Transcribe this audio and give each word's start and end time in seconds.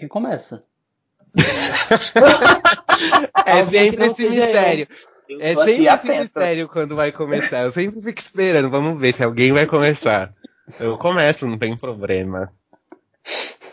Quem 0.00 0.08
começa? 0.08 0.64
é 3.44 3.64
sempre 3.66 4.06
esse 4.06 4.26
mistério. 4.26 4.88
É 5.38 5.54
sempre 5.54 5.86
esse 5.86 6.08
mistério 6.08 6.68
quando 6.70 6.96
vai 6.96 7.12
começar. 7.12 7.64
Eu 7.64 7.72
sempre 7.72 8.00
fico 8.00 8.18
esperando. 8.18 8.70
Vamos 8.70 8.98
ver 8.98 9.12
se 9.12 9.22
alguém 9.22 9.52
vai 9.52 9.66
começar. 9.66 10.32
Eu 10.78 10.96
começo, 10.96 11.46
não 11.46 11.58
tem 11.58 11.76
problema. 11.76 12.50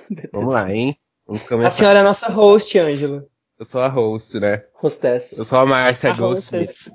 Beleza. 0.09 0.29
Vamos 0.33 0.53
lá, 0.53 0.69
hein? 0.69 0.97
Vamos 1.25 1.43
começar. 1.43 1.67
A 1.69 1.71
senhora 1.71 1.99
é 1.99 2.01
a 2.01 2.05
nossa 2.05 2.27
host, 2.27 2.77
Ângela. 2.77 3.25
Eu 3.57 3.65
sou 3.65 3.79
a 3.79 3.87
host, 3.87 4.37
né? 4.37 4.65
Hostess. 4.83 5.37
Eu 5.37 5.45
sou 5.45 5.59
a 5.59 5.65
Márcia 5.65 6.13
Goldsmith. 6.13 6.91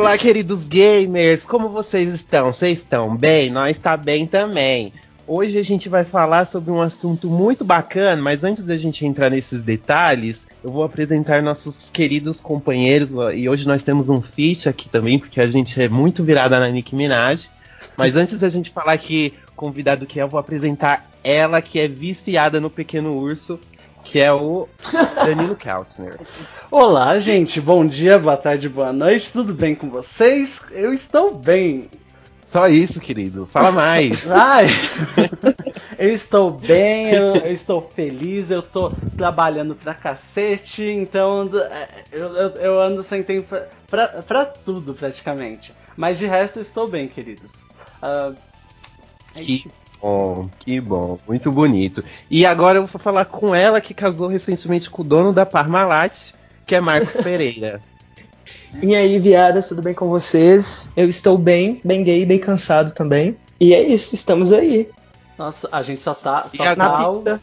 Olá, 0.00 0.16
queridos 0.16 0.66
gamers, 0.66 1.44
como 1.44 1.68
vocês 1.68 2.14
estão? 2.14 2.54
Vocês 2.54 2.78
estão 2.78 3.14
bem? 3.14 3.50
Nós 3.50 3.76
está 3.76 3.98
bem 3.98 4.26
também. 4.26 4.94
Hoje 5.26 5.58
a 5.58 5.62
gente 5.62 5.90
vai 5.90 6.04
falar 6.04 6.46
sobre 6.46 6.70
um 6.70 6.80
assunto 6.80 7.28
muito 7.28 7.66
bacana, 7.66 8.20
mas 8.20 8.42
antes 8.42 8.64
da 8.64 8.78
gente 8.78 9.04
entrar 9.04 9.28
nesses 9.28 9.62
detalhes, 9.62 10.46
eu 10.64 10.72
vou 10.72 10.84
apresentar 10.84 11.42
nossos 11.42 11.90
queridos 11.90 12.40
companheiros. 12.40 13.10
E 13.34 13.46
hoje 13.46 13.68
nós 13.68 13.82
temos 13.82 14.08
um 14.08 14.22
feat 14.22 14.70
aqui 14.70 14.88
também, 14.88 15.18
porque 15.18 15.38
a 15.38 15.46
gente 15.46 15.80
é 15.80 15.86
muito 15.86 16.24
virada 16.24 16.58
na 16.58 16.68
Nicki 16.68 16.96
Minaj. 16.96 17.50
Mas 17.94 18.16
antes 18.16 18.38
da 18.38 18.48
gente 18.48 18.70
falar 18.70 18.96
que 18.96 19.34
convidado 19.54 20.06
que 20.06 20.18
é, 20.18 20.22
eu 20.22 20.28
vou 20.28 20.40
apresentar 20.40 21.10
ela 21.22 21.60
que 21.60 21.78
é 21.78 21.86
viciada 21.86 22.58
no 22.58 22.70
Pequeno 22.70 23.18
Urso, 23.18 23.60
que 24.10 24.18
é 24.18 24.32
o 24.32 24.68
Danilo 25.24 25.54
Keltner. 25.54 26.18
Olá, 26.68 27.16
gente. 27.20 27.60
Bom 27.60 27.86
dia, 27.86 28.18
boa 28.18 28.36
tarde, 28.36 28.68
boa 28.68 28.92
noite. 28.92 29.32
Tudo 29.32 29.54
bem 29.54 29.72
com 29.72 29.88
vocês? 29.88 30.66
Eu 30.72 30.92
estou 30.92 31.32
bem. 31.32 31.88
Só 32.46 32.68
isso, 32.68 32.98
querido. 32.98 33.48
Fala 33.52 33.70
mais. 33.70 34.26
Ai, 34.28 34.66
eu 35.96 36.12
estou 36.12 36.50
bem, 36.50 37.12
eu, 37.12 37.36
eu, 37.36 37.52
estou 37.52 37.88
feliz, 37.94 38.50
eu 38.50 38.58
estou 38.58 38.92
trabalhando 39.16 39.76
pra 39.76 39.94
cacete, 39.94 40.82
então 40.82 41.48
eu, 42.10 42.20
eu, 42.34 42.50
eu 42.56 42.80
ando 42.82 43.04
sem 43.04 43.22
tempo 43.22 43.46
pra, 43.48 43.68
pra, 43.86 44.08
pra, 44.22 44.44
tudo, 44.44 44.92
praticamente. 44.92 45.72
Mas 45.96 46.18
de 46.18 46.26
resto, 46.26 46.58
eu 46.58 46.62
estou 46.62 46.88
bem, 46.88 47.06
queridos. 47.06 47.62
Uh, 48.02 48.36
é 49.36 49.40
que 49.40 49.54
isso 49.54 49.79
bom, 50.00 50.48
que 50.58 50.80
bom, 50.80 51.18
muito 51.26 51.50
bonito. 51.50 52.04
E 52.30 52.46
agora 52.46 52.78
eu 52.78 52.86
vou 52.86 53.00
falar 53.00 53.24
com 53.24 53.54
ela 53.54 53.80
que 53.80 53.94
casou 53.94 54.28
recentemente 54.28 54.90
com 54.90 55.02
o 55.02 55.04
dono 55.04 55.32
da 55.32 55.46
Parmalat, 55.46 56.32
que 56.66 56.74
é 56.74 56.80
Marcos 56.80 57.12
Pereira. 57.22 57.80
E 58.82 58.94
aí, 58.94 59.18
viadas, 59.18 59.68
tudo 59.68 59.82
bem 59.82 59.94
com 59.94 60.08
vocês? 60.08 60.88
Eu 60.96 61.08
estou 61.08 61.36
bem, 61.36 61.80
bem 61.84 62.04
gay, 62.04 62.24
bem 62.24 62.38
cansado 62.38 62.92
também. 62.92 63.36
E 63.58 63.74
é 63.74 63.82
isso, 63.82 64.14
estamos 64.14 64.52
aí. 64.52 64.88
Nossa, 65.36 65.68
a 65.72 65.82
gente 65.82 66.02
só 66.02 66.14
tá, 66.14 66.46
só 66.54 66.62
tá 66.62 66.76
na 66.76 67.04
pista. 67.04 67.40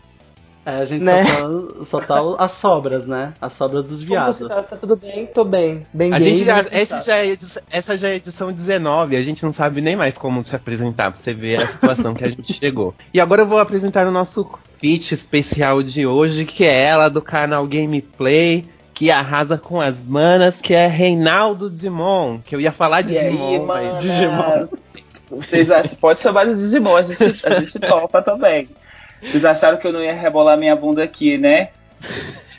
É, 0.68 0.82
a 0.82 0.84
gente 0.84 1.06
né? 1.06 1.24
só, 1.24 1.32
tá, 1.32 1.86
só 1.86 2.02
tá 2.02 2.44
as 2.44 2.52
sobras, 2.52 3.08
né? 3.08 3.34
As 3.40 3.54
sobras 3.54 3.86
dos 3.86 4.04
viados. 4.04 4.40
Tá? 4.40 4.64
tá? 4.64 4.76
tudo 4.76 4.98
bem? 4.98 5.26
Tô 5.26 5.46
bem. 5.46 5.84
Bem 5.94 6.14
a 6.14 6.20
gay, 6.20 6.36
gente 6.36 6.44
já, 6.44 6.58
essa, 6.70 7.00
já 7.00 7.26
é, 7.26 7.38
essa 7.72 7.98
já 7.98 8.10
é 8.10 8.16
edição 8.16 8.52
19, 8.52 9.16
a 9.16 9.22
gente 9.22 9.46
não 9.46 9.54
sabe 9.54 9.80
nem 9.80 9.96
mais 9.96 10.18
como 10.18 10.44
se 10.44 10.54
apresentar, 10.54 11.10
pra 11.10 11.18
você 11.18 11.34
ver 11.34 11.64
a 11.64 11.68
situação 11.68 12.14
que 12.14 12.26
a 12.26 12.28
gente 12.28 12.52
chegou. 12.52 12.94
E 13.14 13.22
agora 13.22 13.44
eu 13.44 13.48
vou 13.48 13.60
apresentar 13.60 14.06
o 14.06 14.12
nosso 14.12 14.46
feat 14.78 15.14
especial 15.14 15.82
de 15.82 16.06
hoje, 16.06 16.44
que 16.44 16.66
é 16.66 16.84
ela 16.84 17.08
do 17.08 17.22
canal 17.22 17.66
Gameplay, 17.66 18.66
que 18.94 19.10
arrasa 19.10 19.58
com 19.58 19.80
as 19.80 20.04
manas, 20.04 20.60
que 20.60 20.74
é 20.74 20.86
Reinaldo 20.86 21.72
Digimon, 21.72 22.40
que 22.40 22.54
eu 22.54 22.60
ia 22.60 22.74
falar 22.74 23.04
de 23.04 23.14
Digimon, 23.14 23.66
mas 23.66 24.00
Digimon. 24.00 24.68
Vocês 25.32 25.72
acham, 25.72 25.98
pode 25.98 26.20
chamar 26.20 26.46
de 26.46 26.56
Digimon, 26.56 26.98
a 26.98 27.04
gente, 27.04 27.24
a 27.48 27.52
gente 27.52 27.80
topa 27.80 28.22
também. 28.22 28.68
Vocês 29.22 29.44
acharam 29.44 29.78
que 29.78 29.88
eu 29.88 29.94
não 29.94 30.04
ia 30.04 30.14
rebolar 30.14 30.58
minha 30.58 30.76
bunda 30.76 31.04
aqui, 31.04 31.38
né? 31.38 31.70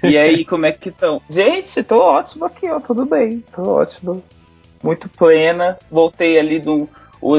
E 0.03 0.17
aí, 0.17 0.45
como 0.45 0.67
é 0.67 0.73
que 0.73 0.89
estão? 0.91 1.21
Gente, 1.29 1.83
tô 1.83 1.99
ótimo 1.99 2.45
aqui, 2.45 2.69
ó, 2.69 2.81
tudo 2.81 3.05
bem, 3.05 3.45
tô 3.55 3.63
ótimo. 3.63 4.23
Muito 4.83 5.09
plena. 5.09 5.79
Voltei 5.91 6.39
ali 6.39 6.61
do. 6.61 6.89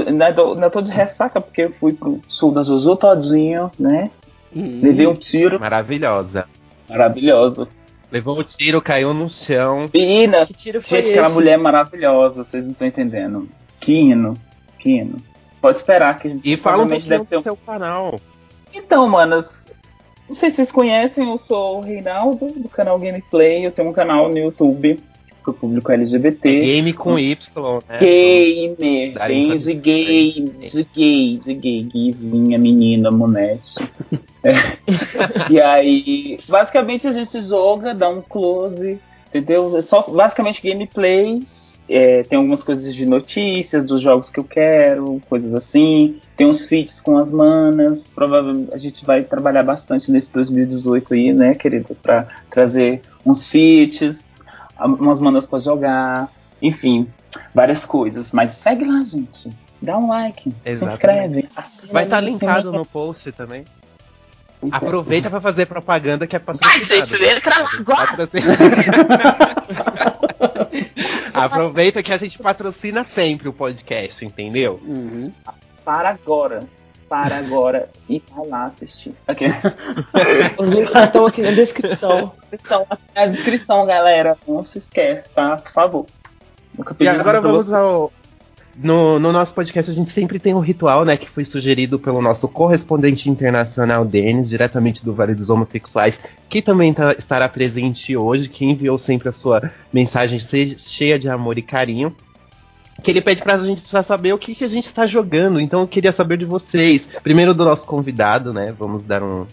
Ainda 0.06 0.34
tô, 0.69 0.81
de 0.81 0.91
ressaca, 0.91 1.40
porque 1.40 1.63
eu 1.63 1.72
fui 1.72 1.94
pro 1.94 2.19
sul 2.28 2.52
da 2.52 2.62
Zuzu 2.62 2.96
todinho, 2.97 3.72
né? 3.80 4.12
Hum, 4.53 4.81
Levei 4.84 5.07
um 5.07 5.16
tiro. 5.16 5.59
Maravilhosa. 5.59 6.46
Maravilhosa. 6.90 7.68
Levou 8.12 8.40
o 8.40 8.44
tiro, 8.44 8.81
caiu 8.81 9.13
no 9.13 9.30
chão. 9.30 9.90
Menina, 9.94 10.46
que 10.46 10.53
tiro 10.53 10.81
foi 10.81 10.97
gente, 10.97 11.12
esse? 11.12 11.19
aquela 11.19 11.34
mulher 11.34 11.53
é 11.53 11.57
maravilhosa, 11.57 12.44
vocês 12.44 12.66
não 12.66 12.72
estão 12.74 12.88
entendendo. 12.88 13.47
Kino, 13.80 14.36
Kino. 14.80 15.22
Pode 15.62 15.78
esperar 15.78 16.18
que 16.18 16.28
a 16.28 16.31
gente 16.31 16.51
E 16.51 16.57
fala 16.57 16.84
um 16.84 16.90
pouquinho 16.90 17.09
deve 17.09 17.25
ter 17.25 17.38
um... 17.38 17.41
seu 17.41 17.56
canal. 17.56 18.19
Então, 18.74 19.07
manas, 19.09 19.72
não 20.28 20.35
sei 20.35 20.50
se 20.50 20.57
vocês 20.57 20.72
conhecem, 20.72 21.30
eu 21.30 21.38
sou 21.38 21.78
o 21.78 21.81
Reinaldo, 21.81 22.52
do 22.52 22.69
canal 22.69 23.00
Gameplay. 23.00 23.66
Eu 23.66 23.72
tenho 23.72 23.90
um 23.90 23.94
canal 23.94 24.30
no 24.30 24.38
YouTube 24.38 25.00
pro 25.44 25.53
público 25.53 25.91
LGBT. 25.91 26.57
É 26.57 26.62
game 26.62 26.94
com 26.94 27.18
Y, 27.18 27.81
né? 27.88 27.97
Gamer, 28.00 29.28
bem 29.28 29.57
de 29.57 29.74
gay, 29.75 30.53
de 30.59 30.88
gay, 30.94 31.38
de 31.38 31.53
gay, 31.53 31.84
gayzinha, 31.84 32.59
menina, 32.59 33.09
monete. 33.12 33.75
é. 34.44 34.53
E 35.50 35.59
aí, 35.59 36.40
basicamente 36.47 37.07
a 37.07 37.12
gente 37.12 37.41
joga, 37.41 37.94
dá 37.94 38.09
um 38.09 38.22
close, 38.22 39.00
entendeu? 39.29 39.78
É 39.78 39.81
só 39.81 40.01
basicamente 40.03 40.62
gameplays 40.62 41.69
é, 41.90 42.22
tem 42.22 42.38
algumas 42.38 42.62
coisas 42.62 42.94
de 42.94 43.03
notícias 43.03 43.84
dos 43.84 44.00
jogos 44.00 44.29
que 44.29 44.40
eu 44.40 44.44
quero, 44.44 45.19
coisas 45.28 45.56
assim. 45.56 46.22
Tem 46.38 46.45
uns 46.45 46.67
feats 46.67 47.01
com 47.01 47.17
as 47.17 47.31
manas. 47.31 48.12
Provavelmente 48.13 48.72
a 48.72 48.78
gente 48.78 49.03
vai 49.03 49.23
trabalhar 49.23 49.63
bastante 49.63 50.12
nesse 50.12 50.31
2018 50.31 51.16
aí, 51.16 51.34
né, 51.34 51.56
querido? 51.56 51.95
Pra 51.95 52.28
trazer 52.51 53.01
uns 53.25 53.47
feats, 53.47 54.44
umas 54.79 55.19
manas 55.19 55.47
para 55.47 55.57
jogar, 55.57 56.29
enfim, 56.62 57.07
várias 57.53 57.84
coisas. 57.85 58.31
Mas 58.31 58.51
segue 58.53 58.85
lá, 58.85 59.03
gente. 59.03 59.51
Dá 59.81 59.97
um 59.97 60.09
like, 60.09 60.53
Exatamente. 60.63 60.78
se 60.78 60.85
inscreve. 60.85 61.50
Vai 61.91 62.03
estar 62.03 62.18
tá 62.18 62.22
linkado 62.22 62.72
no 62.72 62.85
post 62.85 63.31
também. 63.31 63.66
Aproveita 64.71 65.29
para 65.29 65.39
fazer 65.39 65.65
propaganda 65.65 66.27
que 66.27 66.35
é 66.35 66.39
patrocinado. 66.39 66.77
Ai, 66.77 66.83
gente, 66.83 67.15
entra 67.23 67.63
agora! 67.77 68.27
Aproveita 71.33 72.03
que 72.03 72.11
a 72.11 72.17
gente 72.17 72.37
patrocina 72.37 73.05
sempre 73.05 73.47
o 73.47 73.53
podcast, 73.53 74.25
entendeu? 74.25 74.77
Uhum. 74.83 75.31
Para 75.85 76.09
agora. 76.09 76.67
Para 77.07 77.37
agora 77.37 77.89
e 78.07 78.21
vai 78.29 78.47
lá 78.47 78.65
assistir. 78.65 79.15
Okay. 79.27 79.47
Os 80.57 80.69
links 80.69 80.93
estão 80.93 81.25
aqui 81.25 81.41
na 81.41 81.51
descrição. 81.51 82.33
Estão 82.51 82.85
aqui 82.89 83.03
na 83.15 83.27
descrição, 83.27 83.85
galera. 83.85 84.37
Não 84.47 84.65
se 84.65 84.77
esquece, 84.77 85.29
tá? 85.29 85.57
Por 85.57 85.71
favor. 85.71 86.05
E 86.99 87.07
agora 87.07 87.41
vamos 87.41 87.73
ao, 87.73 88.11
no, 88.75 89.19
no, 89.19 89.31
nosso 89.31 89.53
podcast 89.53 89.91
a 89.91 89.94
gente 89.94 90.12
sempre 90.12 90.40
tem 90.40 90.53
um 90.53 90.59
ritual, 90.59 91.03
né, 91.03 91.18
que 91.18 91.30
foi 91.30 91.44
sugerido 91.44 92.00
pelo 92.00 92.22
nosso 92.22 92.47
correspondente 92.47 93.30
internacional 93.30 94.06
Denis, 94.06 94.50
diretamente 94.50 95.03
do 95.03 95.13
Vale 95.13 95.35
dos 95.35 95.50
Homossexuais, 95.50 96.19
que 96.47 96.62
também 96.62 96.94
tá, 96.94 97.13
estará 97.13 97.50
presente 97.50 98.16
hoje, 98.16 98.47
que 98.47 98.66
enviou 98.66 98.97
sempre 98.97 99.30
a 99.30 99.34
sua 99.34 99.72
mensagem 99.91 100.40
cheia 100.40 101.19
de 101.19 101.30
amor 101.30 101.57
e 101.57 101.62
carinho. 101.62 102.16
Que 103.03 103.12
ele 103.12 103.22
pede 103.22 103.41
pra 103.41 103.57
gente 103.57 103.81
pra 103.90 104.03
saber 104.03 104.34
o 104.34 104.38
que, 104.38 104.53
que 104.53 104.63
a 104.66 104.68
gente 104.68 104.88
está 104.88 105.07
jogando. 105.07 105.62
Então 105.62 105.80
eu 105.80 105.88
queria 105.88 106.12
saber 106.12 106.38
de 106.38 106.44
vocês. 106.44 107.07
Primeiro 107.24 107.53
do 107.53 107.63
nosso 107.63 107.86
convidado, 107.86 108.53
né? 108.53 108.75
Vamos 108.78 109.03
dar 109.03 109.24
um. 109.24 109.47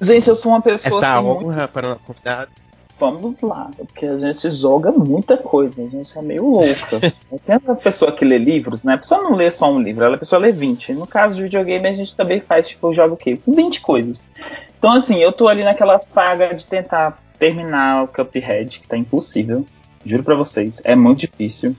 Gente, 0.00 0.28
eu 0.28 0.34
sou 0.34 0.50
uma 0.50 0.60
pessoa. 0.60 0.96
Esta 0.96 1.18
assim, 1.18 1.24
honra 1.28 1.56
muito... 1.56 1.72
para 1.72 1.86
o 1.86 1.90
nosso 1.90 2.04
convidado 2.04 2.50
vamos 2.98 3.40
lá, 3.40 3.70
porque 3.76 4.06
a 4.06 4.16
gente 4.16 4.50
joga 4.50 4.90
muita 4.92 5.36
coisa, 5.36 5.82
a 5.82 5.88
gente 5.88 6.16
é 6.16 6.22
meio 6.22 6.48
louca. 6.48 7.00
Tem 7.44 7.58
uma 7.64 7.76
pessoa 7.76 8.12
que 8.12 8.24
lê 8.24 8.38
livros, 8.38 8.84
né? 8.84 8.94
A 8.94 8.98
pessoa 8.98 9.22
não 9.22 9.34
lê 9.34 9.50
só 9.50 9.72
um 9.72 9.80
livro, 9.80 10.04
ela 10.04 10.16
a 10.16 10.18
pessoa 10.18 10.40
lê 10.40 10.52
20. 10.52 10.94
No 10.94 11.06
caso 11.06 11.36
de 11.36 11.42
videogame, 11.42 11.88
a 11.88 11.92
gente 11.92 12.14
também 12.14 12.40
faz, 12.40 12.68
tipo, 12.68 12.94
joga 12.94 13.14
o 13.14 13.16
quê? 13.16 13.38
20 13.46 13.80
coisas. 13.80 14.30
Então, 14.78 14.92
assim, 14.92 15.18
eu 15.18 15.32
tô 15.32 15.48
ali 15.48 15.64
naquela 15.64 15.98
saga 15.98 16.54
de 16.54 16.66
tentar 16.66 17.18
terminar 17.38 18.04
o 18.04 18.08
Cuphead, 18.08 18.80
que 18.80 18.88
tá 18.88 18.96
impossível. 18.96 19.66
Juro 20.04 20.22
pra 20.22 20.34
vocês, 20.34 20.80
é 20.84 20.94
muito 20.94 21.20
difícil. 21.20 21.74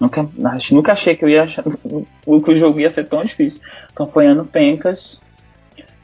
Nunca, 0.00 0.28
nunca 0.70 0.92
achei 0.92 1.16
que 1.16 1.24
eu 1.24 1.28
ia 1.28 1.44
achar, 1.44 1.64
que 1.64 2.50
o 2.50 2.54
jogo 2.54 2.80
ia 2.80 2.90
ser 2.90 3.08
tão 3.08 3.24
difícil. 3.24 3.62
Tô 3.94 4.04
apanhando 4.04 4.44
pencas, 4.44 5.20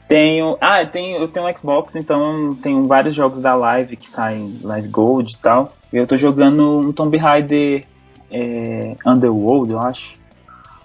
tenho. 0.07 0.57
Ah, 0.61 0.81
eu 0.81 0.87
tenho, 0.87 1.17
eu 1.17 1.27
tenho 1.27 1.47
um 1.47 1.57
Xbox, 1.57 1.95
então 1.95 2.55
tenho 2.61 2.87
vários 2.87 3.13
jogos 3.13 3.41
da 3.41 3.55
Live 3.55 3.97
que 3.97 4.09
saem 4.09 4.59
Live 4.61 4.87
Gold 4.87 5.33
e 5.33 5.37
tal. 5.37 5.73
Eu 5.91 6.05
tô 6.05 6.15
jogando 6.15 6.79
um 6.79 6.91
Tomb 6.91 7.17
Raider 7.17 7.85
é, 8.31 8.95
Underworld, 9.05 9.71
eu 9.71 9.79
acho. 9.79 10.13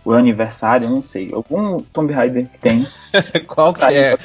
O 0.04 0.12
aniversário, 0.12 0.86
eu 0.86 0.90
não 0.90 1.02
sei. 1.02 1.30
Algum 1.32 1.80
Tomb 1.80 2.12
Raider 2.12 2.48
que 2.48 2.58
tem. 2.58 2.86
Qual 3.46 3.72
que 3.72 3.84
é? 3.84 4.16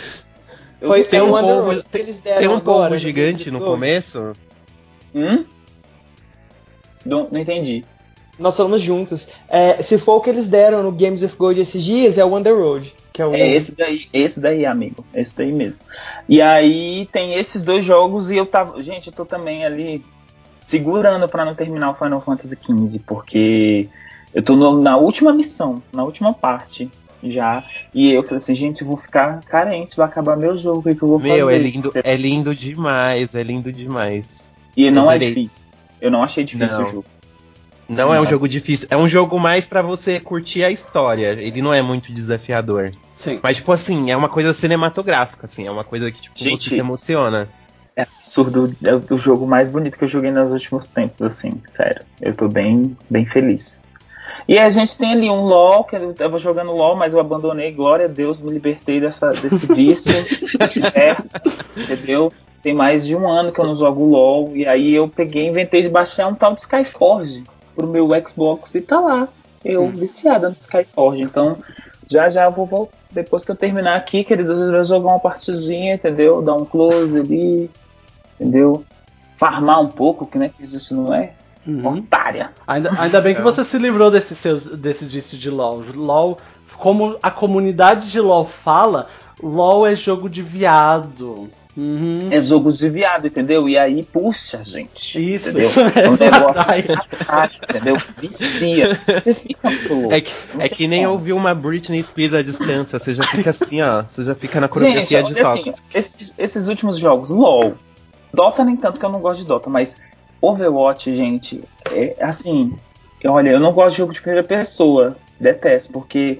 Foi 0.81 1.03
tem 1.03 1.21
um 1.21 1.31
povo, 1.31 1.83
tem, 1.83 2.05
tem 2.05 2.47
um 2.47 2.59
povo 2.59 2.97
gigante 2.97 3.49
no 3.49 3.59
começo? 3.59 4.33
Hum? 5.13 5.45
Não, 7.05 7.27
não 7.31 7.39
entendi. 7.39 7.83
Nós 8.37 8.55
falamos 8.57 8.81
juntos. 8.81 9.27
É, 9.47 9.81
se 9.81 9.97
for 9.97 10.17
o 10.17 10.21
que 10.21 10.29
eles 10.29 10.49
deram 10.49 10.83
no 10.83 10.91
Games 10.91 11.23
of 11.23 11.35
Gold 11.37 11.59
esses 11.59 11.83
dias, 11.83 12.17
é 12.17 12.25
o 12.25 12.35
Under 12.35 12.55
Road. 12.55 12.93
Que 13.15 13.21
é, 13.21 13.25
o... 13.25 13.33
É 13.33 13.47
esse 13.55 13.73
daí, 13.73 14.09
esse 14.11 14.41
daí, 14.41 14.65
amigo. 14.65 15.05
Esse 15.13 15.33
daí 15.33 15.49
mesmo. 15.49 15.85
E 16.27 16.41
aí 16.41 17.07
tem 17.13 17.35
esses 17.35 17.63
dois 17.63 17.85
jogos 17.85 18.29
e 18.29 18.35
eu 18.35 18.45
tava. 18.45 18.83
Gente, 18.83 19.07
eu 19.07 19.13
tô 19.13 19.25
também 19.25 19.63
ali 19.63 20.03
segurando 20.67 21.25
para 21.29 21.45
não 21.45 21.55
terminar 21.55 21.91
o 21.91 21.93
Final 21.93 22.19
Fantasy 22.19 22.57
XV, 22.57 22.99
porque 23.07 23.87
eu 24.33 24.43
tô 24.43 24.57
no, 24.57 24.81
na 24.81 24.97
última 24.97 25.31
missão, 25.31 25.81
na 25.93 26.03
última 26.03 26.33
parte 26.33 26.91
já. 27.23 27.63
E 27.93 28.11
eu 28.11 28.21
falei 28.21 28.39
assim, 28.39 28.53
gente, 28.53 28.81
eu 28.81 28.87
vou 28.87 28.97
ficar 28.97 29.39
carente, 29.45 29.95
vai 29.95 30.07
acabar 30.07 30.35
meu 30.35 30.57
jogo, 30.57 30.79
o 30.79 30.83
que, 30.83 30.93
que 30.95 31.01
eu 31.01 31.07
vou 31.07 31.17
Meu, 31.19 31.45
fazer? 31.45 31.55
é 31.55 31.57
lindo, 31.57 31.91
é 31.95 32.15
lindo 32.17 32.53
demais, 32.53 33.33
é 33.33 33.43
lindo 33.43 33.71
demais. 33.71 34.25
E 34.75 34.91
não 34.91 35.09
é 35.09 35.17
Zerei. 35.17 35.29
difícil. 35.29 35.63
Eu 36.01 36.11
não 36.11 36.21
achei 36.21 36.43
difícil 36.43 36.79
Não. 36.79 36.85
o 36.85 36.91
jogo. 36.91 37.05
Não 37.87 38.13
é 38.13 38.19
um 38.19 38.25
jogo 38.25 38.47
difícil, 38.47 38.87
é 38.89 38.97
um 38.97 39.07
jogo 39.07 39.39
mais 39.39 39.65
pra 39.65 39.81
você 39.81 40.19
curtir 40.19 40.63
a 40.63 40.71
história. 40.71 41.33
Ele 41.33 41.61
não 41.61 41.73
é 41.73 41.81
muito 41.81 42.11
desafiador. 42.11 42.91
Sim. 43.15 43.39
Mas, 43.41 43.57
tipo 43.57 43.71
assim, 43.71 44.11
é 44.11 44.17
uma 44.17 44.29
coisa 44.29 44.53
cinematográfica, 44.53 45.45
assim, 45.45 45.67
é 45.67 45.71
uma 45.71 45.83
coisa 45.83 46.11
que, 46.11 46.21
tipo, 46.21 46.37
Gente. 46.37 46.63
você 46.63 46.75
se 46.75 46.79
emociona. 46.79 47.47
É 47.95 48.01
absurdo, 48.01 48.75
é 48.83 49.13
o 49.13 49.17
jogo 49.17 49.47
mais 49.47 49.69
bonito 49.69 49.97
que 49.97 50.03
eu 50.03 50.09
joguei 50.09 50.31
nos 50.31 50.51
últimos 50.51 50.85
tempos, 50.87 51.21
assim, 51.21 51.53
sério. 51.71 52.01
Eu 52.21 52.35
tô 52.35 52.47
bem, 52.47 52.97
bem 53.09 53.25
feliz. 53.25 53.79
E 54.47 54.59
a 54.59 54.69
gente 54.69 54.97
tem 54.97 55.13
ali 55.13 55.29
um 55.29 55.45
LOL, 55.45 55.83
que 55.85 55.95
eu 55.95 56.13
tava 56.13 56.37
jogando 56.37 56.71
LOL, 56.71 56.95
mas 56.95 57.13
eu 57.13 57.19
abandonei, 57.19 57.71
glória 57.71 58.05
a 58.05 58.09
Deus, 58.09 58.39
me 58.39 58.51
libertei 58.51 58.99
dessa, 58.99 59.29
desse 59.29 59.65
vício. 59.67 60.13
é, 60.93 61.15
entendeu? 61.79 62.33
Tem 62.61 62.73
mais 62.73 63.05
de 63.07 63.15
um 63.15 63.27
ano 63.27 63.51
que 63.51 63.59
eu 63.59 63.65
não 63.65 63.75
jogo 63.75 64.03
LOL, 64.05 64.51
e 64.55 64.67
aí 64.67 64.93
eu 64.93 65.07
peguei 65.07 65.45
e 65.45 65.49
inventei 65.49 65.81
de 65.81 65.89
baixar 65.89 66.27
um 66.27 66.35
tal 66.35 66.53
de 66.53 66.61
Skyforge 66.61 67.43
pro 67.75 67.87
meu 67.87 68.09
Xbox 68.27 68.73
e 68.75 68.81
tá 68.81 68.99
lá. 68.99 69.27
Eu 69.63 69.83
Hum. 69.83 69.91
viciada 69.91 70.49
no 70.49 70.55
Skyforge, 70.59 71.23
então 71.23 71.57
já 72.09 72.29
já 72.29 72.45
eu 72.45 72.51
vou 72.51 72.65
voltar. 72.65 72.95
Depois 73.11 73.43
que 73.45 73.51
eu 73.51 73.55
terminar 73.55 73.95
aqui, 73.95 74.23
queridos, 74.23 74.59
eu 74.59 74.71
vou 74.71 74.83
jogar 74.83 75.09
uma 75.09 75.19
partidinha, 75.19 75.95
entendeu? 75.95 76.41
Dar 76.41 76.53
um 76.53 76.65
close 76.65 77.17
ali, 77.19 77.69
entendeu? 78.39 78.83
Farmar 79.37 79.81
um 79.81 79.87
pouco, 79.87 80.25
que 80.25 80.37
né, 80.37 80.49
que 80.49 80.63
isso 80.63 80.95
não 80.95 81.13
é? 81.13 81.33
Uhum. 81.65 81.99
Otária. 81.99 82.51
Ainda, 82.67 82.91
ainda 82.99 83.19
bem 83.21 83.33
que 83.33 83.39
É. 83.41 83.43
você 83.43 83.63
se 83.63 83.77
livrou 83.77 84.11
desses, 84.11 84.37
seus, 84.37 84.67
desses 84.67 85.09
vícios 85.09 85.41
de 85.41 85.49
LoL. 85.49 85.83
LoL, 85.95 86.37
como 86.77 87.17
a 87.23 87.31
comunidade 87.31 88.11
de 88.11 88.19
LoL 88.21 88.45
fala, 88.45 89.07
LoL 89.41 89.87
é 89.87 89.95
jogo 89.95 90.29
de 90.29 90.43
viado. 90.43 91.49
Uhum. 91.77 92.29
É 92.31 92.39
jogo 92.39 92.71
de 92.71 92.89
viado, 92.89 93.27
entendeu? 93.27 93.67
E 93.67 93.77
aí, 93.77 94.03
puxa, 94.03 94.63
gente. 94.63 95.33
Isso, 95.33 95.49
entendeu? 95.49 95.67
isso 95.67 95.79
É 95.81 96.09
um 96.09 96.15
negócio 96.15 96.49
atrai. 96.49 96.85
atrai, 96.89 97.49
entendeu? 97.69 97.97
Vicia. 98.17 98.95
Você 98.95 99.33
fica. 99.33 99.69
É 100.09 100.21
que, 100.21 100.33
é 100.57 100.69
que 100.69 100.87
nem 100.87 101.05
ouvir 101.05 101.33
uma 101.33 101.53
Britney 101.53 102.01
Spears 102.01 102.33
à 102.33 102.41
distância. 102.41 102.97
Você 102.97 103.13
já 103.13 103.23
fica 103.23 103.49
assim, 103.49 103.81
ó. 103.81 104.03
Você 104.03 104.23
já 104.23 104.33
fica 104.33 104.61
na 104.61 104.69
coreografia 104.69 105.19
Gente, 105.19 105.33
de 105.33 105.39
assim, 105.41 105.73
esses, 105.93 106.33
esses 106.37 106.67
últimos 106.69 106.97
jogos, 106.97 107.29
LOL, 107.29 107.73
Dota 108.33 108.63
nem 108.63 108.77
tanto 108.77 108.99
que 108.99 109.05
eu 109.05 109.11
não 109.11 109.19
gosto 109.19 109.41
de 109.41 109.47
Dota, 109.47 109.69
mas 109.69 109.97
Overwatch, 110.41 111.13
gente, 111.13 111.63
é 111.89 112.15
assim, 112.21 112.77
olha, 113.25 113.49
eu 113.49 113.59
não 113.59 113.73
gosto 113.73 113.91
de 113.91 113.97
jogo 113.97 114.13
de 114.13 114.21
primeira 114.21 114.47
pessoa, 114.47 115.17
detesto, 115.39 115.91
porque 115.91 116.39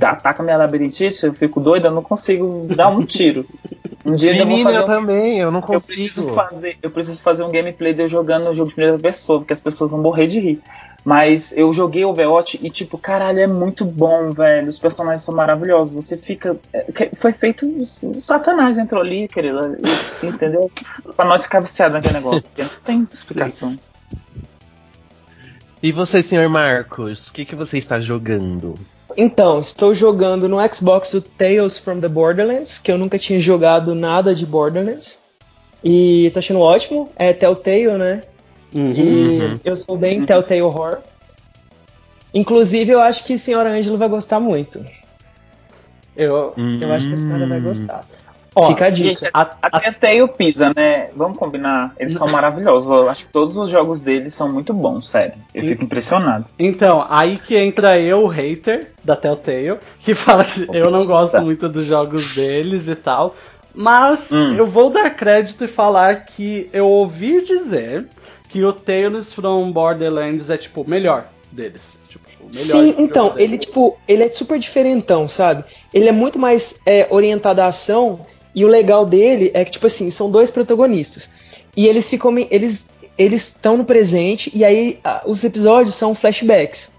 ataca 0.00 0.42
minha 0.42 0.56
labirintite, 0.56 1.24
eu 1.26 1.34
fico 1.34 1.60
doida, 1.60 1.88
eu 1.88 1.92
não 1.92 2.02
consigo 2.02 2.66
dar 2.74 2.88
um 2.88 3.04
tiro. 3.04 3.44
Um 4.04 4.14
dia 4.14 4.32
Menina, 4.32 4.70
eu 4.70 4.82
um 4.82 4.86
também, 4.86 5.38
eu 5.38 5.50
não 5.50 5.60
eu 5.60 5.66
preciso, 5.80 6.24
consigo. 6.24 6.34
fazer, 6.34 6.76
eu 6.82 6.90
preciso 6.90 7.22
fazer 7.22 7.42
um 7.44 7.50
gameplay 7.50 7.94
de 7.94 8.02
eu 8.02 8.08
jogando 8.08 8.50
um 8.50 8.54
jogo 8.54 8.68
de 8.68 8.74
primeira 8.74 8.98
pessoa, 8.98 9.38
porque 9.40 9.52
as 9.52 9.60
pessoas 9.60 9.90
vão 9.90 10.00
morrer 10.00 10.26
de 10.26 10.40
rir. 10.40 10.60
Mas 11.04 11.54
eu 11.54 11.70
joguei 11.72 12.02
Overwatch 12.04 12.58
e, 12.62 12.70
tipo, 12.70 12.96
caralho, 12.96 13.38
é 13.38 13.46
muito 13.46 13.84
bom, 13.84 14.30
velho. 14.32 14.70
Os 14.70 14.78
personagens 14.78 15.20
são 15.22 15.34
maravilhosos. 15.34 15.94
Você 15.94 16.16
fica. 16.16 16.56
é, 16.72 17.10
Foi 17.16 17.34
feito. 17.34 17.66
O 17.68 17.84
Satanás 18.22 18.78
entrou 18.78 19.02
ali, 19.02 19.28
querida. 19.28 19.78
e- 20.22 20.26
Entendeu? 20.26 20.70
Pra 21.14 21.26
nós 21.26 21.42
ficar 21.42 21.60
viciado 21.60 21.92
naquele 21.92 22.14
negócio. 22.14 22.40
Porque 22.42 22.62
não 22.62 22.70
tem 22.86 23.06
explicação. 23.12 23.78
E 25.82 25.92
você, 25.92 26.22
senhor 26.22 26.48
Marcos, 26.48 27.28
o 27.28 27.32
que, 27.34 27.44
que 27.44 27.54
você 27.54 27.76
está 27.76 28.00
jogando? 28.00 28.74
Então, 29.16 29.60
estou 29.60 29.94
jogando 29.94 30.48
no 30.48 30.56
Xbox 30.72 31.14
o 31.14 31.22
Tales 31.22 31.78
from 31.78 32.00
the 32.00 32.08
Borderlands, 32.08 32.78
que 32.78 32.90
eu 32.90 32.98
nunca 32.98 33.18
tinha 33.18 33.38
jogado 33.40 33.94
nada 33.94 34.34
de 34.34 34.44
Borderlands. 34.44 35.22
E 35.82 36.30
tô 36.32 36.38
achando 36.38 36.60
ótimo. 36.60 37.10
É 37.16 37.32
Telltale, 37.32 37.98
né? 37.98 38.22
Uhum. 38.72 38.92
E 38.92 39.40
Uhum. 39.40 39.60
eu 39.64 39.76
sou 39.76 39.96
bem 39.96 40.22
Telltale 40.22 40.62
Horror. 40.62 40.98
Inclusive, 42.32 42.90
eu 42.90 43.00
acho 43.00 43.24
que 43.24 43.34
a 43.34 43.38
senhora 43.38 43.70
Ângela 43.70 43.96
vai 43.96 44.08
gostar 44.08 44.40
muito. 44.40 44.84
Eu, 46.16 46.54
Eu 46.80 46.92
acho 46.92 47.08
que 47.08 47.14
a 47.14 47.16
senhora 47.16 47.46
vai 47.46 47.58
Hum. 47.58 47.62
gostar. 47.64 48.06
Ó, 48.54 48.68
Fica 48.68 48.86
a 48.86 48.90
dica. 48.90 49.30
a- 49.32 49.42
a- 49.42 49.56
Até 49.62 49.88
até 49.88 50.22
o 50.22 50.28
Pisa, 50.28 50.72
né? 50.74 51.08
Vamos 51.16 51.38
combinar. 51.38 51.94
Eles 51.98 52.14
são 52.14 52.28
maravilhosos. 52.28 52.88
Eu 52.90 53.08
acho 53.10 53.26
que 53.26 53.32
todos 53.32 53.56
os 53.56 53.70
jogos 53.70 54.00
deles 54.00 54.32
são 54.34 54.52
muito 54.52 54.72
bons, 54.72 55.08
sério. 55.08 55.34
Eu 55.54 55.64
fico 55.64 55.84
impressionado. 55.84 56.46
Então, 56.58 57.06
aí 57.08 57.36
que 57.38 57.56
entra 57.56 57.98
eu, 57.98 58.24
o 58.24 58.28
hater 58.28 58.92
da 59.02 59.16
Telltale, 59.16 59.78
que 60.00 60.14
fala 60.14 60.44
que 60.44 60.66
eu 60.72 60.90
não 60.90 61.04
gosto 61.06 61.40
muito 61.40 61.68
dos 61.68 61.84
jogos 61.86 62.34
deles 62.34 62.88
e 62.88 62.94
tal. 62.94 63.34
Mas 63.74 64.30
Hum. 64.30 64.54
eu 64.54 64.66
vou 64.68 64.88
dar 64.90 65.10
crédito 65.10 65.64
e 65.64 65.68
falar 65.68 66.24
que 66.26 66.70
eu 66.72 66.86
ouvi 66.86 67.42
dizer 67.44 68.06
que 68.48 68.64
o 68.64 68.72
Tales 68.72 69.32
from 69.34 69.72
Borderlands 69.72 70.48
é 70.48 70.56
tipo 70.56 70.82
o 70.82 70.88
melhor 70.88 71.24
deles. 71.50 71.98
Tipo, 72.08 72.24
Sim, 72.52 72.94
então, 72.98 73.34
ele 73.36 73.58
tipo, 73.58 73.98
ele 74.06 74.22
é 74.22 74.30
super 74.30 74.60
diferentão, 74.60 75.26
sabe? 75.28 75.64
Ele 75.92 76.08
é 76.08 76.12
muito 76.12 76.38
mais 76.38 76.78
é, 76.86 77.08
orientado 77.10 77.60
à 77.62 77.66
ação 77.66 78.24
e 78.54 78.64
o 78.64 78.68
legal 78.68 79.04
dele 79.04 79.50
é 79.54 79.64
que 79.64 79.72
tipo 79.72 79.86
assim, 79.86 80.10
são 80.10 80.30
dois 80.30 80.50
protagonistas. 80.50 81.30
E 81.76 81.86
eles 81.86 82.08
ficam 82.08 82.34
eles 82.50 82.86
eles 83.16 83.48
estão 83.48 83.76
no 83.76 83.84
presente 83.84 84.50
e 84.54 84.64
aí 84.64 84.98
os 85.24 85.44
episódios 85.44 85.94
são 85.94 86.14
flashbacks. 86.14 86.92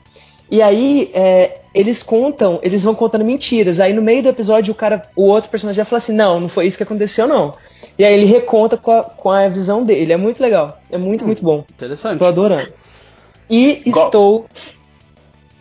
E 0.49 0.61
aí 0.61 1.09
é, 1.13 1.57
eles 1.73 2.03
contam, 2.03 2.59
eles 2.61 2.83
vão 2.83 2.93
contando 2.95 3.25
mentiras. 3.25 3.79
Aí 3.79 3.91
no 3.93 4.01
meio 4.01 4.21
do 4.23 4.29
episódio 4.29 4.71
o 4.71 4.75
cara, 4.75 5.09
o 5.15 5.23
outro 5.23 5.49
personagem 5.49 5.77
já 5.77 5.85
fala 5.85 5.97
assim, 5.97 6.13
não, 6.13 6.39
não 6.39 6.47
foi 6.47 6.67
isso 6.67 6.77
que 6.77 6.83
aconteceu 6.83 7.27
não. 7.27 7.53
E 7.97 8.05
aí 8.05 8.13
ele 8.13 8.25
reconta 8.25 8.77
com 8.77 8.91
a, 8.91 9.03
com 9.03 9.31
a 9.31 9.47
visão 9.47 9.83
dele. 9.83 10.13
É 10.13 10.17
muito 10.17 10.41
legal. 10.41 10.79
É 10.91 10.97
muito, 10.97 11.23
Hum. 11.23 11.27
muito 11.27 11.43
bom. 11.43 11.65
Interessante. 11.69 12.19
Tô 12.19 12.25
adorando. 12.25 12.71
E 13.49 13.81
Qual? 13.91 14.05
estou 14.05 14.45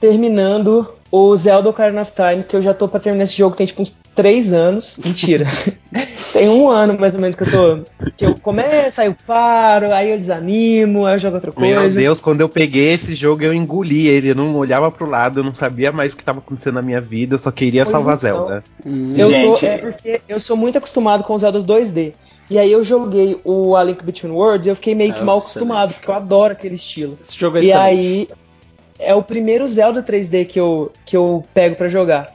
terminando 0.00 0.88
o 1.16 1.36
Zelda 1.36 1.68
Ocarina 1.70 2.02
of 2.02 2.10
Time, 2.10 2.42
que 2.42 2.56
eu 2.56 2.60
já 2.62 2.74
tô 2.74 2.88
pra 2.88 2.98
terminar 2.98 3.22
esse 3.22 3.36
jogo 3.38 3.54
tem 3.54 3.64
tipo 3.64 3.80
uns 3.80 3.96
3 4.16 4.52
anos. 4.52 4.98
Mentira. 5.04 5.44
tem 6.32 6.48
um 6.48 6.68
ano 6.68 6.98
mais 6.98 7.14
ou 7.14 7.20
menos 7.20 7.36
que 7.36 7.44
eu 7.44 7.50
tô. 7.52 8.10
Que 8.16 8.26
eu 8.26 8.34
começo, 8.34 9.00
aí 9.00 9.06
eu 9.06 9.16
paro, 9.24 9.94
aí 9.94 10.10
eu 10.10 10.18
desanimo, 10.18 11.06
aí 11.06 11.14
eu 11.14 11.18
jogo 11.20 11.36
outra 11.36 11.52
Meu 11.56 11.76
coisa. 11.78 12.00
Deus, 12.00 12.20
quando 12.20 12.40
eu 12.40 12.48
peguei 12.48 12.94
esse 12.94 13.14
jogo, 13.14 13.44
eu 13.44 13.54
engoli 13.54 14.08
ele. 14.08 14.30
Eu 14.30 14.34
não 14.34 14.56
olhava 14.56 14.90
pro 14.90 15.08
lado, 15.08 15.38
eu 15.38 15.44
não 15.44 15.54
sabia 15.54 15.92
mais 15.92 16.12
o 16.12 16.16
que 16.16 16.22
estava 16.22 16.40
acontecendo 16.40 16.74
na 16.74 16.82
minha 16.82 17.00
vida, 17.00 17.36
eu 17.36 17.38
só 17.38 17.52
queria 17.52 17.84
Pois 17.84 17.92
salvar 17.92 18.16
então. 18.16 18.48
Zelda. 18.48 18.64
Hum. 18.84 19.14
Eu 19.16 19.28
tô, 19.30 19.54
Gente. 19.54 19.66
é 19.66 19.78
porque 19.78 20.20
eu 20.28 20.40
sou 20.40 20.56
muito 20.56 20.78
acostumado 20.78 21.22
com 21.22 21.32
os 21.34 21.42
Zeldas 21.42 21.64
2D. 21.64 22.12
E 22.50 22.58
aí 22.58 22.72
eu 22.72 22.82
joguei 22.82 23.40
o 23.44 23.76
A 23.76 23.84
Link 23.84 24.02
Between 24.04 24.32
Worlds 24.32 24.66
e 24.66 24.68
eu 24.68 24.74
fiquei 24.76 24.94
meio 24.96 25.14
que 25.14 25.20
É, 25.20 25.24
mal 25.24 25.38
acostumado, 25.38 25.94
porque 25.94 26.10
eu 26.10 26.14
adoro 26.14 26.52
aquele 26.52 26.74
estilo. 26.74 27.16
Esse 27.22 27.38
jogo 27.38 27.56
é 27.56 27.60
E 27.60 27.68
excelente. 27.70 27.86
aí 27.86 28.28
é 28.98 29.14
o 29.14 29.22
primeiro 29.22 29.66
Zelda 29.68 30.02
3D 30.02 30.46
que 30.46 30.58
eu, 30.60 30.92
que 31.04 31.16
eu 31.16 31.44
pego 31.52 31.76
pra 31.76 31.88
jogar. 31.88 32.32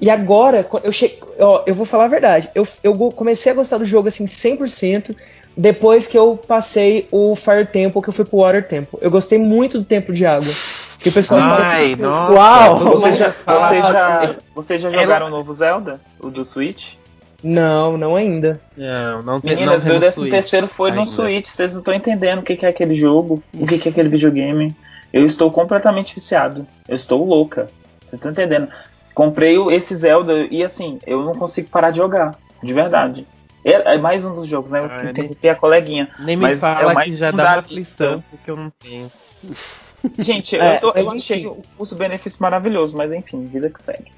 E 0.00 0.10
agora, 0.10 0.66
eu 0.82 0.90
che... 0.90 1.18
ó, 1.38 1.62
eu 1.66 1.74
vou 1.74 1.86
falar 1.86 2.06
a 2.06 2.08
verdade, 2.08 2.48
eu, 2.54 2.66
eu 2.82 2.94
comecei 3.12 3.52
a 3.52 3.54
gostar 3.54 3.78
do 3.78 3.84
jogo 3.84 4.08
assim 4.08 4.24
100% 4.24 5.14
depois 5.56 6.06
que 6.06 6.18
eu 6.18 6.36
passei 6.36 7.06
o 7.12 7.36
Fire 7.36 7.66
Temple, 7.66 8.00
que 8.02 8.08
eu 8.08 8.12
fui 8.12 8.24
pro 8.24 8.38
Water 8.38 8.66
Temple. 8.66 8.98
Eu 9.00 9.10
gostei 9.10 9.38
muito 9.38 9.78
do 9.78 9.84
Templo 9.84 10.14
de 10.14 10.24
Água. 10.26 10.52
Que 10.98 11.08
o 11.08 11.12
pessoal 11.12 11.40
fala 11.40 11.64
Ai, 11.64 11.94
que- 11.94 12.02
nossa. 12.02 12.32
Uau! 12.32 12.78
Vocês 12.78 13.16
já, 13.18 13.32
fala- 13.32 13.68
vocês 13.68 13.84
já, 13.84 14.36
vocês 14.54 14.82
já 14.82 14.90
jogaram 14.90 15.26
o 15.26 15.30
novo 15.30 15.52
Zelda? 15.52 16.00
O 16.18 16.30
do 16.30 16.44
Switch? 16.44 16.94
Não, 17.42 17.98
não 17.98 18.14
ainda. 18.16 18.60
Não, 18.76 19.22
não 19.22 19.40
tem 19.40 19.54
Meninas, 19.56 19.82
não 19.84 19.90
meu 19.90 20.00
13 20.00 20.30
terceiro 20.30 20.68
foi 20.68 20.90
no 20.92 21.00
ainda. 21.00 21.10
Switch. 21.10 21.48
Vocês 21.48 21.72
não 21.72 21.80
estão 21.80 21.92
entendendo 21.92 22.38
o 22.38 22.42
que 22.42 22.54
que 22.56 22.64
é 22.64 22.68
aquele 22.68 22.94
jogo, 22.94 23.42
o 23.52 23.66
que 23.66 23.78
que 23.78 23.88
é 23.88 23.90
aquele 23.92 24.08
videogame. 24.08 24.74
Eu 25.12 25.24
estou 25.26 25.50
completamente 25.52 26.14
viciado. 26.14 26.66
Eu 26.88 26.96
estou 26.96 27.24
louca. 27.24 27.72
Você 28.04 28.18
tá 28.18 28.30
entendendo? 28.30 28.68
Comprei 29.14 29.56
esse 29.70 29.94
Zelda 29.94 30.46
e 30.50 30.62
assim, 30.64 31.00
eu 31.06 31.22
não 31.22 31.34
consigo 31.34 31.68
parar 31.70 31.90
de 31.90 31.98
jogar. 31.98 32.38
De 32.62 32.72
verdade. 32.72 33.28
É, 33.64 33.94
é 33.94 33.98
mais 33.98 34.24
um 34.24 34.34
dos 34.34 34.48
jogos, 34.48 34.70
né? 34.72 34.80
Eu 34.80 34.86
Ah, 34.86 35.10
interrompi 35.10 35.48
a 35.48 35.54
coleguinha. 35.56 36.10
Nem 36.18 36.36
me 36.36 36.44
Mas 36.44 36.62
é 36.62 36.62
fala 36.62 36.94
mais 36.94 37.14
que 37.14 37.18
já 37.18 37.30
dá 37.30 37.44
uma 37.44 37.58
aflição, 37.60 38.22
porque 38.22 38.50
eu 38.50 38.56
não 38.56 38.70
tenho. 38.70 39.12
Gente, 40.22 40.56
É, 40.56 40.76
eu, 40.76 40.80
tô- 40.80 40.92
eu 40.96 41.10
achei 41.10 41.46
o 41.46 41.64
custo-benefício 41.76 42.38
maravilhoso, 42.42 42.96
mas 42.96 43.12
enfim, 43.12 43.48
vida 43.48 43.70
que 43.70 43.80
segue. 43.80 44.10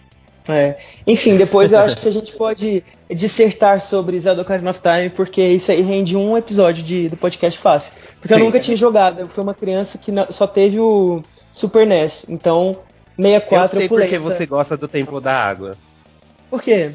É. 0.47 0.77
Enfim, 1.07 1.37
depois 1.37 1.73
eu 1.73 1.79
acho 1.81 1.97
que 2.01 2.09
a 2.09 2.13
gente 2.13 2.33
pode 2.33 2.85
dissertar 3.11 3.81
sobre 3.81 4.19
Zelda 4.19 4.43
Ocarina 4.43 4.71
of 4.71 4.81
Time, 4.81 5.11
porque 5.11 5.43
isso 5.43 5.71
aí 5.71 5.83
rende 5.83 6.17
um 6.17 6.37
episódio 6.37 6.83
de, 6.83 7.09
do 7.09 7.17
podcast 7.17 7.59
fácil. 7.59 7.93
Porque 8.21 8.33
eu 8.35 8.39
Sim. 8.39 8.45
nunca 8.45 8.61
tinha 8.61 8.77
jogado, 8.77 9.21
eu 9.21 9.29
fui 9.29 9.43
uma 9.43 9.55
criança 9.55 9.99
que 9.99 10.13
só 10.31 10.47
teve 10.47 10.79
o, 10.81 11.23
Super 11.55 11.87
NES. 11.87 12.27
Então, 12.29 12.77
64 13.17 13.65
eu 13.65 13.69
sei 13.69 13.85
eu 13.85 13.89
porque 13.89 14.15
essa- 14.17 14.25
você 14.25 14.45
gosta 14.45 14.77
do 14.77 14.89
Templo 14.89 15.21
da 15.21 15.33
Água. 15.33 15.77
Por 16.51 16.61
quê? 16.61 16.93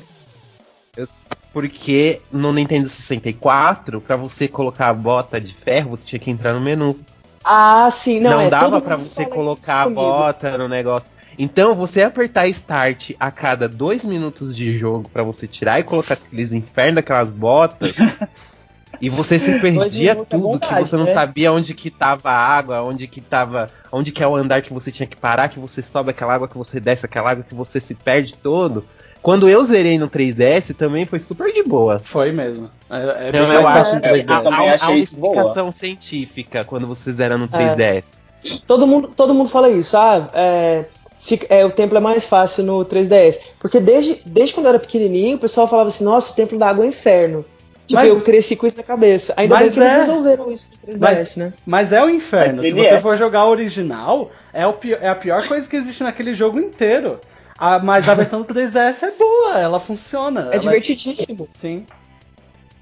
Porque 1.53 2.21
no 2.29 2.51
Nintendo 2.51 2.89
64, 2.89 4.01
pra 4.01 4.17
você 4.17 4.49
colocar 4.49 4.89
a 4.89 4.93
bota 4.93 5.39
de 5.39 5.53
ferro, 5.53 5.91
você 5.91 6.05
tinha 6.05 6.19
que 6.19 6.29
entrar 6.29 6.53
no 6.53 6.59
menu. 6.59 6.99
Ah, 7.43 7.89
sim, 7.89 8.19
não, 8.19 8.31
Não, 8.31 8.41
é, 8.41 8.49
dava 8.49 8.81
mundo 8.81 9.09
você 9.09 9.25
colocar 9.25 9.83
a 9.83 9.89
bota 9.89 10.57
no 10.57 10.67
negócio. 10.67 11.09
Então, 11.41 11.73
você 11.73 12.01
apertar 12.01 12.49
Start 12.49 13.11
a 13.17 13.31
cada 13.31 13.69
dois 13.69 14.03
minutos 14.03 14.53
de 14.53 14.77
jogo 14.77 15.09
pra 15.09 15.23
você 15.23 15.47
tirar 15.47 15.79
e 15.79 15.83
colocar 15.83 16.15
aqueles 16.15 16.51
infernos 16.51 16.95
daquelas 16.95 17.31
botas. 17.31 17.95
e 18.99 19.09
você 19.09 19.39
se 19.39 19.57
perdia 19.57 20.11
é 20.11 20.15
tudo, 20.15 20.25
que 20.25 20.37
vontade, 20.37 20.89
você 20.89 20.97
não 20.97 21.05
né? 21.05 21.13
sabia 21.13 21.53
onde 21.53 21.73
que 21.73 21.89
tava 21.89 22.29
a 22.29 22.35
água, 22.37 22.83
onde 22.83 23.07
que 23.07 23.21
tava. 23.21 23.71
Onde 23.89 24.11
que 24.11 24.21
é 24.21 24.27
o 24.27 24.35
andar 24.35 24.61
que 24.61 24.73
você 24.73 24.91
tinha 24.91 25.07
que 25.07 25.15
parar, 25.15 25.47
que 25.47 25.59
você 25.59 25.81
sobe 25.81 26.09
aquela 26.09 26.33
água, 26.33 26.49
que 26.49 26.57
você 26.57 26.77
desce 26.77 27.05
aquela 27.05 27.31
água, 27.31 27.45
que 27.47 27.55
você 27.55 27.79
se 27.79 27.95
perde 27.95 28.33
todo. 28.33 28.83
Quando 29.21 29.47
eu 29.47 29.63
zerei 29.63 29.97
no 29.97 30.09
3DS, 30.09 30.75
também 30.75 31.05
foi 31.05 31.21
super 31.21 31.53
de 31.53 31.63
boa. 31.63 31.99
Foi 31.99 32.33
mesmo. 32.33 32.69
É, 32.89 33.27
é 33.27 33.29
Então 33.29 33.51
eu 33.53 33.65
acho 33.65 33.77
fácil 33.77 34.01
que 34.01 34.09
no 34.09 34.15
eu 34.15 34.25
3DS. 34.25 34.81
há, 34.81 34.89
uma 34.89 34.97
isso 34.97 35.15
boa. 35.15 35.33
explicação 35.33 35.71
científica 35.71 36.65
quando 36.65 36.85
você 36.85 37.09
zera 37.13 37.37
no 37.37 37.47
3DS. 37.47 38.21
Todo 38.65 38.85
mundo, 38.87 39.09
todo 39.15 39.33
mundo 39.33 39.49
fala 39.49 39.69
isso. 39.69 39.97
Ah, 39.97 40.29
é, 40.33 40.85
fica- 41.19 41.47
é, 41.53 41.65
o 41.65 41.69
templo 41.71 41.97
é 41.97 42.01
mais 42.01 42.25
fácil 42.25 42.63
no 42.63 42.83
3DS. 42.85 43.39
Porque 43.59 43.79
desde, 43.79 44.21
desde 44.25 44.53
quando 44.53 44.65
eu 44.67 44.69
era 44.71 44.79
pequenininho, 44.79 45.37
o 45.37 45.39
pessoal 45.39 45.67
falava 45.67 45.89
assim: 45.89 46.03
nossa, 46.03 46.31
o 46.31 46.35
templo 46.35 46.57
da 46.57 46.67
água 46.69 46.83
é 46.83 46.87
um 46.87 46.89
inferno. 46.89 47.45
Tipo, 47.87 48.01
Mas- 48.01 48.09
eu 48.09 48.21
cresci 48.21 48.55
com 48.55 48.67
isso 48.67 48.77
na 48.77 48.83
cabeça. 48.83 49.33
Ainda 49.35 49.57
bem 49.57 49.71
que 49.71 49.79
eles 49.79 49.91
é- 49.91 49.97
resolveram 49.97 50.51
isso 50.51 50.71
no 50.73 50.77
3DS, 50.93 50.99
Mas- 51.01 51.35
né? 51.37 51.53
Mas 51.65 51.91
é 51.91 52.03
o 52.03 52.09
inferno. 52.09 52.61
Se 52.61 52.71
você 52.71 52.87
é. 52.87 52.99
for 52.99 53.17
jogar 53.17 53.45
o 53.45 53.49
original, 53.49 54.29
é, 54.53 54.65
o 54.67 54.75
é 55.01 55.09
a 55.09 55.15
pior 55.15 55.47
coisa 55.47 55.67
que 55.67 55.75
existe 55.75 56.03
naquele 56.03 56.31
jogo 56.33 56.59
inteiro. 56.59 57.19
Ah, 57.57 57.79
mas 57.79 58.07
a 58.07 58.13
versão 58.13 58.41
do 58.43 58.45
3DS 58.53 59.03
é 59.03 59.11
boa, 59.11 59.59
ela 59.59 59.79
funciona. 59.79 60.41
É 60.41 60.53
ela 60.53 60.59
divertidíssimo. 60.59 61.47
Sim. 61.51 61.85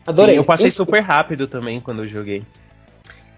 Adorei. 0.06 0.38
Eu 0.38 0.44
passei 0.44 0.72
super 0.72 1.00
rápido 1.01 1.48
também 1.48 1.79
quando 1.82 2.03
eu 2.03 2.08
joguei. 2.08 2.44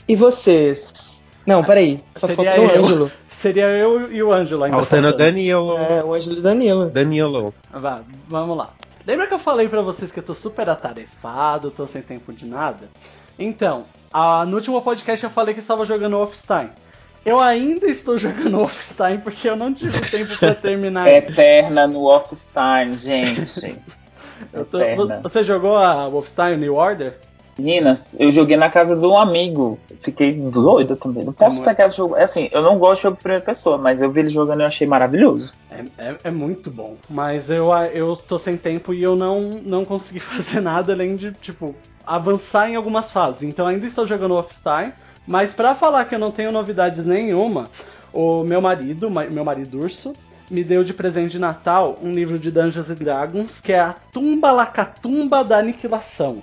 E 0.07 0.15
vocês? 0.15 1.18
Não, 1.49 1.63
peraí. 1.63 2.03
Só 2.15 2.27
Seria 2.27 2.51
falta 2.55 2.61
o 2.61 2.63
eu. 2.75 2.79
Ângelo. 2.85 3.11
Seria 3.29 3.65
eu 3.65 4.11
e 4.11 4.21
o 4.23 4.31
Ângelo 4.31 4.63
ainda. 4.63 4.77
Faltando 4.77 5.09
faltando. 5.09 5.23
Danilo. 5.23 5.77
É, 5.77 6.03
o 6.03 6.13
Ângelo 6.13 6.35
e 6.35 6.39
o 6.39 6.41
Danilo. 6.41 6.89
Danilo. 6.89 7.53
Vá, 7.71 8.01
vamos 8.27 8.55
lá. 8.57 8.69
Lembra 9.07 9.25
que 9.27 9.33
eu 9.33 9.39
falei 9.39 9.67
pra 9.67 9.81
vocês 9.81 10.11
que 10.11 10.19
eu 10.19 10.23
tô 10.23 10.35
super 10.35 10.69
atarefado, 10.69 11.71
tô 11.71 11.87
sem 11.87 12.01
tempo 12.01 12.31
de 12.31 12.45
nada? 12.45 12.87
Então, 13.37 13.85
a- 14.13 14.45
no 14.45 14.55
último 14.57 14.81
podcast 14.81 15.23
eu 15.23 15.29
falei 15.31 15.53
que 15.53 15.59
eu 15.59 15.63
estava 15.63 15.85
jogando 15.85 16.17
Wolfenstein. 16.17 16.69
Eu 17.25 17.39
ainda 17.39 17.85
estou 17.87 18.17
jogando 18.19 18.57
Wolfenstein 18.57 19.19
porque 19.19 19.49
eu 19.49 19.55
não 19.55 19.73
tive 19.73 19.99
tempo 20.01 20.37
pra 20.37 20.53
terminar. 20.53 21.07
Eterna 21.11 21.87
no 21.87 22.01
Wolfenstein, 22.01 22.95
gente. 22.97 23.81
Eu 24.53 24.65
tô- 24.65 24.79
Eterna. 24.79 25.19
você 25.23 25.43
jogou 25.43 25.75
a 25.77 26.07
Wolfenstein 26.07 26.57
New 26.57 26.75
Order? 26.75 27.17
Meninas, 27.59 28.15
eu 28.19 28.31
joguei 28.31 28.55
na 28.57 28.69
casa 28.69 28.95
de 28.95 29.05
um 29.05 29.17
amigo. 29.17 29.77
Fiquei 30.01 30.33
doido 30.33 30.95
também. 30.95 31.23
Não 31.25 31.33
posso 31.33 31.61
É 31.61 31.65
pegar 31.65 31.87
esse 31.87 31.97
jogo. 31.97 32.15
É 32.15 32.23
assim, 32.23 32.49
eu 32.51 32.61
não 32.61 32.77
gosto 32.79 32.97
de 32.97 33.03
jogo 33.03 33.17
de 33.17 33.23
primeira 33.23 33.43
pessoa, 33.45 33.77
mas 33.77 34.01
eu 34.01 34.09
vi 34.11 34.21
ele 34.21 34.29
jogando 34.29 34.59
e 34.59 34.63
eu 34.63 34.67
achei 34.67 34.87
maravilhoso. 34.87 35.51
É, 35.69 35.83
é- 36.09 36.17
é 36.25 36.31
muito 36.31 36.71
bom. 36.71 36.95
Mas 37.09 37.49
eu, 37.49 37.69
eu 37.93 38.15
tô 38.15 38.37
sem 38.39 38.55
tempo 38.57 38.93
e 38.93 39.03
eu 39.03 39.15
não, 39.15 39.41
não 39.63 39.83
consegui 39.85 40.19
fazer 40.21 40.61
nada 40.61 40.93
além 40.93 41.15
de, 41.15 41.31
tipo, 41.33 41.75
avançar 42.05 42.69
em 42.69 42.75
algumas 42.75 43.11
fases. 43.11 43.43
Então 43.43 43.67
ainda 43.67 43.85
estou 43.85 44.07
jogando 44.07 44.33
Wolfenstein. 44.33 44.93
Mas 45.27 45.53
pra 45.53 45.75
falar 45.75 46.05
que 46.05 46.15
eu 46.15 46.19
não 46.19 46.31
tenho 46.31 46.51
novidades 46.51 47.05
nenhuma, 47.05 47.69
o 48.11 48.43
meu 48.43 48.59
marido, 48.61 49.11
ma- 49.11 49.25
meu 49.25 49.45
marido 49.45 49.79
urso, 49.79 50.13
me 50.49 50.63
deu 50.63 50.83
de 50.83 50.91
presente 50.93 51.33
de 51.33 51.39
Natal 51.39 51.99
um 52.01 52.11
livro 52.11 52.39
de 52.39 52.49
Dungeons 52.49 52.89
and 52.89 52.95
Dragons 52.95 53.61
que 53.61 53.71
é 53.71 53.79
a 53.79 53.93
Tumba 54.11 54.51
Lacatumba 54.51 55.43
da 55.43 55.59
Aniquilação. 55.59 56.37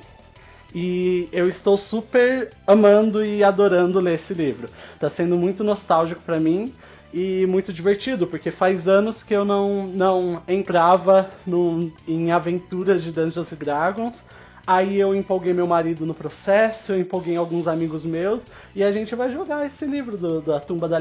E 0.78 1.26
eu 1.33 1.49
estou 1.49 1.78
super 1.78 2.50
amando 2.66 3.25
e 3.25 3.42
adorando 3.42 3.99
ler 3.99 4.16
esse 4.16 4.35
livro. 4.35 4.68
Tá 5.00 5.09
sendo 5.09 5.35
muito 5.35 5.64
nostálgico 5.64 6.21
pra 6.21 6.38
mim 6.38 6.71
e 7.14 7.47
muito 7.47 7.73
divertido, 7.73 8.26
porque 8.26 8.50
faz 8.50 8.87
anos 8.87 9.23
que 9.23 9.33
eu 9.33 9.42
não, 9.42 9.87
não 9.87 10.42
entrava 10.47 11.30
no, 11.47 11.90
em 12.06 12.30
aventuras 12.30 13.02
de 13.02 13.11
Dungeons 13.11 13.50
and 13.50 13.56
Dragons. 13.56 14.25
Aí 14.66 15.00
eu 15.00 15.14
empolguei 15.14 15.54
meu 15.54 15.66
marido 15.66 16.04
no 16.04 16.12
processo, 16.12 16.92
eu 16.92 17.00
empolguei 17.00 17.38
alguns 17.38 17.66
amigos 17.66 18.04
meus, 18.04 18.45
e 18.75 18.85
a 18.85 18.92
gente 18.92 19.14
vai 19.14 19.30
jogar 19.30 19.64
esse 19.64 19.87
livro 19.87 20.18
do, 20.18 20.42
da 20.42 20.61
Tumba 20.61 20.87
da 20.87 21.00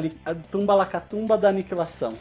Tumba 0.49 0.73
Lacatumba 0.73 1.37
da 1.37 1.49
Aniquilação. 1.49 2.13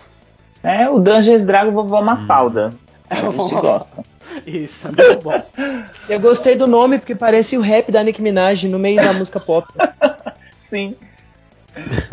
É 0.60 0.90
o 0.90 0.98
Dungeons 0.98 1.44
Dragon 1.44 1.70
Vovó 1.70 2.02
Mafalda. 2.02 2.74
A 3.10 3.16
gente 3.16 3.54
gosta. 3.60 4.04
Isso, 4.46 4.88
é 4.88 4.90
muito 4.90 5.22
bom. 5.22 5.42
Eu 6.08 6.20
gostei 6.20 6.56
do 6.56 6.66
nome 6.66 6.98
porque 6.98 7.14
parece 7.14 7.56
o 7.56 7.60
rap 7.60 7.90
da 7.92 8.02
Nicki 8.02 8.22
Minaj 8.22 8.64
no 8.68 8.78
meio 8.78 9.02
da 9.02 9.12
música 9.12 9.38
pop. 9.38 9.66
Sim. 10.58 10.96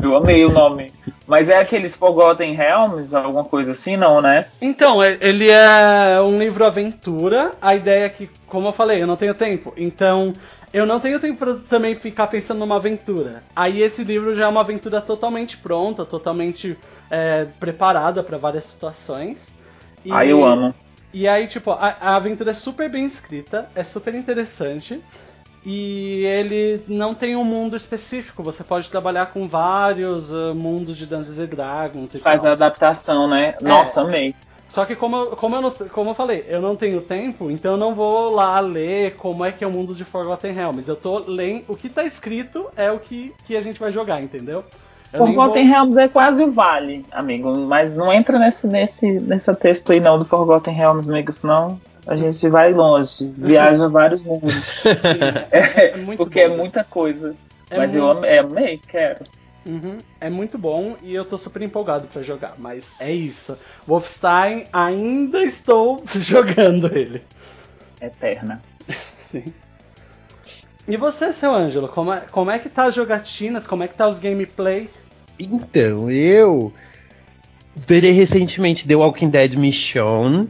Eu 0.02 0.16
amei 0.16 0.44
o 0.44 0.52
nome. 0.52 0.92
Mas 1.28 1.48
é 1.48 1.58
aqueles 1.60 1.96
Forgotten 1.96 2.54
Realms, 2.54 3.14
alguma 3.16 3.44
coisa 3.44 3.72
assim, 3.72 3.96
não, 3.96 4.22
né? 4.22 4.48
Então, 4.62 5.02
é- 5.02 5.18
ele 5.22 5.50
é 5.50 6.20
um 6.22 6.38
livro 6.40 6.66
aventura. 6.66 7.52
A 7.62 7.76
ideia 7.76 8.06
é 8.06 8.10
que, 8.10 8.30
como 8.48 8.68
eu 8.68 8.74
falei, 8.74 9.02
eu 9.02 9.08
não 9.08 9.16
tenho 9.16 9.34
tempo. 9.36 9.74
Então, 9.78 10.34
eu 10.74 10.86
não 10.86 11.00
tenho 11.00 11.20
tempo 11.20 11.38
pra 11.38 11.56
também 11.70 11.96
ficar 11.96 12.28
pensando 12.28 12.60
numa 12.60 12.78
aventura. 12.78 13.44
Aí 13.56 13.82
esse 13.82 14.04
livro 14.04 14.34
já 14.34 14.46
é 14.46 14.48
uma 14.48 14.62
aventura 14.62 15.00
totalmente 15.00 15.58
pronta, 15.58 16.06
totalmente 16.06 16.76
é, 17.10 17.46
preparada 17.60 18.24
pra 18.24 18.38
várias 18.38 18.66
situações. 18.66 19.52
E- 20.06 20.12
Aí 20.14 20.30
eu 20.30 20.44
amo. 20.46 20.74
E 21.14 21.28
aí, 21.28 21.48
tipo, 21.48 21.72
a, 21.72 21.98
a 22.00 22.16
aventura 22.16 22.52
é 22.52 22.54
super 22.54 22.90
bem 22.90 23.06
escrita, 23.06 23.70
é 23.76 23.84
super 23.84 24.16
interessante. 24.16 25.04
E 25.66 26.26
ele 26.26 26.84
não 26.88 27.14
tem 27.16 27.36
um 27.36 27.44
mundo 27.46 27.76
específico. 27.76 28.44
Você 28.44 28.64
pode 28.64 28.90
trabalhar 28.90 29.28
com 29.28 29.48
vários 29.48 30.32
uh, 30.32 30.56
mundos 30.56 30.98
de 30.98 31.06
Dungeons 31.06 31.40
and 31.40 31.48
Dragons 31.48 32.14
e 32.16 32.20
Faz 32.22 32.46
tal. 32.46 32.46
a 32.46 32.54
adaptação, 32.54 33.28
né? 33.28 33.54
Nossa, 33.62 34.02
amei. 34.02 34.34
Só 34.70 34.86
que 34.86 34.96
como 34.96 35.18
eu, 35.18 35.36
como, 35.36 35.56
eu 35.58 35.62
não, 35.62 35.72
como 35.72 36.12
eu 36.12 36.14
falei, 36.16 36.46
eu 36.48 36.62
não 36.62 36.76
tenho 36.78 37.02
tempo, 37.02 37.52
então 37.52 37.74
eu 37.74 37.78
não 37.78 37.94
vou 37.94 38.30
lá 38.30 38.60
ler 38.62 39.18
como 39.18 39.44
é 39.44 39.52
que 39.52 39.64
é 39.64 39.68
o 39.68 39.72
mundo 39.72 39.94
de 39.94 40.06
Forgotten 40.06 40.54
Realms. 40.54 40.88
Eu 40.90 40.96
tô 40.96 41.20
lendo. 41.20 41.66
O 41.68 41.76
que 41.76 41.90
tá 41.90 42.04
escrito 42.06 42.70
é 42.76 42.90
o 42.92 43.00
que, 43.00 43.36
que 43.44 43.58
a 43.58 43.62
gente 43.62 43.80
vai 43.80 43.92
jogar, 43.92 44.22
entendeu? 44.22 44.64
Forgotten 45.18 45.64
vou- 45.64 45.74
Realms 45.74 45.98
é 45.98 46.08
quase 46.08 46.44
o 46.44 46.52
Vale, 46.52 47.06
amigo. 47.12 47.56
Mas 47.68 47.96
não 47.96 48.12
entra 48.12 48.40
nesse, 48.40 48.68
nesse, 48.68 49.10
nesse 49.20 49.54
texto 49.56 49.92
aí 49.92 50.00
não 50.00 50.18
do 50.18 50.26
Forgotten 50.26 50.74
Realms, 50.74 51.10
amigo, 51.10 51.32
senão 51.32 51.80
a 52.08 52.16
gente 52.16 52.48
vai 52.50 52.74
longe. 52.74 53.28
Viaja 53.38 53.88
vários 53.90 54.24
mundos. 54.24 54.64
Sim, 54.64 54.98
é, 55.52 55.86
é 55.92 55.98
muito 55.98 56.18
Porque 56.18 56.48
bom. 56.48 56.54
é 56.54 56.58
muita 56.58 56.84
coisa. 56.84 57.36
É 57.70 57.78
mas 57.78 57.96
eu 57.96 58.04
muito- 58.06 58.18
amei, 58.20 58.38
amei, 58.40 58.82
quero. 58.88 59.24
Uhum, 59.64 60.00
é 60.20 60.28
muito 60.30 60.58
bom 60.58 60.96
e 61.04 61.14
eu 61.14 61.24
tô 61.24 61.38
super 61.38 61.62
empolgado 61.62 62.08
pra 62.12 62.24
jogar, 62.24 62.56
mas 62.58 62.96
é 63.00 63.12
isso. 63.12 63.56
Wolfenstein 63.88 64.66
ainda 64.74 65.44
estou 65.44 66.02
jogando 66.16 66.88
ele. 66.98 67.22
Eterna. 68.02 68.60
Sim. 69.28 69.54
E 70.88 70.98
você, 70.98 71.32
seu 71.32 71.54
Ângelo, 71.54 71.88
como 71.88 72.12
é, 72.12 72.22
como 72.32 72.52
é 72.52 72.60
que 72.60 72.70
tá 72.70 72.86
as 72.86 72.96
jogatinas? 72.96 73.68
Como 73.68 73.84
é 73.84 73.88
que 73.88 73.96
tá 73.96 74.08
os 74.08 74.20
gameplay? 74.20 74.90
Então, 75.40 76.10
eu 76.10 76.74
zerei 77.78 78.12
recentemente 78.12 78.88
The 78.88 78.96
Walking 78.96 79.30
Dead 79.30 79.56
Mission 79.56 80.48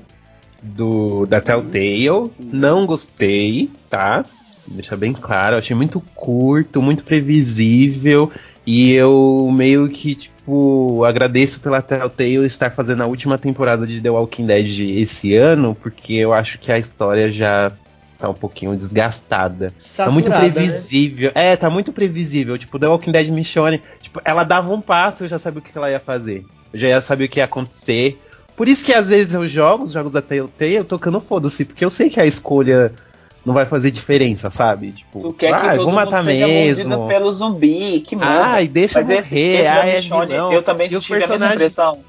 do 0.62 1.26
da 1.26 1.42
Telltale. 1.42 2.32
Não 2.40 2.86
gostei, 2.86 3.70
tá? 3.90 4.26
Deixa 4.68 4.96
bem 4.96 5.14
claro, 5.14 5.58
achei 5.58 5.76
muito 5.76 6.00
curto, 6.16 6.82
muito 6.82 7.04
previsível. 7.04 8.32
E 8.66 8.92
eu 8.92 9.50
meio 9.52 9.90
que, 9.90 10.14
tipo, 10.14 11.04
agradeço 11.04 11.60
pela 11.60 11.82
Telltale 11.82 12.46
estar 12.46 12.72
fazendo 12.72 13.02
a 13.02 13.08
última 13.08 13.38
temporada 13.38 13.88
de 13.88 14.00
The 14.00 14.10
Walking 14.10 14.46
Dead 14.46 14.80
esse 14.98 15.36
ano, 15.36 15.76
porque 15.76 16.14
eu 16.14 16.32
acho 16.32 16.60
que 16.60 16.72
a 16.72 16.78
história 16.78 17.32
já 17.32 17.72
tá 18.22 18.30
um 18.30 18.34
pouquinho 18.34 18.76
desgastada. 18.76 19.74
Tá 19.98 20.10
muito 20.12 20.30
Saturada, 20.30 20.48
né? 20.48 20.52
previsível. 20.54 21.32
É, 21.36 21.56
tá 21.56 21.70
muito 21.70 21.92
previsível. 21.92 22.58
Tipo, 22.58 22.78
The 22.80 22.88
Walking 22.88 23.12
Dead 23.12 23.30
Michonne, 23.30 23.82
tipo, 24.02 24.22
ela 24.24 24.44
dava 24.44 24.72
um 24.74 24.80
passo, 24.82 25.24
eu 25.24 25.28
já 25.28 25.40
sabia 25.40 25.60
o 25.60 25.62
que 25.62 25.76
ela 25.78 25.90
ia 25.92 26.00
fazer. 26.00 26.46
Eu 26.72 26.80
já 26.80 26.88
ia 26.88 27.02
saber 27.02 27.26
o 27.26 27.30
que 27.30 27.40
ia 27.40 27.46
acontecer. 27.46 28.20
Por 28.56 28.68
isso 28.68 28.86
que 28.86 28.94
às 28.94 29.10
vezes 29.10 29.34
eu 29.34 29.48
jogo 29.48 29.86
os 29.86 29.92
jogos 29.94 30.12
da 30.12 30.22
Telltale, 30.22 30.76
eu 30.76 30.86
tocando 30.86 31.20
foda-se, 31.20 31.66
porque 31.66 31.84
eu 31.84 31.90
sei 31.90 32.10
que 32.10 32.20
a 32.20 32.26
escolha 32.26 32.94
não 33.44 33.54
vai 33.56 33.66
fazer 33.66 33.90
diferença, 33.90 34.52
sabe? 34.52 34.92
Tipo, 34.92 35.20
Tu 35.20 35.34
quer 35.34 35.52
ah, 35.54 35.60
que 35.60 35.66
eu 35.66 35.70
todo 35.72 35.78
vou 35.78 35.86
mundo 35.88 35.96
matar 35.96 36.24
seja 36.24 36.48
mesmo. 36.48 36.90
mordido 36.90 37.08
pelo 37.08 37.32
zumbi, 37.32 38.02
que 38.02 38.16
merda. 38.16 38.46
Ai, 38.46 38.68
deixa 38.68 39.00
Mas 39.00 39.10
esse, 39.10 39.34
morrer, 39.34 39.56
esse 39.56 39.68
ai, 39.68 39.90
é 39.90 39.96
Michonne, 39.96 40.28
vilão. 40.28 40.54
eu 40.54 40.62
também 40.64 40.88
E 40.88 41.00
tive 41.00 41.24
a 41.24 41.28
mesma 41.28 41.54
impressão. 41.56 42.00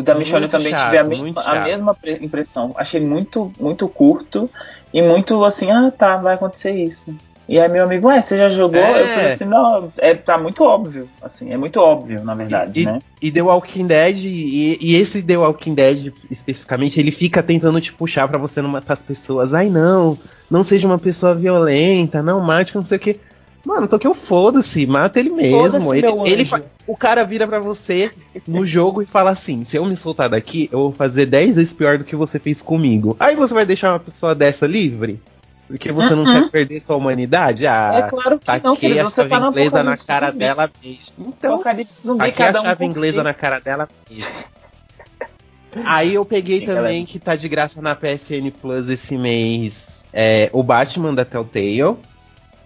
O 0.00 0.02
da 0.02 0.14
Michonne 0.14 0.46
eu 0.46 0.48
também 0.48 0.72
chato, 0.72 0.84
tive 0.86 0.96
a 0.98 1.04
mesma, 1.04 1.42
a 1.42 1.60
mesma 1.60 1.94
pre- 1.94 2.18
impressão. 2.22 2.72
Achei 2.74 3.00
muito, 3.00 3.52
muito 3.60 3.86
curto 3.86 4.48
e 4.94 5.02
muito 5.02 5.44
assim, 5.44 5.70
ah 5.70 5.92
tá, 5.96 6.16
vai 6.16 6.34
acontecer 6.34 6.72
isso. 6.72 7.14
E 7.46 7.58
aí 7.58 7.68
meu 7.68 7.84
amigo, 7.84 8.08
ué, 8.08 8.22
você 8.22 8.36
já 8.38 8.48
jogou? 8.48 8.80
É. 8.80 9.02
Eu 9.02 9.06
falei 9.08 9.26
assim, 9.26 9.44
não, 9.44 9.92
é, 9.98 10.14
tá 10.14 10.38
muito 10.38 10.64
óbvio, 10.64 11.06
assim, 11.20 11.52
é 11.52 11.56
muito 11.56 11.80
óbvio, 11.80 12.24
na 12.24 12.34
verdade, 12.34 12.80
E, 12.80 12.84
né? 12.86 13.00
e 13.20 13.30
The 13.30 13.42
Walking 13.42 13.86
Dead, 13.88 14.24
e, 14.24 14.78
e 14.80 14.94
esse 14.94 15.22
The 15.22 15.36
Walking 15.36 15.74
Dead 15.74 16.14
especificamente, 16.30 16.98
ele 16.98 17.10
fica 17.10 17.42
tentando 17.42 17.80
te 17.80 17.92
puxar 17.92 18.26
pra 18.28 18.38
você 18.38 18.62
não 18.62 18.70
matar 18.70 18.94
as 18.94 19.02
pessoas. 19.02 19.52
Ai 19.52 19.68
não, 19.68 20.16
não 20.50 20.62
seja 20.62 20.86
uma 20.86 20.98
pessoa 20.98 21.34
violenta, 21.34 22.22
não 22.22 22.40
mate, 22.40 22.74
não 22.74 22.86
sei 22.86 22.96
o 22.96 23.00
que. 23.00 23.20
Mano, 23.64 23.86
tô 23.86 23.98
que 23.98 24.06
eu 24.06 24.14
foda-se, 24.14 24.86
mata 24.86 25.20
ele 25.20 25.30
mesmo. 25.30 25.94
Ele, 25.94 26.06
ele 26.24 26.44
fa- 26.46 26.62
o 26.86 26.96
cara 26.96 27.24
vira 27.24 27.46
pra 27.46 27.58
você 27.60 28.10
no 28.46 28.64
jogo 28.64 29.02
e 29.02 29.06
fala 29.06 29.30
assim: 29.30 29.64
se 29.64 29.76
eu 29.76 29.84
me 29.84 29.94
soltar 29.96 30.30
daqui, 30.30 30.68
eu 30.72 30.78
vou 30.78 30.92
fazer 30.92 31.26
10 31.26 31.56
vezes 31.56 31.72
pior 31.72 31.98
do 31.98 32.04
que 32.04 32.16
você 32.16 32.38
fez 32.38 32.62
comigo. 32.62 33.14
Aí 33.20 33.36
você 33.36 33.52
vai 33.52 33.66
deixar 33.66 33.92
uma 33.92 34.00
pessoa 34.00 34.34
dessa 34.34 34.66
livre? 34.66 35.20
Porque 35.68 35.92
você 35.92 36.14
não 36.16 36.24
Uhum. 36.24 36.32
quer 36.32 36.50
perder 36.50 36.80
sua 36.80 36.96
humanidade? 36.96 37.64
Ah, 37.66 37.92
é 37.94 38.02
claro 38.10 38.40
que 38.40 38.60
não, 38.64 38.74
querido, 38.74 39.06
a 39.06 39.10
chave 39.10 39.28
tá 39.28 39.46
inglesa 39.46 39.82
na 39.84 39.96
cara 39.96 40.26
zumbi. 40.26 40.38
dela 40.38 40.70
mesmo. 40.82 41.14
Então, 41.38 41.62
zumbi, 42.02 42.24
Aqui 42.24 42.42
a 42.42 42.50
um 42.50 42.54
chave 42.62 42.76
com 42.78 42.84
inglesa 42.90 43.18
si. 43.18 43.22
na 43.24 43.34
cara 43.34 43.60
dela 43.60 43.88
mesmo. 44.10 44.30
Aí 45.84 46.14
eu 46.14 46.24
peguei 46.24 46.58
Sim, 46.60 46.66
também 46.66 46.82
galera. 46.82 47.06
que 47.06 47.18
tá 47.20 47.36
de 47.36 47.48
graça 47.48 47.80
na 47.80 47.94
PSN 47.94 48.50
Plus 48.60 48.88
esse 48.88 49.16
mês 49.16 50.04
é, 50.12 50.50
o 50.52 50.62
Batman 50.62 51.14
da 51.14 51.24
Telltale. 51.24 51.96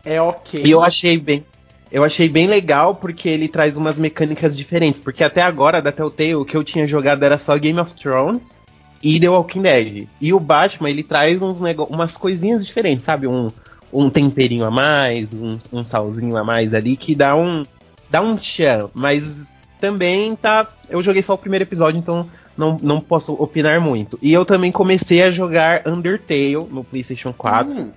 É 0.04 0.20
ok. 0.20 0.62
E 0.64 0.70
eu 0.70 0.82
achei 0.82 1.18
bem. 1.18 1.44
Eu 1.90 2.02
achei 2.02 2.28
bem 2.28 2.46
legal 2.46 2.96
porque 2.96 3.28
ele 3.28 3.46
traz 3.46 3.76
umas 3.76 3.96
mecânicas 3.96 4.56
diferentes. 4.56 5.00
Porque 5.00 5.22
até 5.22 5.42
agora, 5.42 5.80
da 5.80 5.92
Telltale, 5.92 6.34
o 6.34 6.44
que 6.44 6.56
eu 6.56 6.64
tinha 6.64 6.86
jogado 6.86 7.22
era 7.22 7.38
só 7.38 7.56
Game 7.56 7.78
of 7.78 7.94
Thrones 7.94 8.56
e 9.02 9.20
The 9.20 9.28
Walking 9.28 9.62
Dead. 9.62 10.08
E 10.20 10.32
o 10.32 10.40
Batman, 10.40 10.90
ele 10.90 11.02
traz 11.02 11.40
uns 11.40 11.58
umas 11.88 12.16
coisinhas 12.16 12.66
diferentes, 12.66 13.04
sabe? 13.04 13.26
Um, 13.26 13.50
um 13.92 14.10
temperinho 14.10 14.64
a 14.64 14.70
mais, 14.70 15.32
um, 15.32 15.58
um 15.72 15.84
salzinho 15.84 16.36
a 16.36 16.42
mais 16.42 16.74
ali, 16.74 16.96
que 16.96 17.14
dá 17.14 17.36
um. 17.36 17.64
dá 18.10 18.20
um 18.20 18.36
tchan. 18.36 18.90
Mas 18.92 19.46
também 19.80 20.34
tá. 20.34 20.66
Eu 20.88 21.02
joguei 21.02 21.22
só 21.22 21.34
o 21.34 21.38
primeiro 21.38 21.64
episódio, 21.64 21.98
então 21.98 22.26
não, 22.56 22.78
não 22.82 23.00
posso 23.00 23.34
opinar 23.34 23.80
muito. 23.80 24.18
E 24.20 24.32
eu 24.32 24.44
também 24.44 24.72
comecei 24.72 25.22
a 25.22 25.30
jogar 25.30 25.82
Undertale 25.86 26.66
no 26.70 26.82
PlayStation 26.82 27.32
4. 27.32 27.72
Hum, 27.72 27.90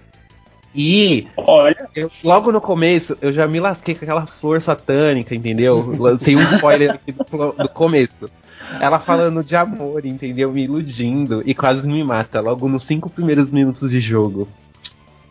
E 0.77 1.27
Olha, 1.36 1.89
eu- 1.96 2.12
logo 2.24 2.51
no 2.51 2.62
começo, 2.62 3.17
eu 3.19 3.34
já 3.34 3.48
me 3.48 3.60
lasquei 3.60 3.96
com 3.96 4.05
aquela 4.05 4.27
flor 4.27 4.62
satânica, 4.62 5.34
entendeu? 5.34 5.96
Lancei 5.98 6.36
um 6.36 6.41
spoiler 6.53 6.91
aqui 6.91 7.12
do, 7.12 7.24
do 7.53 7.67
começo. 7.69 8.29
Ela 8.79 9.00
falando 9.00 9.43
de 9.43 9.55
amor, 9.55 10.05
entendeu? 10.05 10.51
Me 10.51 10.63
iludindo 10.65 11.41
e 11.46 11.55
quase 11.55 11.88
me 11.89 12.03
mata 12.03 12.39
logo 12.41 12.67
nos 12.69 12.84
cinco 12.86 13.10
primeiros 13.10 13.51
minutos 13.51 13.89
de 13.89 14.00
jogo. 14.00 14.48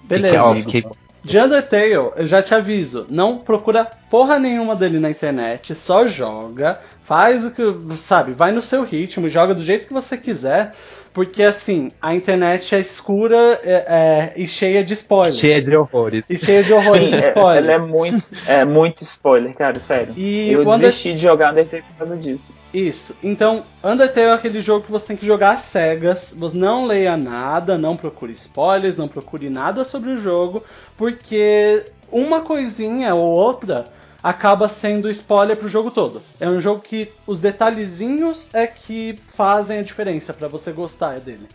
beleza. 0.04 0.42
Ó, 0.42 0.54
fiquei- 0.56 0.84
De 1.22 1.38
Undertale, 1.38 1.92
eu 1.92 2.12
já 2.26 2.40
te 2.42 2.54
aviso, 2.54 3.06
não 3.10 3.38
procura 3.38 3.84
porra 4.10 4.38
nenhuma 4.38 4.74
dele 4.76 4.98
na 5.00 5.10
internet, 5.10 5.74
só 5.74 6.06
joga, 6.06 6.80
faz 7.04 7.44
o 7.44 7.50
que, 7.50 7.62
sabe, 7.96 8.32
vai 8.32 8.52
no 8.52 8.62
seu 8.62 8.84
ritmo, 8.84 9.28
joga 9.28 9.52
do 9.54 9.62
jeito 9.62 9.88
que 9.88 9.92
você 9.92 10.16
quiser, 10.16 10.72
porque 11.16 11.42
assim, 11.42 11.90
a 12.02 12.14
internet 12.14 12.74
é 12.74 12.78
escura 12.78 13.58
é, 13.64 13.72
é, 13.88 14.32
e 14.36 14.46
cheia 14.46 14.84
de 14.84 14.92
spoilers. 14.92 15.38
cheia 15.38 15.62
de 15.62 15.74
horrores. 15.74 16.28
E 16.28 16.36
cheia 16.38 16.62
de 16.62 16.74
horrores 16.74 17.04
sim, 17.04 17.16
de 17.16 17.24
é, 17.24 17.28
spoilers. 17.28 17.64
ela 17.64 17.72
é 17.72 17.78
muito, 17.88 18.24
é 18.46 18.64
muito 18.66 19.02
spoiler, 19.02 19.54
cara, 19.54 19.80
sério. 19.80 20.12
E 20.14 20.52
eu 20.52 20.60
Under- 20.60 20.78
desisti 20.78 21.14
de 21.14 21.18
jogar 21.20 21.52
Undertale 21.52 21.82
por 21.84 21.96
causa 21.96 22.18
disso. 22.18 22.54
Isso. 22.74 23.16
Então, 23.22 23.62
Undertale 23.82 24.26
é 24.26 24.32
aquele 24.34 24.60
jogo 24.60 24.84
que 24.84 24.92
você 24.92 25.06
tem 25.06 25.16
que 25.16 25.26
jogar 25.26 25.52
às 25.52 25.62
cegas. 25.62 26.36
Não 26.52 26.84
leia 26.84 27.16
nada, 27.16 27.78
não 27.78 27.96
procure 27.96 28.34
spoilers, 28.34 28.98
não 28.98 29.08
procure 29.08 29.48
nada 29.48 29.84
sobre 29.84 30.10
o 30.10 30.18
jogo, 30.18 30.62
porque 30.98 31.82
uma 32.12 32.42
coisinha 32.42 33.14
ou 33.14 33.24
outra 33.24 33.86
acaba 34.26 34.68
sendo 34.68 35.08
spoiler 35.08 35.56
pro 35.56 35.68
jogo 35.68 35.88
todo. 35.88 36.20
É 36.40 36.48
um 36.48 36.60
jogo 36.60 36.80
que 36.80 37.08
os 37.28 37.38
detalhezinhos 37.38 38.48
é 38.52 38.66
que 38.66 39.16
fazem 39.20 39.78
a 39.78 39.82
diferença 39.82 40.34
pra 40.34 40.48
você 40.48 40.72
gostar 40.72 41.20
dele. 41.20 41.46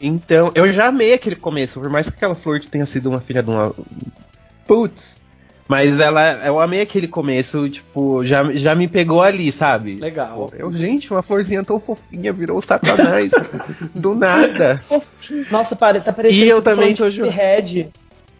Então, 0.00 0.50
eu 0.56 0.72
já 0.72 0.86
amei 0.86 1.12
aquele 1.12 1.36
começo, 1.36 1.80
por 1.80 1.88
mais 1.88 2.10
que 2.10 2.16
aquela 2.16 2.34
flor 2.34 2.60
tenha 2.60 2.84
sido 2.84 3.08
uma 3.08 3.20
filha 3.20 3.44
de 3.44 3.50
uma. 3.50 3.72
Putz! 4.66 5.20
Mas 5.68 6.00
ela, 6.00 6.46
eu 6.46 6.58
amei 6.58 6.80
aquele 6.80 7.06
começo, 7.06 7.68
tipo, 7.68 8.24
já, 8.24 8.52
já 8.54 8.74
me 8.74 8.88
pegou 8.88 9.22
ali, 9.22 9.52
sabe? 9.52 9.96
Legal. 9.96 10.48
Pô, 10.48 10.56
Eu, 10.56 10.72
gente, 10.72 11.12
uma 11.12 11.22
florzinha 11.22 11.62
tão 11.62 11.78
fofinha 11.78 12.32
virou 12.32 12.58
o 12.58 12.62
satanás. 12.62 13.30
do 13.94 14.14
nada. 14.16 14.82
Nossa, 15.50 15.76
para, 15.76 16.00
tá 16.00 16.12
parecendo 16.12 16.44
E 16.44 16.48
eu 16.48 16.60
também 16.60 16.94
tô. 16.94 17.04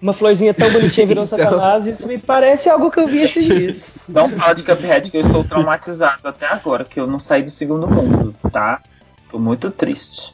Uma 0.01 0.13
florzinha 0.13 0.55
tão 0.55 0.71
bonitinha 0.71 1.07
virou 1.07 1.25
Então. 1.27 1.39
Satanás. 1.39 1.87
Isso 1.87 2.07
me 2.07 2.19
parece 2.19 2.69
algo 2.71 2.91
que 2.91 3.01
eu 3.01 3.07
vi 3.09 3.21
esses 3.23 3.45
dias. 3.45 3.93
Não 4.09 4.29
fala 4.29 4.55
de 4.55 4.63
Cuphead 4.65 5.11
que 5.11 5.17
eu 5.17 5.23
estou 5.23 5.43
traumatizado 5.45 6.27
até 6.29 6.47
agora, 6.47 6.85
que 6.85 7.01
eu 7.01 7.07
não 7.07 7.19
saí 7.19 7.43
do 7.43 7.51
segundo 7.51 7.87
mundo, 7.89 8.35
tá? 8.53 8.81
Tô 9.31 9.39
muito 9.39 9.71
triste. 9.71 10.33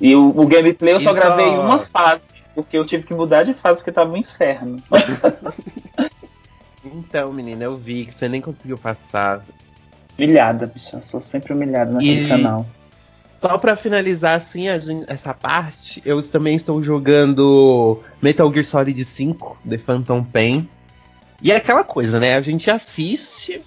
E 0.00 0.14
o, 0.14 0.28
o 0.28 0.46
gameplay 0.46 0.94
eu 0.94 1.00
só 1.00 1.10
Isso. 1.10 1.20
gravei 1.20 1.46
uma 1.48 1.78
fase, 1.78 2.34
porque 2.54 2.76
eu 2.78 2.84
tive 2.84 3.02
que 3.04 3.14
mudar 3.14 3.42
de 3.42 3.52
fase 3.54 3.80
porque 3.80 3.92
tava 3.92 4.12
um 4.12 4.16
inferno. 4.16 4.82
Então, 6.84 7.32
menina, 7.32 7.64
eu 7.64 7.76
vi 7.76 8.04
que 8.04 8.12
você 8.12 8.28
nem 8.28 8.40
conseguiu 8.40 8.76
passar. 8.76 9.40
Humilhada, 10.18 10.66
bicho. 10.66 10.94
Eu 10.94 11.02
sou 11.02 11.20
sempre 11.20 11.52
humilhada 11.52 11.92
naquele 11.92 12.24
E- 12.26 12.28
canal. 12.28 12.66
Só 13.46 13.58
pra 13.58 13.76
finalizar, 13.76 14.36
assim, 14.38 14.68
a 14.70 14.78
gen- 14.78 15.04
essa 15.06 15.34
parte, 15.34 16.00
eu 16.02 16.22
também 16.22 16.56
estou 16.56 16.82
jogando 16.82 18.00
Metal 18.22 18.50
Gear 18.50 18.64
Solid 18.64 19.04
5, 19.04 19.58
The 19.68 19.76
Phantom 19.76 20.24
Pain. 20.24 20.66
E 21.42 21.52
é 21.52 21.56
aquela 21.56 21.84
coisa, 21.84 22.18
né? 22.18 22.36
A 22.36 22.40
gente 22.40 22.70
assiste 22.70 23.60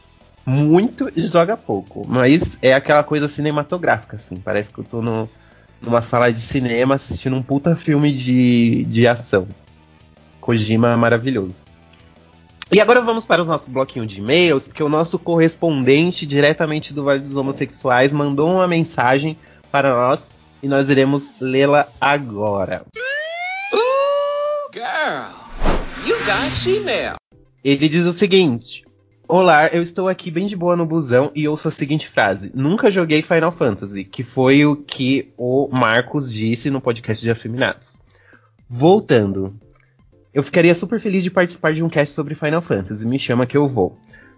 muito 0.44 1.12
e 1.16 1.28
joga 1.28 1.56
pouco. 1.56 2.04
Mas 2.08 2.58
é 2.60 2.74
aquela 2.74 3.04
coisa 3.04 3.28
cinematográfica, 3.28 4.16
assim. 4.16 4.38
Parece 4.38 4.74
que 4.74 4.80
eu 4.80 4.84
tô 4.84 5.00
no- 5.00 5.30
numa 5.80 6.02
sala 6.02 6.34
de 6.34 6.42
cinema 6.42 6.96
assistindo 6.96 7.36
um 7.36 7.44
puta 7.44 7.76
filme 7.76 8.12
de, 8.12 8.84
de 8.86 9.08
ação. 9.08 9.48
Kojima 10.42 10.98
maravilhoso. 10.98 11.68
E 12.72 12.82
agora 12.82 13.00
vamos 13.00 13.26
para 13.26 13.44
o 13.44 13.46
nosso 13.46 13.70
bloquinho 13.70 14.08
de 14.08 14.20
e-mails, 14.22 14.66
porque 14.68 14.82
o 14.82 14.90
nosso 14.90 15.20
correspondente 15.20 16.26
diretamente 16.26 16.96
do 16.96 17.04
Vale 17.04 17.20
dos 17.20 17.36
Homossexuais 17.36 18.12
mandou 18.12 18.52
uma 18.52 18.68
mensagem 18.68 19.38
para 19.78 19.96
nós 19.96 20.32
e 20.64 20.68
nós 20.68 20.90
iremos 20.90 21.36
lê-la 21.40 21.88
agora. 22.02 22.84
Girl, 24.74 25.30
you 26.08 26.18
got 26.26 26.50
Gmail. 26.64 27.14
Ele 27.64 27.88
diz 27.88 28.04
o 28.08 28.12
seguinte: 28.12 28.84
Olá, 29.28 29.68
eu 29.68 29.84
estou 29.84 30.08
aqui 30.08 30.32
bem 30.32 30.48
de 30.48 30.56
boa 30.56 30.76
no 30.76 30.84
busão 30.84 31.32
e 31.36 31.48
ouço 31.48 31.68
a 31.68 31.72
seguinte 31.72 32.10
frase: 32.10 32.52
Nunca 32.56 32.90
joguei 32.90 33.22
Final 33.22 33.52
Fantasy, 33.52 34.04
que 34.04 34.24
foi 34.24 34.66
o 34.66 34.76
que 34.76 35.32
o 35.38 35.70
Marcos 35.72 36.34
disse 36.34 36.72
no 36.72 36.82
podcast 36.82 37.24
de 37.24 37.30
Afeminados. 37.30 38.00
Voltando, 38.68 39.56
eu 40.34 40.42
ficaria 40.42 40.74
super 40.74 41.00
feliz 41.00 41.24
de 41.24 41.30
participar 41.30 41.76
de 41.76 41.84
um 41.84 41.90
cast 41.90 42.16
sobre 42.16 42.34
Final 42.34 42.64
Fantasy, 42.64 43.06
me 43.06 43.20
chama 43.20 43.46
que 43.46 43.56
eu 43.56 43.68
vou. 43.68 43.96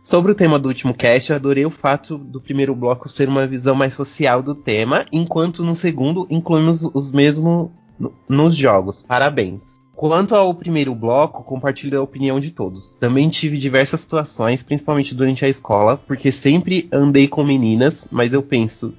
Sobre 0.10 0.32
o 0.32 0.36
tema 0.36 0.58
do 0.58 0.70
último 0.70 0.92
cast, 0.92 1.30
eu 1.30 1.36
adorei 1.36 1.68
o 1.68 1.70
fato 1.70 2.18
do 2.18 2.42
primeiro 2.42 2.74
bloco 2.74 3.08
ser 3.08 3.30
uma 3.30 3.46
visão 3.46 3.76
mais 3.76 3.94
social 3.94 4.42
do 4.42 4.56
tema, 4.56 5.06
enquanto 5.12 5.64
no 5.64 5.76
segundo 5.76 6.26
incluímos 6.32 6.82
os 6.82 7.12
mesmos 7.12 7.70
no- 8.00 8.12
nos 8.28 8.56
jogos. 8.56 9.04
Parabéns. 9.04 9.80
Quanto 9.96 10.34
ao 10.34 10.52
primeiro 10.56 10.96
bloco, 10.96 11.44
compartilho 11.44 12.00
a 12.00 12.02
opinião 12.02 12.40
de 12.40 12.50
todos. 12.50 12.98
Também 13.00 13.30
tive 13.30 13.60
diversas 13.60 14.00
situações, 14.00 14.64
principalmente 14.64 15.14
durante 15.14 15.46
a 15.46 15.48
escola, 15.48 15.96
porque 15.96 16.32
sempre 16.32 16.90
andei 16.92 17.28
com 17.28 17.44
meninas, 17.44 18.08
mas 18.10 18.34
eu 18.34 18.42
penso, 18.42 18.96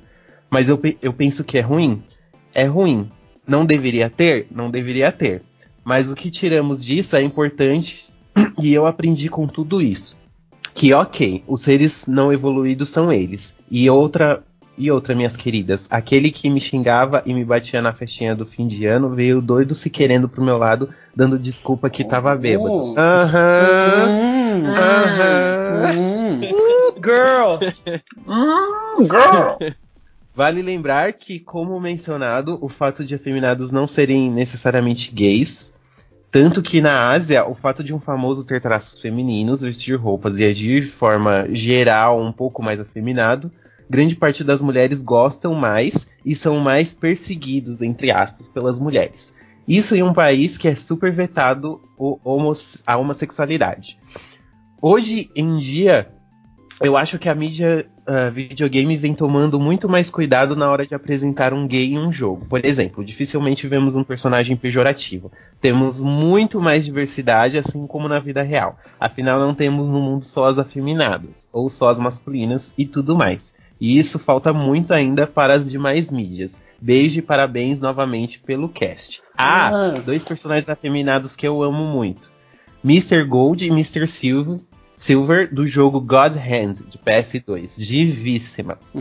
mas 0.49 0.69
eu, 0.69 0.79
eu 1.03 1.13
penso 1.13 1.43
que 1.43 1.59
é 1.59 1.61
ruim. 1.61 2.05
É 2.55 2.67
ruim. 2.67 3.09
Não 3.45 3.67
deveria 3.67 4.09
ter? 4.09 4.47
Não 4.49 4.71
deveria 4.71 5.11
ter. 5.11 5.43
Mas 5.83 6.09
o 6.09 6.15
que 6.15 6.31
tiramos 6.31 6.85
disso 6.85 7.17
é 7.17 7.23
importante 7.23 8.15
e 8.63 8.73
eu 8.73 8.87
aprendi 8.87 9.29
com 9.29 9.49
tudo 9.49 9.83
isso. 9.83 10.20
Que 10.75 10.93
ok, 10.95 11.45
os 11.47 11.63
seres 11.63 12.07
não 12.07 12.33
evoluídos 12.33 12.89
são 12.89 13.13
eles. 13.13 13.55
E 13.71 13.89
outra, 13.91 14.43
e 14.79 14.91
outra, 14.91 15.15
minhas 15.15 15.37
queridas, 15.37 15.87
aquele 15.91 16.31
que 16.31 16.49
me 16.49 16.61
xingava 16.61 17.23
e 17.27 17.35
me 17.35 17.45
batia 17.45 17.83
na 17.83 17.93
festinha 17.93 18.35
do 18.35 18.47
fim 18.47 18.67
de 18.67 18.87
ano 18.87 19.11
veio 19.11 19.43
doido 19.43 19.75
se 19.75 19.91
querendo 19.91 20.29
pro 20.29 20.43
meu 20.43 20.57
lado, 20.57 20.89
dando 21.15 21.39
desculpa 21.39 21.91
que 21.91 22.05
tava 22.05 22.35
bêbado. 22.35 22.73
Oh. 22.73 22.95
Aham. 22.97 24.09
Hum, 24.09 24.67
Aham. 24.67 25.97
hum. 25.97 26.41
Girl! 27.03 27.59
Hum, 28.27 29.05
girl! 29.05 29.73
Vale 30.35 30.63
lembrar 30.63 31.13
que, 31.13 31.39
como 31.39 31.79
mencionado, 31.81 32.57
o 32.63 32.69
fato 32.69 33.05
de 33.05 33.15
afeminados 33.15 33.71
não 33.71 33.87
serem 33.87 34.31
necessariamente 34.31 35.13
gays, 35.13 35.75
tanto 36.31 36.63
que 36.63 36.81
na 36.81 37.11
Ásia, 37.11 37.45
o 37.45 37.55
fato 37.55 37.83
de 37.83 37.93
um 37.93 37.99
famoso 37.99 38.45
ter 38.45 38.61
traços 38.61 39.01
femininos, 39.01 39.63
vestir 39.63 39.97
roupas 39.97 40.37
e 40.39 40.45
agir 40.45 40.83
de 40.83 40.91
forma 40.91 41.47
geral 41.53 42.21
um 42.21 42.31
pouco 42.31 42.63
mais 42.63 42.79
afeminado, 42.79 43.51
grande 43.89 44.15
parte 44.15 44.45
das 44.45 44.61
mulheres 44.61 45.01
gostam 45.01 45.55
mais 45.55 46.07
e 46.25 46.35
são 46.35 46.61
mais 46.61 46.95
perseguidos, 46.95 47.83
entre 47.83 48.13
aspas, 48.13 48.47
pelas 48.47 48.79
mulheres. 48.79 49.35
Isso 49.67 49.97
em 49.97 50.03
um 50.03 50.13
país 50.13 50.57
que 50.57 50.69
é 50.69 50.77
super 50.77 51.13
vetado 51.13 51.81
a 52.87 52.97
homossexualidade. 52.97 53.99
Hoje 54.81 55.29
em 55.35 55.59
dia, 55.59 56.07
eu 56.81 56.97
acho 56.97 57.19
que 57.19 57.29
a 57.29 57.35
mídia 57.35 57.85
uh, 58.09 58.33
videogame 58.33 58.97
vem 58.97 59.15
tomando 59.15 59.61
muito 59.61 59.87
mais 59.87 60.09
cuidado 60.09 60.57
na 60.57 60.71
hora 60.71 60.87
de 60.87 60.95
apresentar 60.95 61.53
um 61.53 61.67
gay 61.67 61.93
em 61.93 61.99
um 61.99 62.11
jogo. 62.11 62.47
Por 62.47 62.65
exemplo, 62.65 63.05
dificilmente 63.05 63.67
vemos 63.67 63.97
um 63.97 64.03
personagem 64.03 64.57
pejorativo. 64.57 65.31
Temos 65.61 66.01
muito 66.01 66.59
mais 66.59 66.85
diversidade, 66.85 67.59
assim 67.59 67.87
como 67.87 68.09
na 68.09 68.19
vida 68.19 68.43
real. 68.43 68.79
Afinal, 68.99 69.39
não 69.39 69.55
temos 69.55 69.91
no 69.91 70.01
mundo 70.01 70.25
só 70.25 70.49
as 70.49 70.59
afeminadas, 70.59 71.47
ou 71.53 71.69
só 71.69 71.91
as 71.91 72.01
masculinas 72.01 72.73
e 72.79 72.87
tudo 72.87 73.15
mais. 73.15 73.53
E 73.79 73.99
isso 73.99 74.19
falta 74.19 74.53
muito 74.53 74.95
ainda 74.95 75.27
para 75.27 75.53
as 75.53 75.71
demais 75.71 76.11
mídias. 76.11 76.59
Beijo 76.81 77.19
e 77.19 77.23
parabéns 77.23 77.79
novamente 77.79 78.39
pelo 78.39 78.71
cast. 78.71 79.23
Ah, 79.37 79.69
ah. 79.69 79.91
dois 80.03 80.25
personagens 80.25 80.71
afeminados 80.71 81.37
que 81.37 81.47
eu 81.47 81.63
amo 81.63 81.85
muito. 81.85 82.31
Mr. 82.83 83.23
Gold 83.25 83.67
e 83.67 83.69
Mr. 83.69 84.07
Silver, 84.07 84.61
Silver 85.01 85.53
do 85.53 85.67
jogo 85.67 85.99
God 85.99 86.37
Hand 86.37 86.75
de 86.87 86.99
PS2. 86.99 87.83
Divíssimas. 87.83 88.93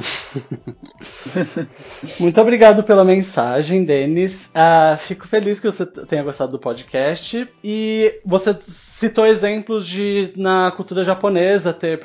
Muito 2.18 2.40
obrigado 2.40 2.84
pela 2.84 3.04
mensagem, 3.04 3.84
Denis. 3.84 4.50
Uh, 4.56 4.98
fico 4.98 5.28
feliz 5.28 5.60
que 5.60 5.70
você 5.70 5.86
tenha 5.86 6.24
gostado 6.24 6.54
do 6.54 6.60
podcast. 6.60 7.46
E 7.62 8.18
você 8.26 8.56
citou 8.62 9.26
exemplos 9.26 9.86
de 9.86 10.32
na 10.38 10.72
cultura 10.72 11.04
japonesa 11.04 11.74
ter, 11.74 12.00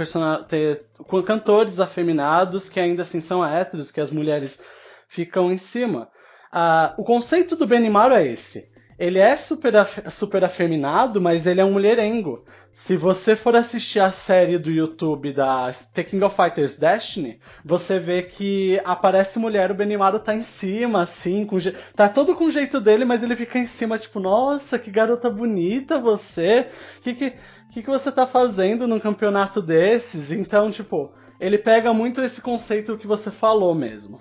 ter 0.49 0.85
cantores 1.25 1.79
afeminados 1.79 2.69
que 2.69 2.81
ainda 2.81 3.03
assim 3.03 3.21
são 3.21 3.47
héteros, 3.47 3.93
que 3.93 4.01
as 4.01 4.11
mulheres 4.11 4.61
ficam 5.07 5.53
em 5.53 5.59
cima. 5.59 6.09
Uh, 6.53 7.01
o 7.01 7.05
conceito 7.05 7.55
do 7.55 7.65
Benimaru 7.65 8.15
é 8.15 8.27
esse. 8.27 8.65
Ele 8.99 9.21
é 9.21 9.37
super, 9.37 9.77
af 9.77 10.01
super 10.11 10.45
afeminado, 10.45 11.21
mas 11.21 11.47
ele 11.47 11.61
é 11.61 11.65
um 11.65 11.73
mulherengo. 11.73 12.45
Se 12.75 12.97
você 12.97 13.37
for 13.37 13.55
assistir 13.55 14.01
a 14.01 14.11
série 14.11 14.59
do 14.59 14.69
YouTube 14.69 15.33
da 15.33 15.71
The 15.95 16.03
King 16.03 16.25
of 16.25 16.35
Fighters 16.35 16.77
Destiny, 16.77 17.39
você 17.65 18.01
vê 18.01 18.25
que 18.25 18.81
aparece 18.85 19.39
mulher, 19.39 19.71
o 19.71 19.75
Benimaru 19.75 20.19
tá 20.19 20.35
em 20.35 20.43
cima, 20.43 21.03
assim, 21.03 21.45
com 21.45 21.57
tá 21.95 22.09
todo 22.09 22.35
com 22.35 22.47
o 22.47 22.51
jeito 22.51 22.81
dele, 22.81 23.05
mas 23.05 23.23
ele 23.23 23.37
fica 23.37 23.61
em 23.61 23.65
cima, 23.65 23.97
tipo, 23.97 24.19
nossa, 24.19 24.77
que 24.77 24.91
garota 24.91 25.31
bonita 25.31 26.01
você. 26.01 26.67
Que 27.01 27.15
que, 27.15 27.31
que, 27.73 27.83
que 27.83 27.87
você 27.87 28.11
tá 28.11 28.27
fazendo 28.27 28.89
num 28.89 28.99
campeonato 28.99 29.63
desses? 29.63 30.33
Então, 30.33 30.69
tipo, 30.69 31.13
ele 31.39 31.59
pega 31.59 31.93
muito 31.93 32.23
esse 32.23 32.41
conceito 32.41 32.99
que 32.99 33.07
você 33.07 33.31
falou 33.31 33.73
mesmo. 33.73 34.21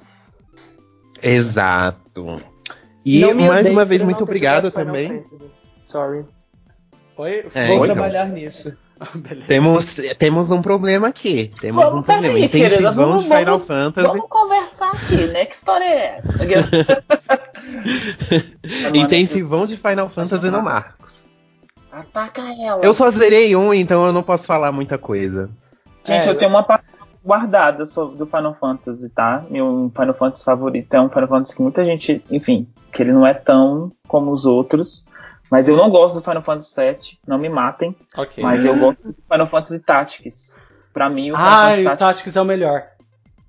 Exato. 1.23 2.39
E 3.03 3.25
mais 3.33 3.71
uma 3.71 3.83
vez, 3.83 4.03
muito 4.03 4.21
obrigado 4.23 4.69
também. 4.69 5.25
Sorry. 5.85 6.23
Oi? 7.17 7.45
É, 7.53 7.67
Vou 7.67 7.83
então. 7.83 7.95
trabalhar 7.95 8.25
nisso. 8.25 8.75
Temos, 9.47 9.95
temos 10.17 10.51
um 10.51 10.61
problema 10.61 11.07
aqui. 11.07 11.51
Temos 11.59 11.83
vamos, 11.83 11.99
um 11.99 12.03
problema. 12.03 12.35
Aí, 12.35 12.45
Intensivão 12.45 12.93
vamos, 12.93 13.23
de 13.23 13.29
Final 13.29 13.45
vamos, 13.45 13.67
Fantasy. 13.67 14.07
Vamos 14.07 14.25
conversar 14.29 14.91
aqui, 14.91 15.27
né? 15.27 15.45
Que 15.45 15.55
história 15.55 15.83
é 15.83 16.17
essa? 16.17 17.03
Intensivão 18.93 19.65
de 19.65 19.77
Final 19.77 20.09
Fantasy 20.09 20.49
no 20.49 20.61
Marcos. 20.61 21.23
Ataca 21.91 22.41
ela. 22.59 22.83
Eu 22.83 22.93
só 22.93 23.11
zerei 23.11 23.55
um, 23.55 23.73
então 23.73 24.05
eu 24.05 24.13
não 24.13 24.23
posso 24.23 24.47
falar 24.47 24.71
muita 24.71 24.97
coisa. 24.97 25.49
Gente, 26.03 26.27
é, 26.27 26.29
eu 26.29 26.37
tenho 26.37 26.49
uma 26.49 26.63
parte 26.63 26.91
guardada 27.23 27.83
do 27.83 28.25
Final 28.25 28.53
Fantasy, 28.53 29.09
tá? 29.09 29.43
Meu 29.49 29.91
Final 29.95 30.13
Fantasy 30.13 30.43
favorito 30.43 30.93
é 30.93 31.01
um 31.01 31.09
Final 31.09 31.27
Fantasy 31.27 31.55
que 31.55 31.61
muita 31.61 31.85
gente, 31.85 32.23
enfim, 32.31 32.67
que 32.91 33.01
ele 33.01 33.11
não 33.11 33.25
é 33.25 33.33
tão 33.33 33.91
como 34.07 34.31
os 34.31 34.45
outros. 34.45 35.05
Mas 35.49 35.69
eu 35.69 35.75
não 35.75 35.89
gosto 35.89 36.15
do 36.15 36.21
Final 36.21 36.41
Fantasy 36.41 36.75
VII, 36.75 37.19
não 37.27 37.37
me 37.37 37.49
matem. 37.49 37.95
Okay. 38.17 38.43
Mas 38.43 38.65
eu 38.65 38.75
gosto 38.77 39.03
do 39.03 39.13
Final 39.13 39.47
Fantasy 39.47 39.79
Tactics. 39.79 40.61
Pra 40.91 41.09
mim, 41.09 41.31
o 41.31 41.35
Final 41.35 41.49
ah, 41.49 41.63
Fantasy 41.63 41.83
Tactics... 41.83 41.99
Tactics 41.99 42.35
é 42.35 42.41
o 42.41 42.45
melhor. 42.45 42.83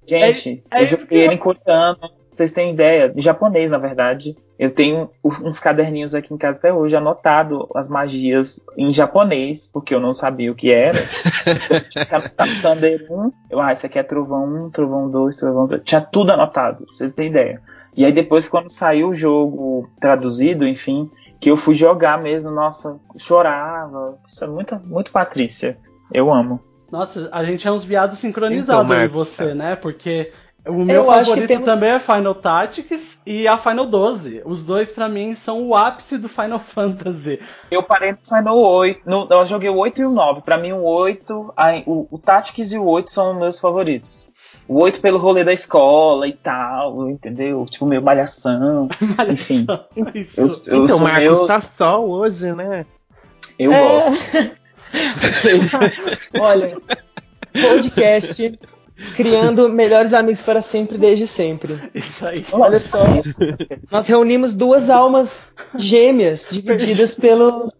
Gente, 0.06 0.62
é, 0.70 0.80
é 0.80 0.82
eu 0.82 0.86
joguei 0.86 1.24
ele 1.24 1.34
em 1.34 1.38
coreano. 1.38 1.98
Vocês 2.30 2.50
têm 2.50 2.72
ideia? 2.72 3.12
Em 3.14 3.20
japonês, 3.20 3.70
na 3.70 3.78
verdade. 3.78 4.34
Eu 4.58 4.70
tenho 4.70 5.08
uns 5.22 5.60
caderninhos 5.60 6.14
aqui 6.14 6.34
em 6.34 6.36
casa 6.36 6.58
até 6.58 6.72
hoje, 6.72 6.96
anotado 6.96 7.68
as 7.74 7.88
magias 7.88 8.60
em 8.76 8.92
japonês, 8.92 9.68
porque 9.68 9.94
eu 9.94 10.00
não 10.00 10.12
sabia 10.12 10.50
o 10.50 10.54
que 10.54 10.72
era. 10.72 10.98
Tinha 11.90 12.06
Thunder 12.60 13.06
1, 13.08 13.30
eu, 13.50 13.60
ah, 13.60 13.72
isso 13.72 13.86
aqui 13.86 13.98
é 13.98 14.02
Trovão 14.02 14.66
1, 14.66 14.70
Trovão 14.70 15.08
2, 15.08 15.36
Trovão 15.36 15.68
3. 15.68 15.82
Tinha 15.84 16.00
tudo 16.00 16.32
anotado, 16.32 16.84
vocês 16.88 17.12
têm 17.12 17.28
ideia. 17.28 17.60
E 17.96 18.04
aí 18.04 18.12
depois, 18.12 18.48
quando 18.48 18.70
saiu 18.70 19.10
o 19.10 19.14
jogo 19.14 19.88
traduzido, 20.00 20.66
enfim, 20.66 21.08
que 21.44 21.50
eu 21.50 21.58
fui 21.58 21.74
jogar 21.74 22.22
mesmo, 22.22 22.50
nossa, 22.50 22.98
chorava. 23.18 24.16
Isso 24.26 24.42
é 24.42 24.46
muito, 24.46 24.80
muito 24.86 25.10
Patrícia. 25.10 25.76
Eu 26.10 26.32
amo. 26.32 26.58
Nossa, 26.90 27.28
a 27.30 27.44
gente 27.44 27.68
é 27.68 27.70
uns 27.70 27.84
viados 27.84 28.18
sincronizados 28.18 28.90
então, 28.90 29.04
em 29.04 29.08
você, 29.08 29.52
né? 29.52 29.76
Porque 29.76 30.32
o 30.66 30.82
meu 30.82 31.02
eu 31.02 31.04
favorito 31.04 31.46
temos... 31.46 31.66
também 31.66 31.90
é 31.90 31.98
Final 31.98 32.34
Tactics 32.34 33.20
e 33.26 33.46
a 33.46 33.58
Final 33.58 33.84
12. 33.84 34.40
Os 34.46 34.64
dois, 34.64 34.90
para 34.90 35.06
mim, 35.06 35.34
são 35.34 35.68
o 35.68 35.74
ápice 35.74 36.16
do 36.16 36.30
Final 36.30 36.60
Fantasy. 36.64 37.38
Eu 37.70 37.82
parei 37.82 38.12
no 38.12 38.18
Final 38.24 38.58
8. 38.58 39.02
No, 39.04 39.28
eu 39.30 39.44
joguei 39.44 39.68
o 39.68 39.76
8 39.76 40.00
e 40.00 40.06
o 40.06 40.10
9. 40.10 40.40
Pra 40.40 40.56
mim, 40.56 40.72
o 40.72 40.82
8, 40.82 41.52
a, 41.54 41.74
o, 41.84 42.08
o 42.10 42.18
Tactics 42.18 42.72
e 42.72 42.78
o 42.78 42.86
8 42.86 43.10
são 43.10 43.32
os 43.32 43.38
meus 43.38 43.60
favoritos. 43.60 44.32
O 44.66 44.82
8 44.82 45.00
pelo 45.00 45.18
rolê 45.18 45.44
da 45.44 45.52
escola 45.52 46.26
e 46.26 46.32
tal, 46.32 47.08
entendeu? 47.10 47.66
Tipo, 47.66 47.86
meio 47.86 48.02
malhação. 48.02 48.88
malhação 49.16 49.34
enfim. 49.36 49.66
Isso. 50.14 50.40
Eu, 50.66 50.74
eu 50.74 50.84
então, 50.84 50.96
o 50.98 51.00
Marcos 51.00 51.38
meu... 51.38 51.46
tá 51.46 51.60
só 51.60 52.04
hoje, 52.04 52.52
né? 52.52 52.86
Eu 53.58 53.72
é... 53.72 53.82
gosto. 53.82 54.64
Olha, 56.40 56.78
podcast 57.52 58.58
criando 59.16 59.68
melhores 59.68 60.14
amigos 60.14 60.42
para 60.42 60.62
sempre 60.62 60.96
desde 60.98 61.26
sempre. 61.26 61.78
Isso 61.94 62.26
aí. 62.26 62.44
Olha 62.52 62.80
só. 62.80 63.00
Nós 63.90 64.06
reunimos 64.06 64.54
duas 64.54 64.88
almas 64.88 65.48
gêmeas 65.76 66.48
divididas 66.50 67.14
pelo 67.14 67.72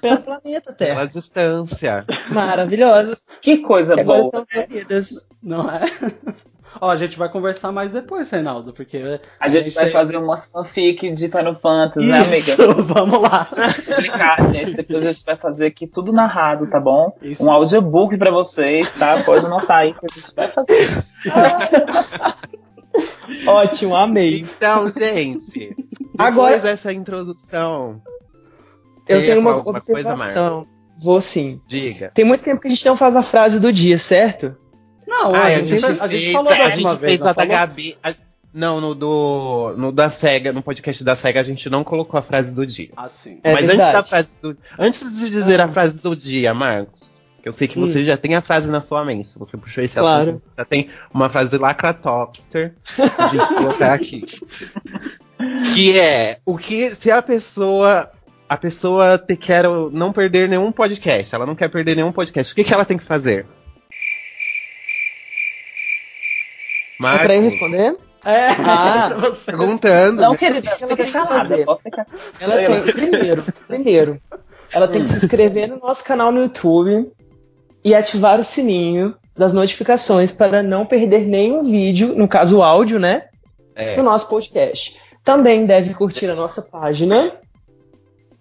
pelo 0.00 0.22
planeta 0.22 0.72
Terra. 0.72 0.94
Pela 0.94 1.08
distância. 1.08 2.04
Maravilhosas. 2.30 3.22
Que 3.40 3.58
coisa 3.58 3.94
que 3.94 4.04
boa. 4.04 4.18
Agora 4.18 4.44
estão 4.44 4.64
unidas. 4.68 5.26
Não 5.42 5.68
é? 5.70 5.80
Ó, 6.80 6.90
a 6.90 6.96
gente 6.96 7.18
vai 7.18 7.28
conversar 7.28 7.72
mais 7.72 7.90
depois, 7.90 8.30
Reinaldo, 8.30 8.72
porque. 8.72 8.98
A, 9.40 9.46
a 9.46 9.48
gente, 9.48 9.64
gente, 9.64 9.74
vai 9.74 9.84
tem... 9.84 9.92
fazer 9.92 10.16
uma 10.16 10.36
fanfic 10.36 11.10
de 11.10 11.28
Final 11.28 11.54
Fantasy, 11.54 12.06
né, 12.06 12.20
Isso, 12.20 12.30
né, 12.30 12.64
amiga? 12.70 12.82
Vamos 12.82 13.20
lá. 13.20 13.48
Explicar, 13.50 14.52
gente. 14.52 14.76
Depois 14.76 15.06
a 15.06 15.12
gente 15.12 15.24
vai 15.24 15.36
fazer 15.36 15.66
aqui 15.66 15.86
tudo 15.86 16.12
narrado, 16.12 16.68
tá 16.68 16.78
bom? 16.78 17.16
Isso. 17.22 17.44
Um 17.44 17.50
audiobook 17.50 18.16
pra 18.16 18.30
vocês, 18.30 18.92
tá? 18.92 19.22
Pode 19.24 19.46
anotar 19.46 19.78
aí 19.78 19.94
que 19.94 20.06
a 20.06 20.14
gente 20.14 20.34
vai 20.34 20.48
fazer. 20.48 20.88
Ótimo, 23.46 23.96
amei. 23.96 24.40
Então, 24.40 24.90
gente, 24.90 25.74
agora 26.16 26.56
essa 26.68 26.92
introdução 26.92 28.00
eu 29.08 29.20
tenho 29.20 29.40
uma 29.40 29.56
observação. 29.56 30.62
Coisa, 30.62 30.78
Vou 30.98 31.20
sim. 31.20 31.60
Diga. 31.68 32.10
Tem 32.12 32.24
muito 32.24 32.42
tempo 32.42 32.60
que 32.60 32.66
a 32.66 32.70
gente 32.70 32.84
não 32.84 32.96
faz 32.96 33.14
a 33.14 33.22
frase 33.22 33.60
do 33.60 33.72
dia, 33.72 33.96
certo? 33.96 34.56
Não, 35.06 35.34
ah, 35.34 35.44
a, 35.44 35.50
gente, 35.50 35.72
a, 35.72 35.88
gente, 35.88 36.00
a 36.02 36.08
gente 36.08 36.32
falou 36.32 36.52
a 36.52 36.70
gente 36.70 36.96
vez, 36.96 37.00
fez 37.00 37.22
a 37.22 37.32
da 37.32 37.44
Gabi. 37.44 37.96
A, 38.02 38.12
não, 38.52 38.80
no 38.80 38.94
do 38.94 39.74
no 39.76 39.92
da 39.92 40.10
Sega, 40.10 40.52
no 40.52 40.62
podcast 40.62 41.04
da 41.04 41.14
Sega, 41.14 41.40
a 41.40 41.44
gente 41.44 41.70
não 41.70 41.84
colocou 41.84 42.18
a 42.18 42.22
frase 42.22 42.52
do 42.52 42.66
dia. 42.66 42.90
Ah, 42.96 43.08
sim. 43.08 43.38
É 43.44 43.52
Mas 43.52 43.66
verdade. 43.66 43.80
antes 43.80 43.92
da 43.92 44.02
frase 44.02 44.32
do 44.42 44.56
Antes 44.78 45.18
de 45.20 45.30
dizer 45.30 45.60
ah. 45.60 45.64
a 45.64 45.68
frase 45.68 45.98
do 45.98 46.16
dia, 46.16 46.52
Marcos, 46.52 47.08
que 47.40 47.48
eu 47.48 47.52
sei 47.52 47.68
que 47.68 47.78
hum. 47.78 47.86
você 47.86 48.02
já 48.02 48.16
tem 48.16 48.34
a 48.34 48.42
frase 48.42 48.70
na 48.70 48.82
sua 48.82 49.04
mente. 49.04 49.28
Se 49.28 49.38
você 49.38 49.56
puxou 49.56 49.84
esse 49.84 49.94
claro. 49.94 50.30
assunto, 50.30 50.50
já 50.56 50.64
tem 50.64 50.90
uma 51.14 51.30
frase 51.30 51.56
lacratopster 51.56 52.74
de 53.30 53.38
colocar 53.54 53.94
aqui. 53.94 54.26
que 55.74 55.98
é 55.98 56.40
o 56.44 56.58
que 56.58 56.90
se 56.90 57.10
a 57.10 57.22
pessoa 57.22 58.10
a 58.48 58.56
pessoa 58.56 59.18
te 59.18 59.36
quer 59.36 59.64
não 59.92 60.12
perder 60.12 60.48
nenhum 60.48 60.72
podcast, 60.72 61.34
ela 61.34 61.44
não 61.44 61.54
quer 61.54 61.68
perder 61.68 61.94
nenhum 61.94 62.12
podcast, 62.12 62.52
o 62.52 62.56
que, 62.56 62.64
que 62.64 62.72
ela 62.72 62.84
tem 62.84 62.96
que 62.96 63.04
fazer? 63.04 63.46
Marcos. 66.98 67.20
É 67.20 67.24
pra 67.24 67.34
eu 67.36 67.42
responder? 67.42 67.96
É, 68.24 68.48
ah, 68.50 69.16
perguntando. 69.46 70.22
Não, 70.22 70.34
querida, 70.34 70.76
ela 70.80 70.96
tem 70.96 71.06
que 71.06 71.12
fazer. 71.12 71.66
Ela 72.40 72.56
tem, 72.56 72.92
primeiro, 72.92 73.44
primeiro, 73.66 74.20
ela 74.72 74.88
tem 74.88 75.02
que 75.02 75.10
se 75.10 75.24
inscrever 75.24 75.68
no 75.68 75.78
nosso 75.78 76.02
canal 76.02 76.32
no 76.32 76.40
YouTube 76.40 77.10
e 77.84 77.94
ativar 77.94 78.40
o 78.40 78.44
sininho 78.44 79.14
das 79.36 79.52
notificações 79.52 80.32
para 80.32 80.62
não 80.62 80.84
perder 80.84 81.26
nenhum 81.26 81.62
vídeo, 81.62 82.14
no 82.16 82.26
caso 82.26 82.58
o 82.58 82.62
áudio, 82.62 82.98
né? 82.98 83.26
É. 83.76 83.94
Do 83.94 84.02
nosso 84.02 84.28
podcast. 84.28 84.96
Também 85.24 85.64
deve 85.64 85.94
curtir 85.94 86.28
a 86.28 86.34
nossa 86.34 86.60
página 86.60 87.32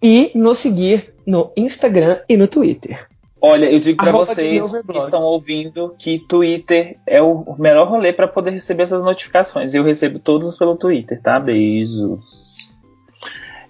e 0.02 0.32
nos 0.36 0.58
seguir 0.58 1.14
no 1.26 1.52
Instagram 1.56 2.20
e 2.28 2.38
no 2.38 2.48
Twitter. 2.48 3.08
Olha, 3.40 3.66
eu 3.66 3.80
digo 3.80 3.98
para 3.98 4.12
vocês 4.12 4.66
que 4.84 4.98
estão 4.98 5.22
ouvindo 5.22 5.96
que 6.00 6.20
Twitter 6.20 6.98
é 7.06 7.22
o 7.22 7.56
melhor 7.60 7.88
rolê 7.88 8.12
para 8.12 8.28
poder 8.28 8.52
receber 8.52 8.84
essas 8.84 9.04
notificações. 9.04 9.76
Eu 9.76 9.84
recebo 9.84 10.18
todos 10.18 10.58
pelo 10.58 10.76
Twitter, 10.76 11.22
tá? 11.22 11.40
Beijos. 11.40 12.72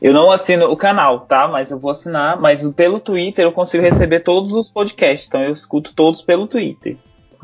Eu 0.02 0.14
não 0.14 0.32
assino 0.32 0.72
o 0.72 0.78
canal, 0.78 1.22
tá? 1.22 1.48
Mas 1.48 1.72
eu 1.72 1.80
vou 1.80 1.92
assinar. 1.92 2.40
Mas 2.40 2.66
pelo 2.72 3.00
Twitter 3.00 3.44
eu 3.44 3.52
consigo 3.52 3.84
receber 3.84 4.22
todos 4.22 4.54
os 4.54 4.70
podcasts. 4.70 5.28
Então 5.28 5.42
eu 5.42 5.52
escuto 5.52 5.94
todos 5.94 6.22
pelo 6.22 6.48
Twitter. 6.48 6.98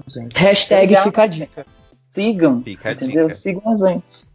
Gente. 0.07 0.33
Hashtag 0.37 0.95
fica 0.97 1.23
a 1.23 1.27
dica. 1.27 1.65
Sigam. 2.11 2.61
Fica 2.61 2.89
a 2.89 2.91
entendeu? 2.93 3.27
Dica. 3.27 3.35
Sigam 3.35 3.71
as 3.71 3.79
gente. 3.81 4.32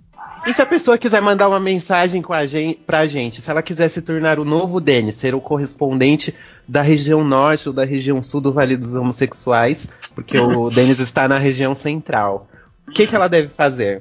E 0.48 0.54
se 0.54 0.62
a 0.62 0.66
pessoa 0.66 0.96
quiser 0.96 1.20
mandar 1.20 1.46
uma 1.46 1.61
mensagem 1.61 2.22
com 2.22 2.32
a 2.32 2.46
gente, 2.46 2.80
pra 2.87 3.06
gente, 3.06 3.42
se 3.42 3.50
ela 3.50 3.62
quiser 3.62 3.90
se 3.90 4.00
tornar 4.00 4.38
o 4.38 4.46
novo 4.46 4.80
Denis, 4.80 5.16
ser 5.16 5.34
o 5.34 5.42
correspondente 5.42 6.34
da 6.66 6.80
região 6.80 7.22
norte 7.22 7.68
ou 7.68 7.74
da 7.74 7.84
região 7.84 8.22
sul 8.22 8.40
do 8.40 8.50
Vale 8.50 8.74
dos 8.74 8.94
Homossexuais, 8.94 9.90
porque 10.14 10.38
o 10.38 10.70
Denis 10.72 11.00
está 11.00 11.28
na 11.28 11.37
região 11.37 11.74
central, 11.74 12.48
o 12.87 12.92
que, 12.92 13.06
que 13.06 13.14
ela 13.14 13.28
deve 13.28 13.48
fazer? 13.48 14.00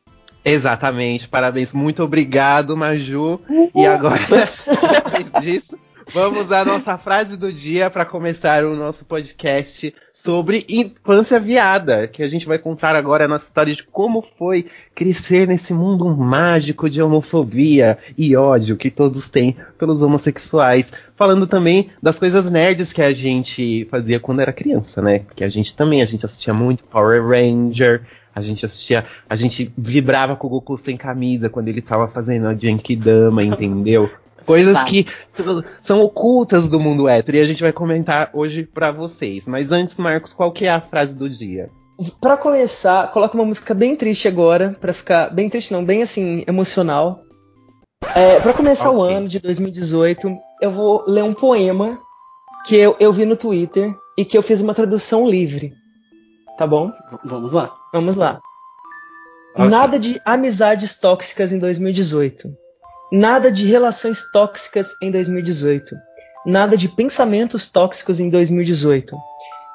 Exatamente, 0.44 1.28
parabéns, 1.28 1.74
muito 1.74 2.02
obrigado, 2.02 2.76
Maju. 2.76 3.40
Uhum. 3.48 3.70
E 3.76 3.86
agora, 3.86 4.18
depois 4.26 5.32
disso, 5.44 5.78
Vamos 6.14 6.52
à 6.52 6.64
nossa 6.64 6.98
frase 6.98 7.36
do 7.36 7.52
dia 7.52 7.90
para 7.90 8.06
começar 8.06 8.64
o 8.64 8.76
nosso 8.76 9.04
podcast 9.04 9.94
sobre 10.14 10.66
infância 10.70 11.40
viada, 11.40 12.08
que 12.08 12.24
a 12.24 12.30
gente 12.30 12.46
vai 12.46 12.58
contar 12.58 12.96
agora 12.96 13.26
a 13.26 13.28
nossa 13.28 13.46
história 13.46 13.76
de 13.76 13.84
como 13.84 14.22
foi 14.22 14.68
crescer 14.96 15.48
nesse 15.48 15.74
mundo 15.74 16.08
mágico 16.16 16.90
de 16.90 17.02
homofobia 17.02 17.98
e 18.18 18.36
ódio 18.36 18.78
que 18.78 18.90
todos 18.90 19.30
têm 19.30 19.58
pelos 19.78 20.02
homossexuais. 20.02 20.94
Falando 21.16 21.46
também 21.46 21.90
das 22.02 22.18
coisas 22.18 22.50
nerds 22.50 22.94
que 22.94 23.02
a 23.02 23.14
gente 23.14 23.86
fazia 23.92 24.20
quando 24.20 24.40
era 24.40 24.54
criança, 24.54 25.02
né? 25.02 25.20
Que 25.36 25.44
a 25.44 25.50
gente 25.50 25.76
também, 25.76 26.02
a 26.02 26.06
gente 26.06 26.26
assistia 26.26 26.54
muito 26.54 26.86
Power 26.86 27.22
Ranger, 27.28 28.02
a 28.34 28.42
gente 28.42 28.66
assistia, 28.66 29.06
a 29.30 29.36
gente 29.36 29.72
vibrava 29.78 30.36
com 30.36 30.48
o 30.48 30.50
Goku 30.50 30.78
sem 30.78 30.96
camisa 30.96 31.50
quando 31.50 31.68
ele 31.68 31.82
tava 31.82 32.08
fazendo 32.08 32.48
a 32.48 32.56
Genkidama, 32.56 33.44
entendeu? 33.44 34.10
Coisas 34.48 34.82
que 34.86 35.06
são 35.82 36.00
ocultas 36.00 36.70
do 36.70 36.80
mundo 36.80 37.10
hétero 37.10 37.38
e 37.38 37.42
a 37.42 37.46
gente 37.46 37.62
vai 37.62 37.74
comentar 37.74 38.30
hoje 38.34 38.64
para 38.64 38.94
vocês. 38.94 39.46
Mas 39.46 39.74
antes, 39.74 39.98
Marcos, 39.98 40.34
qual 40.34 40.54
que 40.54 40.66
é 40.66 40.70
a 40.70 40.80
frase 40.80 41.18
do 41.18 41.30
dia? 41.30 41.68
Para 42.22 42.38
começar, 42.38 43.12
coloca 43.12 43.36
uma 43.36 43.44
música 43.44 43.74
bem 43.74 43.94
triste 43.94 44.26
agora, 44.26 44.74
para 44.80 44.94
ficar 44.94 45.32
bem 45.34 45.50
triste 45.50 45.74
não, 45.74 45.84
bem 45.84 46.02
assim 46.02 46.46
emocional. 46.48 47.20
É, 48.16 48.40
para 48.40 48.54
começar 48.54 48.90
okay. 48.90 49.02
o 49.02 49.04
ano 49.04 49.28
de 49.28 49.40
2018, 49.40 50.34
eu 50.62 50.72
vou 50.72 51.04
ler 51.06 51.26
um 51.26 51.34
poema 51.34 52.00
que 52.66 52.78
eu, 52.78 52.96
eu 53.02 53.12
vi 53.12 53.26
no 53.26 53.36
Twitter 53.36 53.94
e 54.18 54.24
que 54.24 54.38
eu 54.38 54.42
fiz 54.42 54.62
uma 54.62 54.74
tradução 54.74 55.28
livre. 55.28 55.74
Tá 56.58 56.66
bom? 56.66 56.90
Vamos 57.26 57.52
lá. 57.52 57.76
Vamos 57.92 58.16
lá. 58.16 58.40
Okay. 59.56 59.68
Nada 59.68 60.00
de 60.00 60.22
amizades 60.24 60.98
tóxicas 60.98 61.52
em 61.52 61.60
2018. 61.60 62.48
Nada 63.12 63.52
de 63.52 63.66
relações 63.66 64.24
tóxicas 64.32 64.96
em 65.02 65.10
2018. 65.12 65.96
Nada 66.46 66.76
de 66.76 66.90
pensamentos 66.90 67.72
tóxicos 67.72 68.20
em 68.20 68.30
2018. 68.30 69.16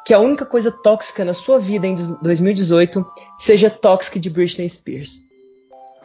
Que 0.05 0.13
a 0.13 0.19
única 0.19 0.45
coisa 0.45 0.71
tóxica 0.71 1.25
na 1.25 1.33
sua 1.33 1.59
vida 1.59 1.87
em 1.87 1.97
2018 2.23 3.05
seja 3.39 3.71
Toxic 3.71 4.19
de 4.19 4.29
Britney 4.29 4.69
Spears. 4.69 5.21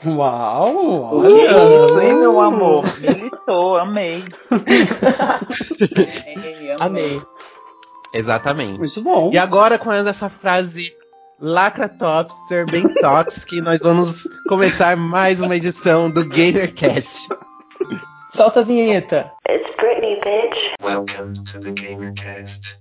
Uau! 0.05 1.21
Que 1.21 1.27
isso, 1.27 1.99
hein, 1.99 2.13
meu 2.13 2.39
amor? 2.39 2.83
Militou, 2.99 3.77
amei. 3.77 4.23
amei. 6.37 6.71
amei. 6.79 7.21
Exatamente. 8.13 8.77
Muito 8.77 9.01
bom. 9.01 9.31
E 9.33 9.37
agora 9.37 9.79
com 9.79 9.91
essa 9.91 10.29
frase 10.29 10.93
Lacra 11.39 11.87
Topster, 11.87 12.65
bem 12.69 12.87
tóxico, 12.95 13.55
nós 13.55 13.81
vamos 13.81 14.27
começar 14.47 14.95
mais 14.95 15.41
uma 15.41 15.57
edição 15.57 16.09
do 16.09 16.23
GamerCast. 16.23 17.27
Solta 18.31 18.61
a 18.61 18.63
vinheta. 18.63 19.29
It's 19.49 19.67
Britney, 19.75 20.15
bitch. 20.23 20.73
Welcome 20.81 21.33
to 21.43 21.59
the 21.59 21.71
GamerCast. 21.71 22.79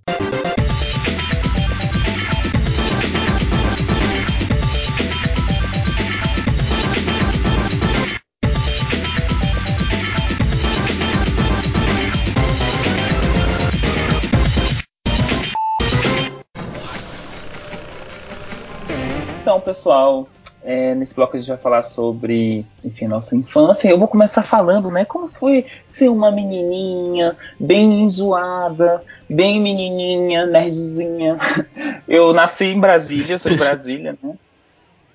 Então, 19.42 19.60
pessoal, 19.60 20.28
é, 20.66 20.96
nesse 20.96 21.14
bloco 21.14 21.36
a 21.36 21.38
gente 21.38 21.48
vai 21.48 21.56
falar 21.56 21.84
sobre, 21.84 22.66
enfim, 22.84 23.06
nossa 23.06 23.36
infância. 23.36 23.88
Eu 23.88 23.96
vou 23.96 24.08
começar 24.08 24.42
falando, 24.42 24.90
né, 24.90 25.04
como 25.04 25.28
foi 25.28 25.64
ser 25.86 26.08
uma 26.08 26.32
menininha 26.32 27.36
bem 27.58 28.06
zoada, 28.08 29.00
bem 29.30 29.62
menininha, 29.62 30.44
nerdzinha. 30.44 31.38
Eu 32.08 32.32
nasci 32.32 32.64
em 32.64 32.80
Brasília, 32.80 33.38
sou 33.38 33.52
de 33.52 33.58
Brasília, 33.58 34.18
né? 34.20 34.34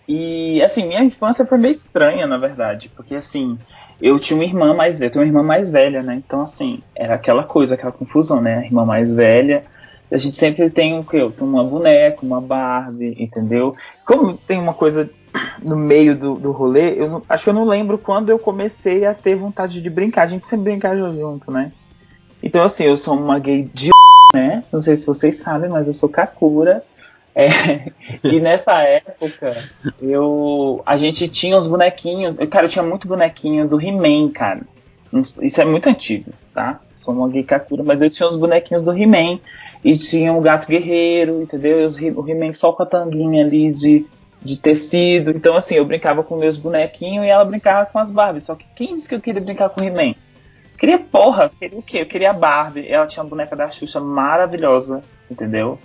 E, 0.07 0.61
assim, 0.63 0.87
minha 0.87 1.03
infância 1.03 1.45
foi 1.45 1.57
meio 1.57 1.73
estranha, 1.73 2.25
na 2.25 2.37
verdade, 2.37 2.89
porque, 2.95 3.15
assim, 3.15 3.57
eu 4.01 4.19
tinha 4.19 4.35
uma 4.35 4.43
irmã 4.43 4.73
mais 4.73 4.99
velha, 4.99 5.07
eu 5.07 5.11
tenho 5.11 5.23
uma 5.23 5.29
irmã 5.29 5.43
mais 5.43 5.71
velha, 5.71 6.01
né? 6.01 6.15
Então, 6.15 6.41
assim, 6.41 6.81
era 6.95 7.15
aquela 7.15 7.43
coisa, 7.43 7.75
aquela 7.75 7.91
confusão, 7.91 8.41
né? 8.41 8.57
A 8.57 8.65
irmã 8.65 8.83
mais 8.83 9.15
velha 9.15 9.63
a 10.11 10.17
gente 10.17 10.35
sempre 10.35 10.69
tem 10.69 10.99
o 10.99 11.03
que? 11.03 11.21
Uma 11.39 11.63
boneca, 11.63 12.19
uma 12.21 12.41
Barbie, 12.41 13.15
entendeu? 13.17 13.75
Como 14.05 14.35
tem 14.35 14.59
uma 14.59 14.73
coisa 14.73 15.09
no 15.61 15.75
meio 15.77 16.15
do, 16.15 16.35
do 16.35 16.51
rolê, 16.51 16.99
eu 16.99 17.09
não, 17.09 17.23
acho 17.29 17.45
que 17.45 17.49
eu 17.49 17.53
não 17.53 17.65
lembro 17.65 17.97
quando 17.97 18.29
eu 18.29 18.37
comecei 18.37 19.05
a 19.05 19.13
ter 19.13 19.35
vontade 19.35 19.81
de 19.81 19.89
brincar. 19.89 20.23
A 20.23 20.27
gente 20.27 20.47
sempre 20.47 20.71
brincar 20.71 20.97
junto, 20.97 21.49
né? 21.49 21.71
Então, 22.43 22.63
assim, 22.63 22.83
eu 22.83 22.97
sou 22.97 23.15
uma 23.15 23.39
gay 23.39 23.69
de 23.73 23.89
né? 24.35 24.63
Não 24.71 24.81
sei 24.81 24.95
se 24.95 25.05
vocês 25.05 25.37
sabem, 25.37 25.69
mas 25.69 25.87
eu 25.87 25.93
sou 25.93 26.09
Kakura. 26.09 26.83
É, 27.33 27.47
e 28.23 28.41
nessa 28.41 28.73
época, 28.81 29.63
eu 30.01 30.81
a 30.85 30.97
gente 30.97 31.29
tinha 31.29 31.57
os 31.57 31.67
bonequinhos. 31.67 32.35
Cara, 32.49 32.65
eu 32.65 32.69
tinha 32.69 32.83
muito 32.83 33.07
bonequinho 33.07 33.67
do 33.67 33.79
He-Man, 33.79 34.31
cara. 34.31 34.61
Isso 35.41 35.61
é 35.61 35.65
muito 35.65 35.89
antigo, 35.89 36.31
tá? 36.53 36.79
Sou 36.93 37.13
uma 37.13 37.29
gay 37.29 37.43
Kakura, 37.43 37.83
mas 37.83 38.01
eu 38.01 38.09
tinha 38.09 38.27
os 38.27 38.35
bonequinhos 38.35 38.83
do 38.83 38.91
He-Man. 38.91 39.39
E 39.83 39.97
tinha 39.97 40.31
o 40.33 40.41
gato 40.41 40.67
guerreiro, 40.67 41.41
entendeu? 41.41 41.87
o 42.15 42.29
He-Man 42.29 42.53
só 42.53 42.71
com 42.71 42.83
a 42.83 42.85
tanguinha 42.85 43.43
ali 43.43 43.71
de, 43.71 44.05
de 44.41 44.57
tecido. 44.57 45.31
Então, 45.31 45.55
assim, 45.55 45.75
eu 45.75 45.85
brincava 45.85 46.23
com 46.23 46.37
meus 46.37 46.57
bonequinhos 46.57 47.25
e 47.25 47.29
ela 47.29 47.43
brincava 47.43 47.87
com 47.87 47.97
as 47.97 48.11
Barbies. 48.11 48.45
Só 48.45 48.55
que 48.55 48.65
quem 48.75 48.93
disse 48.93 49.09
que 49.09 49.15
eu 49.15 49.21
queria 49.21 49.41
brincar 49.41 49.69
com 49.69 49.81
o 49.81 49.83
He-Man? 49.83 50.13
Queria 50.77 50.99
porra, 50.99 51.51
queria 51.59 51.77
o 51.77 51.81
quê? 51.81 51.99
Eu 52.01 52.05
queria 52.05 52.31
a 52.31 52.33
Barbie. 52.33 52.87
Ela 52.87 53.07
tinha 53.07 53.23
uma 53.23 53.29
boneca 53.29 53.55
da 53.55 53.69
Xuxa 53.69 53.99
maravilhosa, 53.99 55.03
entendeu? 55.29 55.79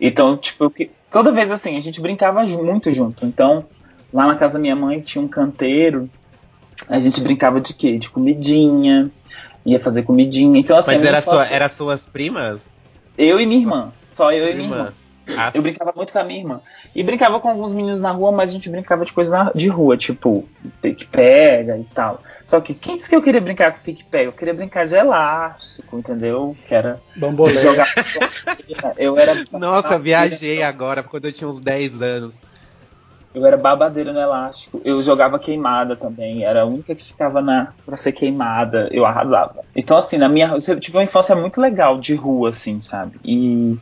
Então, 0.00 0.36
tipo, 0.36 0.64
eu, 0.64 0.90
toda 1.10 1.32
vez 1.32 1.50
assim, 1.50 1.76
a 1.76 1.80
gente 1.80 2.00
brincava 2.00 2.42
muito 2.44 2.92
junto. 2.92 3.24
Então, 3.24 3.64
lá 4.12 4.26
na 4.26 4.36
casa 4.36 4.54
da 4.54 4.60
minha 4.60 4.76
mãe 4.76 5.00
tinha 5.00 5.22
um 5.22 5.28
canteiro. 5.28 6.08
A 6.88 6.98
gente 6.98 7.20
brincava 7.20 7.60
de 7.60 7.72
quê? 7.72 7.98
De 7.98 8.10
comidinha. 8.10 9.10
Ia 9.64 9.78
fazer 9.78 10.02
comidinha. 10.02 10.58
Então, 10.58 10.76
assim, 10.76 10.94
Mas 10.94 11.04
era, 11.04 11.22
sua, 11.22 11.46
era 11.46 11.68
suas 11.68 12.04
primas? 12.04 12.81
Eu 13.16 13.40
e 13.40 13.46
minha 13.46 13.60
irmã. 13.60 13.92
Só 14.12 14.32
eu 14.32 14.48
e 14.48 14.54
minha 14.54 14.68
irmã. 14.68 14.92
Ah, 15.36 15.52
eu 15.54 15.62
brincava 15.62 15.92
muito 15.94 16.12
com 16.12 16.18
a 16.18 16.24
minha 16.24 16.40
irmã. 16.40 16.60
E 16.94 17.02
brincava 17.02 17.40
com 17.40 17.48
alguns 17.48 17.72
meninos 17.72 18.00
na 18.00 18.10
rua, 18.10 18.32
mas 18.32 18.50
a 18.50 18.52
gente 18.52 18.68
brincava 18.68 19.04
de 19.04 19.12
coisa 19.12 19.50
de 19.54 19.68
rua, 19.68 19.96
tipo 19.96 20.46
pique-pega 20.80 21.78
e 21.78 21.84
tal. 21.84 22.20
Só 22.44 22.60
que 22.60 22.74
quem 22.74 22.96
disse 22.96 23.08
que 23.08 23.16
eu 23.16 23.22
queria 23.22 23.40
brincar 23.40 23.72
com 23.72 23.80
pique-pega? 23.80 24.24
Eu 24.24 24.32
queria 24.32 24.52
brincar 24.52 24.84
de 24.84 24.94
elástico, 24.94 25.98
entendeu? 25.98 26.56
Que 26.66 26.74
era 26.74 27.00
Bambolê. 27.16 27.58
jogar. 27.58 27.86
eu 28.98 29.16
era. 29.16 29.44
Nossa, 29.52 29.98
viajei 29.98 30.62
agora, 30.62 31.02
quando 31.02 31.26
eu 31.26 31.32
tinha 31.32 31.48
uns 31.48 31.60
10 31.60 32.02
anos. 32.02 32.34
Eu 33.34 33.46
era 33.46 33.56
babadeira 33.56 34.12
no 34.12 34.20
elástico. 34.20 34.80
Eu 34.84 35.02
jogava 35.02 35.38
queimada 35.38 35.96
também. 35.96 36.44
Era 36.44 36.62
a 36.62 36.66
única 36.66 36.94
que 36.94 37.04
ficava 37.04 37.40
na 37.40 37.72
pra 37.84 37.96
ser 37.96 38.12
queimada. 38.12 38.88
Eu 38.90 39.06
arrasava. 39.06 39.64
Então, 39.74 39.96
assim, 39.96 40.18
na 40.18 40.28
minha. 40.28 40.54
Eu 40.68 40.80
tive 40.80 40.98
uma 40.98 41.04
infância 41.04 41.34
muito 41.34 41.60
legal 41.60 41.98
de 41.98 42.14
rua, 42.14 42.50
assim, 42.50 42.80
sabe? 42.80 43.18
E. 43.24 43.76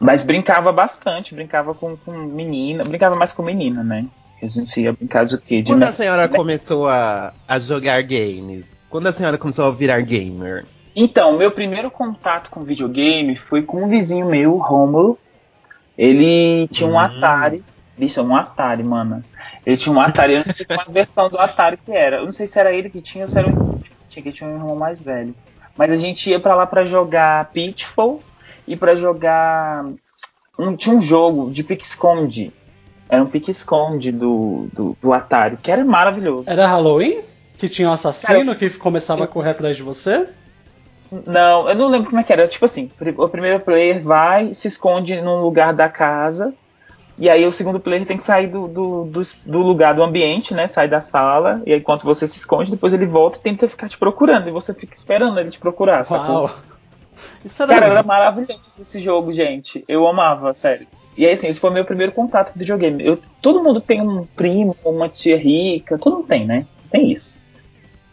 Mas 0.00 0.22
brincava 0.22 0.72
bastante, 0.72 1.34
brincava 1.34 1.74
com, 1.74 1.96
com 1.96 2.12
menina. 2.12 2.84
Brincava 2.84 3.14
mais 3.16 3.32
com 3.32 3.42
menina, 3.42 3.82
né? 3.82 4.06
A 4.42 4.46
gente 4.46 4.80
ia 4.80 4.92
brincar 4.92 5.24
de 5.24 5.38
quê? 5.38 5.62
De 5.62 5.72
Quando 5.72 5.82
a 5.82 5.92
senhora 5.92 6.28
começou 6.28 6.88
a, 6.88 7.32
a 7.46 7.58
jogar 7.58 8.02
games? 8.02 8.86
Quando 8.88 9.06
a 9.06 9.12
senhora 9.12 9.38
começou 9.38 9.66
a 9.66 9.70
virar 9.70 10.00
gamer? 10.00 10.64
Então, 10.94 11.36
meu 11.36 11.50
primeiro 11.50 11.90
contato 11.90 12.50
com 12.50 12.62
videogame 12.62 13.36
foi 13.36 13.62
com 13.62 13.84
um 13.84 13.88
vizinho 13.88 14.26
meu, 14.26 14.56
Romulo. 14.56 15.18
Ele 15.96 16.68
tinha 16.68 16.88
um 16.88 16.94
hum. 16.94 16.98
Atari 16.98 17.62
Bicho, 17.96 18.20
é 18.20 18.22
um 18.22 18.36
Atari, 18.36 18.82
mano. 18.82 19.22
Ele 19.64 19.76
tinha 19.76 19.94
um 19.94 20.00
Atari, 20.00 20.34
eu 20.34 20.42
não 20.46 20.54
sei 20.54 20.66
qual 20.66 20.86
versão 20.88 21.28
do 21.30 21.38
Atari 21.38 21.78
que 21.78 21.92
era. 21.92 22.18
Eu 22.18 22.24
não 22.26 22.32
sei 22.32 22.46
se 22.46 22.58
era 22.58 22.72
ele 22.72 22.90
que 22.90 23.00
tinha 23.00 23.24
ou 23.24 23.28
se 23.28 23.38
era 23.38 23.48
o 23.48 23.80
tinha, 24.08 24.22
que 24.22 24.32
tinha 24.32 24.48
um 24.48 24.54
irmão 24.54 24.76
mais 24.76 25.02
velho. 25.02 25.34
Mas 25.76 25.90
a 25.90 25.96
gente 25.96 26.30
ia 26.30 26.40
para 26.40 26.54
lá 26.54 26.66
para 26.66 26.84
jogar 26.84 27.50
Pitfall 27.52 28.22
e 28.66 28.76
para 28.76 28.94
jogar. 28.96 29.84
Um, 30.58 30.76
tinha 30.76 30.94
um 30.94 31.02
jogo 31.02 31.50
de 31.50 31.62
pique-esconde. 31.62 32.52
Era 33.08 33.22
um 33.22 33.26
pique-esconde 33.26 34.10
do, 34.10 34.68
do, 34.72 34.96
do 35.00 35.12
Atari, 35.12 35.56
que 35.56 35.70
era 35.70 35.84
maravilhoso. 35.84 36.48
Era 36.48 36.66
Halloween? 36.66 37.20
Que 37.58 37.68
tinha 37.68 37.88
um 37.88 37.92
assassino 37.92 38.54
que 38.56 38.68
começava 38.70 39.24
a 39.24 39.26
correr 39.26 39.50
atrás 39.50 39.76
de 39.76 39.82
você? 39.82 40.26
Não, 41.24 41.68
eu 41.68 41.74
não 41.74 41.88
lembro 41.88 42.10
como 42.10 42.20
é 42.20 42.24
que 42.24 42.32
era. 42.32 42.48
Tipo 42.48 42.64
assim, 42.64 42.90
o 43.16 43.28
primeiro 43.28 43.60
player 43.60 44.02
vai, 44.02 44.52
se 44.52 44.68
esconde 44.68 45.20
num 45.20 45.40
lugar 45.40 45.72
da 45.72 45.88
casa, 45.88 46.52
e 47.18 47.30
aí 47.30 47.46
o 47.46 47.52
segundo 47.52 47.80
player 47.80 48.04
tem 48.06 48.16
que 48.16 48.22
sair 48.22 48.46
do, 48.46 48.68
do, 48.68 49.04
do, 49.04 49.22
do 49.44 49.58
lugar 49.58 49.94
do 49.94 50.02
ambiente, 50.02 50.54
né? 50.54 50.66
Sai 50.66 50.86
da 50.88 51.00
sala, 51.00 51.62
e 51.64 51.72
aí 51.72 51.78
enquanto 51.78 52.04
você 52.04 52.26
se 52.26 52.36
esconde, 52.36 52.70
depois 52.70 52.92
ele 52.92 53.06
volta 53.06 53.38
e 53.38 53.40
tenta 53.40 53.68
ficar 53.68 53.88
te 53.88 53.96
procurando, 53.96 54.48
e 54.48 54.52
você 54.52 54.74
fica 54.74 54.94
esperando 54.94 55.38
ele 55.40 55.50
te 55.50 55.58
procurar, 55.58 56.04
sacou? 56.04 56.42
Uau. 56.44 56.50
Isso 57.44 57.62
era 57.62 57.74
Cara, 57.74 57.86
era 57.86 58.02
maravilhoso 58.02 58.80
esse 58.80 59.00
jogo, 59.00 59.32
gente. 59.32 59.84
Eu 59.88 60.06
amava, 60.06 60.52
sério. 60.52 60.86
E 61.16 61.24
aí, 61.24 61.32
assim, 61.32 61.48
esse 61.48 61.58
foi 61.58 61.70
meu 61.70 61.84
primeiro 61.84 62.12
contato 62.12 62.52
com 62.52 62.58
videogame. 62.58 63.04
Eu, 63.04 63.18
todo 63.40 63.62
mundo 63.62 63.80
tem 63.80 64.02
um 64.02 64.26
primo, 64.26 64.76
uma 64.84 65.08
tia 65.08 65.36
rica, 65.36 65.98
todo 65.98 66.16
mundo 66.16 66.26
tem, 66.26 66.44
né? 66.44 66.66
Tem 66.90 67.10
isso. 67.10 67.40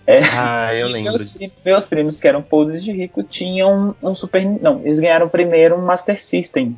É, 0.06 0.20
Ah, 0.38 0.74
eu 0.74 0.88
lembro 0.88 1.12
meus, 1.12 1.24
disso. 1.24 1.36
primos, 1.36 1.56
meus 1.66 1.88
primos, 1.88 2.20
que 2.22 2.28
eram 2.28 2.42
podres 2.42 2.84
de 2.84 2.92
ricos, 2.92 3.26
tinham 3.30 3.96
um 4.02 4.16
Super. 4.16 4.46
Não, 4.46 4.82
eles 4.84 5.00
ganharam 5.00 5.28
primeiro 5.28 5.76
um 5.76 5.86
Master 5.86 6.22
System. 6.22 6.78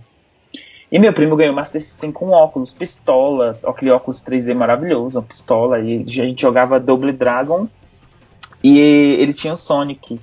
E 0.91 0.99
meu 0.99 1.11
primo 1.13 1.35
ganhou 1.35 1.53
Master 1.53 1.81
System 1.81 2.11
com 2.11 2.29
óculos, 2.29 2.73
pistola, 2.73 3.57
aquele 3.65 3.91
óculos 3.91 4.21
3D 4.21 4.53
maravilhoso, 4.53 5.19
uma 5.19 5.25
pistola. 5.25 5.79
E 5.79 6.03
a 6.03 6.07
gente 6.07 6.41
jogava 6.41 6.79
Double 6.79 7.11
Dragon. 7.11 7.67
E 8.63 8.79
ele 9.19 9.33
tinha 9.33 9.53
o 9.53 9.57
Sonic. 9.57 10.19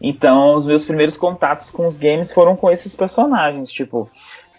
Então, 0.00 0.54
os 0.54 0.66
meus 0.66 0.84
primeiros 0.84 1.16
contatos 1.16 1.70
com 1.70 1.86
os 1.86 1.96
games 1.96 2.32
foram 2.32 2.54
com 2.54 2.70
esses 2.70 2.94
personagens. 2.94 3.70
Tipo, 3.70 4.10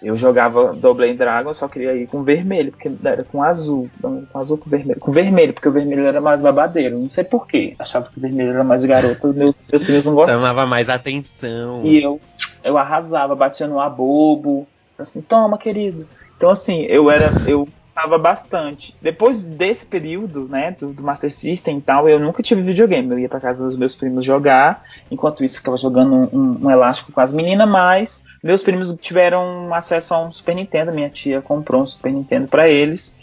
eu 0.01 0.15
jogava 0.15 0.73
Double 0.73 1.13
Dragon, 1.13 1.53
só 1.53 1.67
queria 1.67 1.95
ir 1.95 2.07
com 2.07 2.23
vermelho, 2.23 2.71
porque 2.71 2.91
era 3.03 3.23
com 3.23 3.41
azul. 3.41 3.89
Com 4.01 4.25
azul 4.33 4.57
com 4.57 4.69
vermelho. 4.69 4.99
Com 4.99 5.11
vermelho, 5.11 5.53
porque 5.53 5.67
o 5.67 5.71
vermelho 5.71 6.05
era 6.05 6.21
mais 6.21 6.41
babadeiro. 6.41 6.99
Não 6.99 7.09
sei 7.09 7.23
porquê. 7.23 7.75
Achava 7.79 8.09
que 8.09 8.17
o 8.17 8.21
vermelho 8.21 8.51
era 8.51 8.63
mais 8.63 8.83
garoto. 8.85 9.27
Meus, 9.33 9.55
meus 9.71 9.83
primos 9.83 10.05
não 10.05 10.13
gostavam. 10.13 10.41
Chamava 10.41 10.65
mais 10.65 10.89
atenção. 10.89 11.85
E 11.85 12.03
eu, 12.03 12.19
eu 12.63 12.77
arrasava, 12.77 13.35
batia 13.35 13.67
no 13.67 13.79
abobo. 13.79 14.67
Assim, 14.97 15.21
toma, 15.21 15.57
querido. 15.57 16.07
Então, 16.35 16.49
assim, 16.49 16.83
eu 16.89 17.09
era. 17.09 17.33
Eu 17.45 17.67
gostava 17.81 18.17
bastante. 18.17 18.95
Depois 19.01 19.43
desse 19.45 19.85
período, 19.85 20.47
né, 20.47 20.71
do, 20.79 20.93
do 20.93 21.03
Master 21.03 21.31
System 21.31 21.77
e 21.77 21.81
tal, 21.81 22.07
eu 22.07 22.19
nunca 22.19 22.43
tive 22.43 22.61
videogame. 22.61 23.11
Eu 23.11 23.19
ia 23.19 23.29
pra 23.29 23.39
casa 23.39 23.65
dos 23.65 23.77
meus 23.77 23.95
primos 23.95 24.25
jogar. 24.25 24.83
Enquanto 25.09 25.43
isso, 25.43 25.55
eu 25.55 25.59
ficava 25.59 25.77
jogando 25.77 26.13
um, 26.35 26.65
um 26.65 26.71
elástico 26.71 27.11
com 27.11 27.21
as 27.21 27.33
meninas, 27.33 27.67
mas 27.67 28.23
meus 28.43 28.61
primos 28.63 28.93
tiveram 28.95 29.73
acesso 29.73 30.13
a 30.13 30.21
um 30.25 30.31
Super 30.31 30.55
Nintendo. 30.55 30.91
Minha 30.93 31.09
tia 31.09 31.41
comprou 31.41 31.81
um 31.81 31.87
Super 31.87 32.11
Nintendo 32.13 32.47
pra 32.47 32.69
eles. 32.69 33.17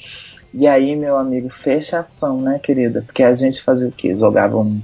E 0.53 0.67
aí, 0.67 0.95
meu 0.95 1.17
amigo, 1.17 1.49
fechação, 1.51 2.41
né, 2.41 2.59
querida? 2.63 3.03
Porque 3.03 3.23
a 3.23 3.35
gente 3.35 3.61
fazia 3.63 3.89
o 3.89 3.93
quê? 3.93 4.15
Jogava 4.15 4.57
um, 4.59 4.81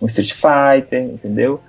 um 0.00 0.06
Street 0.06 0.32
Fighter, 0.34 1.02
entendeu? 1.02 1.62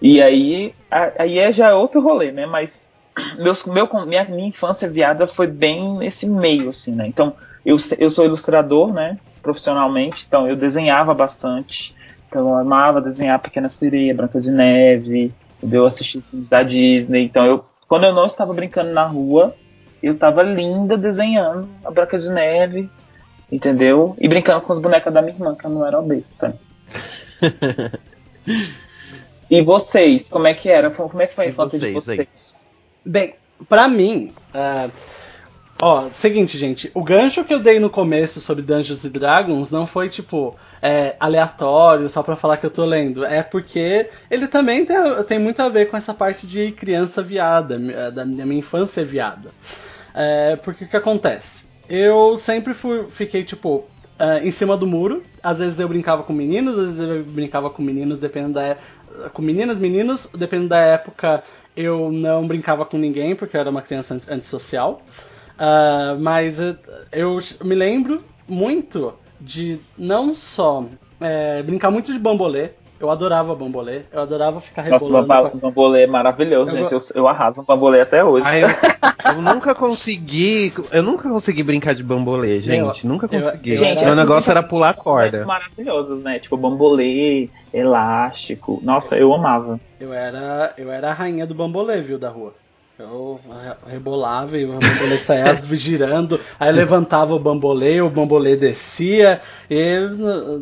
E 0.00 0.20
aí, 0.20 0.74
a- 0.90 1.12
aí 1.22 1.38
é 1.38 1.52
já 1.52 1.74
outro 1.76 2.00
rolê, 2.00 2.32
né? 2.32 2.46
Mas 2.46 2.91
meus, 3.38 3.64
meu, 3.64 3.88
minha, 4.06 4.24
minha 4.24 4.48
infância 4.48 4.88
viada 4.88 5.26
foi 5.26 5.46
bem 5.46 5.96
nesse 5.98 6.26
meio, 6.26 6.70
assim, 6.70 6.94
né? 6.94 7.06
Então, 7.06 7.34
eu, 7.64 7.76
eu 7.98 8.10
sou 8.10 8.24
ilustrador, 8.24 8.92
né? 8.92 9.18
Profissionalmente, 9.42 10.24
então 10.26 10.48
eu 10.48 10.56
desenhava 10.56 11.12
bastante. 11.14 11.94
Então, 12.28 12.48
eu 12.48 12.56
amava 12.56 13.00
desenhar 13.00 13.38
Pequena 13.38 13.68
Sereia, 13.68 14.14
Branca 14.14 14.40
de 14.40 14.50
Neve, 14.50 15.32
entendeu? 15.58 15.84
Assistir 15.84 16.22
filmes 16.22 16.48
da 16.48 16.62
Disney. 16.62 17.24
Então, 17.24 17.44
eu, 17.44 17.64
quando 17.86 18.04
eu 18.04 18.14
não 18.14 18.24
estava 18.24 18.54
brincando 18.54 18.90
na 18.92 19.04
rua, 19.04 19.54
eu 20.02 20.16
tava 20.16 20.42
linda 20.42 20.96
desenhando 20.96 21.68
a 21.84 21.90
Branca 21.90 22.18
de 22.18 22.30
Neve, 22.30 22.88
entendeu? 23.50 24.16
E 24.18 24.26
brincando 24.28 24.62
com 24.62 24.72
as 24.72 24.78
bonecas 24.78 25.12
da 25.12 25.20
minha 25.20 25.34
irmã, 25.34 25.54
que 25.54 25.66
eu 25.66 25.70
não 25.70 25.86
era 25.86 25.98
obesta. 25.98 26.58
e 29.50 29.60
vocês, 29.60 30.30
como 30.30 30.46
é 30.46 30.54
que 30.54 30.68
era? 30.70 30.90
Como 30.90 31.20
é 31.20 31.26
que 31.26 31.34
foi 31.34 31.46
a 31.46 31.48
infância 31.50 31.78
de 31.78 31.92
vocês, 31.92 32.16
vocês? 32.16 32.61
Bem, 33.04 33.34
pra 33.68 33.88
mim, 33.88 34.32
é, 34.54 34.90
ó, 35.80 36.08
seguinte, 36.12 36.56
gente, 36.56 36.90
o 36.94 37.02
gancho 37.02 37.44
que 37.44 37.52
eu 37.52 37.58
dei 37.60 37.80
no 37.80 37.90
começo 37.90 38.40
sobre 38.40 38.62
Dungeons 38.62 39.04
Dragons 39.04 39.70
não 39.70 39.86
foi 39.86 40.08
tipo 40.08 40.56
é, 40.80 41.16
aleatório 41.18 42.08
só 42.08 42.22
pra 42.22 42.36
falar 42.36 42.56
que 42.58 42.66
eu 42.66 42.70
tô 42.70 42.84
lendo, 42.84 43.24
é 43.24 43.42
porque 43.42 44.08
ele 44.30 44.46
também 44.46 44.84
tem, 44.86 44.96
tem 45.26 45.38
muito 45.38 45.60
a 45.60 45.68
ver 45.68 45.88
com 45.90 45.96
essa 45.96 46.14
parte 46.14 46.46
de 46.46 46.72
criança 46.72 47.22
viada, 47.22 47.74
eh, 47.76 48.10
da 48.10 48.24
minha 48.24 48.58
infância 48.58 49.04
viada. 49.04 49.50
É, 50.14 50.56
porque 50.56 50.84
o 50.84 50.88
que 50.88 50.96
acontece? 50.96 51.66
Eu 51.88 52.36
sempre 52.36 52.74
fui, 52.74 53.06
fiquei 53.10 53.42
tipo 53.44 53.84
eh, 54.18 54.40
em 54.44 54.50
cima 54.50 54.76
do 54.76 54.86
muro. 54.86 55.22
Às 55.42 55.58
vezes 55.58 55.80
eu 55.80 55.88
brincava 55.88 56.22
com 56.22 56.32
meninos, 56.32 56.78
às 56.78 56.84
vezes 56.84 57.00
eu 57.00 57.24
brincava 57.24 57.70
com 57.70 57.82
meninos, 57.82 58.18
dependendo 58.18 58.54
da 58.54 58.62
é- 58.62 58.78
com 59.32 59.42
meninas, 59.42 59.78
meninos, 59.78 60.28
dependendo 60.34 60.68
da 60.70 60.78
época. 60.80 61.42
Eu 61.76 62.10
não 62.12 62.46
brincava 62.46 62.84
com 62.84 62.98
ninguém 62.98 63.34
porque 63.34 63.56
eu 63.56 63.60
era 63.60 63.70
uma 63.70 63.82
criança 63.82 64.14
anti- 64.14 64.30
antissocial. 64.30 65.02
Ah, 65.58 66.16
mas 66.18 66.60
eh, 66.60 66.76
eu 67.12 67.38
me 67.64 67.74
lembro 67.74 68.22
muito 68.48 69.14
de 69.40 69.78
não 69.96 70.34
só 70.34 70.84
eh, 71.20 71.62
brincar 71.62 71.90
muito 71.90 72.12
de 72.12 72.18
bambolê. 72.18 72.70
Eu 73.02 73.10
adorava 73.10 73.52
bambolê. 73.56 74.02
Eu 74.12 74.20
adorava 74.20 74.60
ficar 74.60 74.88
Nossa, 74.88 75.04
o 75.04 75.08
rebolando. 75.08 75.26
bamba- 75.28 75.50
com 75.50 75.56
a- 75.56 75.58
o 75.58 75.60
bambolê 75.60 76.02
é 76.04 76.06
maravilhoso, 76.06 76.70
Eu 76.78 76.84
gente. 76.84 76.92
Eu, 76.92 77.00
eu 77.22 77.28
arraso 77.28 77.60
um 77.60 77.64
bambolê 77.64 78.00
até 78.00 78.22
hoje. 78.24 78.46
Ah, 78.48 78.56
eu, 78.60 78.68
eu 79.36 79.42
nunca 79.42 79.74
consegui. 79.74 80.72
Eu 80.92 81.02
nunca 81.02 81.28
consegui 81.28 81.64
brincar 81.64 81.94
de 81.96 82.04
bambolê, 82.04 82.60
gente. 82.60 83.04
nunca 83.04 83.26
eu- 83.26 83.40
consegui. 83.42 83.70
eu 83.70 83.76
Gente, 83.76 84.04
Meu 84.04 84.14
negócio 84.14 84.50
era 84.52 84.62
pular 84.62 84.94
corda. 84.94 85.44
Maravilhosas, 85.44 86.22
né? 86.22 86.38
Tipo 86.38 86.56
bambolê, 86.56 87.50
elástico. 87.72 88.80
Nossa, 88.84 89.16
eu 89.16 89.34
amava. 89.34 89.80
Eu 89.98 90.12
era, 90.12 90.72
eu 90.78 90.90
era 90.90 91.10
a 91.10 91.14
rainha 91.14 91.44
do 91.46 91.54
bambolê, 91.56 92.00
viu, 92.02 92.18
da 92.20 92.28
rua. 92.30 92.54
Eu 92.98 93.40
re- 93.48 93.92
rebolava 93.94 94.56
e 94.58 94.64
o 94.64 94.68
bambolê 94.68 95.16
saía 95.16 95.54
girando, 95.72 96.38
aí 96.60 96.70
levantava 96.70 97.34
o 97.34 97.38
bambolê, 97.38 98.00
o 98.00 98.10
bambolê 98.10 98.54
descia, 98.54 99.40
e 99.68 100.08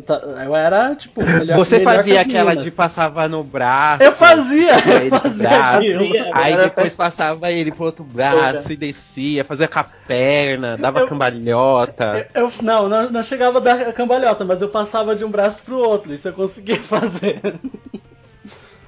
tá, 0.07 0.15
eu 0.43 0.55
era, 0.55 0.95
tipo, 0.95 1.21
melhor 1.23 1.57
Você 1.57 1.79
melhor 1.79 1.95
fazia 1.95 2.21
aquela 2.21 2.55
de 2.55 2.71
passava 2.71 3.27
no 3.27 3.43
braço. 3.43 4.01
Eu 4.01 4.13
fazia! 4.13 4.75
aí 4.75 5.09
Eu 5.09 5.19
fazia 5.19 5.49
braço. 5.49 5.85
Aí 6.33 6.53
Era 6.53 6.63
depois 6.63 6.95
passava 6.95 7.51
ele 7.51 7.71
pro 7.71 7.83
outro 7.85 8.03
braço 8.03 8.71
e 8.71 8.77
descia, 8.77 9.43
fazia 9.43 9.67
com 9.67 9.79
a 9.79 9.83
perna, 9.83 10.77
dava 10.77 11.01
Eu- 11.01 11.07
cambalhota. 11.07 12.27
Eu, 12.33 12.51
não, 12.61 12.87
não, 12.87 13.09
não 13.11 13.23
chegava 13.23 13.57
a 13.57 13.61
dar 13.61 13.93
cambalhota, 13.93 14.45
mas 14.45 14.61
eu 14.61 14.69
passava 14.69 15.15
de 15.15 15.25
um 15.25 15.29
braço 15.29 15.61
pro 15.63 15.77
outro, 15.77 16.13
isso 16.13 16.29
eu 16.29 16.33
conseguia 16.33 16.77
fazer. 16.81 17.39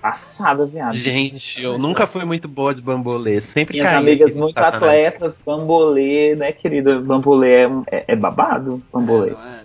Passada, 0.03 0.65
viado. 0.65 0.93
Gente, 0.95 1.63
eu 1.63 1.77
nunca 1.77 2.05
fui 2.05 2.25
muito 2.25 2.45
boa 2.45 2.75
de 2.75 2.81
bambolê. 2.81 3.39
Sempre 3.39 3.79
Minhas 3.79 3.93
amigas 3.95 4.35
muito 4.35 4.57
atletas, 4.57 5.41
bambolê, 5.45 6.35
né, 6.35 6.51
querida? 6.51 6.99
Bambolê 6.99 7.53
é, 7.53 7.69
é- 7.89 8.03
é 8.09 8.15
babado, 8.17 8.83
bambolê. 8.91 9.29
É, 9.29 9.33
não 9.33 9.45
é? 9.45 9.59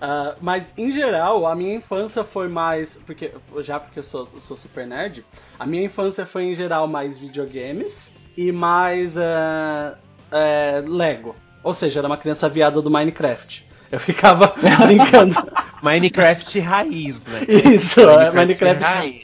Ah, 0.00 0.34
mas 0.40 0.72
em 0.78 0.90
geral, 0.90 1.46
a 1.46 1.54
minha 1.54 1.74
infância 1.74 2.24
foi 2.24 2.48
mais. 2.48 2.98
Porque, 3.04 3.30
já 3.58 3.78
porque 3.78 3.98
eu 3.98 4.02
sou, 4.02 4.26
eu 4.32 4.40
sou 4.40 4.56
super 4.56 4.86
nerd, 4.86 5.22
a 5.60 5.66
minha 5.66 5.84
infância 5.84 6.24
foi 6.24 6.44
em 6.44 6.54
geral 6.54 6.88
mais 6.88 7.18
videogames 7.18 8.14
e 8.38 8.50
mais 8.50 9.18
ah, 9.18 9.98
é, 10.32 10.82
Lego. 10.86 11.36
Ou 11.62 11.74
seja, 11.74 12.00
era 12.00 12.06
uma 12.06 12.16
criança 12.16 12.48
viada 12.48 12.80
do 12.80 12.90
Minecraft. 12.90 13.66
Eu 13.92 14.00
ficava 14.00 14.54
brincando. 14.86 15.34
Minecraft 15.82 16.58
raiz, 16.58 17.22
né? 17.24 17.42
Isso, 17.46 18.00
é 18.00 18.30
Minecraft 18.32 18.82
raiz. 18.82 19.23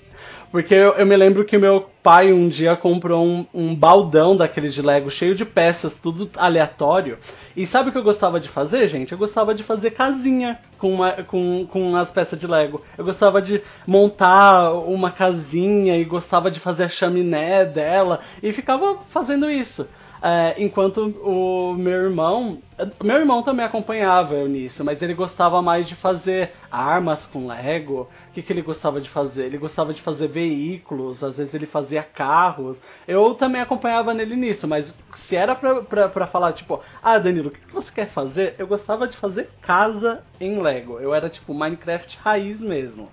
Porque 0.51 0.75
eu, 0.75 0.95
eu 0.95 1.07
me 1.07 1.17
lembro 1.17 1.45
que 1.45 1.57
meu 1.57 1.89
pai 2.03 2.33
um 2.33 2.49
dia 2.49 2.75
comprou 2.77 3.25
um, 3.25 3.47
um 3.55 3.73
baldão 3.73 4.37
daqueles 4.37 4.75
de 4.75 4.83
Lego 4.83 5.09
cheio 5.09 5.33
de 5.33 5.45
peças, 5.45 5.97
tudo 5.97 6.29
aleatório. 6.37 7.19
E 7.57 7.65
sabe 7.69 7.89
o 7.89 7.93
que 7.93 7.99
eu 7.99 8.03
gostava 8.03 8.41
de 8.41 8.49
fazer, 8.49 8.89
gente? 8.89 9.13
Eu 9.13 9.19
gostava 9.19 9.55
de 9.55 9.63
fazer 9.63 9.93
casinha 9.93 10.59
com, 10.77 10.93
uma- 10.95 11.13
com, 11.23 11.65
com 11.71 11.95
as 11.95 12.11
peças 12.11 12.37
de 12.37 12.49
Lego. 12.49 12.83
Eu 12.99 13.05
gostava 13.05 13.41
de 13.41 13.63
montar 13.87 14.73
uma 14.73 15.13
casinha 15.13 15.97
e 15.97 16.05
gostava 16.05 16.51
de 16.51 16.59
fazer 16.59 16.85
a 16.85 16.89
chaminé 16.89 17.65
dela 17.65 18.19
e 18.43 18.53
ficava 18.53 18.97
fazendo 19.11 19.49
isso. 19.49 19.89
É, 20.23 20.55
enquanto 20.63 20.99
o 21.25 21.75
meu 21.79 21.93
irmão. 22.03 22.59
Meu 23.03 23.17
irmão 23.17 23.43
também 23.43 23.65
acompanhava 23.65 24.35
eu 24.35 24.49
nisso, 24.49 24.85
mas 24.85 25.01
ele 25.01 25.15
gostava 25.15 25.63
mais 25.63 25.87
de 25.87 25.95
fazer 25.95 26.53
armas 26.71 27.25
com 27.27 27.47
Lego. 27.47 28.09
O 28.31 28.33
que, 28.33 28.43
que 28.43 28.53
ele 28.53 28.63
gostava 28.63 29.01
de 29.01 29.11
fazer? 29.11 29.47
Ele 29.47 29.59
gostava 29.59 29.93
de 29.93 30.01
fazer 30.01 30.29
veículos, 30.29 31.25
às 31.25 31.39
vezes 31.39 31.53
ele 31.53 31.67
fazia 31.67 32.01
carros. 32.01 32.81
Eu 33.07 33.35
também 33.35 33.61
acompanhava 33.61 34.15
nele 34.15 34.37
nisso, 34.37 34.69
mas 34.69 34.95
se 35.17 35.35
era 35.35 35.53
pra, 35.57 35.83
pra, 35.83 36.09
pra 36.09 36.27
falar, 36.29 36.53
tipo, 36.53 36.81
ah, 37.03 37.19
Danilo, 37.19 37.49
o 37.49 37.51
que, 37.51 37.59
que 37.59 37.75
você 37.75 37.93
quer 37.93 38.07
fazer? 38.07 38.55
Eu 38.57 38.69
gostava 38.69 39.09
de 39.09 39.17
fazer 39.17 39.51
casa 39.61 40.23
em 40.41 40.63
Lego. 40.63 41.01
Eu 41.01 41.13
era 41.13 41.29
tipo 41.29 41.53
Minecraft 41.53 42.21
raiz 42.23 42.63
mesmo. 42.63 43.11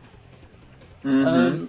Uhum. 1.03 1.27
Ahn, 1.27 1.67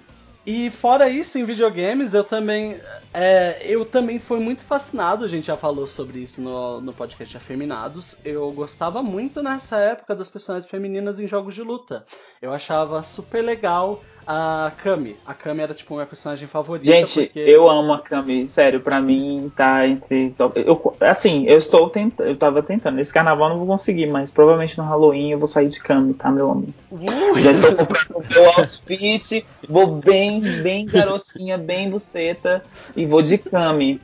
E 0.50 0.70
fora 0.70 1.10
isso, 1.10 1.38
em 1.38 1.44
videogames, 1.44 2.14
eu 2.14 2.24
também. 2.24 2.80
é, 3.12 3.60
eu 3.62 3.84
também 3.84 4.18
fui 4.18 4.40
muito 4.40 4.64
fascinado, 4.64 5.22
a 5.22 5.28
gente 5.28 5.48
já 5.48 5.58
falou 5.58 5.86
sobre 5.86 6.20
isso 6.20 6.40
no, 6.40 6.80
no 6.80 6.90
podcast 6.90 7.36
Afeminados. 7.36 8.18
Eu 8.24 8.50
gostava 8.52 9.02
muito 9.02 9.42
nessa 9.42 9.78
época 9.78 10.16
das 10.16 10.30
personagens 10.30 10.70
femininas 10.70 11.20
em 11.20 11.28
jogos 11.28 11.54
de 11.54 11.60
luta. 11.62 12.06
Eu 12.40 12.50
achava 12.50 13.02
super 13.02 13.44
legal 13.44 14.02
a 14.30 14.70
Kami. 14.82 15.16
A 15.26 15.32
Kami 15.32 15.62
era 15.62 15.72
tipo 15.72 15.94
minha 15.94 16.04
personagem 16.04 16.46
favorita. 16.46 16.84
Gente, 16.84 17.22
porque... 17.22 17.38
eu 17.38 17.66
amo 17.66 17.94
a 17.94 17.98
Kami, 17.98 18.46
sério, 18.46 18.78
pra 18.78 19.00
mim 19.00 19.50
tá 19.56 19.86
entre. 19.88 20.34
Eu, 20.54 20.94
assim, 21.00 21.46
eu 21.46 21.56
estou 21.56 21.88
tentando, 21.88 22.28
eu 22.28 22.36
tava 22.36 22.62
tentando. 22.62 22.96
Nesse 22.96 23.10
carnaval 23.10 23.48
eu 23.48 23.50
não 23.54 23.58
vou 23.64 23.66
conseguir, 23.66 24.04
mas 24.04 24.30
provavelmente 24.30 24.76
no 24.76 24.84
Halloween 24.84 25.32
eu 25.32 25.38
vou 25.38 25.48
sair 25.48 25.68
de 25.68 25.80
Kami, 25.80 26.12
tá, 26.12 26.30
meu 26.30 26.50
amigo? 26.50 26.74
Uh! 26.92 27.40
Já 27.40 27.52
estou 27.52 27.74
comprando 27.74 28.16
o 28.16 28.24
meu 28.28 28.44
outfit, 28.50 29.46
vou 29.66 29.86
bem, 29.86 30.42
bem 30.62 30.84
garotinha, 30.84 31.56
bem 31.56 31.88
buceta 31.88 32.62
e 32.94 33.06
vou 33.06 33.22
de 33.22 33.38
Kami. 33.38 33.98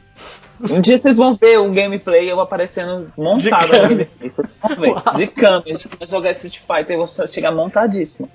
Um 0.71 0.81
dia 0.81 0.97
vocês 0.97 1.19
vão 1.19 1.35
ver 1.35 1.61
um 1.61 1.75
gameplay 1.75 2.31
eu 2.31 2.41
aparecendo 2.41 3.13
montado 3.15 3.73
na 3.73 3.89
ver. 3.89 4.09
De 5.17 5.27
Kami. 5.27 5.65
A 5.67 5.75
gente 5.75 5.99
vai 5.99 6.09
jogar 6.09 6.31
Street 6.31 6.61
Fighter 6.61 6.93
e 6.93 6.95
eu 6.95 7.05
vou 7.05 7.27
chegar 7.27 7.53
montadíssima. 7.53 8.27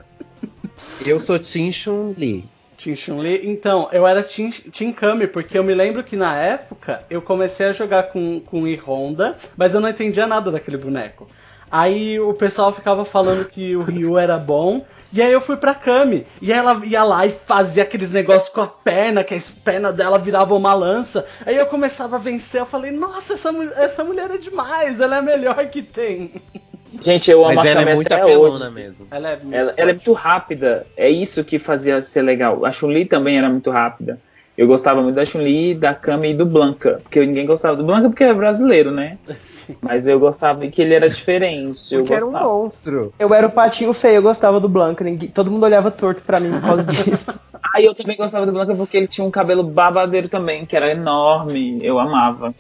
Eu 1.06 1.20
sou 1.20 1.40
Team 1.40 1.72
Chun-Li. 1.72 2.46
Team 2.78 2.96
Chun-Li. 2.96 3.42
Então, 3.50 3.90
eu 3.92 4.08
era 4.08 4.24
Team 4.24 4.94
Kami, 4.94 5.28
porque 5.28 5.58
eu 5.58 5.64
me 5.64 5.74
lembro 5.74 6.04
que 6.04 6.16
na 6.16 6.36
época 6.36 7.04
eu 7.10 7.22
comecei 7.22 7.68
a 7.68 7.72
jogar 7.72 8.04
com, 8.04 8.40
com 8.40 8.64
o 8.64 8.76
Honda, 8.76 9.38
mas 9.56 9.74
eu 9.74 9.82
não 9.82 9.90
entendia 9.90 10.26
nada 10.26 10.52
daquele 10.52 10.78
boneco. 10.78 11.28
Aí 11.72 12.20
o 12.20 12.34
pessoal 12.34 12.74
ficava 12.74 13.06
falando 13.06 13.46
que 13.46 13.76
o 13.76 13.82
Ryu 13.82 14.18
era 14.18 14.38
bom. 14.38 14.86
E 15.12 15.22
aí 15.22 15.32
eu 15.32 15.42
fui 15.42 15.58
pra 15.58 15.74
Kami. 15.74 16.26
E 16.42 16.52
ela 16.52 16.80
ia 16.86 17.04
lá 17.04 17.26
e 17.26 17.32
fazia 17.32 17.84
aqueles 17.84 18.12
negócios 18.12 18.54
com 18.54 18.62
a 18.62 18.68
perna, 18.68 19.24
que 19.24 19.34
a 19.34 19.40
perna 19.64 19.92
dela 19.92 20.20
virava 20.20 20.56
uma 20.56 20.74
lança. 20.74 21.26
Aí 21.46 21.58
eu 21.58 21.66
começava 21.66 22.16
a 22.16 22.20
vencer, 22.20 22.62
eu 22.62 22.66
falei, 22.66 22.92
nossa, 22.92 23.34
essa, 23.34 23.50
essa 23.76 24.04
mulher 24.04 24.30
é 24.32 24.38
demais, 24.38 25.00
ela 25.00 25.16
é 25.16 25.20
a 25.20 25.24
melhor 25.24 25.66
que 25.68 25.82
tem. 25.82 26.34
Gente, 27.02 27.30
eu 27.30 27.46
amo 27.46 27.56
Mas 27.56 27.68
a 27.68 27.70
ela 27.70 27.82
é 27.90 27.96
muito 27.96 28.12
até 28.12 28.22
apelona 28.22 28.66
hoje. 28.66 28.74
mesmo. 28.74 29.08
Ela 29.12 29.30
é 29.30 29.36
muito 29.38 29.56
Ela, 29.56 29.74
ela 29.78 29.90
é 29.92 29.94
muito 29.94 30.14
rápida. 30.14 30.86
É 30.98 31.10
isso 31.10 31.44
que 31.44 31.60
fazia 31.60 32.02
ser 32.02 32.22
legal. 32.24 32.66
A 32.66 32.72
Chun-Li 32.72 33.06
também 33.06 33.38
era 33.38 33.50
muito 33.50 33.70
rápida. 33.70 34.20
Eu 34.58 34.68
gostava 34.68 35.02
muito 35.02 35.16
da 35.16 35.24
Chun-Li, 35.24 35.74
da 35.74 35.94
Kami 35.94 36.32
e 36.32 36.34
do 36.34 36.46
Blanca. 36.46 37.00
Porque 37.04 37.26
ninguém 37.26 37.46
gostava 37.46 37.78
do 37.78 37.84
Blanca 37.84 38.10
porque 38.10 38.26
é 38.26 38.34
brasileiro, 38.34 38.92
né? 38.92 39.18
Sim. 39.40 39.78
Mas 39.82 40.06
eu 40.08 40.20
gostava 40.20 40.68
que 40.68 40.82
ele 40.82 40.94
era 40.94 41.10
diferente. 41.10 41.94
Eu 41.94 42.02
Porque 42.02 42.14
era 42.14 42.26
um 42.26 42.32
gostava. 42.32 42.54
monstro. 42.54 43.14
Eu 43.18 43.34
era 43.34 43.48
o 43.48 43.52
patinho 43.52 43.94
feio, 43.94 44.16
eu 44.16 44.22
gostava 44.22 44.60
do 44.60 44.68
Blanca. 44.68 45.02
Ninguém, 45.04 45.30
todo 45.30 45.50
mundo 45.50 45.64
olhava 45.64 45.90
torto 45.92 46.22
pra 46.24 46.42
mim 46.42 46.52
por 46.52 46.62
causa 46.62 46.84
disso. 46.92 47.40
Ah, 47.54 47.80
e 47.80 47.86
eu 47.86 47.96
também 47.96 48.18
gostava 48.18 48.46
do 48.46 48.52
Blanca 48.52 48.76
porque 48.76 48.98
ele 48.98 49.08
tinha 49.08 49.26
um 49.26 49.32
cabelo 49.32 49.64
babadeiro 49.64 50.28
também, 50.28 50.66
que 50.66 50.76
era 50.76 50.92
enorme. 50.92 51.80
Eu 51.82 51.98
amava. 51.98 52.54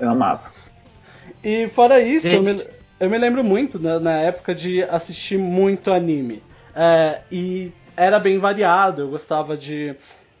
Eu 0.00 0.08
amava. 0.10 0.50
E 1.44 1.68
fora 1.68 2.00
isso, 2.02 2.26
eu 2.26 2.42
Gente. 2.44 2.66
Eu 3.00 3.08
me 3.08 3.16
lembro 3.16 3.42
muito 3.42 3.78
né, 3.78 3.98
na 3.98 4.12
época 4.18 4.54
de 4.54 4.82
assistir 4.84 5.38
muito 5.38 5.90
anime. 5.90 6.42
É, 6.74 7.22
e 7.32 7.72
era 7.96 8.20
bem 8.20 8.38
variado, 8.38 9.02
eu 9.02 9.08
gostava 9.08 9.56
de. 9.56 9.96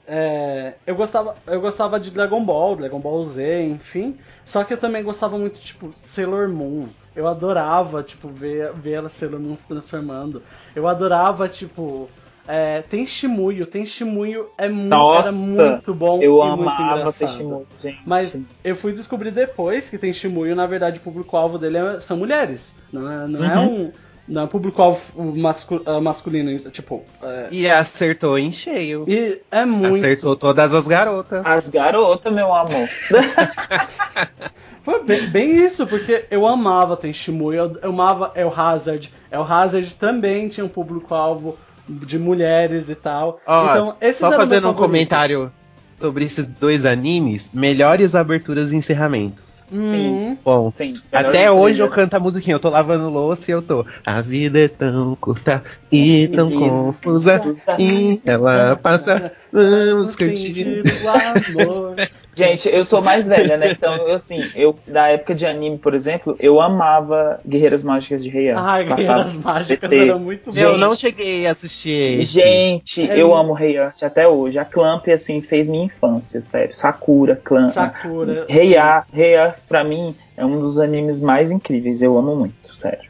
é, 0.06 0.74
eu, 0.86 0.94
gostava, 0.94 1.34
eu 1.46 1.60
gostava 1.60 1.98
de 1.98 2.10
Dragon 2.10 2.44
Ball, 2.44 2.76
Dragon 2.76 3.00
Ball 3.00 3.24
Z, 3.24 3.62
enfim. 3.64 4.18
Só 4.44 4.62
que 4.62 4.74
eu 4.74 4.78
também 4.78 5.02
gostava 5.02 5.38
muito, 5.38 5.58
tipo, 5.58 5.90
Sailor 5.92 6.48
Moon. 6.48 6.88
Eu 7.16 7.26
adorava, 7.26 8.02
tipo, 8.02 8.28
ver, 8.28 8.72
ver 8.74 8.92
ela 8.92 9.08
Sailor 9.08 9.40
Moon 9.40 9.56
se 9.56 9.66
transformando. 9.66 10.42
Eu 10.76 10.86
adorava, 10.86 11.48
tipo. 11.48 12.08
É, 12.48 12.82
tem 12.82 13.06
Shimuyo, 13.06 13.64
tem 13.66 13.86
Shimuyo 13.86 14.46
é 14.58 14.68
mu 14.68 14.84
Nossa, 14.88 15.28
era 15.28 15.36
muito 15.36 15.94
bom 15.94 16.20
Eu 16.20 16.36
e 16.38 16.46
muito 16.48 16.62
amava 16.68 16.98
engraçado. 16.98 17.28
Testemunho, 17.28 17.66
gente. 17.80 18.00
Mas 18.04 18.40
eu 18.64 18.74
fui 18.74 18.92
descobrir 18.92 19.30
depois 19.30 19.88
que 19.88 19.98
tem 19.98 20.12
Shimuyo, 20.12 20.56
na 20.56 20.66
verdade, 20.66 20.98
o 20.98 21.00
público-alvo 21.02 21.58
dele 21.58 21.78
é- 21.78 22.00
são 22.00 22.16
mulheres. 22.16 22.74
Não 22.92 23.10
é, 23.10 23.26
não 23.28 23.44
é 23.44 23.58
Uhum. 23.58 23.82
um. 23.86 23.92
Não 24.28 24.42
é 24.42 24.44
um 24.44 24.48
público-alvo 24.48 25.00
mascu- 25.36 25.82
ah, 25.84 26.00
masculino, 26.00 26.70
tipo. 26.70 27.02
é- 27.22 27.48
E 27.50 27.68
acertou 27.68 28.38
em 28.38 28.52
cheio. 28.52 29.04
e 29.08 29.40
é 29.50 29.64
muito. 29.64 29.96
Acertou 29.96 30.36
todas 30.36 30.72
as 30.72 30.86
garotas. 30.86 31.44
As 31.44 31.68
garotas, 31.68 32.32
meu 32.32 32.52
amor. 32.52 32.88
Foi 34.82 35.02
bem, 35.04 35.26
bem 35.28 35.56
isso, 35.64 35.86
porque 35.86 36.24
eu 36.30 36.46
amava 36.46 36.96
tem 36.96 37.12
Shimuyo, 37.12 37.58
eu, 37.58 37.76
eu 37.82 37.90
amava 37.90 38.32
El 38.34 38.52
Hazard. 38.54 39.12
El 39.30 39.42
Hazard 39.42 39.94
também 39.96 40.48
tinha 40.48 40.64
um 40.64 40.68
público-alvo 40.70 41.56
de 41.88 42.18
mulheres 42.18 42.88
e 42.88 42.94
tal. 42.94 43.40
Ó, 43.46 43.70
então, 43.70 43.96
esses 44.00 44.18
Só 44.18 44.32
fazendo 44.32 44.68
um 44.70 44.74
comentário 44.74 45.52
sobre 46.00 46.24
esses 46.24 46.46
dois 46.46 46.86
animes, 46.86 47.50
melhores 47.52 48.14
aberturas 48.14 48.72
e 48.72 48.76
encerramentos. 48.76 49.60
Hum, 49.72 50.36
Bom, 50.44 50.72
Sim, 50.74 50.94
até 51.12 51.40
melhor 51.40 51.52
hoje 51.54 51.80
eu 51.80 51.88
canto 51.88 52.14
a 52.14 52.20
musiquinha, 52.20 52.56
eu 52.56 52.60
tô 52.60 52.68
lavando 52.68 53.08
louça 53.08 53.50
e 53.50 53.54
eu 53.54 53.62
tô. 53.62 53.86
A 54.04 54.20
vida 54.20 54.58
é 54.58 54.68
tão 54.68 55.14
curta 55.14 55.62
e 55.92 56.26
tão 56.28 56.50
confusa 56.50 57.40
e 57.78 58.20
ela 58.26 58.76
passa. 58.76 59.32
Vamos 59.52 60.12
sentir 60.12 60.82
o 61.02 61.08
amor. 61.08 61.94
Gente, 62.32 62.68
eu 62.68 62.84
sou 62.84 63.02
mais 63.02 63.26
velha, 63.26 63.56
né? 63.56 63.72
Então, 63.72 63.92
eu, 64.08 64.14
assim, 64.14 64.40
eu, 64.54 64.78
da 64.86 65.08
época 65.08 65.34
de 65.34 65.44
anime, 65.44 65.76
por 65.76 65.94
exemplo, 65.94 66.36
eu 66.38 66.60
amava 66.60 67.40
Guerreiras 67.46 67.82
Mágicas 67.82 68.22
de 68.22 68.30
Rei 68.30 68.50
Arthur. 68.50 68.64
Ai, 68.68 68.84
Guerreiras 68.84 69.34
Mágicas 69.36 69.92
era 69.92 70.16
muito 70.16 70.50
bom. 70.50 70.58
Eu 70.58 70.70
Gente. 70.70 70.80
não 70.80 70.94
cheguei 70.94 71.46
a 71.46 71.50
assistir 71.50 72.20
esse. 72.20 72.32
Gente, 72.32 73.02
É 73.10 73.14
eu 73.20 73.26
muito- 73.28 73.40
amo 73.40 73.52
Rei 73.52 73.76
Art 73.76 74.00
até 74.04 74.26
hoje. 74.28 74.58
A 74.58 74.64
Clamp, 74.64 75.08
assim, 75.08 75.40
fez 75.42 75.66
minha 75.68 75.84
infância, 75.84 76.40
sério. 76.40 76.74
Sakura, 76.74 77.34
Clamp. 77.34 77.72
Sakura. 77.72 78.46
Rei 78.48 78.76
Art, 78.76 79.06
Rei 79.12 79.36
Art, 79.36 79.58
pra 79.68 79.82
mim, 79.82 80.14
é 80.36 80.44
um 80.46 80.60
dos 80.60 80.78
animes 80.78 81.20
mais 81.20 81.50
incríveis. 81.50 82.00
Eu 82.00 82.16
amo 82.16 82.36
muito, 82.36 82.74
sério. 82.74 83.09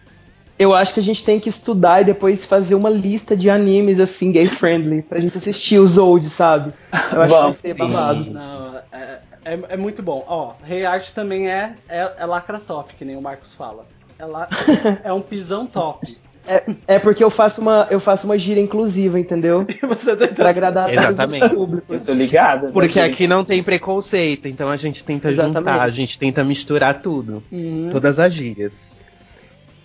Eu 0.61 0.75
acho 0.75 0.93
que 0.93 1.01
a 1.01 1.03
gente 1.03 1.25
tem 1.25 1.41
que 1.41 1.49
estudar 1.49 2.03
e 2.03 2.05
depois 2.05 2.45
fazer 2.45 2.75
uma 2.75 2.91
lista 2.91 3.35
de 3.35 3.49
animes 3.49 3.99
assim, 3.99 4.31
gay 4.31 4.47
friendly, 4.47 5.01
pra 5.01 5.19
gente 5.19 5.39
assistir 5.39 5.79
os 5.79 5.97
old, 5.97 6.29
sabe? 6.29 6.75
Eu 6.93 7.23
acho 7.23 7.35
Vamos, 7.35 7.57
que 7.57 7.73
vai 7.73 7.75
ser 7.75 7.75
babado. 7.75 8.31
Não, 8.31 8.77
é, 8.93 9.19
é, 9.43 9.59
é 9.71 9.77
muito 9.79 10.03
bom. 10.03 10.23
Ó, 10.29 10.53
Rei 10.63 10.85
Art 10.85 11.13
também 11.13 11.49
é, 11.49 11.73
é, 11.89 12.13
é 12.19 12.27
lacra 12.27 12.59
top, 12.59 12.93
que 12.95 13.07
nem 13.07 13.17
o 13.17 13.23
Marcos 13.23 13.55
fala. 13.55 13.87
É, 14.19 14.27
la, 14.27 14.49
é 15.03 15.11
um 15.11 15.23
pisão 15.23 15.67
top. 15.67 16.07
É, 16.47 16.63
é 16.87 16.99
porque 16.99 17.25
eu 17.25 17.31
faço 17.31 17.63
uma 17.63 17.87
eu 17.91 18.01
faço 18.01 18.27
uma 18.27 18.37
gira 18.37 18.61
inclusiva, 18.61 19.19
entendeu? 19.19 19.67
Você 19.89 20.15
tá 20.15 20.29
Pra 20.29 20.51
agradar 20.51 20.89
todos 20.89 21.05
os 21.05 21.11
Exatamente. 21.11 21.43
Eu 21.43 21.59
públicos. 21.59 22.05
tô 22.05 22.13
ligada. 22.13 22.71
Porque 22.71 22.99
né? 22.99 23.07
aqui 23.07 23.27
não 23.27 23.45
tem 23.45 23.63
preconceito, 23.63 24.47
então 24.47 24.69
a 24.69 24.77
gente 24.77 25.03
tenta 25.05 25.31
Exatamente. 25.31 25.59
juntar, 25.59 25.81
a 25.81 25.89
gente 25.89 26.19
tenta 26.19 26.45
misturar 26.45 27.01
tudo. 27.01 27.43
Uhum. 27.51 27.89
Todas 27.91 28.19
as 28.19 28.35
gírias. 28.35 29.00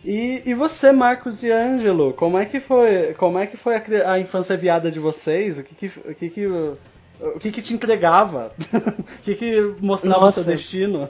E, 0.05 0.43
e 0.45 0.53
você, 0.53 0.91
Marcos 0.91 1.41
e 1.41 1.51
Ângelo, 1.51 2.13
como 2.13 2.37
é 2.37 2.45
que 2.45 2.59
foi, 2.59 3.15
como 3.17 3.39
é 3.39 3.47
que 3.47 3.57
foi 3.57 3.75
a, 3.75 4.11
a 4.11 4.19
infância 4.19 4.55
viada 4.55 4.91
de 4.91 4.99
vocês? 4.99 5.57
O 5.57 5.63
que 5.63 5.73
que, 5.73 5.87
o 5.87 6.13
que, 6.13 6.29
que, 6.29 6.45
o 6.45 7.39
que, 7.39 7.51
que 7.51 7.61
te 7.61 7.73
entregava? 7.73 8.51
o 8.71 9.23
que, 9.23 9.33
que 9.33 9.73
mostrava 9.81 10.19
o 10.19 10.21
Nossa. 10.25 10.43
seu 10.43 10.53
destino? 10.53 11.09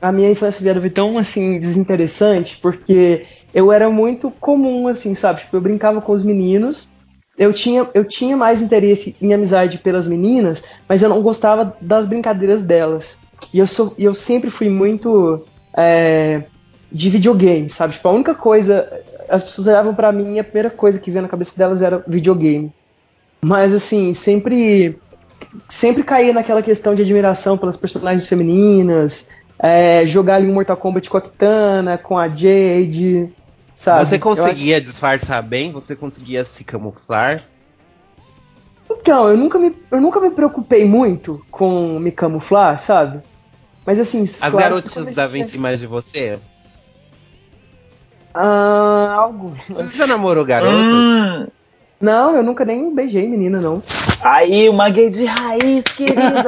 A 0.00 0.12
minha 0.12 0.30
infância 0.30 0.62
viada 0.62 0.78
foi 0.78 0.90
tão 0.90 1.16
assim 1.16 1.58
desinteressante 1.58 2.58
porque 2.60 3.24
eu 3.54 3.72
era 3.72 3.88
muito 3.88 4.30
comum 4.30 4.88
assim, 4.88 5.14
sabe? 5.14 5.40
Tipo, 5.40 5.56
eu 5.56 5.62
brincava 5.62 6.02
com 6.02 6.12
os 6.12 6.22
meninos. 6.22 6.90
Eu 7.38 7.50
tinha, 7.50 7.88
eu 7.94 8.04
tinha 8.04 8.36
mais 8.36 8.60
interesse 8.60 9.16
em 9.22 9.32
amizade 9.32 9.78
pelas 9.78 10.06
meninas, 10.06 10.62
mas 10.86 11.02
eu 11.02 11.08
não 11.08 11.22
gostava 11.22 11.74
das 11.80 12.06
brincadeiras 12.06 12.60
delas. 12.60 13.18
E 13.54 13.58
eu, 13.58 13.66
sou, 13.66 13.94
eu 13.96 14.12
sempre 14.12 14.50
fui 14.50 14.68
muito 14.68 15.46
é, 15.74 16.42
de 16.92 17.10
videogame, 17.10 17.68
sabe? 17.68 17.94
Tipo, 17.94 18.08
a 18.08 18.12
única 18.12 18.34
coisa. 18.34 18.88
As 19.28 19.42
pessoas 19.42 19.66
olhavam 19.66 19.94
pra 19.94 20.12
mim 20.12 20.34
e 20.34 20.40
a 20.40 20.44
primeira 20.44 20.68
coisa 20.70 20.98
que 21.00 21.10
vinha 21.10 21.22
na 21.22 21.28
cabeça 21.28 21.56
delas 21.56 21.80
era 21.82 22.04
videogame. 22.06 22.70
Mas 23.44 23.72
assim, 23.72 24.12
sempre. 24.12 24.98
Sempre 25.68 26.02
caía 26.02 26.32
naquela 26.32 26.62
questão 26.62 26.94
de 26.94 27.02
admiração 27.02 27.58
pelas 27.58 27.76
personagens 27.76 28.26
femininas, 28.26 29.26
é, 29.58 30.06
jogar 30.06 30.36
ali 30.36 30.48
um 30.48 30.54
Mortal 30.54 30.76
Kombat 30.76 31.10
com 31.10 31.16
a 31.16 31.20
Kitana, 31.20 31.98
com 31.98 32.16
a 32.18 32.28
Jade, 32.28 33.28
sabe? 33.74 34.06
Você 34.06 34.18
conseguia 34.18 34.80
disfarçar 34.80 35.42
bem? 35.42 35.72
Você 35.72 35.94
conseguia 35.96 36.44
se 36.44 36.64
camuflar? 36.64 37.34
acho- 37.36 37.44
Então, 39.00 39.28
eu 39.28 39.36
nunca, 39.36 39.58
me, 39.58 39.74
eu 39.90 40.00
nunca 40.00 40.20
me 40.20 40.30
preocupei 40.30 40.84
muito 40.84 41.44
com 41.50 41.98
me 41.98 42.12
camuflar, 42.12 42.78
sabe? 42.78 43.20
Mas 43.84 43.98
assim. 43.98 44.22
As 44.22 44.38
claro 44.38 44.56
garotas 44.56 45.12
davam 45.12 45.38
em 45.38 45.46
cima 45.46 45.76
de 45.76 45.86
você? 45.86 46.38
Ah, 48.34 49.12
algo. 49.16 49.54
Você 49.68 49.98
já 49.98 50.06
namorou 50.06 50.44
garotas? 50.44 50.78
Hum, 50.78 51.46
Não, 52.00 52.34
eu 52.36 52.42
nunca 52.42 52.64
nem 52.64 52.94
beijei 52.94 53.28
menina, 53.28 53.60
não. 53.60 53.82
aí, 54.22 54.68
uma 54.68 54.88
gay 54.90 55.10
de 55.10 55.24
raiz, 55.24 55.84
querida. 55.84 56.44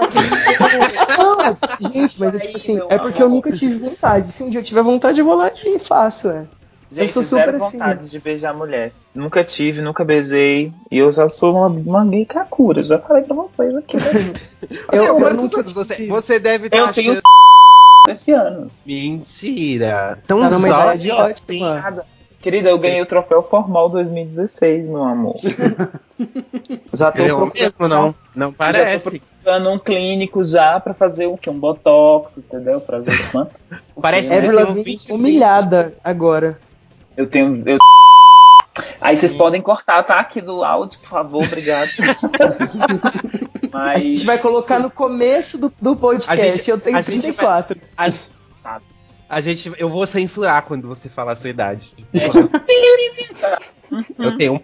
Não, 1.18 1.56
gente, 1.92 2.20
mas 2.20 2.34
é 2.34 2.38
tipo 2.38 2.56
assim, 2.56 2.80
é 2.88 2.98
porque 2.98 3.22
eu 3.22 3.28
nunca 3.28 3.52
tive 3.52 3.78
vontade. 3.78 4.32
Se 4.32 4.42
um 4.42 4.50
dia 4.50 4.60
eu 4.60 4.64
tiver 4.64 4.82
vontade, 4.82 5.20
eu 5.20 5.26
vou 5.26 5.36
lá 5.36 5.50
e 5.64 5.78
faço, 5.78 6.28
é. 6.28 6.44
Gente, 6.92 7.12
sou 7.12 7.24
zero 7.24 7.52
super 7.52 7.66
assim. 7.66 7.78
vontade 7.78 8.08
de 8.08 8.18
beijar 8.20 8.54
mulher. 8.54 8.92
Nunca 9.12 9.42
tive, 9.42 9.82
nunca 9.82 10.04
beijei. 10.04 10.72
E 10.90 10.98
eu 10.98 11.10
já 11.10 11.28
sou 11.28 11.52
uma, 11.52 11.66
uma 11.66 12.04
gay 12.06 12.24
kakura. 12.24 12.82
Já 12.82 12.98
falei 13.00 13.24
pra 13.24 13.34
vocês 13.34 13.74
aqui. 13.76 13.96
Né? 13.96 14.04
Eu- 14.92 14.98
Não, 15.04 15.04
eu 15.06 15.20
mas 15.20 15.34
nunca 15.34 15.62
você, 15.64 16.06
você 16.06 16.38
deve 16.38 16.66
estar 16.66 16.76
Eu 16.78 16.92
tenho 16.92 17.10
achando... 17.12 17.22
esse 18.08 18.32
ano. 18.32 18.70
Mentira. 18.84 20.18
Tão 20.26 20.38
numa 20.38 20.68
idade 20.68 21.08
jovem 21.08 21.32
ótima. 21.32 21.80
Nada. 21.80 22.06
Querida, 22.40 22.68
eu 22.68 22.78
ganhei 22.78 23.00
o 23.00 23.06
troféu 23.06 23.42
formal 23.42 23.88
2016, 23.88 24.84
meu 24.84 25.02
amor. 25.02 25.34
já 26.92 27.10
tô 27.10 27.22
Eu 27.22 27.36
procurando, 27.38 27.74
mesmo, 27.78 27.88
não. 27.88 28.14
Não 28.36 28.48
Já 28.48 28.52
tô 28.52 28.58
parece. 28.58 29.22
um 29.46 29.78
clínico 29.78 30.44
já 30.44 30.78
pra 30.78 30.92
fazer 30.92 31.26
o 31.26 31.38
quê? 31.38 31.48
Um 31.48 31.58
botox, 31.58 32.36
entendeu? 32.36 32.82
Pra 32.82 32.98
ver 32.98 33.30
quanto. 33.30 33.54
Parece 33.98 34.28
Porque, 34.28 34.46
que 34.46 34.52
Lavigne 34.52 34.84
25. 34.84 35.14
humilhada 35.14 35.94
agora. 36.04 36.58
Eu 37.16 37.26
tenho. 37.26 37.62
Eu... 37.66 37.78
Aí 39.00 39.16
vocês 39.16 39.32
podem 39.32 39.62
cortar, 39.62 40.02
tá? 40.02 40.20
Aqui 40.20 40.42
do 40.42 40.62
áudio, 40.62 40.98
por 40.98 41.08
favor, 41.08 41.42
obrigado. 41.42 41.88
A 43.74 43.78
Mas. 43.86 44.02
gente 44.02 44.24
vai 44.26 44.38
colocar 44.38 44.78
no 44.78 44.90
começo 44.90 45.58
do, 45.58 45.72
do 45.80 45.96
podcast. 45.96 46.40
A 46.42 46.52
gente- 46.52 46.70
eu 46.70 46.78
tenho 46.78 46.96
a 46.96 47.02
gente 47.02 47.20
34. 47.22 47.76
A, 47.96 48.10
a 49.28 49.40
gente, 49.40 49.72
eu 49.78 49.88
vou 49.88 50.06
censurar 50.06 50.64
quando 50.64 50.86
você 50.86 51.08
falar 51.08 51.32
a 51.32 51.36
sua 51.36 51.50
idade. 51.50 51.92
Eu 54.18 54.36
tenho 54.36 54.54
um. 54.54 54.58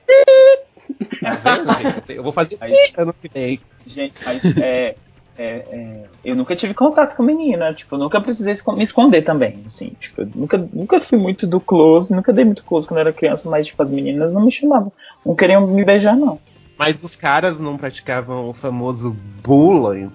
Tá 1.20 1.34
vendo, 1.34 1.72
gente? 1.78 2.12
Eu 2.16 2.22
vou 2.22 2.32
fazer 2.32 2.56
Aí- 2.60 2.74
ano 2.98 3.12
que 3.14 3.28
vem. 3.28 3.60
Gente, 3.86 4.14
mas 4.24 4.44
é, 4.58 4.94
é, 5.38 5.44
é, 5.44 6.04
eu 6.24 6.36
nunca 6.36 6.54
tive 6.54 6.74
contato 6.74 7.16
com 7.16 7.22
menina, 7.22 7.72
tipo, 7.72 7.94
eu 7.94 7.98
nunca 7.98 8.20
precisei 8.20 8.54
me 8.76 8.84
esconder 8.84 9.22
também, 9.22 9.62
assim, 9.66 9.92
tipo, 9.98 10.22
nunca, 10.34 10.58
nunca 10.58 11.00
fui 11.00 11.18
muito 11.18 11.46
do 11.46 11.58
close, 11.60 12.14
nunca 12.14 12.32
dei 12.32 12.44
muito 12.44 12.62
close 12.64 12.86
quando 12.86 12.98
eu 12.98 13.02
era 13.06 13.12
criança, 13.12 13.48
mas, 13.48 13.66
tipo, 13.68 13.82
as 13.82 13.90
meninas 13.90 14.32
não 14.32 14.44
me 14.44 14.52
chamavam, 14.52 14.92
não 15.24 15.34
queriam 15.34 15.66
me 15.66 15.84
beijar, 15.84 16.16
não. 16.16 16.38
Mas 16.80 17.04
os 17.04 17.14
caras 17.14 17.60
não 17.60 17.76
praticavam 17.76 18.48
o 18.48 18.54
famoso 18.54 19.14
bullying 19.44 20.10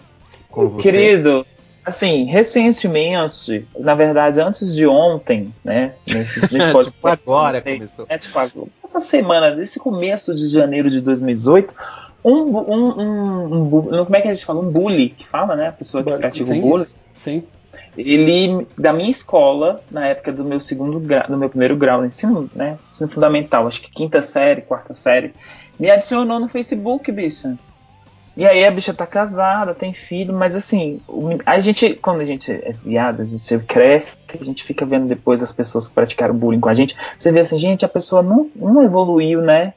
com 0.50 0.68
você. 0.70 0.82
Querido, 0.82 1.46
assim, 1.86 2.24
recentemente, 2.26 3.68
na 3.78 3.94
verdade, 3.94 4.42
antes 4.42 4.76
de 4.76 4.88
ontem, 4.88 5.54
né, 5.64 5.94
nesse, 6.08 6.42
nesse 6.52 6.72
podcast, 6.72 6.92
tipo, 6.92 7.08
agora 7.08 7.62
sei, 7.62 7.76
começou. 7.76 8.06
É, 8.10 8.18
tipo, 8.18 8.40
agora- 8.40 8.68
essa 8.84 9.00
semana, 9.00 9.52
desse 9.52 9.80
começo 9.80 10.34
de 10.34 10.50
janeiro 10.50 10.90
de 10.90 11.02
2018, 11.02 11.72
um, 12.24 12.32
um, 12.32 13.00
um, 13.00 13.64
um 13.64 14.04
como 14.04 14.16
é 14.16 14.22
que 14.22 14.28
a 14.28 14.34
gente 14.34 14.44
fala? 14.44 14.60
Um 14.60 14.72
bully, 14.72 15.10
que 15.10 15.28
fala, 15.28 15.56
né, 15.56 15.68
a 15.68 15.72
pessoa 15.72 16.04
que 16.04 16.12
pratica 16.12 16.52
o 16.52 16.62
bullying, 16.62 16.88
Sim. 17.14 17.44
ele 17.96 18.66
da 18.76 18.92
minha 18.92 19.12
escola 19.12 19.84
na 19.92 20.08
época 20.08 20.32
do 20.32 20.44
meu 20.44 20.60
segundo 20.60 21.00
grau, 21.00 21.28
do 21.28 21.38
meu 21.38 21.48
primeiro 21.48 21.76
grau 21.76 22.02
de 22.02 22.08
ensino, 22.08 22.50
né, 22.56 22.80
ensino 22.90 23.08
fundamental, 23.08 23.68
acho 23.68 23.82
que 23.82 23.92
quinta 23.92 24.24
série, 24.24 24.62
quarta 24.62 24.96
série, 24.96 25.32
me 25.80 25.90
adicionou 25.90 26.40
no 26.40 26.48
Facebook, 26.48 27.12
bicha. 27.12 27.58
E 28.38 28.46
aí 28.46 28.66
a 28.66 28.72
bicha 28.72 28.94
tá 28.94 29.08
casada, 29.08 29.74
tem 29.74 29.94
filho, 29.94 30.34
mas 30.34 30.56
assim, 30.58 31.00
a 31.46 31.60
gente, 31.62 31.94
quando 31.96 32.20
a 32.20 32.26
gente 32.26 32.52
é 32.52 32.74
viado, 32.84 33.22
a 33.22 33.26
gente 33.26 33.58
cresce, 33.60 34.18
a 34.40 34.44
gente 34.44 34.62
fica 34.64 34.86
vendo 34.86 35.08
depois 35.08 35.42
as 35.42 35.54
pessoas 35.54 35.88
que 35.88 35.94
praticaram 35.94 36.36
bullying 36.36 36.60
com 36.60 36.68
a 36.68 36.74
gente, 36.74 36.98
você 37.18 37.32
vê 37.32 37.40
assim, 37.40 37.58
gente, 37.58 37.86
a 37.86 37.90
pessoa 37.90 38.22
não, 38.22 38.50
não 38.56 38.84
evoluiu, 38.84 39.42
né? 39.42 39.74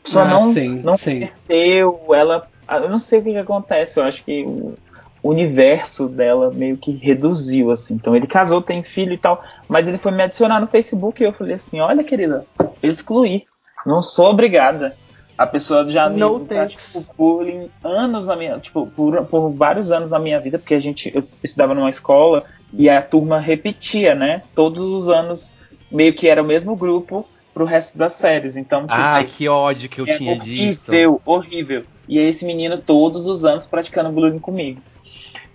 A 0.00 0.04
pessoa 0.04 0.24
Ah, 0.24 0.28
não, 0.28 0.50
sim, 0.50 0.68
não 0.82 0.96
sim. 0.96 1.28
cresceu, 1.46 2.00
ela. 2.12 2.48
Eu 2.68 2.88
não 2.88 2.98
sei 2.98 3.20
o 3.20 3.22
que, 3.22 3.30
que 3.32 3.38
acontece, 3.38 4.00
eu 4.00 4.04
acho 4.04 4.24
que 4.24 4.42
o 4.42 5.30
universo 5.30 6.08
dela 6.08 6.50
meio 6.50 6.76
que 6.76 6.90
reduziu, 6.90 7.70
assim. 7.70 7.94
Então 7.94 8.16
ele 8.16 8.26
casou, 8.26 8.60
tem 8.60 8.82
filho 8.82 9.12
e 9.12 9.18
tal, 9.18 9.44
mas 9.68 9.86
ele 9.86 9.98
foi 9.98 10.10
me 10.10 10.22
adicionar 10.22 10.60
no 10.60 10.66
Facebook 10.66 11.22
e 11.22 11.26
eu 11.26 11.32
falei 11.32 11.54
assim: 11.54 11.78
olha, 11.80 12.02
querida, 12.02 12.44
eu 12.82 12.90
excluí. 12.90 13.44
Não 13.86 14.02
sou 14.02 14.30
obrigada. 14.30 14.96
A 15.40 15.46
pessoa 15.46 15.88
já 15.90 16.06
me 16.06 16.20
No 16.20 16.40
thanks. 16.40 17.10
bullying 17.16 17.70
anos 17.82 18.26
na 18.26 18.36
minha. 18.36 18.58
Tipo, 18.58 18.86
por, 18.88 19.24
por 19.24 19.48
vários 19.52 19.90
anos 19.90 20.10
na 20.10 20.18
minha 20.18 20.38
vida, 20.38 20.58
porque 20.58 20.74
a 20.74 20.78
gente. 20.78 21.10
Eu 21.14 21.24
estudava 21.42 21.72
numa 21.74 21.88
escola 21.88 22.44
e 22.74 22.90
a 22.90 23.00
turma 23.00 23.40
repetia, 23.40 24.14
né? 24.14 24.42
Todos 24.54 24.82
os 24.82 25.08
anos, 25.08 25.50
meio 25.90 26.12
que 26.12 26.28
era 26.28 26.42
o 26.42 26.44
mesmo 26.46 26.76
grupo 26.76 27.26
pro 27.54 27.64
resto 27.64 27.96
das 27.96 28.12
séries. 28.12 28.58
Então, 28.58 28.82
tipo, 28.82 28.92
Ai, 28.94 29.24
que 29.24 29.48
ódio 29.48 29.88
que 29.88 30.02
eu 30.02 30.06
é 30.06 30.14
tinha 30.14 30.36
disso. 30.38 30.90
horrível, 30.92 31.22
horrível. 31.24 31.84
E 32.06 32.18
é 32.18 32.22
esse 32.24 32.44
menino 32.44 32.76
todos 32.76 33.26
os 33.26 33.42
anos 33.42 33.66
praticando 33.66 34.10
bullying 34.10 34.38
comigo. 34.38 34.82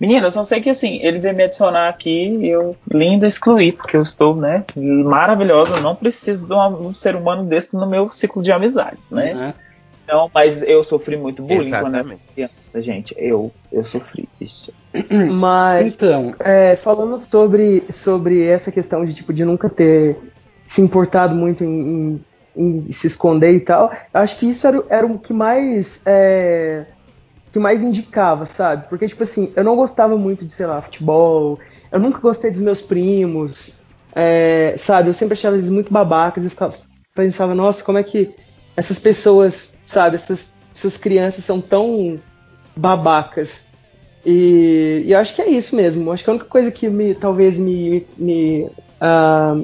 Menina, 0.00 0.26
eu 0.26 0.30
só 0.32 0.42
sei 0.42 0.60
que 0.60 0.68
assim, 0.68 0.98
ele 1.00 1.20
veio 1.20 1.34
me 1.36 1.44
adicionar 1.44 1.88
aqui 1.88 2.10
e 2.40 2.48
eu 2.48 2.74
linda 2.92 3.26
excluí, 3.28 3.70
porque 3.70 3.96
eu 3.96 4.02
estou, 4.02 4.34
né, 4.36 4.64
maravilhosa, 4.76 5.76
eu 5.76 5.80
não 5.80 5.94
preciso 5.94 6.44
de 6.46 6.52
uma- 6.52 6.68
um 6.68 6.92
ser 6.92 7.14
humano 7.16 7.44
desse 7.44 7.74
no 7.74 7.86
meu 7.88 8.10
ciclo 8.10 8.42
de 8.42 8.50
amizades, 8.52 9.10
né? 9.10 9.32
Né? 9.32 9.54
Então, 10.06 10.30
mas 10.34 10.62
eu 10.62 10.84
sofri 10.84 11.16
muito 11.16 11.42
bullying 11.42 11.76
quando 11.76 11.96
era 11.96 12.04
Exatamente. 12.04 12.22
criança, 12.34 12.54
gente. 12.80 13.14
Eu, 13.18 13.54
eu 13.72 13.82
sofri 13.84 14.30
isso. 14.40 14.72
Mas 15.26 15.98
Então, 15.98 16.34
É, 16.40 16.76
falando 16.76 17.18
sobre, 17.18 17.90
sobre 17.92 18.44
essa 18.46 18.72
questão 18.72 19.04
de 19.04 19.14
tipo 19.14 19.32
de 19.32 19.44
nunca 19.44 19.68
ter 19.70 20.18
se 20.66 20.80
importado 20.82 21.34
muito 21.34 21.64
em, 21.64 22.16
em- 22.56 22.86
em 22.88 22.92
se 22.92 23.06
esconder 23.08 23.52
e 23.54 23.60
tal, 23.64 23.90
eu 23.92 24.20
acho 24.20 24.38
que 24.38 24.46
isso 24.48 24.66
era, 24.66 24.78
o- 24.80 24.86
era 24.90 25.06
o 25.06 25.18
que 25.20 25.32
mais 25.32 26.02
é, 26.06 26.86
que 27.52 27.58
mais 27.58 27.82
indicava, 27.82 28.44
sabe? 28.46 28.88
Porque 28.88 29.08
tipo 29.08 29.22
assim, 29.22 29.52
eu 29.56 29.64
não 29.64 29.76
gostava 29.76 30.16
muito 30.18 30.44
de 30.44 30.52
sei 30.52 30.66
lá 30.66 30.82
futebol, 30.82 31.58
eu 31.92 32.00
nunca 32.00 32.20
gostei 32.20 32.50
dos 32.50 32.60
meus 32.60 32.80
primos, 32.82 33.82
é, 34.14 34.76
sabe? 34.76 35.08
Eu 35.10 35.14
sempre 35.14 35.34
achava 35.34 35.56
eles 35.56 35.70
muito 35.70 35.92
babacas 35.92 36.44
e 36.44 36.50
ficava, 36.50 36.76
pensava, 37.14 37.54
nossa, 37.54 37.84
como 37.84 37.98
é 37.98 38.04
que 38.04 38.34
essas 38.76 38.98
pessoas, 38.98 39.74
sabe? 39.84 40.16
Essas, 40.16 40.52
essas 40.74 40.96
crianças 40.96 41.44
são 41.44 41.60
tão 41.60 42.18
babacas. 42.76 43.62
E, 44.24 45.02
e 45.06 45.12
eu 45.12 45.18
acho 45.18 45.34
que 45.34 45.42
é 45.42 45.48
isso 45.48 45.74
mesmo. 45.76 46.08
Eu 46.08 46.12
acho 46.12 46.24
que 46.24 46.30
a 46.30 46.32
única 46.32 46.48
coisa 46.48 46.70
que 46.70 46.88
me, 46.88 47.14
talvez 47.14 47.58
me, 47.58 48.06
me 48.18 48.68
ah, 49.00 49.56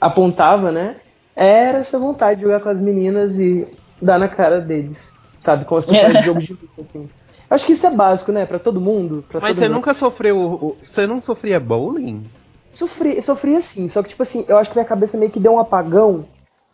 apontava, 0.00 0.72
né? 0.72 0.96
Era 1.36 1.78
essa 1.78 1.98
vontade 1.98 2.40
de 2.40 2.46
jogar 2.46 2.60
com 2.60 2.68
as 2.68 2.80
meninas 2.80 3.38
e 3.38 3.66
dar 4.00 4.18
na 4.18 4.28
cara 4.28 4.60
deles, 4.60 5.14
sabe? 5.38 5.64
Com 5.64 5.76
as 5.76 5.84
pessoas 5.84 6.16
de 6.18 6.22
jogo 6.24 6.40
de 6.40 6.52
luta, 6.52 6.80
assim. 6.80 7.02
Eu 7.50 7.54
acho 7.54 7.64
que 7.66 7.72
isso 7.72 7.86
é 7.86 7.90
básico, 7.90 8.32
né? 8.32 8.44
Pra 8.44 8.58
todo 8.58 8.80
mundo. 8.80 9.24
Pra 9.28 9.40
Mas 9.40 9.50
todo 9.50 9.58
você 9.58 9.68
mundo. 9.68 9.76
nunca 9.76 9.94
sofreu. 9.94 10.38
o- 10.38 10.76
Você 10.82 11.06
não 11.06 11.20
sofria 11.20 11.60
bullying? 11.60 12.24
Sofri, 12.72 13.20
sofria 13.22 13.60
sim, 13.60 13.88
só 13.88 14.02
que, 14.02 14.10
tipo 14.10 14.22
assim, 14.22 14.44
eu 14.48 14.56
acho 14.58 14.70
que 14.70 14.76
minha 14.76 14.84
cabeça 14.88 15.16
meio 15.16 15.30
que 15.32 15.40
deu 15.40 15.52
um 15.54 15.58
apagão 15.58 16.26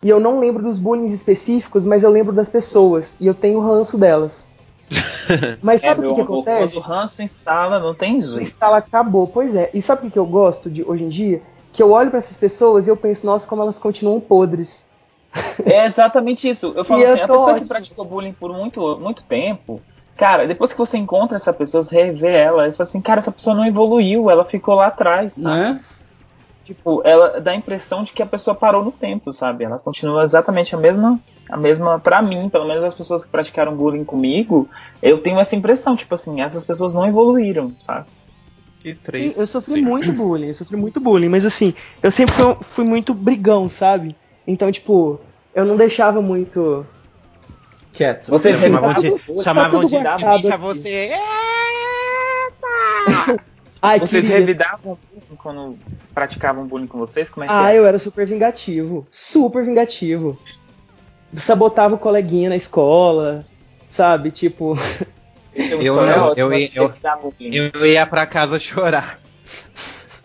e 0.04 0.08
eu 0.10 0.20
não 0.20 0.38
lembro 0.38 0.62
dos 0.62 0.78
bullying 0.78 1.06
específicos, 1.06 1.84
mas 1.86 2.04
eu 2.04 2.10
lembro 2.10 2.32
das 2.32 2.50
pessoas 2.50 3.18
e 3.20 3.26
eu 3.26 3.34
tenho 3.34 3.58
ranço 3.60 3.98
delas. 3.98 4.48
Mas 5.62 5.80
sabe 5.80 6.02
É, 6.02 6.04
o 6.04 6.10
que, 6.10 6.14
que 6.16 6.20
acontece? 6.20 6.74
Quando 6.74 6.84
o 6.84 6.86
ranço 6.86 7.22
instala, 7.22 7.80
não 7.80 7.94
tem 7.94 8.20
jeito. 8.20 8.42
instala 8.42 8.76
acabou. 8.78 9.26
Pois 9.26 9.54
é. 9.56 9.70
E 9.74 9.80
sabe 9.80 10.02
o 10.02 10.04
que 10.04 10.10
que 10.12 10.18
eu 10.18 10.26
gosto 10.26 10.70
de 10.70 10.82
hoje 10.84 11.04
em 11.04 11.08
dia? 11.08 11.42
Que 11.72 11.82
eu 11.82 11.90
olho 11.90 12.10
pra 12.10 12.18
essas 12.18 12.36
pessoas 12.36 12.86
e 12.86 12.90
eu 12.90 12.96
penso, 12.96 13.24
nossa, 13.26 13.48
como 13.48 13.62
elas 13.62 13.78
continuam 13.78 14.20
podres. 14.20 14.90
É 15.64 15.86
exatamente 15.86 16.48
isso. 16.48 16.72
Eu 16.76 16.84
falo 16.86 17.00
E 17.00 17.02
eu 17.02 17.14
assim, 17.14 17.20
a 17.20 17.26
tô 17.26 17.32
pessoa 17.32 17.54
que 17.54 17.64
ótimo. 17.64 17.68
praticou 17.68 18.04
bullying 18.04 18.34
por 18.34 18.52
muito, 18.52 18.98
muito 19.00 19.24
tempo, 19.24 19.80
cara, 20.16 20.46
depois 20.46 20.72
que 20.72 20.78
você 20.78 20.98
encontra 20.98 21.36
essa 21.36 21.52
pessoa, 21.52 21.82
você 21.82 21.96
revê 21.96 22.32
ela, 22.36 22.68
e 22.68 22.72
fala 22.72 22.82
assim, 22.82 23.00
cara, 23.00 23.18
essa 23.20 23.32
pessoa 23.32 23.56
não 23.56 23.66
evoluiu, 23.66 24.30
ela 24.30 24.44
ficou 24.44 24.74
lá 24.74 24.86
atrás, 24.88 25.34
sabe? 25.34 25.60
né? 25.60 25.84
Tipo, 26.64 27.02
ela 27.04 27.40
dá 27.40 27.50
a 27.50 27.56
impressão 27.56 28.02
de 28.02 28.12
que 28.12 28.22
a 28.22 28.26
pessoa 28.26 28.54
parou 28.54 28.82
no 28.82 28.90
tempo, 28.90 29.30
sabe? 29.32 29.64
Ela 29.64 29.78
continua 29.78 30.24
exatamente 30.24 30.74
a 30.74 30.78
mesma, 30.78 31.20
a 31.48 31.58
mesma, 31.58 32.00
pra 32.00 32.22
mim, 32.22 32.48
pelo 32.48 32.66
menos 32.66 32.82
as 32.82 32.94
pessoas 32.94 33.24
que 33.24 33.30
praticaram 33.30 33.76
bullying 33.76 34.04
comigo, 34.04 34.66
eu 35.02 35.18
tenho 35.18 35.38
essa 35.38 35.54
impressão, 35.54 35.94
tipo 35.94 36.14
assim, 36.14 36.40
essas 36.40 36.64
pessoas 36.64 36.94
não 36.94 37.06
evoluíram, 37.06 37.72
sabe? 37.78 38.06
Que 38.80 38.98
Sim, 39.14 39.40
eu 39.40 39.46
sofri 39.46 39.80
muito 39.80 40.12
bullying, 40.12 40.48
eu 40.48 40.54
sofri 40.54 40.76
muito 40.76 41.00
bullying, 41.00 41.28
mas 41.28 41.46
assim, 41.46 41.74
eu 42.02 42.10
sempre 42.10 42.34
fui, 42.62 42.84
muito 42.84 43.14
brigão, 43.14 43.68
sabe? 43.68 44.16
Então, 44.46 44.70
tipo, 44.70 45.20
eu 45.54 45.64
não 45.64 45.76
deixava 45.76 46.20
muito. 46.20 46.86
Quieto. 47.92 48.28
Vocês 48.30 48.58
Chamavam 48.58 48.94
de, 48.94 49.42
chamavam 49.42 49.84
de 49.84 49.96
guardado 49.96 50.36
bicha 50.36 50.54
aqui. 50.54 50.62
você. 50.62 51.10
Ai, 53.84 54.00
vocês 54.00 54.26
querida. 54.26 54.38
revidavam 54.38 54.98
bullying 55.12 55.36
quando 55.36 55.78
praticavam 56.14 56.66
bullying 56.66 56.86
com 56.86 56.98
vocês? 56.98 57.28
Como 57.28 57.44
é 57.44 57.46
que 57.48 57.52
Ah, 57.52 57.72
é? 57.72 57.78
eu 57.78 57.86
era 57.86 57.98
super 57.98 58.26
vingativo. 58.26 59.06
Super 59.10 59.64
vingativo. 59.64 60.38
Sabotava 61.36 61.94
o 61.94 61.98
coleguinha 61.98 62.48
na 62.48 62.56
escola, 62.56 63.44
sabe? 63.86 64.30
Tipo. 64.30 64.76
Eu 65.56 65.94
não, 65.94 66.34
eu 66.34 66.52
eu- 66.74 66.92
bullying. 67.22 67.54
Eu 67.74 67.86
ia 67.86 68.04
pra 68.06 68.26
casa 68.26 68.58
chorar. 68.58 69.20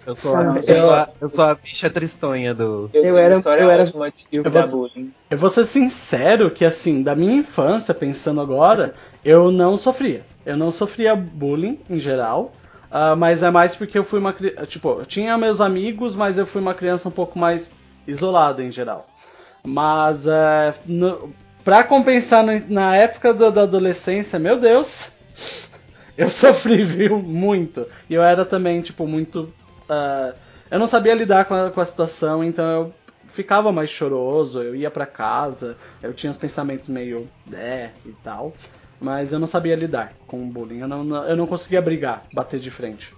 Eu 0.07 0.16
sou, 0.16 0.36
a, 0.36 0.39
Ah, 0.39 0.55
eu, 0.66 0.76
sou 0.82 0.91
a, 0.91 1.10
eu 1.22 1.30
sou 1.30 1.43
a 1.43 1.53
bicha 1.55 1.89
tristonha 1.89 2.53
do. 2.53 2.89
eu 2.93 3.16
era- 3.16 3.36
eu 3.36 3.70
era- 3.70 3.84
ótima 3.84 4.12
Eu 4.32 4.43
vou- 4.43 4.88
bullying. 4.89 5.14
Eu 5.30 5.38
vou 5.38 5.49
ser 5.51 5.66
sincero 5.66 6.49
que, 6.49 6.66
assim, 6.66 7.03
da 7.03 7.16
minha 7.16 7.36
infância, 7.36 7.93
pensando 7.93 8.41
agora, 8.41 8.95
eu 9.24 9.51
não 9.51 9.78
sofria. 9.78 10.24
Eu 10.45 10.57
não 10.57 10.72
sofria 10.72 11.16
bullying 11.16 11.78
em 11.88 11.99
geral. 11.99 12.53
Ah, 12.92 13.16
mas 13.16 13.44
é 13.44 13.52
mais 13.52 13.76
porque 13.76 13.98
eu 13.98 14.04
fui 14.04 14.20
uma 14.20 14.34
criança. 14.34 14.66
Tipo, 14.66 15.04
tinha 15.06 15.38
meus 15.38 15.62
amigos, 15.62 16.16
mas 16.16 16.38
eu 16.38 16.46
fui 16.46 16.62
uma 16.62 16.74
criança 16.74 17.08
um 17.08 17.12
pouco 17.12 17.38
mais 17.38 17.74
isolado 18.08 18.62
em 18.62 18.72
geral. 18.72 19.08
Mas 19.64 20.26
é, 20.28 20.74
no, 20.86 21.34
pra 21.64 21.84
compensar 21.84 22.44
no- 22.44 22.68
na 22.70 22.96
época 22.96 23.34
da, 23.34 23.50
da 23.50 23.64
adolescência, 23.64 24.40
meu 24.40 24.60
Deus, 24.60 25.12
eu 26.18 26.30
sofri, 26.30 26.84
viu? 26.84 27.20
Muito. 27.20 27.86
E 28.10 28.14
eu 28.14 28.24
era 28.24 28.46
também, 28.46 28.82
tipo, 28.82 29.06
muito. 29.08 29.54
ah, 29.90 30.34
eu 30.72 30.80
não 30.80 30.88
sabia 30.88 31.14
lidar 31.16 31.46
com 31.46 31.54
a, 31.56 31.72
com 31.72 31.82
a 31.82 31.86
situação, 31.86 32.44
então 32.44 32.66
eu 32.66 32.94
ficava 33.30 33.72
mais 33.72 33.90
choroso, 33.90 34.62
eu 34.62 34.76
ia 34.76 34.92
pra 34.92 35.06
casa, 35.06 35.78
eu 36.02 36.14
tinha 36.14 36.30
os 36.32 36.38
pensamentos 36.38 36.88
meio. 36.90 37.30
é 37.54 37.90
e 38.06 38.12
tal. 38.24 38.54
Mas 39.02 39.32
eu 39.32 39.39
não 39.39 39.47
sabia 39.47 39.76
lidar 39.76 40.14
com 40.28 40.38
o 40.43 40.45
bullying. 40.45 40.80
Eu 40.80 40.88
não, 40.88 41.04
não- 41.04 41.24
eu 41.26 41.36
não 41.36 41.47
conseguia 41.47 41.82
brigar, 41.82 42.24
bater 42.34 42.60
de 42.60 42.70
frente. 42.70 43.14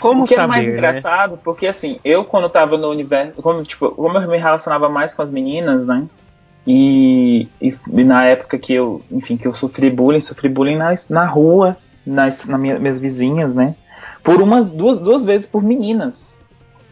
Como 0.00 0.24
o 0.24 0.26
que 0.26 0.34
é 0.34 0.36
saber, 0.38 0.48
mais 0.48 0.66
né? 0.66 0.72
engraçado, 0.72 1.38
porque 1.44 1.66
assim, 1.66 2.00
eu 2.04 2.24
quando 2.24 2.48
tava 2.48 2.76
no 2.76 2.88
universo, 2.90 3.40
como, 3.40 3.62
tipo, 3.62 3.90
como 3.92 4.18
eu 4.18 4.28
me 4.28 4.36
relacionava 4.38 4.88
mais 4.88 5.14
com 5.14 5.22
as 5.22 5.30
meninas, 5.30 5.86
né? 5.86 6.04
E, 6.66 7.48
e- 7.60 7.74
e 7.92 8.04
na 8.04 8.24
época 8.24 8.58
que 8.58 8.72
eu, 8.72 9.02
enfim, 9.10 9.36
que 9.36 9.46
eu 9.46 9.54
sofri 9.54 9.90
bullying, 9.90 10.20
sofri 10.20 10.48
bullying 10.48 10.76
nas, 10.76 11.08
na 11.08 11.24
rua, 11.26 11.76
nas, 12.04 12.44
nas 12.46 12.60
minha- 12.60 12.78
minhas 12.78 12.98
vizinhas, 12.98 13.54
né? 13.54 13.74
Por 14.24 14.40
umas 14.40 14.72
duas, 14.72 14.98
duas 15.00 15.24
vezes 15.24 15.46
por 15.46 15.62
meninas. 15.62 16.42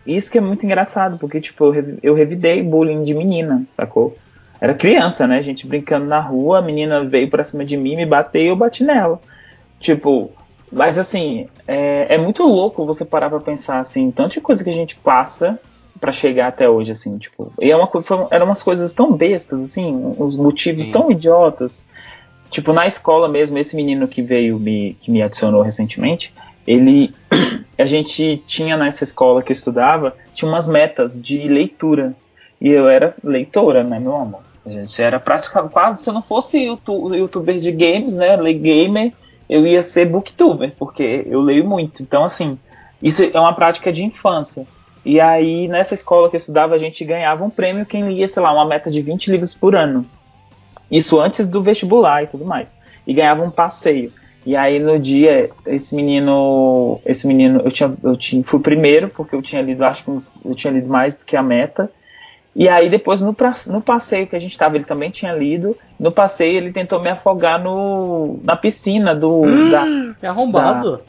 Isso 0.06 0.30
que 0.30 0.38
é 0.38 0.40
muito 0.40 0.64
engraçado, 0.64 1.18
porque, 1.18 1.40
tipo, 1.40 1.72
eu, 1.74 1.98
eu 2.02 2.14
revidei 2.14 2.62
bullying 2.62 3.02
de 3.04 3.14
menina, 3.14 3.64
sacou? 3.72 4.16
Era 4.60 4.74
criança, 4.74 5.26
né? 5.26 5.42
Gente 5.42 5.66
brincando 5.66 6.06
na 6.06 6.20
rua, 6.20 6.58
a 6.58 6.62
menina 6.62 7.02
veio 7.02 7.30
pra 7.30 7.44
cima 7.44 7.64
de 7.64 7.76
mim, 7.76 7.96
me 7.96 8.04
bateu 8.04 8.42
e 8.42 8.46
eu 8.48 8.56
bati 8.56 8.84
nela. 8.84 9.20
Tipo, 9.80 10.30
mas 10.70 10.98
assim, 10.98 11.48
é, 11.66 12.14
é 12.14 12.18
muito 12.18 12.42
louco 12.44 12.84
você 12.84 13.04
parar 13.04 13.30
pra 13.30 13.40
pensar 13.40 13.80
assim, 13.80 14.10
tanta 14.10 14.40
coisa 14.40 14.62
que 14.62 14.70
a 14.70 14.74
gente 14.74 14.94
passa 14.96 15.58
pra 15.98 16.12
chegar 16.12 16.48
até 16.48 16.68
hoje, 16.68 16.92
assim, 16.92 17.18
tipo. 17.18 17.52
E 17.60 17.70
é 17.70 17.76
uma, 17.76 17.90
eram 18.30 18.46
umas 18.46 18.62
coisas 18.62 18.92
tão 18.92 19.12
bestas, 19.12 19.60
assim, 19.60 20.14
uns 20.18 20.36
motivos 20.36 20.86
Sim. 20.86 20.92
tão 20.92 21.10
idiotas. 21.10 21.88
Tipo, 22.50 22.72
na 22.72 22.86
escola 22.86 23.28
mesmo, 23.28 23.58
esse 23.58 23.76
menino 23.76 24.08
que 24.08 24.22
veio 24.22 24.58
me, 24.58 24.96
que 25.00 25.10
me 25.10 25.22
adicionou 25.22 25.62
recentemente, 25.62 26.34
ele. 26.66 27.12
A 27.78 27.86
gente 27.86 28.42
tinha 28.46 28.76
nessa 28.76 29.04
escola 29.04 29.42
que 29.42 29.52
eu 29.52 29.54
estudava, 29.54 30.14
tinha 30.34 30.46
umas 30.46 30.68
metas 30.68 31.18
de 31.20 31.48
leitura. 31.48 32.14
E 32.60 32.68
eu 32.68 32.90
era 32.90 33.14
leitora, 33.24 33.82
né, 33.82 33.98
meu 33.98 34.14
amor? 34.14 34.42
A 34.64 34.68
gente 34.68 35.02
era 35.02 35.18
praticamente 35.18 35.72
quase, 35.72 36.02
se 36.02 36.08
eu 36.10 36.14
não 36.14 36.22
fosse 36.22 36.62
youtu- 36.64 37.14
youtuber 37.14 37.58
de 37.58 37.72
games, 37.72 38.16
né, 38.16 38.36
lay 38.36 38.54
gamer, 38.54 39.12
eu 39.48 39.66
ia 39.66 39.82
ser 39.82 40.06
booktuber, 40.06 40.72
porque 40.78 41.24
eu 41.26 41.40
leio 41.40 41.66
muito. 41.66 42.02
Então, 42.02 42.24
assim, 42.24 42.58
isso 43.02 43.22
é 43.22 43.40
uma 43.40 43.54
prática 43.54 43.92
de 43.92 44.04
infância. 44.04 44.66
E 45.04 45.18
aí, 45.18 45.66
nessa 45.66 45.94
escola 45.94 46.28
que 46.28 46.36
eu 46.36 46.38
estudava, 46.38 46.74
a 46.74 46.78
gente 46.78 47.04
ganhava 47.04 47.42
um 47.42 47.50
prêmio 47.50 47.86
quem 47.86 48.06
lia, 48.06 48.28
sei 48.28 48.42
lá, 48.42 48.52
uma 48.52 48.66
meta 48.66 48.90
de 48.90 49.00
20 49.00 49.30
livros 49.30 49.54
por 49.54 49.74
ano. 49.74 50.04
Isso 50.90 51.18
antes 51.18 51.46
do 51.46 51.62
vestibular 51.62 52.22
e 52.22 52.26
tudo 52.26 52.44
mais. 52.44 52.74
E 53.06 53.14
ganhava 53.14 53.42
um 53.42 53.50
passeio. 53.50 54.12
E 54.44 54.56
aí 54.56 54.78
no 54.78 54.98
dia, 54.98 55.50
esse 55.66 55.94
menino, 55.94 57.00
esse 57.04 57.26
menino, 57.26 57.60
eu 57.64 57.70
tinha, 57.70 57.92
eu 58.02 58.16
tinha, 58.16 58.42
fui 58.42 58.60
primeiro, 58.60 59.08
porque 59.08 59.34
eu 59.34 59.42
tinha 59.42 59.62
lido, 59.62 59.84
acho 59.84 60.04
que 60.04 60.10
uns- 60.10 60.34
eu 60.44 60.54
tinha 60.54 60.72
lido 60.72 60.88
mais 60.88 61.14
do 61.14 61.24
que 61.24 61.36
a 61.36 61.42
meta. 61.42 61.90
E 62.54 62.68
aí 62.68 62.88
depois 62.88 63.20
no, 63.20 63.34
no 63.68 63.80
passeio 63.80 64.26
que 64.26 64.34
a 64.34 64.38
gente 64.38 64.52
estava, 64.52 64.76
ele 64.76 64.84
também 64.84 65.10
tinha 65.10 65.32
lido. 65.32 65.76
No 65.98 66.10
passeio 66.10 66.56
ele 66.56 66.72
tentou 66.72 67.00
me 67.00 67.08
afogar 67.08 67.62
no, 67.62 68.40
na 68.42 68.56
piscina 68.56 69.14
do 69.14 69.42
da, 69.70 69.86
É 70.20 70.26
arrombado. 70.26 71.00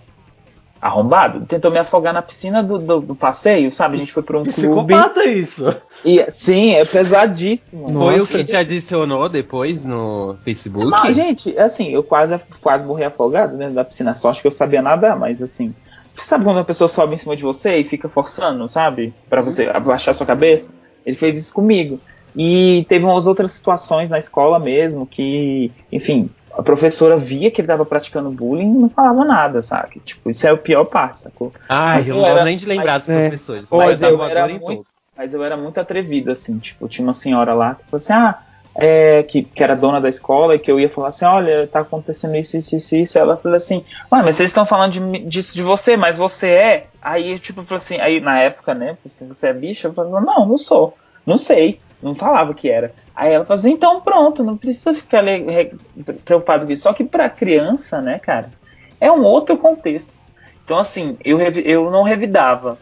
arrombado. 0.79 1.41
Tentou 1.47 1.71
me 1.71 1.79
afogar 1.79 2.13
na 2.13 2.21
piscina 2.21 2.61
do, 2.61 2.77
do, 2.77 3.01
do 3.01 3.15
passeio, 3.15 3.71
sabe? 3.71 3.95
A 3.95 3.99
gente 3.99 4.11
foi 4.11 4.21
para 4.21 4.37
um 4.37 4.43
clube. 4.43 4.53
Psicopata 4.53 5.25
isso. 5.25 5.75
E, 6.05 6.23
sim, 6.31 6.73
é 6.73 6.85
pesadíssimo. 6.85 7.91
Foi 7.91 8.19
o 8.19 8.27
que 8.27 8.43
te 8.43 8.55
adicionou 8.55 9.27
depois 9.27 9.83
no 9.83 10.35
Facebook? 10.43 10.87
Mas, 10.89 11.15
gente, 11.15 11.57
assim, 11.57 11.89
eu 11.89 12.03
quase, 12.03 12.39
quase 12.61 12.85
morri 12.85 13.03
afogado 13.03 13.57
dentro 13.57 13.73
da 13.75 13.83
piscina. 13.83 14.13
Sorte 14.13 14.41
que 14.41 14.47
eu 14.47 14.51
sabia 14.51 14.81
nadar, 14.81 15.17
mas 15.17 15.41
assim. 15.41 15.73
Sabe 16.15 16.43
quando 16.43 16.59
a 16.59 16.63
pessoa 16.63 16.87
sobe 16.87 17.15
em 17.15 17.17
cima 17.17 17.35
de 17.35 17.43
você 17.43 17.77
e 17.77 17.83
fica 17.83 18.09
forçando, 18.09 18.67
sabe? 18.67 19.13
Pra 19.29 19.41
você 19.41 19.69
abaixar 19.73 20.13
sua 20.13 20.25
cabeça? 20.25 20.71
Ele 21.05 21.15
fez 21.15 21.37
isso 21.37 21.53
comigo. 21.53 21.99
E 22.35 22.85
teve 22.87 23.03
umas 23.05 23.27
outras 23.27 23.51
situações 23.51 24.09
na 24.09 24.17
escola 24.17 24.57
mesmo 24.59 25.05
que, 25.05 25.69
enfim, 25.91 26.29
a 26.53 26.61
professora 26.63 27.17
via 27.17 27.51
que 27.51 27.59
ele 27.61 27.67
tava 27.67 27.85
praticando 27.85 28.31
bullying 28.31 28.69
e 28.71 28.79
não 28.79 28.89
falava 28.89 29.25
nada, 29.25 29.61
sabe? 29.61 29.99
Tipo, 30.05 30.29
isso 30.29 30.47
é 30.47 30.49
a 30.49 30.57
pior 30.57 30.85
parte, 30.85 31.19
sacou? 31.21 31.51
Mas 31.69 32.07
eu 32.07 32.15
eu 32.15 32.19
não 32.21 32.25
era- 32.27 32.35
gosto 32.35 32.45
nem 32.45 32.57
de 32.57 32.65
lembrar 32.65 32.93
mas- 32.93 33.01
dos 33.05 33.09
é. 33.09 33.27
professores. 33.29 33.65
Mas 33.69 33.79
Mas 33.79 34.01
eu 34.01 34.17
dava 34.17 34.29
era 34.31 34.47
muito-. 34.47 34.85
Mas 35.17 35.33
eu 35.33 35.43
era 35.43 35.57
muito 35.57 35.79
atrevido, 35.79 36.31
assim, 36.31 36.57
tipo, 36.57 36.87
tinha 36.87 37.05
uma 37.05 37.13
senhora 37.13 37.53
lá 37.53 37.75
que 37.75 37.83
falou 37.83 37.97
assim, 37.97 38.13
ah, 38.13 38.39
é, 38.75 39.23
que, 39.23 39.43
que 39.43 39.63
era 39.63 39.75
dona 39.75 39.99
da 39.99 40.09
escola 40.09 40.55
e 40.55 40.59
que 40.59 40.71
eu 40.71 40.79
ia 40.79 40.89
falar 40.89 41.09
assim, 41.09 41.25
olha, 41.25 41.67
tá 41.67 41.81
acontecendo 41.81 42.35
isso, 42.35 42.57
isso, 42.57 42.75
isso, 42.75 42.95
isso. 42.95 43.19
Ela 43.19 43.37
falou 43.37 43.55
assim, 43.55 43.83
mas 44.09 44.35
vocês 44.35 44.49
estão 44.49 44.65
falando 44.65 44.93
de 44.93 45.19
disso 45.25 45.53
de 45.53 45.61
você, 45.61 45.97
mas 45.97 46.17
você 46.17 46.47
é? 46.49 46.87
Aí, 47.01 47.37
tipo, 47.39 47.65
assim, 47.73 47.99
aí 47.99 48.19
na 48.19 48.39
época, 48.39 48.73
né, 48.73 48.97
assim, 49.05 49.27
você 49.27 49.47
é 49.47 49.53
bicha? 49.53 49.87
Eu 49.87 49.93
falei, 49.93 50.11
não, 50.11 50.45
não 50.47 50.57
sou, 50.57 50.95
não 51.25 51.37
sei, 51.37 51.79
não 52.01 52.15
falava 52.15 52.53
que 52.53 52.69
era. 52.69 52.93
Aí 53.15 53.33
ela 53.33 53.45
falou 53.45 53.59
assim, 53.59 53.71
então 53.71 54.01
pronto, 54.01 54.43
não 54.43 54.57
precisa 54.57 54.93
ficar 54.93 55.23
preocupado 56.23 56.65
com 56.65 56.71
isso. 56.71 56.83
Só 56.83 56.93
que 56.93 57.03
pra 57.03 57.29
criança, 57.29 58.01
né, 58.01 58.19
cara, 58.19 58.49
é 58.99 59.11
um 59.11 59.23
outro 59.23 59.57
contexto. 59.57 60.21
Então, 60.63 60.79
assim, 60.79 61.17
eu, 61.25 61.39
eu 61.41 61.91
não 61.91 62.03
revidava. 62.03 62.77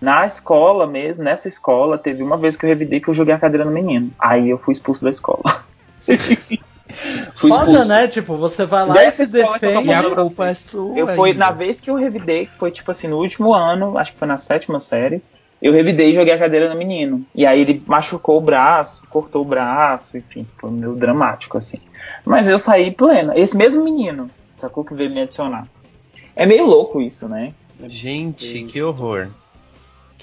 Na 0.00 0.26
escola 0.26 0.86
mesmo, 0.86 1.24
nessa 1.24 1.48
escola, 1.48 1.96
teve 1.96 2.22
uma 2.22 2.36
vez 2.36 2.56
que 2.56 2.64
eu 2.64 2.68
revidei 2.68 3.00
que 3.00 3.08
eu 3.08 3.14
joguei 3.14 3.34
a 3.34 3.38
cadeira 3.38 3.64
no 3.64 3.70
menino. 3.70 4.10
Aí 4.18 4.50
eu 4.50 4.58
fui 4.58 4.72
expulso 4.72 5.02
da 5.04 5.10
escola. 5.10 5.64
fui 7.34 7.50
Foda, 7.50 7.70
expulso. 7.70 7.88
né? 7.88 8.08
Tipo, 8.08 8.36
você 8.36 8.64
vai 8.64 8.86
lá 8.86 8.94
Dessa 8.94 9.22
e 9.22 9.26
se 9.26 9.32
defende. 9.32 9.88
E 9.88 9.92
a 9.92 10.02
culpa 10.02 10.48
é 10.48 10.54
sua. 10.54 10.98
Eu 10.98 11.08
fui, 11.14 11.32
na 11.32 11.50
vez 11.50 11.80
que 11.80 11.90
eu 11.90 11.94
revidei, 11.94 12.46
que 12.46 12.56
foi 12.56 12.70
tipo 12.70 12.90
assim, 12.90 13.08
no 13.08 13.18
último 13.18 13.54
ano, 13.54 13.96
acho 13.96 14.12
que 14.12 14.18
foi 14.18 14.28
na 14.28 14.36
sétima 14.36 14.80
série, 14.80 15.22
eu 15.60 15.72
revidei 15.72 16.10
e 16.10 16.12
joguei 16.12 16.34
a 16.34 16.38
cadeira 16.38 16.68
no 16.68 16.76
menino. 16.76 17.24
E 17.34 17.46
aí 17.46 17.60
ele 17.60 17.82
machucou 17.86 18.38
o 18.38 18.42
braço, 18.42 19.02
cortou 19.08 19.42
o 19.42 19.46
braço, 19.46 20.16
enfim, 20.16 20.46
foi 20.58 20.70
meio 20.70 20.94
dramático, 20.94 21.56
assim. 21.56 21.80
Mas 22.24 22.48
eu 22.48 22.58
saí 22.58 22.90
plena. 22.90 23.36
Esse 23.38 23.56
mesmo 23.56 23.82
menino, 23.82 24.28
sacou 24.56 24.84
que 24.84 24.94
veio 24.94 25.10
me 25.10 25.22
adicionar. 25.22 25.66
É 26.34 26.44
meio 26.44 26.66
louco 26.66 27.00
isso, 27.00 27.28
né? 27.28 27.54
Gente, 27.86 28.64
que 28.64 28.82
horror. 28.82 29.28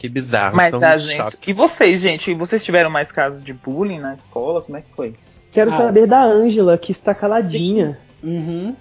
Que 0.04 0.10
bizarro. 0.10 0.54
Mas 0.54 0.74
a 0.84 0.98
chato. 0.98 1.32
gente. 1.32 1.50
E 1.50 1.54
vocês, 1.54 2.02
gente? 2.02 2.30
E 2.30 2.34
vocês 2.34 2.62
tiveram 2.62 2.90
mais 2.90 3.10
casos 3.10 3.42
de 3.42 3.54
bullying 3.54 4.00
na 4.00 4.14
escola? 4.14 4.62
Como 4.62 4.78
é 4.78 4.82
que 4.82 4.94
foi? 4.94 5.14
Quero 5.50 5.72
Ah. 5.72 5.78
saber 5.78 6.06
da 6.08 6.22
Ângela, 6.22 6.78
que 6.78 6.92
está 6.92 7.16
caladinha. 7.16 7.98
Uhum. 8.22 8.76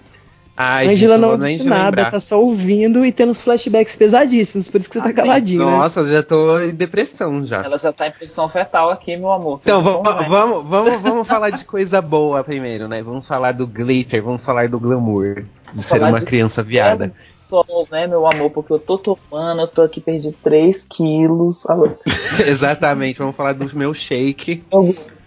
Ai, 0.57 0.83
a 0.85 1.17
não 1.17 1.37
disse 1.37 1.63
nada, 1.63 1.85
lembrar. 1.95 2.11
tá 2.11 2.19
só 2.19 2.37
ouvindo 2.41 3.05
e 3.05 3.11
tendo 3.13 3.29
os 3.29 3.41
flashbacks 3.41 3.95
pesadíssimos, 3.95 4.67
por 4.69 4.81
isso 4.81 4.89
que 4.89 4.95
você 4.97 5.01
tá 5.01 5.09
Ah, 5.09 5.13
caladinho, 5.13 5.65
né? 5.65 5.71
Nossa, 5.77 6.01
eu 6.01 6.11
já 6.11 6.21
tô 6.21 6.59
em 6.59 6.75
depressão 6.75 7.45
já. 7.45 7.63
Ela 7.63 7.77
já 7.77 7.93
tá 7.93 8.05
em 8.07 8.11
posição 8.11 8.49
fetal 8.49 8.91
aqui, 8.91 9.15
meu 9.15 9.31
amor. 9.31 9.59
Então, 9.63 9.81
vamos, 9.81 10.27
vamos, 10.27 10.63
vamos, 10.65 11.01
vamos 11.01 11.27
falar 11.27 11.51
de 11.51 11.63
coisa 11.63 12.01
boa 12.01 12.43
primeiro, 12.43 12.89
né? 12.89 13.01
Vamos 13.01 13.25
falar 13.25 13.53
do 13.53 13.65
glitter, 13.65 14.21
vamos 14.21 14.43
falar 14.43 14.67
do 14.67 14.77
glamour. 14.77 15.43
De 15.73 15.81
ser 15.81 15.87
falar 15.87 16.09
uma 16.09 16.19
de- 16.19 16.25
criança 16.25 16.61
viada. 16.61 17.13
Sol, 17.61 17.87
né, 17.91 18.07
meu 18.07 18.25
amor? 18.25 18.49
Porque 18.49 18.73
eu 18.73 18.79
tô 18.79 18.97
tomando, 18.97 19.61
eu 19.61 19.67
tô 19.67 19.83
aqui, 19.83 20.01
perdi 20.01 20.31
3 20.31 20.83
quilos. 20.89 21.63
Exatamente, 22.47 23.19
vamos 23.19 23.35
falar 23.35 23.53
dos 23.53 23.73
meus 23.73 23.97
shake. 23.97 24.63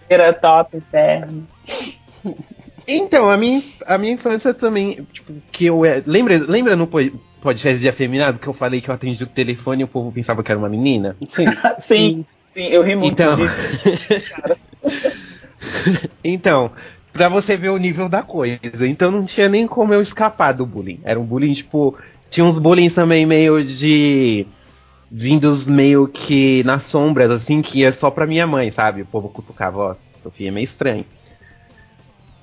Era 0.09 0.33
top, 0.33 0.81
terno. 0.91 1.47
Então, 2.87 3.29
a 3.29 3.37
minha, 3.37 3.61
a 3.85 3.97
minha 3.97 4.13
infância 4.13 4.53
também, 4.53 5.05
tipo, 5.11 5.33
que 5.51 5.65
eu. 5.65 5.85
é- 5.85 6.03
Lembra, 6.05 6.37
lembra 6.47 6.75
no 6.75 6.87
po- 6.87 6.99
podcast 7.41 7.79
de 7.79 7.87
afeminado 7.89 8.39
que 8.39 8.47
eu 8.47 8.53
falei 8.53 8.81
que 8.81 8.89
eu 8.89 8.93
atendi 8.93 9.23
o 9.23 9.27
telefone 9.27 9.81
e 9.81 9.83
o 9.85 9.87
povo 9.87 10.11
pensava 10.11 10.43
que 10.43 10.51
era 10.51 10.59
uma 10.59 10.69
menina? 10.69 11.15
Sim. 11.29 11.45
Sim, 11.79 12.25
sim, 12.55 12.67
eu 12.67 12.81
ri 12.83 12.95
muito 12.95 13.13
Então. 13.21 13.35
disso. 13.35 13.55
Então, 16.23 16.71
pra 17.11 17.29
você 17.29 17.57
ver 17.57 17.69
o 17.69 17.77
nível 17.77 18.07
da 18.07 18.21
coisa. 18.21 18.59
Então 18.87 19.11
não 19.11 19.25
tinha 19.25 19.49
nem 19.49 19.65
como 19.67 19.93
eu 19.93 20.01
escapar 20.01 20.53
do 20.53 20.65
bullying. 20.65 21.01
Era 21.03 21.19
um 21.19 21.25
bullying, 21.25 21.53
tipo. 21.53 21.97
Tinha 22.29 22.45
uns 22.45 22.57
bullying 22.59 22.89
também 22.89 23.25
meio 23.25 23.63
de. 23.63 24.45
Vindos 25.09 25.67
meio 25.69 26.05
que 26.07 26.63
nas 26.65 26.83
sombras, 26.83 27.31
assim, 27.31 27.61
que 27.61 27.79
ia 27.79 27.93
só 27.93 28.11
pra 28.11 28.27
minha 28.27 28.45
mãe, 28.45 28.69
sabe? 28.71 29.01
O 29.03 29.05
povo 29.05 29.29
cutucava, 29.29 29.77
ó, 29.79 29.95
Sofia 30.21 30.49
é 30.49 30.51
meio 30.51 30.65
estranho. 30.65 31.05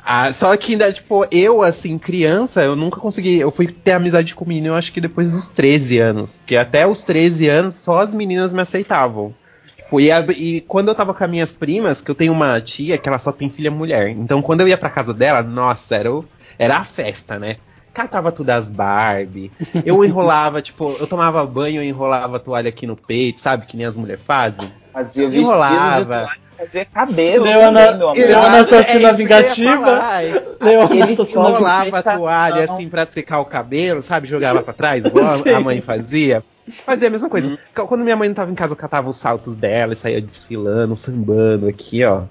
Ah, 0.07 0.33
só 0.35 0.55
que 0.57 0.73
ainda, 0.73 0.93
tipo, 0.93 1.27
eu, 1.31 1.63
assim, 1.63 1.97
criança, 1.99 2.63
eu 2.63 2.77
nunca 2.77 3.01
consegui. 3.01 3.39
Eu 3.39 3.51
fui 3.51 3.67
ter 3.67 3.93
amizade 3.93 4.35
com 4.35 4.45
menino, 4.45 4.69
eu 4.69 4.75
acho 4.75 4.93
que 4.93 5.01
depois 5.01 5.33
dos 5.33 5.49
13 5.49 5.99
anos. 5.99 6.31
Porque 6.31 6.57
até 6.57 6.87
os 6.87 7.03
13 7.03 7.49
anos, 7.49 7.75
só 7.77 8.01
as 8.01 8.15
meninas 8.15 8.53
me 8.53 8.61
aceitavam. 8.61 9.35
Tipo, 9.77 10.01
e, 10.01 10.11
a- 10.13 10.21
e 10.37 10.61
quando 10.63 10.89
eu 10.89 10.95
tava 10.95 11.15
com 11.15 11.25
as 11.25 11.31
minhas 11.31 11.53
primas, 11.55 12.01
que 12.03 12.11
eu 12.11 12.15
tenho 12.15 12.33
uma 12.35 12.61
tia 12.61 12.99
que 12.99 13.09
ela 13.09 13.19
só 13.19 13.33
tem 13.33 13.49
filha 13.49 13.71
mulher. 13.71 14.09
Então 14.11 14.43
quando 14.43 14.61
eu 14.61 14.69
ia 14.69 14.77
pra 14.77 14.91
casa 14.91 15.15
dela, 15.15 15.43
nossa, 15.43 15.95
era, 15.97 16.13
o- 16.13 16.25
era 16.59 16.77
a 16.79 16.85
festa, 16.85 17.39
né? 17.39 17.57
Catava 17.95 18.33
tudo 18.33 18.51
as 18.51 18.69
Barbie. 18.69 19.51
Eu 19.85 20.05
enrolava, 20.05 20.61
tipo, 20.61 20.97
eu 20.99 21.07
tomava 21.07 21.47
banho 21.47 21.81
e 21.83 21.89
enrolava 21.89 22.37
a 22.37 22.41
toalha 22.41 22.69
aqui 22.69 22.87
no 22.89 22.97
peito, 22.97 23.41
sabe? 23.41 23.67
Que 23.67 23.77
nem 23.77 23.87
as 23.87 23.97
mulheres 23.97 24.23
fazem. 24.27 24.69
Fazia 24.93 25.31
de 25.31 25.39
Enrolava. 25.39 26.29
fazia 26.59 26.85
cabelo 26.85 27.45
Leona- 27.45 27.81
também, 27.87 27.99
meu 27.99 28.09
amor. 28.09 28.17
Leona- 28.19 28.61
assassina 28.61 29.09
é 29.09 29.13
eu 29.13 29.17
vingativa. 29.17 29.91
é. 30.21 30.43
Leona 30.61 31.05
assassina 31.05 31.49
Enrolava 31.51 31.99
a 31.99 32.03
toalha 32.03 32.67
não. 32.67 32.75
assim 32.75 32.89
pra 32.89 33.07
secar 33.07 33.39
o 33.41 33.45
cabelo, 33.45 34.03
sabe? 34.03 34.27
Jogava 34.27 34.61
pra 34.63 34.75
trás, 34.75 35.05
igual 35.05 35.27
a- 35.27 35.61
mãe 35.63 35.81
fazia. 35.81 36.43
Fazia 36.85 37.09
a 37.09 37.11
mesma 37.11 37.29
coisa. 37.29 37.51
Uhum. 37.51 37.87
Quando 37.87 38.03
minha 38.03 38.17
mãe 38.17 38.27
não 38.29 38.35
tava 38.35 38.51
em 38.51 38.55
casa, 38.55 38.73
eu 38.73 38.77
catava 38.77 39.09
os 39.09 39.17
saltos 39.17 39.55
dela 39.57 39.93
e 39.93 39.97
saía 39.97 40.21
desfilando, 40.21 40.97
sambando 40.97 41.69
aqui, 41.69 42.03
ó. 42.05 42.23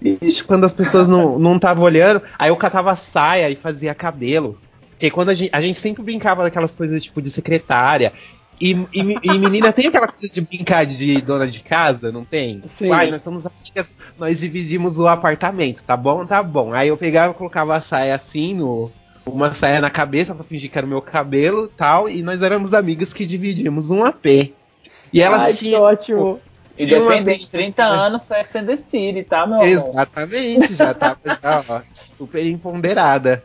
Ixi, 0.00 0.44
quando 0.44 0.64
as 0.64 0.72
pessoas 0.72 1.08
não 1.08 1.38
não 1.38 1.56
estavam 1.56 1.84
olhando, 1.84 2.22
aí 2.38 2.48
eu 2.48 2.56
catava 2.56 2.90
a 2.90 2.94
saia 2.94 3.50
e 3.50 3.56
fazia 3.56 3.94
cabelo. 3.94 4.56
Porque 5.00 5.10
quando 5.10 5.30
a 5.30 5.34
gente, 5.34 5.48
a 5.50 5.62
gente 5.62 5.78
sempre 5.78 6.02
brincava 6.02 6.42
daquelas 6.42 6.76
coisas 6.76 7.02
tipo 7.02 7.22
de 7.22 7.30
secretária. 7.30 8.12
E, 8.60 8.72
e, 8.92 9.00
e 9.22 9.38
menina 9.38 9.72
tem 9.72 9.86
aquela 9.86 10.08
coisa 10.08 10.30
de 10.30 10.42
brincar 10.42 10.84
de 10.84 11.22
dona 11.22 11.48
de 11.48 11.60
casa, 11.60 12.12
não 12.12 12.22
tem? 12.22 12.60
Sim. 12.68 12.90
Uai, 12.90 13.10
nós 13.10 13.22
somos 13.22 13.46
amigas, 13.46 13.96
nós 14.18 14.40
dividimos 14.40 14.98
o 14.98 15.08
apartamento, 15.08 15.82
tá 15.82 15.96
bom? 15.96 16.26
Tá 16.26 16.42
bom. 16.42 16.74
Aí 16.74 16.88
eu 16.88 16.98
pegava 16.98 17.32
e 17.32 17.34
colocava 17.34 17.74
a 17.74 17.80
saia 17.80 18.14
assim, 18.14 18.52
no, 18.52 18.92
uma 19.24 19.54
saia 19.54 19.80
na 19.80 19.88
cabeça 19.88 20.34
pra 20.34 20.44
fingir 20.44 20.70
que 20.70 20.76
era 20.76 20.86
o 20.86 20.90
meu 20.90 21.00
cabelo 21.00 21.64
e 21.64 21.68
tal, 21.68 22.06
e 22.06 22.22
nós 22.22 22.42
éramos 22.42 22.74
amigas 22.74 23.14
que 23.14 23.24
dividimos 23.24 23.90
um 23.90 24.04
AP. 24.04 24.26
E 24.26 25.22
elas 25.22 25.42
Ai, 25.44 25.52
que 25.52 25.58
tinham. 25.60 25.80
ótimo. 25.80 26.40
Independente 26.78 27.44
de 27.44 27.50
30 27.50 27.82
anos, 27.82 28.20
Sex 28.20 28.54
and 28.54 28.66
the 28.66 28.76
City, 28.76 29.22
tá, 29.22 29.46
meu 29.46 29.56
amor? 29.56 29.66
Exatamente, 29.66 30.74
já 30.74 30.92
tava 30.92 31.18
já, 31.24 31.64
ó, 31.66 31.80
super 32.18 32.44
empoderada. 32.44 33.42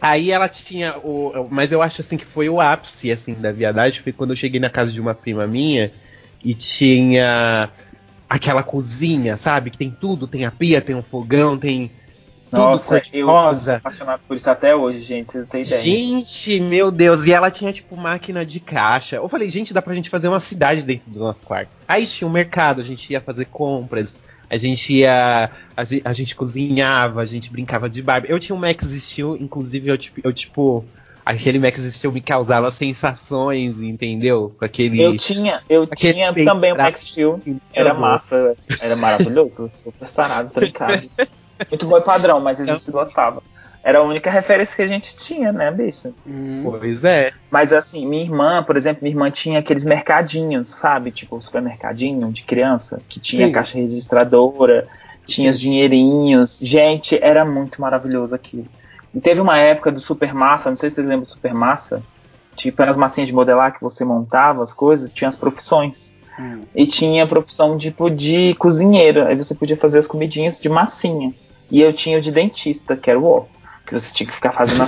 Aí 0.00 0.30
ela 0.30 0.48
tinha 0.48 0.96
o. 0.98 1.48
Mas 1.50 1.72
eu 1.72 1.82
acho 1.82 2.00
assim 2.00 2.16
que 2.16 2.26
foi 2.26 2.48
o 2.48 2.60
ápice 2.60 3.10
assim 3.10 3.34
da 3.34 3.50
viadagem. 3.50 4.02
Foi 4.02 4.12
quando 4.12 4.30
eu 4.30 4.36
cheguei 4.36 4.60
na 4.60 4.70
casa 4.70 4.92
de 4.92 5.00
uma 5.00 5.14
prima 5.14 5.46
minha 5.46 5.90
e 6.44 6.54
tinha 6.54 7.70
aquela 8.28 8.62
cozinha, 8.62 9.36
sabe? 9.36 9.70
Que 9.70 9.78
tem 9.78 9.90
tudo, 9.90 10.26
tem 10.26 10.44
a 10.44 10.50
pia, 10.50 10.80
tem 10.80 10.94
um 10.94 11.02
fogão, 11.02 11.56
tem 11.56 11.90
tudo 12.50 12.60
Nossa, 12.60 12.74
eu 12.74 12.78
sou 12.78 13.00
cor-de-rosa. 13.00 13.76
apaixonado 13.76 14.20
por 14.26 14.36
isso 14.36 14.50
até 14.50 14.74
hoje, 14.74 15.00
gente, 15.00 15.30
vocês 15.30 15.44
não 15.44 15.50
têm 15.50 15.62
ideia. 15.62 15.80
Gente, 15.80 16.60
meu 16.60 16.90
Deus, 16.90 17.24
e 17.24 17.32
ela 17.32 17.50
tinha 17.50 17.72
tipo 17.72 17.96
máquina 17.96 18.44
de 18.44 18.60
caixa. 18.60 19.16
Eu 19.16 19.28
falei, 19.28 19.50
gente, 19.50 19.74
dá 19.74 19.82
pra 19.82 19.94
gente 19.94 20.10
fazer 20.10 20.28
uma 20.28 20.40
cidade 20.40 20.82
dentro 20.82 21.10
do 21.10 21.18
nosso 21.18 21.42
quarto. 21.42 21.70
Aí 21.88 22.06
tinha 22.06 22.28
um 22.28 22.30
mercado, 22.30 22.80
a 22.80 22.84
gente 22.84 23.12
ia 23.12 23.20
fazer 23.20 23.46
compras, 23.46 24.22
a 24.48 24.56
gente 24.56 24.92
ia. 24.92 25.50
A 25.76 25.84
gente, 25.84 26.02
a 26.04 26.12
gente 26.12 26.34
cozinhava, 26.36 27.20
a 27.20 27.26
gente 27.26 27.50
brincava 27.50 27.88
de 27.90 28.02
Barbie. 28.02 28.30
Eu 28.30 28.38
tinha 28.38 28.54
um 28.56 28.58
Max 28.58 28.84
Steel, 28.86 29.36
inclusive 29.40 29.88
eu, 29.88 29.98
tipo- 29.98 30.20
eu 30.22 30.32
tipo. 30.32 30.84
Aquele 31.24 31.58
Max 31.58 31.80
Steel 31.80 32.12
me 32.12 32.20
causava 32.20 32.70
sensações, 32.70 33.80
entendeu? 33.80 34.54
Com 34.56 34.64
aquele. 34.64 35.02
Eu 35.02 35.16
tinha, 35.16 35.60
eu 35.68 35.84
tinha 35.84 36.32
também 36.44 36.72
o 36.72 36.76
Max 36.76 37.00
Steel, 37.00 37.40
era 37.72 37.92
massa, 37.94 38.56
era 38.80 38.94
maravilhoso, 38.94 39.68
super 39.68 40.06
sarado, 40.08 40.52
trincado. 40.54 41.10
Muito 41.68 41.86
bom 41.86 41.98
e 41.98 42.02
padrão, 42.02 42.38
mas 42.40 42.60
a 42.60 42.64
gente 42.64 42.90
gostava. 42.92 43.42
Era 43.86 44.00
a 44.00 44.02
única 44.02 44.28
referência 44.28 44.74
que 44.74 44.82
a 44.82 44.88
gente 44.88 45.14
tinha, 45.14 45.52
né, 45.52 45.70
bicho? 45.70 46.12
Hum. 46.26 46.64
Pois 46.64 47.04
é. 47.04 47.32
Mas 47.48 47.72
assim, 47.72 48.04
minha 48.04 48.24
irmã, 48.24 48.60
por 48.60 48.76
exemplo, 48.76 49.04
minha 49.04 49.12
irmã 49.12 49.30
tinha 49.30 49.60
aqueles 49.60 49.84
mercadinhos, 49.84 50.70
sabe? 50.70 51.12
Tipo, 51.12 51.40
supermercadinho 51.40 52.32
de 52.32 52.42
criança, 52.42 53.00
que 53.08 53.20
tinha 53.20 53.46
Sim. 53.46 53.52
caixa 53.52 53.78
registradora, 53.78 54.88
tinha 55.24 55.52
os 55.52 55.60
dinheirinhos. 55.60 56.58
Gente, 56.58 57.16
era 57.22 57.44
muito 57.44 57.80
maravilhoso 57.80 58.34
aquilo. 58.34 58.66
E 59.14 59.20
teve 59.20 59.40
uma 59.40 59.56
época 59.56 59.92
do 59.92 60.00
Super 60.00 60.34
Massa, 60.34 60.68
não 60.68 60.76
sei 60.76 60.90
se 60.90 60.96
vocês 60.96 61.06
lembram 61.06 61.22
do 61.22 61.30
Super 61.30 61.54
Massa, 61.54 62.02
tipo, 62.56 62.82
eram 62.82 62.90
as 62.90 62.96
massinhas 62.96 63.28
de 63.28 63.34
modelar 63.36 63.72
que 63.72 63.80
você 63.80 64.04
montava 64.04 64.64
as 64.64 64.72
coisas, 64.72 65.12
tinha 65.12 65.28
as 65.28 65.36
profissões. 65.36 66.12
Hum. 66.40 66.62
E 66.74 66.88
tinha 66.88 67.22
a 67.22 67.26
profissão 67.28 67.78
tipo 67.78 68.10
de 68.10 68.52
cozinheira, 68.56 69.28
aí 69.28 69.36
você 69.36 69.54
podia 69.54 69.76
fazer 69.76 70.00
as 70.00 70.08
comidinhas 70.08 70.60
de 70.60 70.68
massinha. 70.68 71.32
E 71.70 71.80
eu 71.80 71.92
tinha 71.92 72.18
o 72.18 72.20
de 72.20 72.32
dentista, 72.32 72.96
que 72.96 73.08
era 73.08 73.20
o 73.20 73.24
ó. 73.24 73.44
Que 73.86 73.94
você 73.94 74.12
tinha 74.12 74.26
que 74.28 74.34
ficar 74.34 74.52
fazendo 74.52 74.78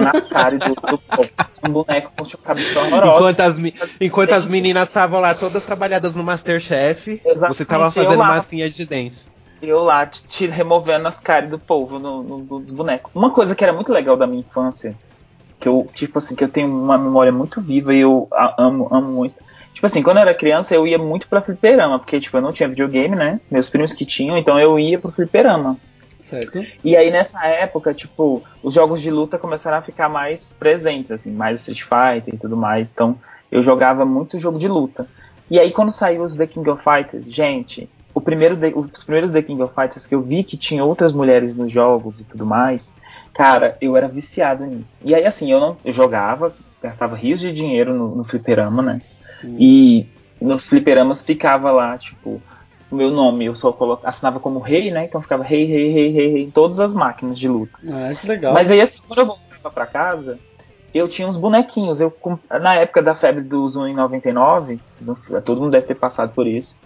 na 0.00 0.10
cara 0.22 0.58
do, 0.58 0.74
do 0.74 0.98
povo. 0.98 1.30
Um 1.64 1.70
boneco 1.70 2.10
com 2.16 2.24
tipo 2.24 2.42
cabeça 2.42 2.80
horrorosa. 2.80 3.16
Enquanto 3.18 3.40
as, 3.40 3.58
mi- 3.58 3.74
enquanto 4.00 4.32
as 4.32 4.48
meninas 4.48 4.88
estavam 4.88 5.20
lá 5.20 5.34
todas 5.34 5.64
trabalhadas 5.64 6.16
no 6.16 6.24
Masterchef, 6.24 7.20
Exatamente, 7.24 7.56
você 7.56 7.64
tava 7.64 7.84
eu 7.86 7.90
fazendo 7.90 8.18
lá. 8.18 8.26
massinha 8.28 8.68
de 8.68 8.84
dente. 8.84 9.26
eu 9.62 9.78
lá 9.84 10.06
te, 10.06 10.26
te 10.26 10.46
removendo 10.46 11.06
as 11.06 11.20
caras 11.20 11.48
do 11.50 11.58
povo 11.58 11.98
no- 12.00 12.22
no- 12.22 12.58
dos 12.60 12.72
bonecos. 12.72 13.10
Uma 13.14 13.30
coisa 13.30 13.54
que 13.54 13.62
era 13.62 13.72
muito 13.72 13.92
legal 13.92 14.16
da 14.16 14.26
minha 14.26 14.40
infância, 14.40 14.94
que 15.60 15.68
eu, 15.68 15.88
tipo 15.94 16.18
assim, 16.18 16.34
que 16.34 16.42
eu 16.42 16.48
tenho 16.48 16.68
uma 16.68 16.98
memória 16.98 17.30
muito 17.32 17.60
viva 17.60 17.94
e 17.94 18.00
eu 18.00 18.26
a- 18.32 18.54
amo, 18.58 18.88
amo 18.92 19.08
muito. 19.12 19.36
Tipo 19.72 19.86
assim, 19.86 20.02
quando 20.02 20.16
eu 20.16 20.22
era 20.22 20.34
criança, 20.34 20.74
eu 20.74 20.84
ia 20.84 20.98
muito 20.98 21.28
pra 21.28 21.40
fliperama, 21.40 22.00
porque, 22.00 22.20
tipo, 22.20 22.36
eu 22.36 22.40
não 22.40 22.52
tinha 22.52 22.68
videogame, 22.68 23.14
né? 23.14 23.40
Meus 23.48 23.68
primos 23.70 23.92
que 23.92 24.04
tinham, 24.04 24.36
então 24.36 24.58
eu 24.58 24.76
ia 24.80 24.98
pro 24.98 25.12
fliperama. 25.12 25.76
Certo. 26.20 26.64
E 26.84 26.96
aí, 26.96 27.10
nessa 27.10 27.44
época, 27.46 27.94
tipo, 27.94 28.42
os 28.62 28.74
jogos 28.74 29.00
de 29.00 29.10
luta 29.10 29.38
começaram 29.38 29.78
a 29.78 29.82
ficar 29.82 30.08
mais 30.08 30.50
presentes, 30.58 31.12
assim, 31.12 31.32
mais 31.32 31.60
Street 31.60 31.82
Fighter 31.82 32.34
e 32.34 32.38
tudo 32.38 32.56
mais. 32.56 32.90
Então, 32.90 33.18
eu 33.50 33.62
jogava 33.62 34.04
muito 34.04 34.38
jogo 34.38 34.58
de 34.58 34.68
luta. 34.68 35.06
E 35.50 35.58
aí, 35.58 35.70
quando 35.70 35.90
saiu 35.90 36.22
os 36.22 36.36
The 36.36 36.46
King 36.46 36.68
of 36.68 36.82
Fighters, 36.82 37.24
gente, 37.24 37.88
o 38.12 38.20
primeiro 38.20 38.58
os 38.76 39.04
primeiros 39.04 39.30
The 39.30 39.42
King 39.42 39.62
of 39.62 39.74
Fighters 39.74 40.06
que 40.06 40.14
eu 40.14 40.20
vi 40.20 40.42
que 40.42 40.56
tinha 40.56 40.84
outras 40.84 41.12
mulheres 41.12 41.54
nos 41.54 41.72
jogos 41.72 42.20
e 42.20 42.24
tudo 42.24 42.44
mais, 42.44 42.94
cara, 43.32 43.76
eu 43.80 43.96
era 43.96 44.08
viciado 44.08 44.66
nisso. 44.66 45.00
E 45.04 45.14
aí, 45.14 45.24
assim, 45.24 45.50
eu 45.50 45.60
não 45.60 45.76
eu 45.84 45.92
jogava, 45.92 46.54
gastava 46.82 47.16
rios 47.16 47.40
de 47.40 47.52
dinheiro 47.52 47.94
no, 47.94 48.16
no 48.16 48.24
fliperama, 48.24 48.82
né? 48.82 49.00
E 49.58 50.06
nos 50.40 50.68
fliperamas 50.68 51.22
ficava 51.22 51.70
lá, 51.70 51.96
tipo, 51.96 52.42
o 52.90 52.94
meu 52.96 53.10
nome, 53.10 53.44
eu 53.46 53.54
só 53.54 53.76
assinava 54.04 54.40
como 54.40 54.58
rei, 54.60 54.90
né? 54.90 55.04
Então 55.04 55.20
ficava 55.22 55.42
rei, 55.44 55.64
rei, 55.64 55.90
rei, 55.92 56.10
rei, 56.10 56.32
rei 56.32 56.42
em 56.44 56.50
todas 56.50 56.80
as 56.80 56.94
máquinas 56.94 57.38
de 57.38 57.48
luta. 57.48 57.78
Ah, 57.88 58.14
que 58.14 58.26
legal. 58.26 58.54
Mas 58.54 58.70
aí, 58.70 58.80
assim, 58.80 58.98
quando 59.06 59.18
eu 59.20 59.26
voltava 59.26 59.70
pra 59.74 59.86
casa, 59.86 60.38
eu 60.94 61.06
tinha 61.06 61.28
uns 61.28 61.36
bonequinhos. 61.36 62.00
Eu, 62.00 62.12
na 62.60 62.74
época 62.76 63.02
da 63.02 63.14
febre 63.14 63.42
dos 63.42 63.76
1,99, 63.76 64.80
no- 65.00 65.16
todo 65.42 65.60
mundo 65.60 65.72
deve 65.72 65.86
ter 65.86 65.94
passado 65.94 66.32
por 66.34 66.46
isso. 66.46 66.78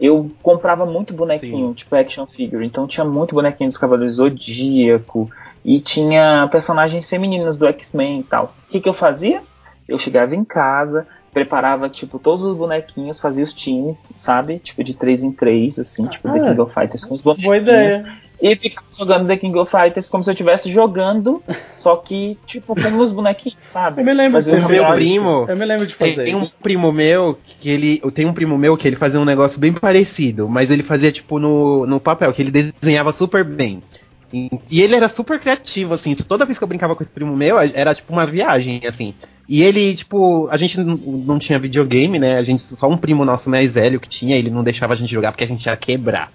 Eu 0.00 0.30
comprava 0.42 0.86
muito 0.86 1.12
bonequinho, 1.14 1.74
tipo 1.74 1.94
action 1.96 2.26
figure. 2.26 2.64
Então 2.64 2.86
tinha 2.86 3.04
muito 3.04 3.34
bonequinho 3.34 3.68
dos 3.70 3.78
Cavaleiros 3.78 4.14
Zodíaco. 4.16 5.28
E 5.64 5.80
tinha 5.80 6.48
personagens 6.52 7.08
femininas 7.08 7.58
do 7.58 7.66
X-Men 7.66 8.20
e 8.20 8.22
tal. 8.22 8.54
O 8.68 8.70
que, 8.70 8.80
que 8.80 8.88
eu 8.88 8.94
fazia? 8.94 9.42
Eu 9.88 9.98
chegava 9.98 10.34
em 10.36 10.44
casa, 10.44 11.06
preparava, 11.38 11.88
tipo, 11.88 12.18
todos 12.18 12.42
os 12.42 12.56
bonequinhos, 12.56 13.20
fazia 13.20 13.44
os 13.44 13.52
times, 13.52 14.10
sabe? 14.16 14.58
Tipo, 14.58 14.82
de 14.82 14.94
3 14.94 15.22
em 15.22 15.32
3, 15.32 15.78
assim, 15.78 16.06
tipo, 16.06 16.28
The 16.28 16.38
Ah. 16.40 16.48
King 16.48 16.60
of 16.60 16.74
Fighters 16.74 17.04
com 17.04 17.14
os 17.14 17.22
bonequinhos. 17.22 17.46
Boa 17.46 17.56
ideia. 17.56 18.18
E 18.40 18.54
ficava 18.54 18.86
jogando 18.96 19.26
The 19.26 19.36
King 19.36 19.58
of 19.58 19.68
Fighters 19.70 20.08
como 20.08 20.22
se 20.22 20.30
eu 20.30 20.32
estivesse 20.32 20.70
jogando, 20.70 21.42
só 21.74 21.96
que, 21.96 22.38
tipo, 22.46 22.74
com 22.74 22.98
os 22.98 23.10
bonequinhos, 23.12 23.58
sabe? 23.64 24.00
Eu 24.00 24.04
me 24.06 24.14
lembro 24.14 24.32
Fazia 24.34 24.54
de 24.60 24.66
ter 24.66 24.72
Meu 24.72 24.92
primo, 24.92 25.46
Eu 25.48 25.56
me 25.56 25.64
lembro 25.64 25.86
de 25.86 25.94
Tem, 25.94 26.10
fazer 26.10 26.24
tem 26.24 26.34
um 26.36 26.42
isso. 26.42 26.54
primo 26.62 26.92
meu 26.92 27.36
que 27.60 27.68
ele. 27.68 27.98
Tem 28.12 28.26
um 28.26 28.32
primo 28.32 28.56
meu 28.56 28.76
que 28.76 28.86
ele 28.86 28.94
fazia 28.96 29.18
um 29.18 29.24
negócio 29.24 29.58
bem 29.58 29.72
parecido, 29.72 30.48
mas 30.48 30.70
ele 30.70 30.84
fazia 30.84 31.10
tipo 31.10 31.38
no, 31.40 31.84
no 31.86 31.98
papel, 31.98 32.32
que 32.32 32.40
ele 32.42 32.50
desenhava 32.52 33.12
super 33.12 33.42
bem. 33.44 33.82
E, 34.32 34.82
ele 34.82 34.94
era 34.94 35.08
super 35.08 35.40
criativo, 35.40 35.94
assim. 35.94 36.14
Toda 36.14 36.44
vez 36.44 36.58
que 36.58 36.64
eu 36.64 36.68
brincava 36.68 36.94
com 36.94 37.02
esse 37.02 37.12
primo 37.12 37.36
meu, 37.36 37.58
era 37.58 37.94
tipo 37.94 38.12
uma 38.12 38.26
viagem, 38.26 38.82
assim. 38.86 39.14
E 39.48 39.62
ele, 39.62 39.94
tipo, 39.94 40.48
a 40.50 40.56
gente 40.56 40.78
não, 40.78 40.96
não 40.96 41.38
tinha 41.38 41.58
videogame, 41.58 42.18
né? 42.18 42.36
A 42.36 42.42
gente, 42.42 42.62
só 42.62 42.88
um 42.88 42.98
primo 42.98 43.24
nosso 43.24 43.48
mais 43.48 43.74
velho 43.74 43.98
que 43.98 44.08
tinha, 44.08 44.36
ele 44.36 44.50
não 44.50 44.62
deixava 44.62 44.92
a 44.92 44.96
gente 44.96 45.12
jogar 45.12 45.32
porque 45.32 45.44
a 45.44 45.48
gente 45.48 45.64
ia 45.64 45.76
quebrar. 45.76 46.30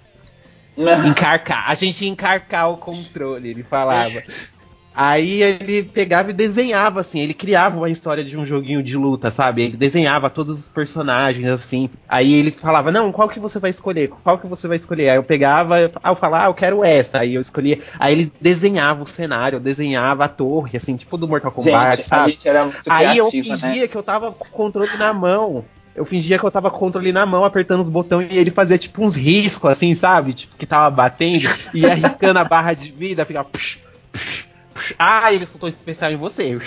Encarcar. 1.06 1.70
A 1.70 1.74
gente 1.76 2.04
ia 2.04 2.10
encarcar 2.10 2.70
o 2.70 2.76
controle, 2.76 3.50
ele 3.50 3.62
falava. 3.62 4.22
Aí 4.96 5.42
ele 5.42 5.82
pegava 5.82 6.30
e 6.30 6.32
desenhava, 6.32 7.00
assim, 7.00 7.18
ele 7.18 7.34
criava 7.34 7.76
uma 7.76 7.90
história 7.90 8.22
de 8.22 8.36
um 8.36 8.46
joguinho 8.46 8.80
de 8.80 8.96
luta, 8.96 9.28
sabe? 9.28 9.64
Ele 9.64 9.76
desenhava 9.76 10.30
todos 10.30 10.60
os 10.60 10.68
personagens, 10.68 11.48
assim. 11.48 11.90
Aí 12.08 12.32
ele 12.32 12.52
falava, 12.52 12.92
não, 12.92 13.10
qual 13.10 13.28
que 13.28 13.40
você 13.40 13.58
vai 13.58 13.70
escolher? 13.70 14.08
Qual 14.22 14.38
que 14.38 14.46
você 14.46 14.68
vai 14.68 14.76
escolher? 14.76 15.10
Aí 15.10 15.16
eu 15.16 15.24
pegava, 15.24 15.76
aí 15.76 15.90
eu 16.04 16.14
falava, 16.14 16.44
ah, 16.44 16.48
eu 16.48 16.54
quero 16.54 16.84
essa. 16.84 17.18
Aí 17.18 17.34
eu 17.34 17.40
escolhia. 17.40 17.80
Aí 17.98 18.12
ele 18.12 18.32
desenhava 18.40 19.02
o 19.02 19.06
cenário, 19.06 19.58
desenhava 19.58 20.26
a 20.26 20.28
torre, 20.28 20.76
assim, 20.76 20.96
tipo 20.96 21.16
do 21.16 21.26
Mortal 21.26 21.50
Kombat, 21.50 21.96
Gente, 21.96 22.00
a 22.00 22.04
sabe? 22.04 22.30
gente 22.30 22.48
era 22.48 22.62
muito 22.64 22.80
Aí 22.86 23.18
eu 23.18 23.28
criativa, 23.28 23.56
fingia 23.56 23.82
né? 23.82 23.88
que 23.88 23.96
eu 23.96 24.02
tava 24.02 24.30
com 24.30 24.44
o 24.44 24.50
controle 24.50 24.96
na 24.96 25.12
mão. 25.12 25.64
Eu 25.96 26.04
fingia 26.04 26.38
que 26.38 26.44
eu 26.44 26.50
tava 26.50 26.70
com 26.70 26.76
o 26.76 26.80
controle 26.80 27.12
na 27.12 27.26
mão, 27.26 27.44
apertando 27.44 27.80
os 27.80 27.88
botões, 27.88 28.28
e 28.30 28.36
ele 28.36 28.50
fazia 28.50 28.78
tipo 28.78 29.02
uns 29.02 29.16
riscos, 29.16 29.70
assim, 29.70 29.92
sabe? 29.94 30.34
Tipo, 30.34 30.56
que 30.56 30.66
tava 30.66 30.88
batendo, 30.90 31.48
e 31.72 31.84
arriscando 31.84 32.38
a 32.38 32.44
barra 32.44 32.74
de 32.74 32.90
vida, 32.92 33.24
ficava. 33.24 33.48
psh, 33.48 33.78
psh. 34.12 34.53
Ah, 34.98 35.32
ele 35.32 35.46
soltou 35.46 35.68
esse 35.68 35.78
especial 35.78 36.10
em 36.10 36.16
você. 36.16 36.58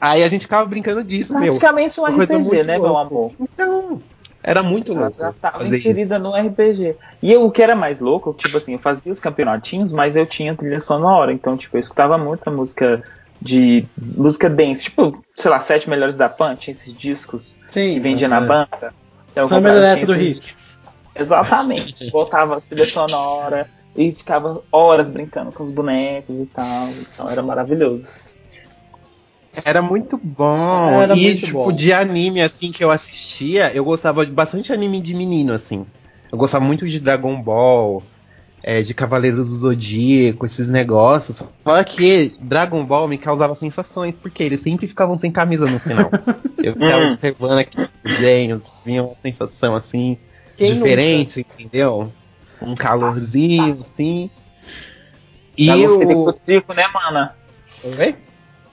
Aí 0.00 0.22
a 0.22 0.28
gente 0.28 0.42
ficava 0.42 0.64
brincando 0.64 1.02
disso, 1.02 1.32
meu. 1.32 1.42
Praticamente 1.42 2.00
um 2.00 2.04
Uma 2.04 2.12
coisa 2.12 2.38
RPG, 2.38 2.62
né, 2.62 2.78
meu 2.78 2.96
amor? 2.96 3.32
Então, 3.40 4.00
era 4.42 4.62
muito 4.62 4.92
Ela 4.92 5.02
louco. 5.02 5.18
já 5.18 5.32
tava 5.32 5.58
fazer 5.58 5.78
inserida 5.78 6.18
no 6.18 6.34
RPG. 6.34 6.96
E 7.22 7.32
eu, 7.32 7.44
o 7.44 7.50
que 7.50 7.62
era 7.62 7.74
mais 7.74 8.00
louco, 8.00 8.32
tipo 8.32 8.56
assim, 8.56 8.74
eu 8.74 8.78
fazia 8.78 9.12
os 9.12 9.20
campeonatinhos, 9.20 9.92
mas 9.92 10.16
eu 10.16 10.26
tinha 10.26 10.56
trilha 10.56 10.80
sonora. 10.80 11.32
Então, 11.32 11.56
tipo, 11.56 11.76
eu 11.76 11.80
escutava 11.80 12.16
muita 12.16 12.50
música 12.50 13.02
de. 13.40 13.84
música 13.98 14.48
dance. 14.48 14.84
Tipo, 14.84 15.22
sei 15.36 15.50
lá, 15.50 15.60
sete 15.60 15.88
melhores 15.88 16.16
da 16.16 16.28
Pan, 16.28 16.56
tinha 16.56 16.72
esses 16.72 16.92
discos 16.92 17.56
Sim. 17.68 17.94
que 17.94 18.00
vendia 18.00 18.28
na 18.28 18.38
é. 18.38 18.46
banda. 18.46 18.94
Então, 19.30 19.46
Summer 19.46 19.74
Electro 19.74 20.20
Hits. 20.20 20.78
Exatamente. 21.14 22.10
Botava 22.10 22.56
a 22.56 22.60
trilha 22.60 22.86
sonora 22.86 23.68
e 23.96 24.12
ficava 24.12 24.62
horas 24.70 25.10
brincando 25.10 25.52
com 25.52 25.62
os 25.62 25.70
bonecos 25.70 26.40
e 26.40 26.46
tal. 26.46 26.88
Então 26.90 27.28
era 27.28 27.42
maravilhoso. 27.42 28.12
Era 29.64 29.82
muito 29.82 30.16
bom. 30.16 31.02
Era 31.02 31.16
e, 31.16 31.22
muito 31.22 31.46
tipo, 31.46 31.64
bom. 31.64 31.72
de 31.72 31.92
anime, 31.92 32.40
assim, 32.40 32.70
que 32.70 32.82
eu 32.84 32.90
assistia, 32.90 33.72
eu 33.74 33.84
gostava 33.84 34.24
de 34.24 34.32
bastante 34.32 34.72
anime 34.72 35.00
de 35.00 35.14
menino, 35.14 35.52
assim. 35.52 35.84
Eu 36.30 36.38
gostava 36.38 36.64
muito 36.64 36.86
de 36.86 37.00
Dragon 37.00 37.42
Ball, 37.42 38.02
é, 38.62 38.80
de 38.82 38.94
Cavaleiros 38.94 39.48
do 39.48 39.56
Zodíaco, 39.56 40.46
esses 40.46 40.68
negócios. 40.70 41.42
Só 41.64 41.84
que 41.84 42.32
Dragon 42.40 42.84
Ball 42.84 43.08
me 43.08 43.18
causava 43.18 43.56
sensações, 43.56 44.14
porque 44.16 44.42
eles 44.44 44.60
sempre 44.60 44.86
ficavam 44.86 45.18
sem 45.18 45.32
camisa 45.32 45.66
no 45.66 45.80
final. 45.80 46.10
Eu 46.62 46.74
ficava 46.74 47.04
Hum. 47.04 47.06
observando 47.06 47.58
aqueles 47.58 47.88
desenhos, 48.04 48.64
vinha 48.84 49.02
uma 49.02 49.16
sensação, 49.20 49.74
assim, 49.74 50.16
Quem 50.56 50.74
diferente, 50.74 51.40
entendeu? 51.40 52.12
Um 52.62 52.74
calorzinho, 52.74 53.84
assim. 53.92 54.30
E 55.56 55.66
Dava 55.66 55.80
um 55.80 55.84
o... 55.86 55.88
ciricutico, 55.98 56.72
né, 56.74 56.86
mana? 56.92 57.34
Oi? 57.98 58.16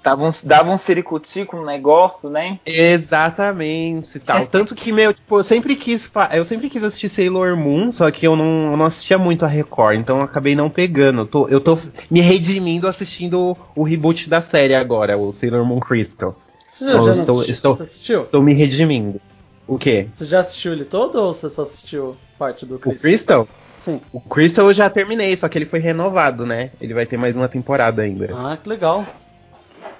Dava 0.04 0.24
um, 0.26 0.30
dava 0.46 0.72
um 0.72 0.78
ciricutico 0.78 1.58
no 1.58 1.66
negócio, 1.66 2.30
né? 2.30 2.60
Exatamente, 2.66 4.20
tal. 4.20 4.46
Tanto 4.48 4.74
que, 4.74 4.92
meu, 4.92 5.14
tipo, 5.14 5.38
eu 5.38 5.44
sempre 5.44 5.76
quis, 5.76 6.10
eu 6.34 6.46
sempre 6.46 6.70
quis 6.70 6.82
assistir 6.84 7.10
Sailor 7.10 7.58
Moon, 7.58 7.92
só 7.92 8.10
que 8.10 8.26
eu 8.26 8.36
não, 8.36 8.72
eu 8.72 8.78
não 8.78 8.86
assistia 8.86 9.18
muito 9.18 9.44
a 9.44 9.50
Record, 9.50 10.00
então 10.00 10.18
eu 10.20 10.24
acabei 10.24 10.56
não 10.56 10.70
pegando. 10.70 11.22
Eu 11.22 11.26
tô, 11.26 11.48
eu 11.50 11.60
tô 11.60 11.78
me 12.10 12.22
redimindo 12.22 12.88
assistindo 12.88 13.38
o, 13.52 13.58
o 13.76 13.84
reboot 13.84 14.30
da 14.30 14.40
série 14.40 14.76
agora, 14.76 15.18
o 15.18 15.34
Sailor 15.34 15.66
Moon 15.66 15.80
Crystal. 15.82 16.36
Você 16.70 16.86
já, 16.86 16.92
já 16.92 16.98
não 16.98 17.12
estou- 17.12 17.36
assistiu? 17.40 17.54
estou- 17.54 17.76
Você 17.76 17.84
assistiu? 17.84 18.26
Tô 18.26 18.42
me 18.42 18.54
redimindo. 18.54 19.20
O 19.68 19.78
quê? 19.78 20.08
Você 20.10 20.24
já 20.26 20.40
assistiu 20.40 20.72
ele 20.72 20.86
todo 20.86 21.16
ou 21.20 21.34
você 21.34 21.50
só 21.50 21.64
assistiu 21.64 22.16
parte 22.40 22.66
do 22.66 22.76
O 22.76 22.80
Chris? 22.80 23.02
Crystal? 23.02 23.46
Sim. 23.88 24.02
O 24.12 24.20
Crystal 24.20 24.66
eu 24.66 24.74
já 24.74 24.90
terminei, 24.90 25.34
só 25.38 25.48
que 25.48 25.58
ele 25.58 25.66
foi 25.66 25.80
renovado, 25.80 26.46
né? 26.46 26.72
Ele 26.82 26.94
vai 26.94 27.06
ter 27.06 27.16
mais 27.16 27.38
uma 27.38 27.48
temporada 27.48 28.02
ainda. 28.02 28.30
Ah, 28.36 28.58
que 28.58 28.68
legal. 28.68 29.08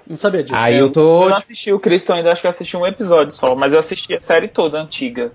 Não 0.06 0.18
sabia 0.18 0.44
disso. 0.44 0.56
Aí 0.58 0.76
eu 0.76 0.90
tô. 0.90 1.24
Eu 1.24 1.30
não 1.30 1.38
assisti 1.38 1.72
o 1.72 1.80
Cristo 1.80 2.12
ainda, 2.12 2.30
acho 2.30 2.42
que 2.42 2.48
eu 2.48 2.52
assisti 2.52 2.76
um 2.76 2.86
episódio 2.86 3.32
só, 3.32 3.56
mas 3.56 3.72
eu 3.72 3.80
assisti 3.80 4.14
a 4.14 4.22
série 4.22 4.50
toda 4.50 4.78
antiga. 4.78 5.32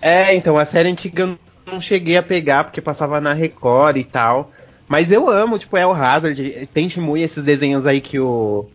É, 0.00 0.32
então, 0.32 0.56
a 0.56 0.64
série 0.64 0.88
antiga 0.88 1.24
eu 1.24 1.38
não 1.66 1.80
cheguei 1.80 2.16
a 2.16 2.22
pegar, 2.22 2.62
porque 2.62 2.80
passava 2.80 3.20
na 3.20 3.32
Record 3.32 3.96
e 3.96 4.04
tal. 4.04 4.52
Mas 4.86 5.10
eu 5.10 5.28
amo, 5.28 5.58
tipo, 5.58 5.76
El 5.76 5.92
Hazard, 5.92 6.68
tem 6.72 6.88
Shimui, 6.88 7.22
esses 7.22 7.42
desenhos 7.42 7.84
aí 7.84 8.00
que 8.00 8.20
o. 8.20 8.68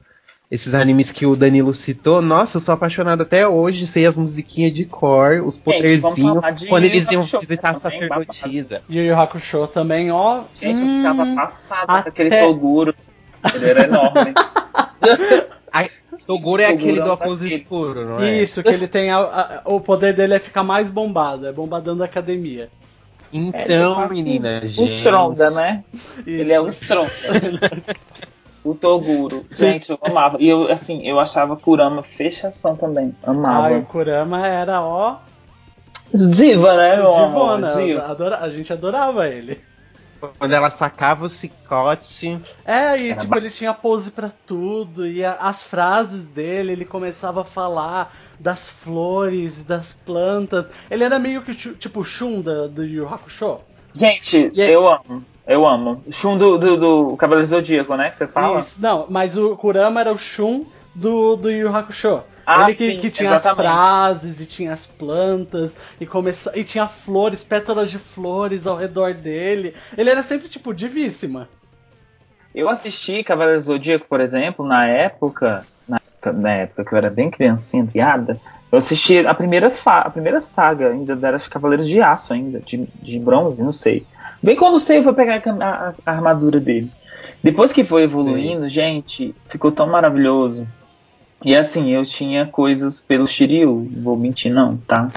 Esses 0.51 0.73
animes 0.73 1.11
que 1.11 1.27
o 1.27 1.35
Danilo 1.35 1.73
citou. 1.75 2.23
Nossa, 2.23 2.57
eu 2.57 2.61
sou 2.61 2.73
apaixonado 2.73 3.21
até 3.21 3.47
hoje, 3.47 3.85
sei 3.85 4.07
as 4.07 4.17
musiquinhas 4.17 4.73
de 4.73 4.83
cor, 4.83 5.43
os 5.45 5.55
poderzinhos, 5.55 6.39
quando 6.67 6.85
eles 6.85 7.09
iam 7.11 7.21
Hakusho 7.21 7.39
visitar 7.41 7.69
a 7.69 7.75
sacerdotisa. 7.75 8.81
E 8.89 8.99
o 8.99 9.03
Yu 9.03 9.15
Hakusho 9.15 9.67
também, 9.67 10.09
ó. 10.11 10.41
Gente, 10.59 10.79
hum, 10.81 11.03
eu 11.03 11.11
ficava 11.13 11.35
passada 11.35 11.83
até- 11.93 12.01
com 12.03 12.09
aquele 12.09 12.29
Toguro. 12.31 12.95
Ele 13.53 13.65
era 13.69 13.83
enorme. 13.83 14.33
Toguro 16.25 16.61
é 16.63 16.67
Toguro 16.67 16.77
aquele 16.79 16.99
é 16.99 17.03
do 17.03 17.09
um 17.09 17.13
óculos 17.13 17.39
daquele. 17.41 17.61
escuro, 17.61 18.05
não 18.05 18.19
é? 18.23 18.41
Isso, 18.41 18.63
que 18.63 18.69
ele 18.69 18.87
tem. 18.87 19.11
a- 19.11 19.17
a- 19.19 19.61
o 19.65 19.79
poder 19.79 20.15
dele 20.15 20.33
é 20.33 20.39
ficar 20.39 20.63
mais 20.63 20.89
bombado, 20.89 21.45
é 21.47 21.51
bombadão 21.51 21.95
da 21.95 22.05
academia. 22.05 22.69
Então, 23.31 24.01
É, 24.01 24.09
menina, 24.09 24.61
O 24.63 24.67
gente. 24.67 24.97
Stronda, 24.97 25.51
né? 25.51 25.83
Ele 26.25 26.51
é 26.51 26.59
o 26.59 26.67
Isso. 26.67 26.83
Stronda. 26.83 27.09
o 28.63 28.73
Toguro. 28.75 29.45
Gente, 29.51 29.89
eu 29.89 29.99
amava. 30.03 30.37
E 30.39 30.47
eu, 30.49 30.69
assim, 30.71 31.05
eu 31.07 31.19
achava 31.19 31.55
Kurama 31.55 32.03
fechação 32.03 32.75
também. 32.75 33.15
Amava. 33.23 33.67
Ai, 33.67 33.77
o 33.79 33.83
Kurama 33.85 34.45
era, 34.47 34.81
ó. 34.81 35.17
Diva, 36.13 36.75
né, 36.75 36.97
meu? 36.97 37.11
Divona. 37.11 37.67
Diva. 37.75 38.05
adora- 38.07 38.39
a 38.39 38.49
gente 38.49 38.71
adorava 38.73 39.27
ele. 39.27 39.61
Quando 40.37 40.51
ela 40.53 40.69
sacava 40.69 41.25
o 41.25 41.29
cicote. 41.29 42.41
É, 42.65 42.97
e 42.97 43.15
tipo, 43.15 43.27
ba- 43.27 43.37
ele 43.37 43.49
tinha 43.49 43.73
pose 43.73 44.11
pra 44.11 44.29
tudo, 44.45 45.07
e 45.07 45.23
a- 45.23 45.37
as 45.39 45.63
frases 45.63 46.27
dele, 46.27 46.73
ele 46.73 46.83
começava 46.83 47.41
a 47.41 47.45
falar 47.45 48.13
das 48.37 48.67
flores, 48.67 49.63
das 49.63 49.93
plantas. 49.93 50.69
Ele 50.91 51.05
era 51.05 51.17
meio 51.19 51.41
que 51.41 51.53
tipo 51.55 52.01
o 52.01 52.03
Shun 52.03 52.41
da, 52.41 52.67
do 52.67 52.83
Yu 52.83 53.07
Hakusho. 53.07 53.59
Gente, 53.93 54.51
E 54.53 54.61
aí- 54.61 54.71
eu 54.73 54.89
amo. 54.89 55.23
Eu 55.49 55.65
amo. 55.67 56.03
Shun 56.11 56.37
do, 56.37 56.59
do, 56.59 56.77
do 56.77 57.17
Cavaleiro 57.17 57.47
Zodíaco, 57.47 57.95
né? 57.95 58.11
Que 58.11 58.17
você 58.17 58.27
fala? 58.27 58.59
Isso, 58.59 58.79
não, 58.79 59.07
mas 59.09 59.35
o 59.35 59.57
Kurama 59.57 59.99
era 59.99 60.13
o 60.13 60.17
Shun 60.17 60.63
do, 60.93 61.35
do 61.35 61.49
Yu 61.49 61.75
Hakusho. 61.75 62.21
Ah, 62.45 62.65
ele 62.65 62.75
que, 62.75 62.91
sim, 62.91 62.99
que 62.99 63.09
tinha 63.09 63.31
as 63.33 63.41
exatamente. 63.41 63.73
frases 63.73 64.41
e 64.41 64.45
tinha 64.45 64.73
as 64.73 64.85
plantas 64.85 65.75
e 65.99 66.05
começa... 66.05 66.51
e 66.57 66.63
tinha 66.63 66.87
flores, 66.87 67.43
pétalas 67.43 67.89
de 67.89 67.97
flores 67.97 68.67
ao 68.67 68.77
redor 68.77 69.15
dele. 69.15 69.73
Ele 69.97 70.09
era 70.11 70.21
sempre 70.21 70.47
tipo 70.47 70.71
divíssima. 70.71 71.49
Eu 72.53 72.69
assisti 72.69 73.23
Cavaleiro 73.23 73.59
Zodíaco, 73.59 74.05
por 74.07 74.19
exemplo, 74.19 74.65
na 74.65 74.85
época, 74.87 75.65
na 75.87 75.97
época, 75.97 76.33
na 76.33 76.51
época 76.51 76.85
que 76.85 76.93
eu 76.93 76.97
era 76.97 77.09
bem 77.09 77.29
criancinha, 77.29 77.85
piada, 77.85 78.39
eu 78.71 78.77
assisti 78.77 79.25
a 79.25 79.33
primeira, 79.33 79.71
fa- 79.71 80.01
a 80.01 80.09
primeira 80.09 80.39
saga 80.41 80.89
ainda 80.89 81.17
era 81.27 81.39
Cavaleiros 81.39 81.87
de 81.87 82.01
Aço 82.01 82.33
ainda, 82.33 82.59
de, 82.59 82.87
de 83.01 83.19
bronze, 83.19 83.63
não 83.63 83.73
sei. 83.73 84.05
Bem 84.41 84.55
quando 84.55 84.75
o 84.75 84.79
Seiya 84.79 85.03
foi 85.03 85.13
pegar 85.13 85.41
a, 85.45 85.65
a- 85.89 85.93
a 86.05 86.11
armadura 86.11 86.59
dele. 86.59 86.91
Depois 87.43 87.71
que 87.73 87.83
foi 87.83 88.03
evoluindo, 88.03 88.67
gente, 88.69 89.33
ficou 89.47 89.71
tão 89.71 89.87
maravilhoso. 89.87 90.67
E 91.43 91.55
assim, 91.55 91.91
eu 91.91 92.03
tinha 92.03 92.45
coisas 92.45 92.99
pelo 92.99 93.25
Shiryu, 93.27 93.89
vou 94.01 94.17
mentir 94.17 94.51
não, 94.53 94.75
tá? 94.77 95.09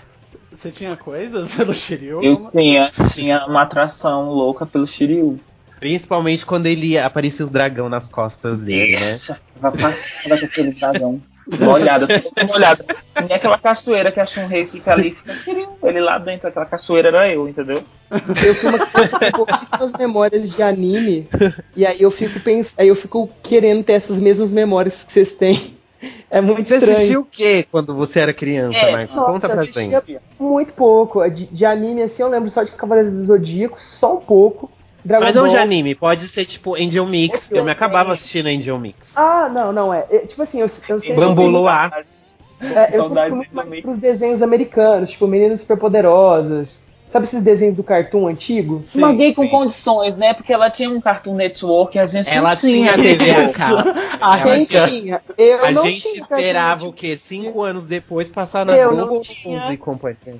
Você 0.52 0.70
tinha 0.70 0.96
coisas 0.96 1.54
pelo 1.56 1.74
Shiryu? 1.74 2.20
Eu 2.22 2.36
tinha, 2.50 2.92
tinha 3.12 3.44
uma 3.46 3.62
atração 3.62 4.30
louca 4.30 4.64
pelo 4.64 4.86
Shiryu. 4.86 5.38
Principalmente 5.80 6.46
quando 6.46 6.68
ele 6.68 6.96
aparecia 6.96 7.44
o 7.44 7.50
dragão 7.50 7.88
nas 7.88 8.08
costas 8.08 8.60
dele, 8.60 8.92
né? 9.00 9.10
Nossa, 9.10 9.40
tava 9.60 9.76
passada 9.76 10.38
com 10.38 10.44
aquele 10.46 10.70
dragão. 10.72 11.20
Molhada, 11.60 12.06
toda 12.06 12.46
molhada. 12.46 12.84
Nem 13.26 13.32
aquela 13.36 13.58
cachoeira 13.58 14.12
que 14.12 14.20
a 14.20 14.26
Shun 14.26 14.46
Rei 14.46 14.64
fica 14.64 14.92
ali, 14.92 15.10
fica 15.12 15.34
querido. 15.34 15.72
Ele 15.82 16.00
lá 16.00 16.18
dentro, 16.18 16.48
aquela 16.48 16.64
cachoeira 16.66 17.08
era 17.08 17.28
eu, 17.28 17.48
entendeu? 17.48 17.82
Eu 18.10 18.54
fui 18.54 18.68
uma 18.68 18.78
criança 18.78 19.18
com 19.18 19.30
pouquíssimas 19.44 19.92
memórias 19.98 20.50
de 20.50 20.62
anime. 20.62 21.28
E 21.76 21.84
aí 21.84 22.00
eu 22.02 22.10
fico 22.10 22.38
pens... 22.40 22.74
aí 22.78 22.88
eu 22.88 22.96
fico 22.96 23.28
querendo 23.42 23.82
ter 23.82 23.94
essas 23.94 24.18
mesmas 24.20 24.52
memórias 24.52 25.02
que 25.04 25.12
vocês 25.12 25.34
têm. 25.34 25.76
É 26.30 26.40
muito 26.40 26.66
Você 26.68 26.76
estranho. 26.76 26.96
assistiu 26.96 27.20
o 27.20 27.24
que 27.24 27.62
quando 27.70 27.94
você 27.94 28.20
era 28.20 28.32
criança, 28.32 28.76
É, 28.76 28.90
Marcos? 28.92 29.14
Nossa, 29.14 29.32
Conta 29.32 29.48
pra 29.48 29.64
gente. 29.64 30.18
muito 30.38 30.72
pouco. 30.72 31.28
De, 31.30 31.46
de 31.46 31.64
anime, 31.64 32.02
assim, 32.02 32.22
eu 32.22 32.28
lembro 32.28 32.50
só 32.50 32.62
de 32.64 32.72
Cavaleiros 32.72 33.12
do 33.12 33.24
Zodíaco, 33.24 33.80
só 33.80 34.16
um 34.16 34.20
pouco. 34.20 34.68
Dragon 35.04 35.24
Mas 35.24 35.34
não 35.34 35.42
Ball. 35.42 35.50
de 35.52 35.56
anime, 35.58 35.94
pode 35.94 36.28
ser 36.28 36.44
tipo 36.44 36.74
Angel 36.76 37.06
Mix. 37.06 37.50
Eu 37.50 37.58
Eu 37.58 37.64
me 37.64 37.70
acabava 37.70 38.04
tenho. 38.04 38.14
assistindo 38.14 38.46
Angel 38.46 38.78
Mix. 38.78 39.16
Ah, 39.16 39.48
não, 39.52 39.72
não, 39.72 39.92
é. 39.92 40.04
é, 40.10 40.18
tipo 40.20 40.40
assim, 40.42 40.60
eu, 40.60 40.70
eu 40.88 41.00
sempre. 41.00 41.14
Bambu 41.14 41.46
Luar. 41.46 42.04
É, 42.60 42.96
eu 42.96 43.02
sempre 43.08 43.22
fui 43.28 43.36
muito 43.36 43.54
mais 43.56 43.80
pros 43.80 43.98
desenhos 43.98 44.40
americanos, 44.42 45.10
tipo 45.10 45.26
Meninas 45.26 45.60
Superpoderosas. 45.62 46.86
Sabe 47.08 47.26
esses 47.26 47.42
desenhos 47.42 47.76
do 47.76 47.82
cartoon 47.84 48.26
antigo? 48.26 48.80
Sim, 48.84 48.98
uma 49.00 49.12
gay 49.12 49.34
com 49.34 49.42
sim. 49.42 49.50
condições, 49.50 50.16
né? 50.16 50.32
Porque 50.32 50.50
ela 50.50 50.70
tinha 50.70 50.88
um 50.88 50.98
Cartoon 50.98 51.34
Network 51.34 51.94
e 51.94 52.00
a 52.00 52.06
gente 52.06 52.30
Ela 52.30 52.50
não 52.50 52.56
tinha. 52.56 52.94
tinha 52.94 53.16
TV 53.18 53.30
a 53.32 53.52
cabo. 53.52 53.90
A 54.18 54.38
Quem 54.38 54.64
tinha-? 54.64 55.20
Eu 55.36 55.66
A 55.66 55.70
não 55.72 55.84
gente 55.84 56.00
tinha 56.00 56.22
esperava 56.22 56.86
o 56.86 56.92
quê? 56.92 57.18
Cinco 57.18 57.62
anos 57.62 57.84
depois 57.84 58.30
passar 58.30 58.64
na 58.64 58.74
Eu 58.74 58.92
não 58.92 59.08
Globo 59.08 59.20
tinha. 59.20 59.70
e 59.70 59.76
companhia. 59.76 60.36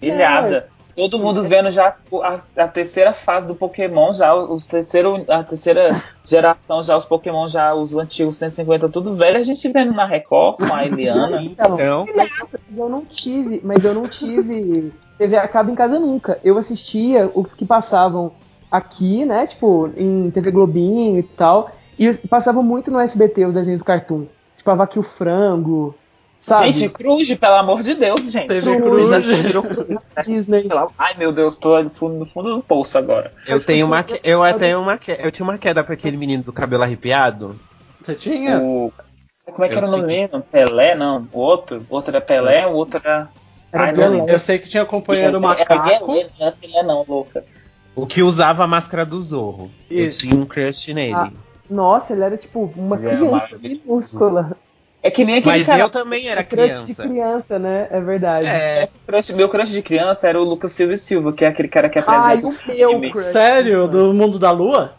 Ilhada. 0.00 0.68
Todo 0.96 1.18
mundo 1.18 1.42
vendo 1.42 1.70
já 1.70 1.96
a, 2.22 2.40
a 2.56 2.68
terceira 2.68 3.12
fase 3.12 3.46
do 3.46 3.54
Pokémon, 3.54 4.12
já 4.12 4.34
os 4.34 4.66
terceiro, 4.66 5.24
a 5.28 5.42
terceira 5.42 5.88
geração, 6.24 6.82
já 6.82 6.96
os 6.96 7.04
Pokémon, 7.04 7.48
já 7.48 7.74
os 7.74 7.94
antigos 7.96 8.36
150, 8.36 8.88
tudo 8.88 9.16
velho, 9.16 9.38
a 9.38 9.42
gente 9.42 9.68
vendo 9.68 9.92
na 9.92 10.06
Record 10.06 10.58
com 10.58 10.74
a 10.74 10.84
Eliana. 10.84 11.42
Então, 11.44 11.74
Então, 11.74 12.06
mas 12.14 12.30
eu 12.76 12.88
não 12.88 13.04
tive, 13.04 13.60
mas 13.64 13.84
eu 13.84 13.94
não 13.94 14.04
tive 14.04 14.92
TV 15.18 15.36
a 15.36 15.48
cabo 15.48 15.70
em 15.70 15.74
casa 15.74 15.98
nunca. 15.98 16.38
Eu 16.42 16.58
assistia 16.58 17.30
os 17.34 17.54
que 17.54 17.64
passavam 17.64 18.32
aqui, 18.70 19.24
né? 19.24 19.46
Tipo, 19.46 19.90
em 19.96 20.30
TV 20.30 20.50
Globinho 20.50 21.18
e 21.18 21.22
tal. 21.22 21.70
E 21.98 22.12
passavam 22.28 22.62
muito 22.62 22.90
no 22.90 22.98
SBT 22.98 23.46
os 23.46 23.54
desenhos 23.54 23.78
do 23.78 23.84
cartoon. 23.84 24.26
Tipo, 24.56 24.70
a 24.70 24.74
Vaca 24.74 24.96
e 24.96 25.00
o 25.00 25.02
Frango, 25.02 25.94
sabe? 26.44 26.70
Gente, 26.72 26.88
Cruz, 26.92 27.34
pelo 27.34 27.54
amor 27.54 27.82
de 27.82 27.94
Deus, 27.94 28.30
gente. 28.30 28.48
TV 28.48 28.76
Cruz, 28.80 29.24
Cruz. 29.24 29.62
Cruz, 29.62 30.06
né? 30.16 30.22
Disney. 30.26 30.68
Ai 30.98 31.14
meu 31.16 31.32
Deus, 31.32 31.56
tô 31.56 31.82
no 31.82 31.90
fundo, 31.90 32.14
no 32.16 32.26
fundo 32.26 32.54
do 32.56 32.62
poço 32.62 32.98
agora. 32.98 33.32
eu 33.46 33.62
tenho 33.62 33.86
uma. 33.86 34.02
que- 34.02 34.20
Eu 34.22 34.42
até 34.42 34.58
tenho 34.66 34.80
uma. 34.80 34.98
que- 34.98 35.12
Eu 35.18 35.30
tinha 35.30 35.44
uma 35.44 35.58
queda 35.58 35.82
pra 35.82 35.94
aquele 35.94 36.16
menino 36.16 36.42
do 36.42 36.52
cabelo 36.52 36.82
arrepiado. 36.82 37.58
Você 38.04 38.14
tinha? 38.14 38.58
O... 38.60 38.92
Como 39.46 39.64
é 39.64 39.68
que 39.68 39.74
Eu 39.74 39.78
era 39.78 39.86
o 39.86 39.90
nome 39.90 40.06
dele? 40.06 40.42
Pelé, 40.50 40.94
não. 40.94 41.26
O 41.32 41.38
outro. 41.40 41.84
O 41.88 41.94
outro 41.94 42.10
era 42.10 42.20
Pelé, 42.20 42.66
o 42.66 42.72
outro 42.72 43.00
era. 43.02 43.28
Era 43.72 43.84
Ai, 43.86 43.92
não. 43.92 44.28
Eu 44.28 44.38
sei 44.38 44.58
que 44.58 44.68
tinha 44.68 44.84
companheiro 44.84 45.30
Era 45.30 45.40
macaco. 45.40 46.06
Pelé, 46.06 46.28
não 46.38 46.46
era 46.46 46.52
Pelé, 46.56 46.82
não, 46.82 47.04
louca. 47.08 47.44
O 47.96 48.06
que 48.06 48.22
usava 48.22 48.64
a 48.64 48.66
máscara 48.66 49.04
do 49.06 49.20
Zorro. 49.22 49.70
Isso. 49.90 50.26
Eu 50.26 50.30
tinha 50.30 50.42
um 50.42 50.46
crush 50.46 50.92
nele. 50.92 51.14
Ah. 51.14 51.30
Nossa, 51.70 52.12
ele 52.12 52.22
era 52.24 52.36
tipo 52.36 52.70
uma 52.76 52.96
Ele 52.96 53.06
era 53.06 53.16
criança 53.16 53.58
minúscula. 53.58 54.56
É 55.06 55.10
que 55.10 55.22
nem 55.22 55.36
aquele 55.36 55.58
Mas 55.58 55.66
cara. 55.66 55.80
eu 55.82 55.90
também 55.90 56.26
era 56.28 56.42
Crush 56.42 56.62
de 56.86 56.94
criança. 56.94 57.02
criança, 57.06 57.58
né? 57.58 57.88
É 57.90 58.00
verdade. 58.00 58.46
É, 58.46 58.88
crush- 59.06 59.30
meu 59.34 59.50
crush 59.50 59.68
de 59.70 59.82
criança 59.82 60.26
era 60.26 60.40
o 60.40 60.44
Lucas 60.44 60.72
Silva 60.72 60.94
e 60.94 60.98
Silva, 60.98 61.30
que 61.30 61.44
é 61.44 61.48
aquele 61.48 61.68
cara 61.68 61.90
que 61.90 61.98
Ai, 61.98 62.04
apresenta. 62.38 62.46
o 62.46 62.54
meu 62.74 63.10
crush. 63.10 63.26
Sério? 63.26 63.86
Do 63.86 64.14
mundo 64.14 64.38
da 64.38 64.50
lua? 64.50 64.94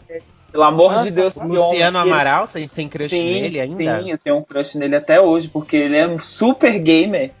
Pelo 0.52 0.62
amor 0.62 0.96
Ah, 0.96 1.02
de 1.02 1.10
Deus, 1.10 1.34
tá. 1.34 1.44
Luciano 1.44 1.98
homem, 1.98 2.12
Amaral, 2.12 2.46
vocês 2.46 2.70
têm 2.70 2.88
crush 2.88 3.10
Sim, 3.10 3.24
nele 3.42 3.58
ainda? 3.60 4.00
sim, 4.00 4.10
eu 4.12 4.16
tenho 4.18 4.36
um 4.36 4.42
crush 4.44 4.76
nele 4.78 4.94
até 4.94 5.20
hoje, 5.20 5.48
porque 5.48 5.76
ele 5.76 5.98
é 5.98 6.06
um 6.06 6.20
super 6.20 6.78
gamer. 6.78 7.32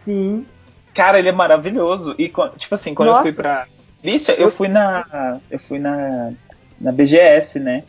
Sim. 0.00 0.44
Cara, 0.94 1.18
ele 1.18 1.30
é 1.30 1.32
maravilhoso. 1.32 2.14
E, 2.18 2.28
tipo 2.58 2.74
assim, 2.74 2.94
quando 2.94 3.08
Nossa. 3.08 3.20
eu 3.28 3.32
fui 3.32 3.42
pra. 3.42 3.66
Bicha, 4.02 4.32
eu 4.32 4.50
fui 4.50 4.68
na. 4.68 5.38
Eu 5.50 5.58
fui 5.58 5.78
na. 5.78 6.30
Na 6.78 6.92
BGS, 6.92 7.58
né? 7.58 7.84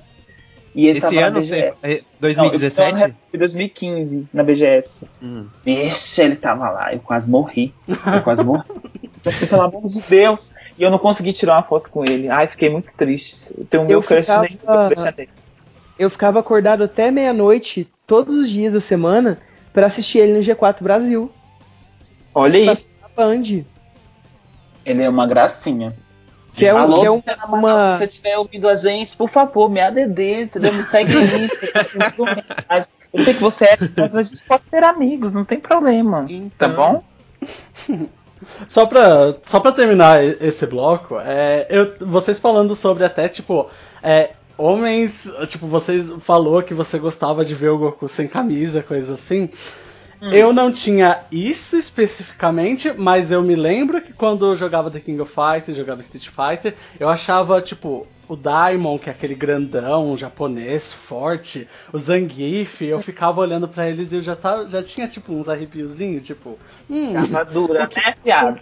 E 0.78 0.88
ele 0.88 1.00
Esse 1.00 1.18
ano, 1.18 1.42
você- 1.44 1.56
é, 1.56 1.72
Não, 1.82 1.90
eu 1.90 1.98
fui 1.98 2.06
2017? 2.22 3.00
na- 3.00 3.10
Em 3.34 3.38
2015, 3.40 4.28
na 4.32 4.44
BGS. 4.44 5.08
Hum. 5.24 5.48
Bicha, 5.66 6.24
ele 6.24 6.36
tava 6.36 6.70
lá, 6.70 6.94
eu 6.94 7.00
quase 7.00 7.28
morri. 7.28 7.74
Eu 7.88 8.22
quase 8.24 8.44
morri. 8.44 8.64
Eu 9.26 9.32
disse, 9.32 9.48
pelo 9.48 9.64
amor 9.64 9.82
de 9.88 10.02
Deus. 10.04 10.54
E 10.78 10.84
eu 10.84 10.92
não 10.92 11.00
consegui 11.00 11.34
tirar 11.34 11.56
uma 11.56 11.64
foto 11.64 11.90
com 11.90 12.04
ele. 12.04 12.30
Ai, 12.30 12.48
fiquei 12.48 12.70
muito 12.70 12.96
triste. 12.96 13.52
Eu 13.58 13.66
tenho 13.66 13.84
o 13.84 13.86
meu 13.88 13.98
Eu 13.98 14.04
crush 14.04 14.22
ficava- 14.28 14.42
nem 14.44 15.28
eu 16.00 16.10
ficava 16.10 16.40
acordado 16.40 16.84
até 16.84 17.10
meia-noite, 17.12 17.90
todos 18.06 18.36
os 18.36 18.50
dias 18.50 18.72
da 18.74 18.80
semana, 18.80 19.40
pra 19.74 19.88
assistir 19.88 20.20
ele 20.20 20.34
no 20.34 20.40
G4 20.40 20.82
Brasil. 20.84 21.30
Olha 22.34 22.58
isso. 22.72 22.86
Band. 23.18 23.66
Ele 24.86 25.04
é 25.04 25.10
uma 25.10 25.26
gracinha. 25.28 25.94
Que 26.58 26.66
é, 26.66 26.74
um, 26.74 26.78
Alô, 26.78 27.00
que 27.02 27.06
é 27.08 27.12
um- 27.12 27.22
uma. 27.56 27.94
se 27.94 28.00
você 28.00 28.04
estiver 28.06 28.38
ouvindo 28.38 28.68
a 28.68 28.76
gente, 28.76 29.16
por 29.16 29.30
favor, 29.30 29.70
me 29.70 29.80
ADD, 29.80 30.42
entendeu? 30.44 30.74
Me 30.74 30.84
segue 30.84 31.14
mensagem. 32.18 32.90
Eu 33.14 33.24
sei 33.24 33.34
que 33.34 33.40
você 33.42 33.66
é, 33.66 33.78
mas 33.96 34.16
a 34.16 34.22
gente 34.24 34.44
pode 34.44 34.64
ser 34.70 34.84
amigos, 34.84 35.34
não 35.34 35.46
tem 35.46 35.60
problema. 35.60 36.24
Tá 36.58 36.68
Então, 36.68 36.74
bom? 36.76 37.04
Só 38.68 38.86
pra, 38.86 39.36
só 39.42 39.60
pra 39.60 39.72
terminar 39.72 40.24
esse 40.24 40.66
bloco, 40.68 41.20
é, 41.20 41.66
eu, 41.70 41.96
vocês 42.08 42.40
falando 42.40 42.76
sobre 42.76 43.04
até, 43.04 43.28
tipo, 43.28 43.68
é, 44.04 44.30
homens, 44.56 45.28
tipo, 45.50 45.66
vocês 45.66 46.12
falou 46.22 46.62
que 46.62 46.74
você 46.74 47.00
gostava 47.00 47.44
de 47.44 47.56
ver 47.56 47.70
o 47.70 47.78
Goku 47.80 48.08
sem 48.08 48.28
camisa, 48.28 48.84
coisa 48.84 49.14
assim. 49.16 49.50
Eu 50.22 50.52
não 50.52 50.72
tinha 50.72 51.22
isso 51.32 51.78
especificamente, 51.78 52.92
mas 52.92 53.32
eu 53.32 53.42
me 53.44 53.56
lembro 53.56 54.02
que 54.02 54.14
quando 54.14 54.46
eu 54.46 54.56
jogava 54.56 54.90
The 54.90 55.00
King 55.00 55.22
of 55.22 55.32
Fighters, 55.34 55.78
jogava 55.78 56.02
Street 56.02 56.28
Fighter, 56.28 56.76
eu 57.00 57.08
achava, 57.08 57.62
tipo, 57.62 58.08
o 58.28 58.36
Daimon, 58.36 58.98
que 58.98 59.10
é 59.10 59.12
aquele 59.14 59.36
grandão, 59.36 60.18
japonês, 60.18 60.92
forte, 60.92 61.68
o 61.94 61.98
Zangief, 61.98 62.82
eu 62.82 63.00
ficava 63.00 63.40
olhando 63.40 63.68
pra 63.68 63.88
eles 63.88 64.12
e 64.12 64.16
eu 64.16 64.22
já, 64.22 64.36
tava, 64.36 64.68
já 64.68 64.84
tinha, 64.84 65.08
tipo, 65.08 65.34
uns 65.34 65.48
arrepiozinhos, 65.48 66.26
tipo, 66.26 66.58
hum, 66.90 67.14
Capa 67.14 67.46
dura, 67.46 67.90
né, 67.96 68.16
piada? 68.24 68.60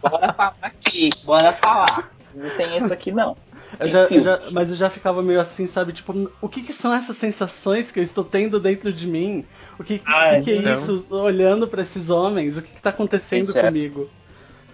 bora 0.00 0.32
falar 0.32 0.56
aqui, 0.62 1.10
bora 1.24 1.52
falar. 1.52 2.12
Não 2.34 2.50
tem 2.50 2.78
isso 2.78 2.92
aqui, 2.92 3.10
não. 3.12 3.36
Eu 3.80 3.88
já, 3.88 4.00
eu 4.04 4.22
já- 4.22 4.38
mas 4.50 4.70
eu 4.70 4.76
já 4.76 4.90
ficava 4.90 5.22
meio 5.22 5.40
assim, 5.40 5.66
sabe? 5.66 5.92
Tipo, 5.92 6.30
o 6.40 6.48
que, 6.48 6.62
que 6.62 6.72
são 6.72 6.92
essas 6.94 7.16
sensações 7.16 7.90
que 7.90 7.98
eu 7.98 8.02
estou 8.02 8.22
tendo 8.24 8.60
dentro 8.60 8.92
de 8.92 9.06
mim? 9.06 9.44
O 9.78 9.84
que, 9.84 9.94
o 9.94 9.98
que, 9.98 10.42
que 10.42 10.50
é 10.58 10.60
não. 10.62 10.72
isso? 10.74 11.06
Olhando 11.10 11.66
pra 11.66 11.82
esses 11.82 12.10
homens, 12.10 12.56
o 12.58 12.62
que, 12.62 12.70
que 12.72 12.82
tá 12.82 12.90
acontecendo 12.90 13.46
Gente, 13.46 13.58
é- 13.58 13.62
comigo? 13.62 14.10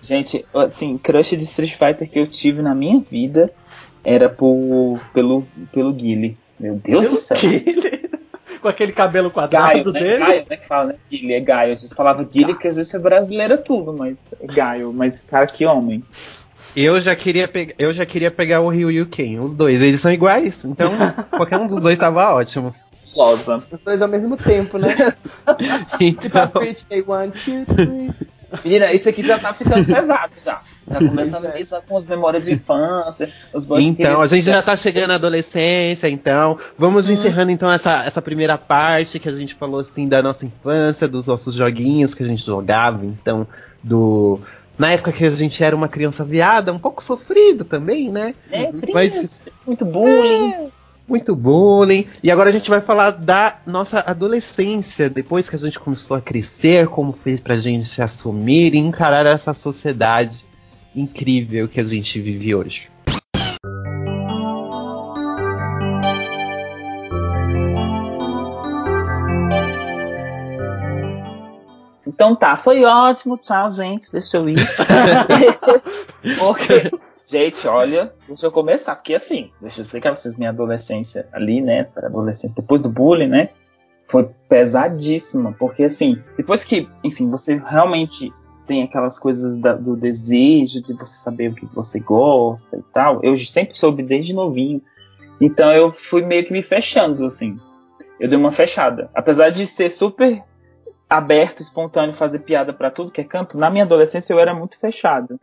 Gente, 0.01 0.47
assim, 0.55 0.97
crush 0.97 1.37
de 1.37 1.45
Street 1.45 1.73
Fighter 1.73 2.09
que 2.09 2.19
eu 2.19 2.27
tive 2.27 2.63
na 2.63 2.75
minha 2.75 3.01
vida 3.01 3.53
era 4.05 4.29
por, 4.29 5.01
pelo, 5.13 5.45
pelo 5.73 5.93
Guile. 5.93 6.37
Meu 6.59 6.77
Deus 6.77 7.09
do 7.09 7.17
céu. 7.17 7.37
Que- 7.37 8.09
Com 8.61 8.67
aquele 8.67 8.91
cabelo 8.91 9.31
quadrado 9.31 9.93
Gaio, 9.93 9.93
né? 9.93 10.01
dele. 10.01 10.19
Gaio, 10.19 10.47
né? 10.51 10.57
Que 10.57 10.67
fala, 10.67 10.87
né? 10.87 10.95
Guile, 11.09 11.33
é 11.33 11.41
Gaio. 11.41 11.73
Às 11.73 11.81
vezes 11.83 11.95
falava 11.97 12.25
Guile, 12.25 12.57
que 12.59 12.67
às 12.67 12.75
vezes 12.77 12.93
é 12.93 12.99
brasileira 12.99 13.57
tudo, 13.57 13.93
mas 13.97 14.35
é 14.41 14.47
Gaio. 14.47 14.93
Mas, 14.93 15.23
cara, 15.23 15.47
que 15.47 15.65
homem. 15.65 16.03
Eu 16.81 17.01
já 17.01 17.17
queria 17.17 17.49
pegar, 17.49 17.75
eu 17.77 17.93
já 17.93 18.07
queria 18.07 18.31
pegar 18.31 18.61
o 18.61 18.69
Ryu 18.69 18.89
e 18.89 19.03
o 19.03 19.07
Ken, 19.07 19.41
os 19.41 19.53
dois, 19.53 19.83
eles 19.83 20.01
são 20.01 20.13
iguais, 20.13 20.65
então 20.65 20.93
qualquer 21.37 21.59
um 21.59 21.67
dos 21.67 21.81
dois 21.81 21.99
tava 21.99 22.33
ótimo. 22.33 22.73
Losa. 23.17 23.57
Os 23.57 23.81
dois 23.85 24.01
ao 24.01 24.07
mesmo 24.07 24.37
tempo, 24.37 24.79
né? 24.79 24.95
Tipo 25.99 26.39
a 26.39 26.45
Então, 26.45 26.63
Britney, 26.63 27.05
one, 27.05 27.33
two, 27.33 27.75
three. 27.75 28.13
Menina, 28.65 28.93
isso 28.93 29.09
aqui 29.09 29.23
já 29.23 29.41
tá 29.41 29.53
ficando 29.53 29.85
pesado 29.85 30.35
já. 30.43 30.63
Já 30.89 30.99
começa 31.01 31.41
a 31.41 31.61
isso 31.61 31.83
com 31.89 31.97
as 31.97 32.07
memórias 32.07 32.47
de 32.47 32.55
infância, 32.55 33.31
os 33.53 33.67
então, 33.81 34.23
a 34.23 34.27
gente 34.29 34.45
já 34.45 34.63
tá 34.63 34.77
chegando 34.77 35.09
na 35.09 35.17
adolescência, 35.17 36.09
então 36.09 36.59
vamos 36.79 37.11
encerrando 37.11 37.51
então 37.51 37.71
essa, 37.71 38.05
essa 38.05 38.23
primeira 38.23 38.57
parte 38.57 39.19
que 39.19 39.29
a 39.29 39.35
gente 39.35 39.55
falou 39.57 39.81
assim 39.81 40.07
da 40.07 40.23
nossa 40.23 40.47
infância, 40.47 41.09
dos 41.09 41.27
nossos 41.27 41.57
joguinhos 41.57 42.15
que 42.15 42.23
a 42.23 42.27
gente 42.27 42.47
jogava, 42.47 43.05
então 43.05 43.47
do 43.83 44.41
na 44.79 44.93
época 44.93 45.13
que 45.13 45.25
a 45.25 45.31
gente 45.31 45.63
era 45.63 45.75
uma 45.75 45.89
criança 45.89 46.25
viada, 46.25 46.73
um 46.73 46.79
pouco 46.79 47.03
sofrido 47.03 47.65
também, 47.65 48.11
né? 48.11 48.35
É, 48.51 48.71
Mas- 48.93 49.17
Mas... 49.17 49.45
muito 49.67 49.85
bullying. 49.85 50.69
Muito 51.07 51.35
bullying. 51.35 52.07
E 52.23 52.31
agora 52.31 52.51
a 52.51 52.53
gente 52.53 52.69
vai 52.69 52.83
falar 52.83 53.13
da 53.13 53.57
nossa 53.67 54.01
adolescência, 54.01 55.09
depois 55.09 55.49
que 55.49 55.57
a 55.57 55.59
gente 55.59 55.79
começou 55.79 56.17
a 56.17 56.21
crescer, 56.21 56.87
como 56.89 57.13
fez 57.15 57.41
pra 57.41 57.57
gente 57.57 57.87
se 57.87 58.03
assumir 58.03 58.75
e 58.75 58.79
encarar 58.79 59.25
essa 59.25 59.55
sociedade 59.55 60.45
incrível 60.95 61.67
que 61.67 61.81
a 61.81 61.85
gente 61.85 62.21
vive 62.21 62.55
hoje. 62.55 62.89
Então 72.09 72.35
tá, 72.35 72.57
foi 72.57 72.83
ótimo. 72.85 73.37
Tchau, 73.37 73.69
gente. 73.69 74.11
Deixa 74.11 74.39
eu 74.39 74.49
ir. 74.49 74.57
Porque, 76.39 76.91
gente, 77.27 77.69
olha, 77.69 78.13
deixa 78.27 78.47
eu 78.47 78.51
começar. 78.51 78.97
Porque 78.97 79.15
assim, 79.15 79.51
deixa 79.61 79.81
eu 79.81 79.85
explicar 79.85 80.11
pra 80.11 80.17
vocês 80.17 80.35
minha 80.37 80.49
adolescência 80.51 81.29
ali, 81.33 81.61
né? 81.61 81.85
Pra 81.85 82.07
adolescência, 82.09 82.57
depois 82.57 82.83
do 82.83 82.89
bullying, 82.89 83.29
né? 83.29 83.51
Foi 84.09 84.27
pesadíssima. 84.49 85.53
Porque 85.59 85.85
assim, 85.85 86.19
depois 86.37 86.65
que, 86.65 86.89
enfim, 87.05 87.29
você 87.29 87.57
realmente 87.57 88.33
tem 88.67 88.83
aquelas 88.83 89.19
coisas 89.19 89.59
da- 89.59 89.75
do 89.75 89.95
desejo 89.97 90.83
de 90.83 90.95
você 90.95 91.17
saber 91.19 91.51
o 91.51 91.55
que 91.55 91.67
você 91.75 92.01
gosta 92.01 92.77
e 92.77 92.83
tal. 92.93 93.21
Eu 93.23 93.37
sempre 93.37 93.77
soube 93.79 94.03
desde 94.03 94.35
novinho. 94.35 94.81
Então 95.41 95.71
eu 95.73 95.93
fui 95.93 96.23
meio 96.25 96.45
que 96.47 96.53
me 96.53 96.63
fechando, 96.63 97.27
assim. 97.27 97.59
Eu 98.19 98.29
dei 98.29 98.37
uma 98.39 98.51
fechada. 98.51 99.11
Apesar 99.15 99.51
de 99.51 99.67
ser 99.67 99.91
super 99.91 100.43
aberto, 101.09 101.61
espontâneo, 101.61 102.15
fazer 102.15 102.41
piada 102.41 102.73
pra 102.73 102.91
tudo 102.91 103.13
que 103.13 103.21
é 103.21 103.25
canto, 103.25 103.59
na 103.59 103.71
minha 103.71 103.85
adolescência 103.85 104.33
eu 104.33 104.39
era 104.39 104.55
muito 104.55 104.79
fechado. 104.79 105.41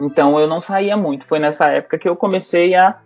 Então 0.00 0.38
eu 0.38 0.46
não 0.46 0.60
saía 0.60 0.96
muito. 0.96 1.26
Foi 1.26 1.38
nessa 1.38 1.68
época 1.68 1.98
que 1.98 2.08
eu 2.08 2.16
comecei 2.16 2.74
a 2.74 2.98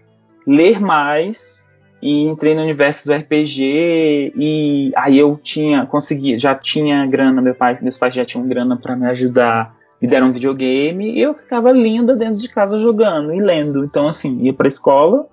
ler 0.46 0.80
mais 0.80 1.66
e 2.00 2.24
entrei 2.24 2.54
no 2.54 2.62
universo 2.62 3.06
do 3.06 3.14
RPG 3.14 4.32
e 4.36 4.90
aí 4.96 5.18
eu 5.18 5.38
tinha 5.40 5.86
consegui, 5.86 6.36
já 6.36 6.54
tinha 6.54 7.06
grana, 7.06 7.40
meu 7.40 7.54
pai, 7.54 7.78
meus 7.80 7.96
pais 7.96 8.14
já 8.14 8.24
tinham 8.24 8.46
grana 8.46 8.76
pra 8.76 8.96
me 8.96 9.06
ajudar, 9.06 9.74
me 10.00 10.08
deram 10.08 10.28
um 10.28 10.32
videogame 10.32 11.12
e 11.12 11.22
eu 11.22 11.32
ficava 11.32 11.70
linda 11.70 12.14
dentro 12.16 12.36
de 12.36 12.48
casa 12.48 12.80
jogando 12.80 13.32
e 13.32 13.40
lendo. 13.40 13.84
Então 13.84 14.06
assim, 14.06 14.42
ia 14.42 14.52
pra 14.52 14.68
escola 14.68 15.26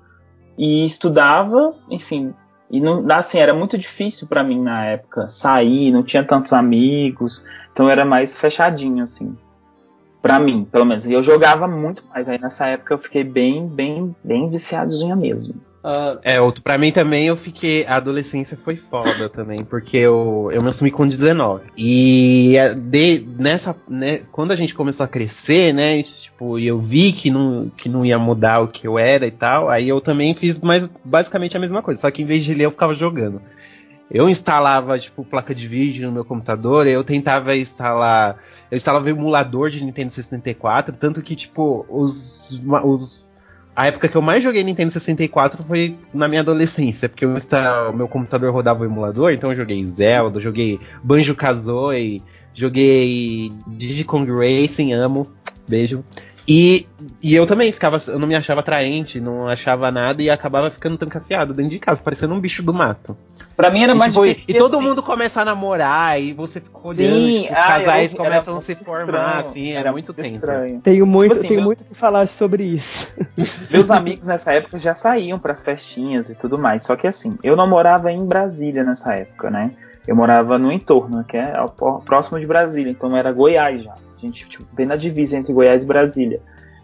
e 0.57 0.85
estudava, 0.85 1.73
enfim, 1.89 2.33
e 2.69 2.79
não, 2.79 3.05
assim, 3.11 3.39
era 3.39 3.53
muito 3.53 3.77
difícil 3.77 4.27
pra 4.27 4.43
mim 4.43 4.61
na 4.61 4.85
época 4.85 5.27
sair, 5.27 5.91
não 5.91 6.03
tinha 6.03 6.23
tantos 6.23 6.53
amigos, 6.53 7.43
então 7.71 7.89
era 7.89 8.05
mais 8.05 8.37
fechadinho, 8.37 9.03
assim. 9.03 9.35
Pra 10.21 10.37
mim, 10.37 10.67
pelo 10.69 10.85
menos. 10.85 11.05
E 11.05 11.13
eu 11.13 11.23
jogava 11.23 11.67
muito 11.67 12.03
mais. 12.09 12.27
Aí 12.27 12.37
nessa 12.37 12.67
época 12.67 12.93
eu 12.93 12.97
fiquei 12.97 13.23
bem, 13.23 13.67
bem, 13.67 14.13
bem 14.23 14.49
viciadinha 14.49 15.15
mesmo. 15.15 15.55
Ah, 15.83 16.19
É, 16.23 16.41
outro, 16.41 16.61
pra 16.61 16.77
mim 16.77 16.91
também 16.91 17.27
eu 17.27 17.35
fiquei. 17.35 17.85
A 17.85 17.95
adolescência 17.95 18.57
foi 18.57 18.75
foda 18.75 19.29
também, 19.29 19.63
porque 19.63 19.97
eu, 19.97 20.49
eu 20.53 20.61
me 20.61 20.69
assumi 20.69 20.91
com 20.91 21.07
19. 21.07 21.65
E 21.77 22.57
é, 22.57 22.73
de, 22.73 23.25
nessa. 23.37 23.75
Né, 23.87 24.21
quando 24.31 24.51
a 24.51 24.55
gente 24.55 24.75
começou 24.75 25.03
a 25.03 25.07
crescer, 25.07 25.73
né? 25.73 26.03
Tipo, 26.03 26.59
eu 26.59 26.79
vi 26.79 27.11
que 27.11 27.29
não, 27.31 27.69
que 27.69 27.87
não 27.87 28.05
ia 28.05 28.19
mudar 28.19 28.59
o 28.59 28.67
que 28.67 28.87
eu 28.87 28.99
era 28.99 29.25
e 29.25 29.31
tal, 29.31 29.69
aí 29.69 29.87
eu 29.87 30.01
também 30.01 30.33
fiz 30.33 30.59
mais 30.59 30.89
basicamente 31.03 31.55
a 31.55 31.59
mesma 31.59 31.81
coisa. 31.81 32.01
Só 32.01 32.11
que 32.11 32.21
em 32.21 32.25
vez 32.25 32.43
de 32.43 32.53
ler, 32.53 32.65
eu 32.65 32.71
ficava 32.71 32.93
jogando. 32.93 33.41
Eu 34.11 34.27
instalava, 34.27 34.97
tipo, 34.97 35.23
placa 35.23 35.53
de 35.53 35.67
vídeo 35.67 36.07
no 36.07 36.11
meu 36.11 36.25
computador, 36.25 36.87
eu 36.87 37.03
tentava 37.03 37.55
instalar. 37.55 38.37
Eu 38.69 38.75
instalava 38.75 39.09
emulador 39.09 39.69
de 39.69 39.83
Nintendo 39.83 40.11
64, 40.11 40.95
tanto 40.95 41.21
que, 41.21 41.35
tipo, 41.35 41.85
os, 41.89 42.61
os 42.83 43.28
a 43.75 43.87
época 43.87 44.07
que 44.07 44.17
eu 44.17 44.21
mais 44.21 44.43
joguei 44.43 44.63
Nintendo 44.63 44.91
64 44.91 45.63
foi 45.63 45.95
na 46.13 46.27
minha 46.27 46.41
adolescência, 46.41 47.07
porque 47.07 47.25
o 47.25 47.37
meu 47.93 48.07
computador 48.07 48.51
rodava 48.51 48.83
o 48.83 48.85
emulador, 48.85 49.31
então 49.31 49.51
eu 49.51 49.57
joguei 49.57 49.85
Zelda, 49.87 50.39
joguei 50.39 50.79
Banjo 51.03 51.35
Kazooie, 51.35 52.21
joguei 52.53 53.51
Digicong 53.67 54.29
Racing, 54.29 54.93
amo, 54.93 55.31
beijo. 55.67 56.03
E, 56.47 56.87
e 57.21 57.35
eu 57.35 57.45
também 57.45 57.71
ficava, 57.71 58.01
eu 58.07 58.17
não 58.17 58.27
me 58.27 58.35
achava 58.35 58.61
atraente, 58.61 59.19
não 59.19 59.47
achava 59.47 59.91
nada 59.91 60.21
e 60.23 60.29
acabava 60.29 60.71
ficando 60.71 60.97
trancafiado 60.97 61.53
dentro 61.53 61.71
de 61.71 61.79
casa, 61.79 62.01
parecendo 62.01 62.33
um 62.33 62.39
bicho 62.39 62.63
do 62.63 62.73
mato. 62.73 63.15
Pra 63.55 63.69
mim 63.69 63.83
era 63.83 63.93
E, 63.93 63.95
mais 63.95 64.13
tipo, 64.13 64.25
e- 64.25 64.29
difícil. 64.29 64.55
e 64.55 64.57
todo 64.57 64.77
assim. 64.77 64.85
mundo 64.87 65.03
começa 65.03 65.41
a 65.41 65.45
namorar 65.45 66.19
e 66.19 66.33
você 66.33 66.61
fica 66.61 66.79
olhando, 66.81 67.13
Sim, 67.27 67.41
tipo, 67.41 67.51
os 67.53 67.57
ah, 67.59 67.67
casais 67.67 68.13
era- 68.13 68.23
começam 68.23 68.53
era 68.53 68.57
a 68.57 68.61
se 68.63 68.75
formar, 68.75 69.05
estranho, 69.05 69.39
assim, 69.49 69.71
era 69.73 69.91
muito 69.91 70.13
tenso. 70.13 70.35
estranho. 70.35 70.81
Tenho 70.81 71.05
muito, 71.05 71.33
assim, 71.33 71.47
tenho 71.49 71.59
meu- 71.59 71.65
muito 71.65 71.81
o 71.81 71.85
que 71.85 71.93
falar 71.93 72.25
sobre 72.27 72.63
isso. 72.63 73.07
Meus 73.69 73.91
amigos 73.91 74.25
nessa 74.25 74.53
época 74.53 74.79
já 74.79 74.95
saíam 74.95 75.37
pras 75.37 75.61
festinhas 75.61 76.29
e 76.29 76.35
tudo 76.37 76.57
mais. 76.57 76.85
Só 76.85 76.95
que 76.95 77.05
assim, 77.05 77.37
eu 77.43 77.55
não 77.55 77.67
morava 77.69 78.11
em 78.11 78.25
Brasília 78.25 78.83
nessa 78.83 79.13
época, 79.13 79.49
né? 79.51 79.71
Eu 80.07 80.15
morava 80.15 80.57
no 80.57 80.71
entorno, 80.71 81.23
que 81.23 81.37
é 81.37 81.53
próximo 82.05 82.39
de 82.39 82.47
Brasília, 82.47 82.89
então 82.91 83.15
era 83.15 83.31
Goiás 83.31 83.83
já. 83.83 83.93
A 84.21 84.25
gente, 84.25 84.47
tipo, 84.47 84.65
bem 84.73 84.85
na 84.85 84.95
divisa 84.95 85.37
entre 85.37 85.53
Goiás 85.53 85.83
e 85.83 85.87
Brasília. 85.87 86.41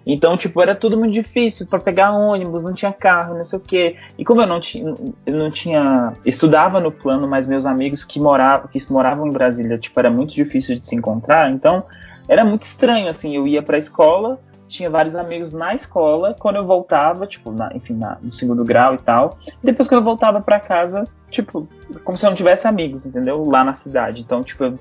Então, 0.07 0.37
tipo, 0.37 0.61
era 0.61 0.75
tudo 0.75 0.97
muito 0.97 1.13
difícil 1.13 1.65
pra 1.65 1.79
pegar 1.79 2.11
ônibus, 2.11 2.61
não 2.61 2.73
tinha 2.73 2.93
carro, 2.93 3.35
não 3.35 3.43
sei 3.43 3.57
o 3.57 3.61
quê. 3.61 3.95
E 4.17 4.23
como 4.23 4.39
eu 4.41 4.45
não 4.47 4.59
tinha, 4.59 4.93
eu 5.25 5.35
não 5.35 5.49
tinha, 5.49 6.13
estudava 6.23 6.79
no 6.79 6.91
plano, 6.91 7.27
mas 7.27 7.47
meus 7.47 7.65
amigos 7.65 8.03
que 8.03 8.19
moravam, 8.19 8.67
que 8.67 8.79
moravam 8.93 9.25
em 9.27 9.31
Brasília, 9.31 9.79
tipo, 9.79 9.99
era 9.99 10.11
muito 10.11 10.33
difícil 10.35 10.79
de 10.79 10.87
se 10.87 10.95
encontrar. 10.95 11.49
Então, 11.51 11.83
era 12.27 12.45
muito 12.45 12.63
estranho, 12.63 13.09
assim. 13.09 13.35
Eu 13.35 13.47
ia 13.47 13.63
pra 13.63 13.79
escola, 13.79 14.39
tinha 14.67 14.91
vários 14.91 15.15
amigos 15.15 15.51
na 15.51 15.73
escola. 15.73 16.35
Quando 16.37 16.57
eu 16.57 16.65
voltava, 16.67 17.25
tipo, 17.25 17.51
na- 17.51 17.71
enfim, 17.73 17.95
na- 17.95 18.17
no 18.21 18.31
segundo 18.31 18.63
grau 18.63 18.93
e 18.93 18.99
tal. 18.99 19.39
E 19.47 19.65
depois 19.65 19.87
quando 19.87 20.01
eu 20.01 20.05
voltava 20.05 20.39
pra 20.39 20.59
casa, 20.59 21.07
tipo, 21.31 21.67
como 22.03 22.15
se 22.15 22.23
eu 22.25 22.29
não 22.29 22.37
tivesse 22.37 22.67
amigos, 22.67 23.07
entendeu? 23.07 23.43
Lá 23.43 23.63
na 23.63 23.73
cidade. 23.73 24.21
Então, 24.21 24.43
tipo, 24.43 24.63
eu- 24.65 24.79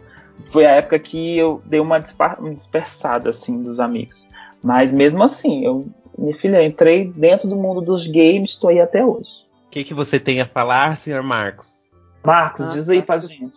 foi 0.51 0.67
a 0.67 0.73
época 0.73 0.99
que 0.99 1.37
eu 1.39 1.63
dei 1.65 1.81
uma, 1.81 1.99
dispersada, 1.99 3.31
assim, 3.31 3.63
dos 3.63 3.81
amigos. 3.81 4.29
Mas 4.63 4.93
mesmo 4.93 5.23
assim, 5.23 5.65
eu, 5.65 5.87
minha 6.17 6.37
filha, 6.37 6.65
entrei 6.65 7.13
dentro 7.15 7.49
do 7.49 7.57
mundo 7.57 7.81
dos 7.81 8.07
games, 8.07 8.53
estou 8.53 8.71
aí 8.71 8.81
até 8.81 9.05
hoje. 9.05 9.31
O 9.67 9.71
que, 9.71 9.85
que 9.85 9.95
você 9.95 10.19
tem 10.21 10.41
a 10.41 10.47
falar, 10.47 10.97
senhor 10.97 11.23
Marcos? 11.23 11.85
Marcos, 12.25 12.67
Ah, 12.67 12.71
diz 12.71 12.89
aí 12.89 13.01
tá. 13.01 13.07
pra 13.07 13.19
gente. 13.19 13.57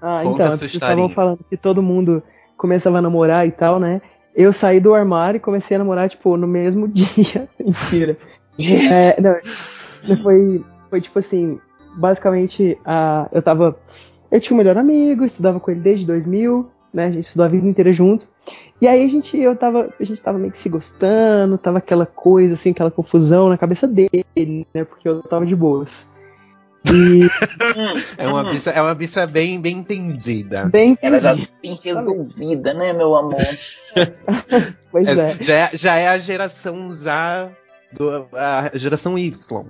Ah, 0.00 0.20
Conta 0.22 0.34
então, 0.34 0.46
a 0.46 0.50
sua 0.50 0.58
vocês 0.58 0.74
estavam 0.74 1.08
falando 1.10 1.40
que 1.48 1.56
todo 1.56 1.82
mundo 1.82 2.22
começava 2.56 2.98
a 2.98 3.02
namorar 3.02 3.46
e 3.46 3.52
tal, 3.52 3.78
né? 3.78 4.00
Eu 4.34 4.52
saí 4.52 4.80
do 4.80 4.94
armário 4.94 5.38
e 5.38 5.40
comecei 5.40 5.74
a 5.76 5.78
namorar, 5.78 6.08
tipo, 6.08 6.36
no 6.36 6.46
mesmo 6.46 6.86
dia. 6.88 7.48
Mentira. 7.58 8.16
É, 8.58 9.20
não, 9.20 9.36
não, 10.08 10.22
foi, 10.22 10.64
foi 10.90 11.00
tipo 11.00 11.18
assim, 11.18 11.60
basicamente, 11.96 12.78
a, 12.84 13.28
eu 13.32 13.42
tava. 13.42 13.76
Eu 14.30 14.40
tinha 14.40 14.54
um 14.54 14.58
melhor 14.58 14.76
amigo, 14.76 15.24
estudava 15.24 15.58
com 15.60 15.70
ele 15.70 15.80
desde 15.80 16.04
2000, 16.06 16.70
né? 16.92 17.06
A 17.06 17.10
gente 17.10 17.24
estudou 17.24 17.46
a 17.46 17.48
vida 17.48 17.66
inteira 17.66 17.92
juntos. 17.92 18.28
E 18.80 18.86
aí 18.86 19.04
a 19.04 19.08
gente, 19.08 19.36
eu 19.36 19.56
tava, 19.56 19.92
a 19.98 20.04
gente 20.04 20.20
tava 20.20 20.38
meio 20.38 20.52
que 20.52 20.60
se 20.60 20.68
gostando, 20.68 21.58
tava 21.58 21.78
aquela 21.78 22.06
coisa, 22.06 22.54
assim, 22.54 22.70
aquela 22.70 22.90
confusão 22.90 23.48
na 23.48 23.58
cabeça 23.58 23.88
dele, 23.88 24.66
né? 24.74 24.84
Porque 24.84 25.08
eu 25.08 25.22
tava 25.22 25.44
de 25.46 25.56
boas. 25.56 26.06
E 26.86 27.20
É 28.16 28.28
uma 28.28 28.44
bicha, 28.50 28.70
é 28.70 28.80
uma 28.80 28.94
bicha 28.94 29.26
bem, 29.26 29.60
bem 29.60 29.78
entendida. 29.78 30.66
bem 30.66 30.96
Ela 31.02 31.18
já 31.18 31.36
tem 31.60 31.74
resolvida, 31.82 32.72
né, 32.72 32.92
meu 32.92 33.16
amor? 33.16 33.34
pois 34.92 35.06
É, 35.18 35.30
é. 35.32 35.36
já, 35.42 35.54
é, 35.54 35.70
já 35.74 35.96
é 35.96 36.08
a 36.08 36.18
geração 36.18 36.92
já. 36.94 37.50
do- 37.92 38.26
a 38.32 38.70
geração 38.74 39.18
Y. 39.18 39.64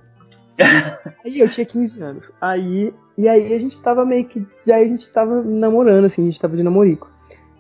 Aí 1.25 1.41
eu 1.41 1.49
tinha 1.49 1.65
15 1.65 2.03
anos. 2.03 2.33
Aí, 2.41 2.93
e 3.17 3.29
aí 3.29 3.53
a 3.55 3.59
gente 3.59 3.81
tava 3.81 4.05
meio 4.05 4.25
que. 4.25 4.47
E 4.67 4.73
aí 4.73 4.85
a 4.85 4.89
gente 4.89 5.09
tava 5.13 5.43
namorando, 5.43 6.05
assim, 6.05 6.23
a 6.23 6.27
gente 6.27 6.41
tava 6.41 6.57
de 6.57 6.63
namorico. 6.63 7.11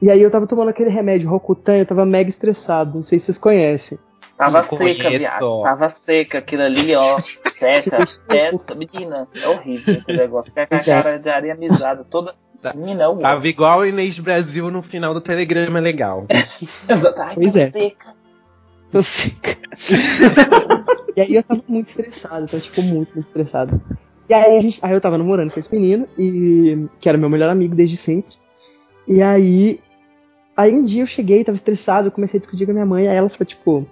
E 0.00 0.10
aí 0.10 0.22
eu 0.22 0.30
tava 0.30 0.46
tomando 0.46 0.68
aquele 0.68 0.90
remédio 0.90 1.28
Rocutan, 1.28 1.76
eu 1.76 1.86
tava 1.86 2.06
mega 2.06 2.28
estressado, 2.28 2.96
não 2.96 3.02
sei 3.02 3.18
se 3.18 3.26
vocês 3.26 3.38
conhecem. 3.38 3.98
Tava 4.36 4.62
seca, 4.62 5.10
viado. 5.10 5.62
Tava 5.64 5.90
seca 5.90 6.38
aquilo 6.38 6.62
ali, 6.62 6.94
ó. 6.94 7.18
Seca. 7.50 8.06
Seca, 8.06 8.74
menina. 8.76 9.26
É 9.34 9.48
horrível 9.48 9.96
aquele 10.00 10.18
negócio. 10.18 10.52
Fica 10.52 10.66
com 10.68 10.74
a 10.76 10.78
é. 10.78 10.84
cara 10.84 11.18
de 11.18 11.28
areia 11.28 11.56
misada 11.56 12.04
toda. 12.04 12.36
Tá. 12.62 12.72
Menina, 12.72 13.04
é 13.04 13.16
Tava 13.16 13.48
igual 13.48 13.80
o 13.80 13.86
Inês 13.86 14.18
Brasil 14.18 14.70
no 14.70 14.80
final 14.80 15.12
do 15.12 15.20
Telegrama 15.20 15.80
Legal. 15.80 16.26
Ai, 17.18 17.34
Pois 17.34 17.52
tô 17.52 17.58
é. 17.58 17.70
seca. 17.70 18.14
Tô 18.90 19.02
seca. 19.02 19.56
e 21.16 21.20
aí 21.20 21.34
eu 21.34 21.42
tava 21.42 21.62
muito 21.68 21.88
estressado, 21.88 22.44
então, 22.44 22.60
tipo, 22.60 22.82
muito, 22.82 23.12
muito 23.14 23.26
estressado. 23.26 23.80
E 24.28 24.34
aí, 24.34 24.58
a 24.58 24.60
gente, 24.60 24.78
aí 24.82 24.92
eu 24.92 25.00
tava 25.00 25.18
namorando 25.18 25.50
com 25.52 25.58
esse 25.60 25.72
menino, 25.72 26.06
e, 26.18 26.86
que 27.00 27.08
era 27.08 27.18
meu 27.18 27.30
melhor 27.30 27.50
amigo 27.50 27.74
desde 27.74 27.96
sempre. 27.96 28.34
E 29.06 29.22
aí, 29.22 29.80
aí 30.56 30.74
um 30.74 30.84
dia 30.84 31.02
eu 31.02 31.06
cheguei, 31.06 31.44
tava 31.44 31.56
estressado, 31.56 32.08
eu 32.08 32.12
comecei 32.12 32.38
a 32.38 32.40
discutir 32.40 32.64
com 32.64 32.72
a 32.72 32.74
minha 32.74 32.86
mãe, 32.86 33.08
aí 33.08 33.16
ela 33.16 33.28
falou, 33.28 33.46
tipo, 33.46 33.86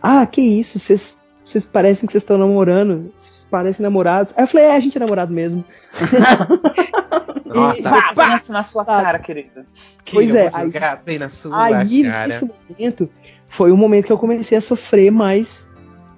ah, 0.00 0.24
que 0.26 0.40
isso, 0.40 0.78
vocês 0.78 1.20
vocês 1.44 1.66
parecem 1.66 2.06
que 2.06 2.12
vocês 2.12 2.22
estão 2.22 2.38
namorando, 2.38 3.12
vocês 3.18 3.46
parecem 3.50 3.82
namorados. 3.82 4.32
Aí 4.36 4.44
eu 4.44 4.48
falei, 4.48 4.66
é, 4.66 4.76
a 4.76 4.80
gente 4.80 4.96
é 4.96 5.00
namorado 5.00 5.32
mesmo. 5.32 5.64
Nossa, 7.44 7.82
Pá, 7.82 8.14
pá, 8.14 8.30
pensa 8.38 8.52
na 8.52 8.62
sua 8.62 8.84
cara, 8.84 9.18
querida. 9.18 9.66
que 10.04 10.12
pois 10.14 10.30
eu 10.30 10.36
é, 10.36 10.50
aí- 10.54 10.72
bem 11.04 11.18
na 11.18 11.28
sua 11.28 11.64
Aí, 11.64 12.04
cara. 12.04 12.28
nesse 12.28 12.50
momento, 12.70 13.10
foi 13.52 13.70
o 13.72 13.76
momento 13.76 14.06
que 14.06 14.12
eu 14.12 14.18
comecei 14.18 14.56
a 14.58 14.60
sofrer 14.60 15.10
mais. 15.10 15.68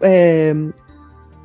É, 0.00 0.54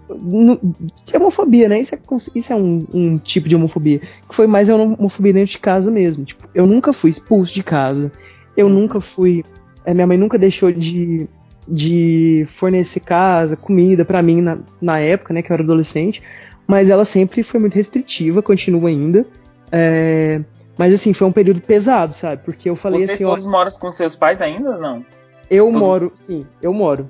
no- 0.09 0.59
de 1.05 1.15
homofobia, 1.15 1.69
né? 1.69 1.79
Isso 1.79 1.93
é, 1.95 1.99
isso 2.35 2.51
é 2.53 2.55
um, 2.55 2.85
um 2.93 3.17
tipo 3.17 3.47
de 3.47 3.55
homofobia. 3.55 3.99
Que 4.27 4.35
foi 4.35 4.47
mais 4.47 4.69
a 4.69 4.75
homofobia 4.75 5.33
dentro 5.33 5.51
de 5.51 5.59
casa 5.59 5.91
mesmo. 5.91 6.25
Tipo, 6.25 6.47
eu 6.53 6.65
nunca 6.65 6.91
fui 6.93 7.09
expulso 7.09 7.53
de 7.53 7.63
casa. 7.63 8.11
Eu 8.57 8.67
Uhum. 8.67 8.73
nunca 8.73 8.99
fui. 8.99 9.43
é, 9.85 9.93
minha 9.93 10.05
mãe 10.07 10.17
nunca 10.17 10.37
deixou 10.37 10.71
de, 10.71 11.27
de 11.67 12.47
fornecer 12.59 12.99
casa, 12.99 13.55
comida 13.55 14.03
pra 14.03 14.21
mim 14.21 14.41
na, 14.41 14.57
na 14.81 14.99
época, 14.99 15.33
né? 15.33 15.41
Que 15.41 15.51
eu 15.51 15.53
era 15.53 15.63
adolescente. 15.63 16.21
Mas 16.67 16.89
ela 16.89 17.05
sempre 17.05 17.41
foi 17.43 17.59
muito 17.59 17.73
restritiva, 17.75 18.41
continua 18.43 18.89
ainda. 18.89 19.25
É, 19.71 20.41
mas 20.77 20.93
assim, 20.93 21.13
foi 21.13 21.27
um 21.27 21.31
período 21.31 21.61
pesado, 21.61 22.13
sabe? 22.13 22.43
Porque 22.43 22.69
eu 22.69 22.75
falei 22.75 22.99
Vocês 22.99 23.11
assim, 23.11 23.25
ó, 23.25 23.29
todos 23.31 23.45
moram 23.45 23.71
com 23.79 23.89
seus 23.91 24.15
pais 24.15 24.41
ainda 24.41 24.71
ou 24.71 24.79
não? 24.81 25.05
Eu 25.49 25.65
Todo- 25.65 25.79
moro, 25.79 26.11
sim, 26.15 26.45
eu 26.61 26.73
moro. 26.73 27.09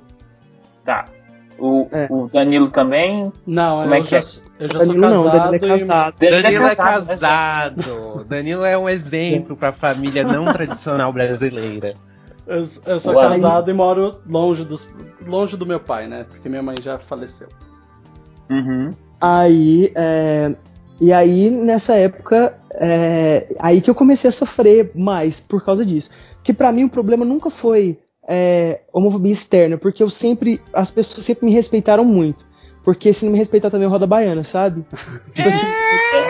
Tá. 0.84 1.04
O, 1.58 1.86
É. 1.92 2.06
o 2.10 2.26
Danilo 2.32 2.70
também. 2.70 3.30
Não, 3.46 3.82
Como 3.82 3.94
é 3.94 3.98
eu, 3.98 4.02
que 4.02 4.10
já, 4.10 4.18
é? 4.18 4.22
eu 4.60 4.68
já 4.72 4.78
Danilo 4.78 5.00
sou 5.00 5.10
não, 5.10 5.24
casado. 5.24 5.50
Danilo 5.50 5.72
é 5.72 5.76
e- 5.76 5.80
casado. 5.80 6.14
Danilo 6.18 6.66
é 6.66 6.76
casado, 6.76 7.06
casado. 7.06 8.24
Danilo 8.28 8.64
é 8.64 8.78
um 8.78 8.88
exemplo 8.88 9.56
pra 9.56 9.72
família 9.72 10.24
não 10.24 10.44
tradicional 10.52 11.12
brasileira. 11.12 11.94
Eu, 12.46 12.56
eu 12.86 12.98
sou 12.98 13.14
casado 13.14 13.70
e 13.70 13.74
moro 13.74 14.16
longe, 14.26 14.64
dos, 14.64 14.88
longe 15.26 15.56
do 15.56 15.66
meu 15.66 15.78
pai, 15.78 16.08
né? 16.08 16.24
Porque 16.28 16.48
minha 16.48 16.62
mãe 16.62 16.74
já 16.80 16.98
faleceu. 16.98 17.48
Uhum. 18.48 18.90
Aí, 19.20 19.92
é, 19.94 20.52
e 21.00 21.12
aí 21.12 21.50
nessa 21.50 21.94
época, 21.94 22.54
é, 22.72 23.54
aí 23.58 23.80
que 23.80 23.90
eu 23.90 23.94
comecei 23.94 24.28
a 24.30 24.32
sofrer 24.32 24.90
mais 24.94 25.38
por 25.38 25.64
causa 25.64 25.84
disso. 25.84 26.10
Que 26.42 26.52
pra 26.54 26.72
mim 26.72 26.84
o 26.84 26.88
problema 26.90 27.24
nunca 27.24 27.50
foi 27.50 27.98
é, 28.28 28.80
homofobia 28.92 29.32
externa, 29.32 29.76
porque 29.78 30.02
eu 30.02 30.10
sempre, 30.10 30.60
as 30.72 30.90
pessoas 30.90 31.24
sempre 31.24 31.46
me 31.46 31.52
respeitaram 31.52 32.04
muito. 32.04 32.48
Porque 32.82 33.12
se 33.12 33.26
não 33.26 33.32
me 33.32 33.38
respeitar 33.38 33.68
também 33.68 33.86
roda 33.86 34.06
baiana, 34.06 34.42
sabe? 34.42 34.82
Tipo 35.34 35.48
assim, 35.48 35.66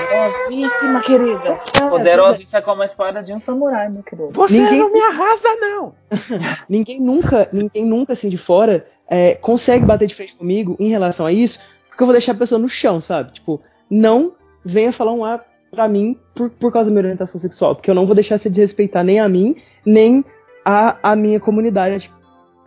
Poderosíssima, 0.09 1.01
querida. 1.03 1.59
Poderosíssima 1.89 2.59
é 2.59 2.63
como 2.63 2.83
a 2.83 2.87
espada 2.87 3.23
de 3.23 3.33
um 3.33 3.39
samurai, 3.41 3.89
meu 3.89 4.03
querido. 4.03 4.31
Você 4.33 4.61
Ninguém- 4.61 4.79
não 4.79 4.93
me 4.93 5.01
arrasa, 5.01 5.49
não! 5.61 5.95
ninguém 6.69 7.01
nunca, 7.01 7.49
ninguém 7.53 7.85
nunca 7.85 8.15
assim 8.15 8.29
de 8.29 8.37
fora 8.37 8.87
é, 9.09 9.35
consegue 9.37 9.85
bater 9.85 10.09
de 10.09 10.15
frente 10.15 10.35
comigo 10.35 10.77
em 10.81 10.89
relação 10.89 11.25
a 11.25 11.33
isso, 11.33 11.61
porque 11.89 12.03
eu 12.03 12.07
vou 12.07 12.13
deixar 12.13 12.33
a 12.33 12.37
pessoa 12.37 12.59
no 12.59 12.69
chão, 12.69 13.01
sabe? 13.01 13.33
Tipo, 13.33 13.61
não 13.89 14.33
venha 14.65 14.93
falar 14.93 15.13
um 15.13 15.25
A 15.25 15.41
pra 15.71 15.87
mim 15.89 16.19
por, 16.35 16.51
por 16.51 16.73
causa 16.73 16.91
da 16.91 16.93
minha 16.93 17.03
orientação 17.05 17.41
sexual, 17.41 17.77
porque 17.77 17.89
eu 17.91 17.95
não 17.95 18.07
vou 18.07 18.15
deixar 18.15 18.39
você 18.39 18.51
desrespeitar 18.51 19.05
nem 19.05 19.21
a 19.21 19.29
mim, 19.29 19.55
nem 19.87 20.25
a, 20.71 20.97
a 21.03 21.17
minha 21.17 21.41
comunidade 21.41 22.11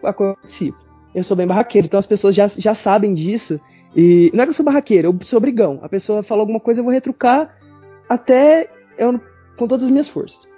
a 0.03 0.11
qual 0.11 0.31
eu 0.31 0.35
participo. 0.35 0.77
Eu 1.15 1.23
sou 1.23 1.37
bem 1.37 1.47
barraqueiro, 1.47 1.85
então 1.87 1.99
as 1.99 2.05
pessoas 2.05 2.35
já, 2.35 2.47
já 2.47 2.73
sabem 2.73 3.13
disso. 3.13 3.59
E 3.95 4.31
não 4.33 4.41
é 4.41 4.45
que 4.45 4.49
eu 4.49 4.53
sou 4.53 4.65
barraqueiro, 4.65 5.09
eu 5.09 5.25
sou 5.25 5.39
brigão. 5.39 5.79
A 5.81 5.87
pessoa 5.87 6.23
fala 6.23 6.41
alguma 6.41 6.59
coisa, 6.59 6.79
eu 6.79 6.83
vou 6.83 6.91
retrucar 6.91 7.55
até 8.09 8.67
eu 8.97 9.19
com 9.55 9.67
todas 9.67 9.85
as 9.85 9.91
minhas 9.91 10.09
forças. 10.09 10.51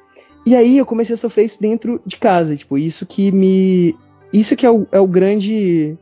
E 0.45 0.55
aí 0.55 0.77
eu 0.77 0.85
comecei 0.85 1.13
a 1.15 1.17
sofrer 1.17 1.45
isso 1.45 1.61
dentro 1.61 2.01
de 2.05 2.17
casa, 2.17 2.55
tipo, 2.55 2.77
isso 2.77 3.05
que 3.05 3.31
me. 3.31 3.95
Isso 4.31 4.55
que 4.55 4.65
é 4.65 4.71
o, 4.71 4.87
é 4.91 4.99
o 4.99 5.07
grande. 5.07 5.97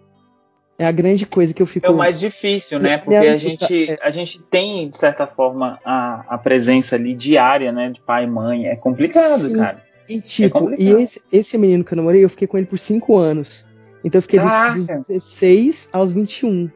É 0.78 0.86
a 0.86 0.91
grande 0.91 1.26
coisa 1.26 1.53
que 1.53 1.61
eu 1.61 1.65
fico. 1.65 1.86
É 1.86 1.90
o 1.90 1.95
mais 1.95 2.20
difícil, 2.20 2.80
né? 2.80 2.98
Porque 2.98 3.15
a 3.15 3.38
gente, 3.38 3.91
é. 3.91 3.99
a 4.02 4.10
gente 4.10 4.41
tem, 4.44 4.90
de 4.90 4.98
certa 4.98 5.26
forma, 5.26 5.80
a, 5.86 6.26
a 6.28 6.38
presença 6.38 6.95
ali 6.95 7.15
diária, 7.15 7.72
né? 7.72 7.90
De 7.90 8.02
pai 8.02 8.26
e 8.26 8.28
mãe. 8.28 8.65
É 8.65 8.76
complicado, 8.76 9.44
Sim. 9.44 9.57
cara. 9.57 9.82
E 10.10 10.22
tipo, 10.22 10.60
complicado. 10.60 11.00
e 11.00 11.04
esse, 11.04 11.22
esse 11.32 11.58
menino 11.58 11.84
que 11.84 11.94
eu 11.94 11.98
namorei, 11.98 12.24
eu 12.24 12.30
fiquei 12.30 12.48
com 12.48 12.58
ele 12.58 12.68
por 12.68 12.78
5 12.78 13.18
anos. 13.18 13.66
Então 14.04 14.20
eu 14.20 14.22
fiquei 14.22 14.40
dos, 14.40 14.88
dos 14.88 15.08
16 15.08 15.90
aos 15.94 16.12
21. 16.12 16.70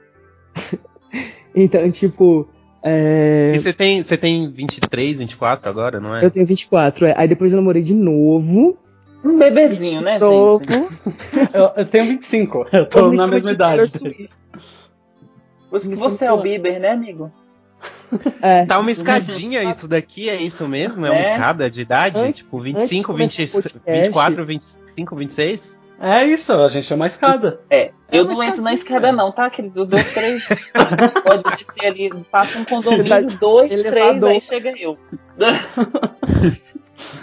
então, 1.55 1.91
tipo. 1.91 2.47
é, 2.83 3.51
E 3.55 3.59
você 3.59 3.73
tem, 3.73 4.01
você 4.01 4.17
tem 4.17 4.49
23, 4.49 5.19
24 5.19 5.69
agora, 5.69 5.99
não 5.99 6.15
é? 6.15 6.23
Eu 6.23 6.31
tenho 6.31 6.45
24, 6.45 7.07
é. 7.07 7.13
Aí 7.17 7.27
depois 7.27 7.51
eu 7.51 7.57
namorei 7.57 7.83
de 7.83 7.93
novo. 7.93 8.77
Um 9.23 9.37
bebezinho, 9.37 10.01
né, 10.01 10.19
Novo. 10.19 10.59
gente? 10.59 10.87
Eu, 11.53 11.71
eu 11.77 11.85
tenho 11.85 12.05
25, 12.05 12.67
eu 12.71 12.87
tô 12.87 12.99
Eu 12.99 13.13
na 13.13 13.25
mesma 13.27 13.51
idade. 13.51 13.89
Você, 15.71 15.95
você 15.95 16.25
é 16.25 16.31
o 16.31 16.41
Bieber, 16.41 16.79
né, 16.79 16.91
amigo? 16.91 17.31
É. 18.41 18.65
Tá 18.65 18.79
uma 18.79 18.91
escadinha 18.91 19.63
isso 19.63 19.87
daqui, 19.87 20.29
é 20.29 20.35
isso 20.35 20.67
mesmo? 20.67 21.05
É 21.05 21.11
uma 21.11 21.19
É. 21.19 21.33
escada 21.33 21.69
de 21.69 21.81
idade? 21.81 22.17
Antes- 22.19 22.43
tipo, 22.43 22.57
antes 22.59 22.73
25, 22.89 23.11
de 23.13 23.17
20, 23.19 23.35
começar 23.51 23.57
o 23.59 23.61
podcast- 23.61 24.01
24, 24.01 24.45
25, 24.45 25.15
26? 25.15 25.77
É 25.99 26.25
isso, 26.25 26.53
a 26.53 26.69
gente 26.69 26.93
é 26.93 26.95
uma 26.95 27.07
escada. 27.07 27.59
É, 27.71 27.91
eu 28.11 28.23
uma 28.25 28.33
não 28.33 28.43
entro 28.43 28.61
na 28.61 28.73
escada 28.73 29.11
não, 29.11 29.31
tá, 29.31 29.49
querido? 29.49 29.81
Eu 29.81 29.85
dou 29.85 29.99
três. 30.13 30.47
Pode 31.25 31.43
descer 31.57 31.87
ali, 31.87 32.11
passa 32.31 32.59
um 32.59 32.63
condomínio, 32.65 33.27
dois, 33.39 33.69
três, 33.69 33.85
Elevador. 33.85 34.29
aí 34.29 34.39
chega 34.41 34.73
eu. 34.79 34.95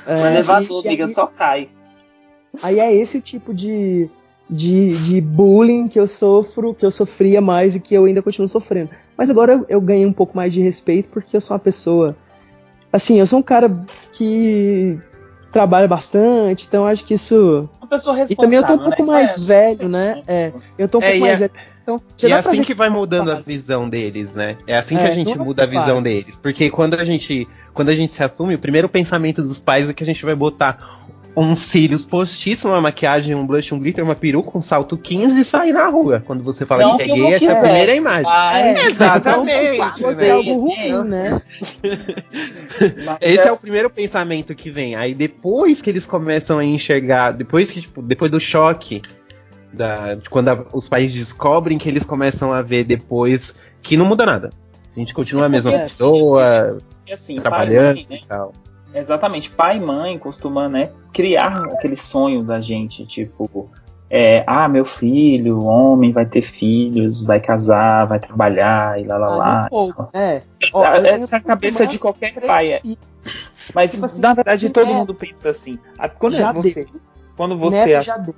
É, 0.06 0.14
o 0.14 0.26
elevador, 0.26 0.86
amiga, 0.86 1.04
aí- 1.06 1.12
só 1.12 1.26
cai. 1.26 1.68
Aí 2.62 2.78
é 2.78 2.94
esse 2.94 3.18
o 3.18 3.22
tipo 3.22 3.52
de, 3.52 4.08
de, 4.48 4.90
de 4.98 5.20
bullying 5.20 5.88
que 5.88 5.98
eu 5.98 6.06
sofro, 6.06 6.74
que 6.74 6.84
eu 6.84 6.90
sofria 6.90 7.40
mais 7.40 7.76
e 7.76 7.80
que 7.80 7.94
eu 7.94 8.04
ainda 8.04 8.22
continuo 8.22 8.48
sofrendo. 8.48 8.90
Mas 9.16 9.30
agora 9.30 9.52
eu, 9.54 9.66
eu 9.68 9.80
ganhei 9.80 10.04
um 10.06 10.12
pouco 10.12 10.36
mais 10.36 10.52
de 10.52 10.60
respeito 10.60 11.08
porque 11.08 11.36
eu 11.36 11.40
sou 11.40 11.54
uma 11.54 11.60
pessoa. 11.60 12.16
Assim, 12.92 13.18
eu 13.18 13.26
sou 13.26 13.38
um 13.38 13.42
cara 13.42 13.74
que 14.12 14.98
trabalha 15.52 15.86
bastante, 15.88 16.66
então 16.66 16.86
acho 16.86 17.04
que 17.04 17.14
isso. 17.14 17.68
Uma 17.80 17.88
pessoa 17.88 18.14
E 18.16 18.18
responsável, 18.20 18.36
também 18.36 18.58
eu 18.58 18.66
tô 18.66 18.74
um 18.74 18.84
pouco 18.90 19.02
né? 19.02 19.12
mais 19.12 19.36
É, 19.36 19.44
velho, 19.44 19.88
né? 19.88 20.22
É, 20.26 20.52
eu 20.76 20.88
tô 20.88 20.98
um 20.98 21.02
É, 21.02 21.10
pouco 21.10 21.16
e 21.16 21.20
mais 21.20 21.34
é- 21.34 21.36
velho. 21.48 21.52
Então, 21.82 22.00
E 22.22 22.26
é 22.26 22.32
assim 22.32 22.62
que 22.62 22.72
vai 22.72 22.88
mudando 22.88 23.30
a 23.30 23.34
visão 23.40 23.88
deles, 23.90 24.34
né? 24.34 24.56
É 24.66 24.74
assim 24.76 24.96
que 24.96 25.02
É, 25.04 25.08
a 25.08 25.10
gente 25.10 25.32
é 25.32 25.36
muda 25.36 25.64
a 25.64 25.66
visão 25.66 26.02
deles. 26.02 26.38
Porque 26.42 26.70
quando 26.70 26.94
a 26.94 27.04
gente, 27.04 27.46
quando 27.74 27.90
a 27.90 27.94
gente 27.94 28.10
se 28.10 28.22
assume, 28.22 28.54
o 28.54 28.58
primeiro 28.58 28.88
pensamento 28.88 29.42
dos 29.42 29.58
pais 29.58 29.90
é 29.90 29.92
que 29.92 30.02
a 30.02 30.06
gente 30.06 30.24
vai 30.24 30.34
botar 30.34 31.04
uns 31.36 31.58
cílios 31.58 32.04
postiços, 32.04 32.64
uma 32.64 32.80
maquiagem, 32.80 33.34
um 33.34 33.44
blush, 33.46 33.72
um 33.74 33.78
glitter, 33.78 34.04
uma 34.04 34.14
peruca, 34.14 34.56
um 34.56 34.62
salto 34.62 34.96
15 34.96 35.40
e 35.40 35.44
sair 35.44 35.72
na 35.72 35.86
rua. 35.88 36.22
Quando 36.24 36.44
você 36.44 36.64
fala 36.64 36.82
Não 36.84 36.96
que 36.96 37.02
é 37.10 37.14
gay, 37.14 37.34
essa 37.34 37.44
é 37.46 37.50
a 37.56 37.60
primeira 37.60 37.94
imagem. 37.96 38.22
mas- 38.24 38.78
É, 38.78 38.84
Exatamente, 38.86 40.00
Você 40.02 40.14
né? 40.14 40.28
é 40.28 40.30
algo 40.30 40.54
ruim, 40.60 41.04
né? 41.08 41.40
Esse 43.20 43.48
é 43.48 43.52
o 43.52 43.56
primeiro 43.58 43.90
pensamento 43.90 44.54
que 44.54 44.70
vem. 44.70 44.94
Aí 44.94 45.14
depois 45.14 45.80
que 45.82 45.90
eles 45.90 46.06
começam 46.06 46.58
a 46.58 46.64
enxergar, 46.64 47.32
depois 47.32 47.70
que, 47.70 47.80
tipo, 47.80 48.00
depois 48.02 48.30
do 48.30 48.38
choque, 48.40 49.02
da, 49.72 50.14
de 50.14 50.30
quando 50.30 50.48
a- 50.50 50.64
os 50.72 50.88
pais 50.88 51.12
descobrem 51.12 51.78
que 51.78 51.88
eles 51.88 52.04
começam 52.04 52.52
a 52.52 52.62
ver 52.62 52.84
depois 52.84 53.54
que 53.82 53.96
não 53.96 54.04
muda 54.06 54.24
nada. 54.24 54.50
A 54.96 54.98
gente 55.00 55.12
continua 55.12 55.46
a 55.46 55.48
mesma 55.48 55.72
É, 55.72 55.78
pessoa, 55.80 56.80
é 57.08 57.12
assim, 57.12 57.34
trabalhando 57.40 57.96
mãe, 57.96 58.06
né? 58.08 58.20
e 58.22 58.26
tal. 58.26 58.52
Exatamente, 58.94 59.50
pai 59.50 59.76
e 59.76 59.80
mãe 59.80 60.18
costumam, 60.18 60.68
né, 60.68 60.90
criar 61.12 61.64
aquele 61.64 61.96
sonho 61.96 62.44
da 62.44 62.60
gente, 62.60 63.04
tipo, 63.06 63.68
é, 64.08 64.44
ah, 64.46 64.68
meu 64.68 64.84
filho, 64.84 65.62
homem, 65.64 66.12
vai 66.12 66.24
ter 66.24 66.42
filhos, 66.42 67.24
vai 67.24 67.40
casar, 67.40 68.04
vai 68.06 68.20
trabalhar 68.20 69.00
e 69.00 69.04
lá 69.04 69.16
lá 69.18 69.28
lá. 69.34 69.64
Ah, 69.64 69.68
pouco, 69.68 70.08
é. 70.12 70.40
Ó, 70.72 70.82
tenho 70.92 71.06
Essa 71.06 71.36
é 71.36 71.38
a 71.38 71.42
cabeça 71.42 71.86
de 71.86 71.98
qualquer 71.98 72.32
três 72.34 72.46
pai. 72.46 72.72
é. 72.74 72.82
Mas 73.74 73.92
Tipo 73.92 74.06
assim, 74.06 74.20
na 74.20 74.34
verdade 74.34 74.68
todo 74.70 74.90
é. 74.90 74.94
mundo 74.94 75.14
pensa 75.14 75.48
assim. 75.48 75.78
Ah, 75.98 76.08
Quando 76.08 76.34
Já 76.36 76.52
você, 76.52 76.86
quando 77.36 77.58
você, 77.58 77.94
ass- 77.94 78.34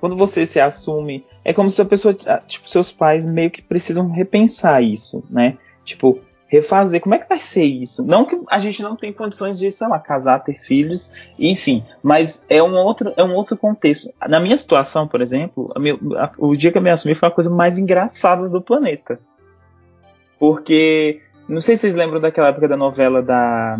quando 0.00 0.16
você 0.16 0.46
se 0.46 0.58
assume, 0.58 1.24
é 1.44 1.52
como 1.52 1.68
se 1.70 1.80
a 1.80 1.84
pessoa, 1.84 2.16
ah, 2.26 2.38
tipo, 2.38 2.68
seus 2.68 2.90
pais 2.90 3.24
meio 3.26 3.50
que 3.50 3.62
precisam 3.62 4.10
repensar 4.10 4.82
isso, 4.82 5.22
né? 5.30 5.58
Tipo, 5.84 6.18
refazer, 6.52 7.00
como 7.00 7.14
é 7.14 7.18
que 7.18 7.26
vai 7.28 7.38
ser 7.38 7.64
isso? 7.64 8.04
Não 8.04 8.26
que 8.26 8.38
a 8.50 8.58
gente 8.58 8.82
não 8.82 8.94
tem 8.94 9.10
condições 9.10 9.58
de, 9.58 9.70
sei 9.70 9.88
lá, 9.88 9.98
casar, 9.98 10.40
ter 10.44 10.52
filhos, 10.60 11.10
enfim, 11.38 11.82
mas 12.02 12.44
é 12.46 12.62
um 12.62 12.74
outro, 12.76 13.10
é 13.16 13.24
um 13.24 13.34
outro 13.34 13.56
contexto. 13.56 14.12
Na 14.28 14.38
minha 14.38 14.56
situação, 14.58 15.08
por 15.08 15.22
exemplo, 15.22 15.72
a 15.74 15.78
meu- 15.80 15.98
a- 16.18 16.30
o 16.36 16.54
dia 16.54 16.70
que 16.70 16.76
eu 16.76 16.82
me 16.82 16.90
assumi 16.90 17.14
foi 17.14 17.28
a 17.28 17.32
coisa 17.32 17.48
mais 17.48 17.78
engraçada 17.78 18.50
do 18.50 18.60
planeta. 18.60 19.18
Porque, 20.38 21.20
não 21.48 21.60
sei 21.60 21.74
se 21.76 21.82
vocês 21.82 21.94
lembram 21.94 22.20
daquela 22.20 22.48
época 22.48 22.68
da 22.68 22.76
novela 22.76 23.22
da. 23.22 23.78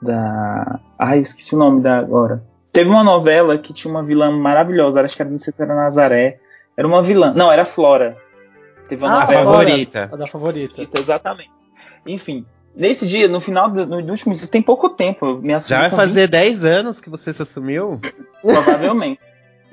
Da. 0.00 0.78
Ai, 0.98 1.18
eu 1.18 1.22
esqueci 1.22 1.54
o 1.54 1.58
nome 1.58 1.80
da 1.80 1.98
agora. 1.98 2.42
Teve 2.72 2.90
uma 2.90 3.02
novela 3.02 3.58
que 3.58 3.72
tinha 3.72 3.90
uma 3.90 4.04
vilã 4.04 4.30
maravilhosa, 4.30 5.00
acho 5.00 5.16
que 5.16 5.22
era, 5.22 5.30
não 5.30 5.38
sei 5.38 5.52
se 5.52 5.60
era 5.62 5.74
Nazaré. 5.74 6.38
Era 6.76 6.86
uma 6.86 7.02
vilã. 7.02 7.32
Não, 7.34 7.50
era 7.50 7.64
Flora. 7.64 8.16
Teve 8.88 9.02
uma 9.04 9.12
Ah, 9.12 9.16
A 9.16 9.20
novela. 9.26 9.44
favorita. 9.44 10.08
A 10.12 10.16
da 10.16 10.26
favorita. 10.28 10.86
Exatamente. 10.96 11.57
Enfim. 12.06 12.44
Nesse 12.74 13.06
dia, 13.06 13.26
no 13.26 13.40
final 13.40 13.70
do 13.70 13.84
no 13.86 13.96
último 14.10 14.32
isso 14.32 14.48
tem 14.50 14.62
pouco 14.62 14.90
tempo. 14.90 15.38
Me 15.42 15.52
assumi 15.52 15.70
Já 15.70 15.80
vai 15.80 15.90
fazer 15.90 16.28
10 16.28 16.64
anos 16.64 17.00
que 17.00 17.10
você 17.10 17.32
se 17.32 17.42
assumiu? 17.42 17.96
20, 18.02 18.14
provavelmente. 18.42 19.20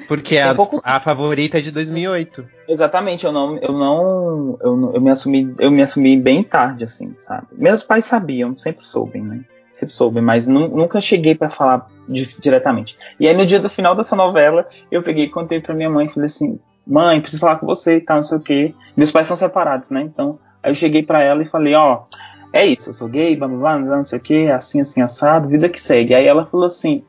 Porque 0.08 0.38
a, 0.38 0.54
pouco 0.54 0.82
a 0.84 1.00
favorita 1.00 1.58
é 1.58 1.62
de 1.62 1.72
2008. 1.72 2.46
Exatamente, 2.68 3.26
eu 3.26 3.32
não, 3.32 3.58
eu 3.58 3.72
não, 3.72 4.58
eu 4.62 4.76
não, 4.76 4.94
eu 4.94 5.02
me 5.02 5.10
assumi, 5.10 5.56
eu 5.58 5.72
me 5.72 5.82
assumi 5.82 6.18
bem 6.20 6.44
tarde, 6.44 6.84
assim, 6.84 7.16
sabe? 7.20 7.48
Meus 7.54 7.82
pais 7.82 8.04
sabiam, 8.06 8.58
sempre 8.58 8.86
soubem, 8.86 9.24
né? 9.24 9.40
Sempre 9.72 9.96
soubem, 9.96 10.22
mas 10.22 10.48
nu- 10.48 10.68
nunca 10.68 11.00
cheguei 11.00 11.34
pra 11.34 11.50
falar 11.50 11.88
di- 12.10 12.36
diretamente. 12.40 12.98
E 13.20 13.28
aí 13.28 13.36
no 13.36 13.46
dia 13.46 13.60
do 13.60 13.70
final 13.70 13.96
dessa 13.96 14.16
novela, 14.16 14.68
eu 14.92 15.02
peguei 15.02 15.26
e 15.26 15.30
contei 15.30 15.60
pra 15.62 15.74
minha 15.74 15.90
mãe, 15.90 16.10
falei 16.10 16.26
assim, 16.28 16.60
mãe, 16.86 17.20
preciso 17.22 17.40
falar 17.42 17.56
com 17.58 17.66
você 17.66 17.98
e 17.98 18.02
tal, 18.02 18.18
não 18.18 18.24
sei 18.24 18.38
o 18.38 18.42
quê. 18.42 18.74
Meus 18.98 19.12
pais 19.12 19.28
são 19.28 19.38
separados, 19.38 19.90
né? 19.90 20.02
Então, 20.02 20.38
aí 20.66 20.72
eu 20.72 20.76
cheguei 20.76 21.04
pra 21.04 21.22
ela 21.22 21.44
e 21.44 21.46
falei, 21.46 21.76
ó, 21.76 22.04
é 22.52 22.66
isso, 22.66 22.90
eu 22.90 22.94
sou 22.94 23.08
gay, 23.08 23.36
blá 23.36 23.48
blá 23.48 23.78
blá, 23.78 23.78
não 23.78 24.06
sei 24.06 24.18
o 24.18 24.22
quê, 24.22 24.50
assim, 24.52 24.82
assim, 24.82 25.02
assado, 25.02 25.48
vida 25.48 25.70
que 25.70 25.80
segue. 25.80 26.16
Aí 26.16 26.26
ela 26.26 26.46
falou 26.46 26.66
assim, 26.66 27.04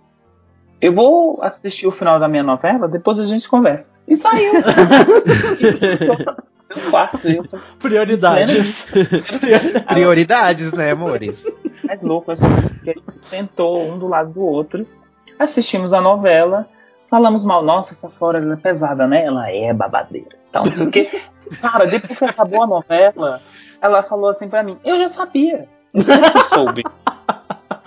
eu 0.80 0.92
vou 0.92 1.42
assistir 1.42 1.86
o 1.86 1.92
final 1.92 2.20
da 2.20 2.28
minha 2.28 2.42
novela, 2.42 2.86
depois 2.86 3.18
a 3.18 3.24
gente 3.24 3.48
conversa. 3.48 3.90
E 4.06 4.14
saiu. 4.14 4.52
quarto, 6.90 7.26
eu 7.28 7.44
falei, 7.44 7.64
Prioridades. 7.78 8.92
Prioridades, 9.88 10.72
né, 10.72 10.90
amores? 10.90 11.46
mais 11.84 12.02
louco 12.02 12.32
assim, 12.32 12.46
porque 12.48 12.90
a 12.90 12.92
gente 12.92 13.26
sentou 13.28 13.82
um 13.88 13.98
do 13.98 14.06
lado 14.06 14.32
do 14.32 14.44
outro, 14.44 14.86
assistimos 15.38 15.94
a 15.94 16.00
novela, 16.00 16.68
falamos 17.08 17.44
mal, 17.44 17.64
nossa, 17.64 17.92
essa 17.92 18.10
Flora 18.10 18.38
ela 18.38 18.54
é 18.54 18.56
pesada, 18.56 19.06
né? 19.06 19.24
Ela 19.24 19.50
é 19.50 19.72
babadeira. 19.72 20.36
Então, 20.60 20.64
não 20.64 20.72
sei 20.72 20.86
o 20.86 20.90
quê. 20.90 21.22
Cara, 21.60 21.86
depois 21.86 22.18
que 22.18 22.24
acabou 22.24 22.62
a 22.62 22.66
novela, 22.66 23.40
ela 23.80 24.02
falou 24.02 24.30
assim 24.30 24.48
pra 24.48 24.62
mim, 24.62 24.78
eu 24.84 24.98
já 24.98 25.08
sabia. 25.08 25.68
Eu 25.94 26.42
soube. 26.42 26.82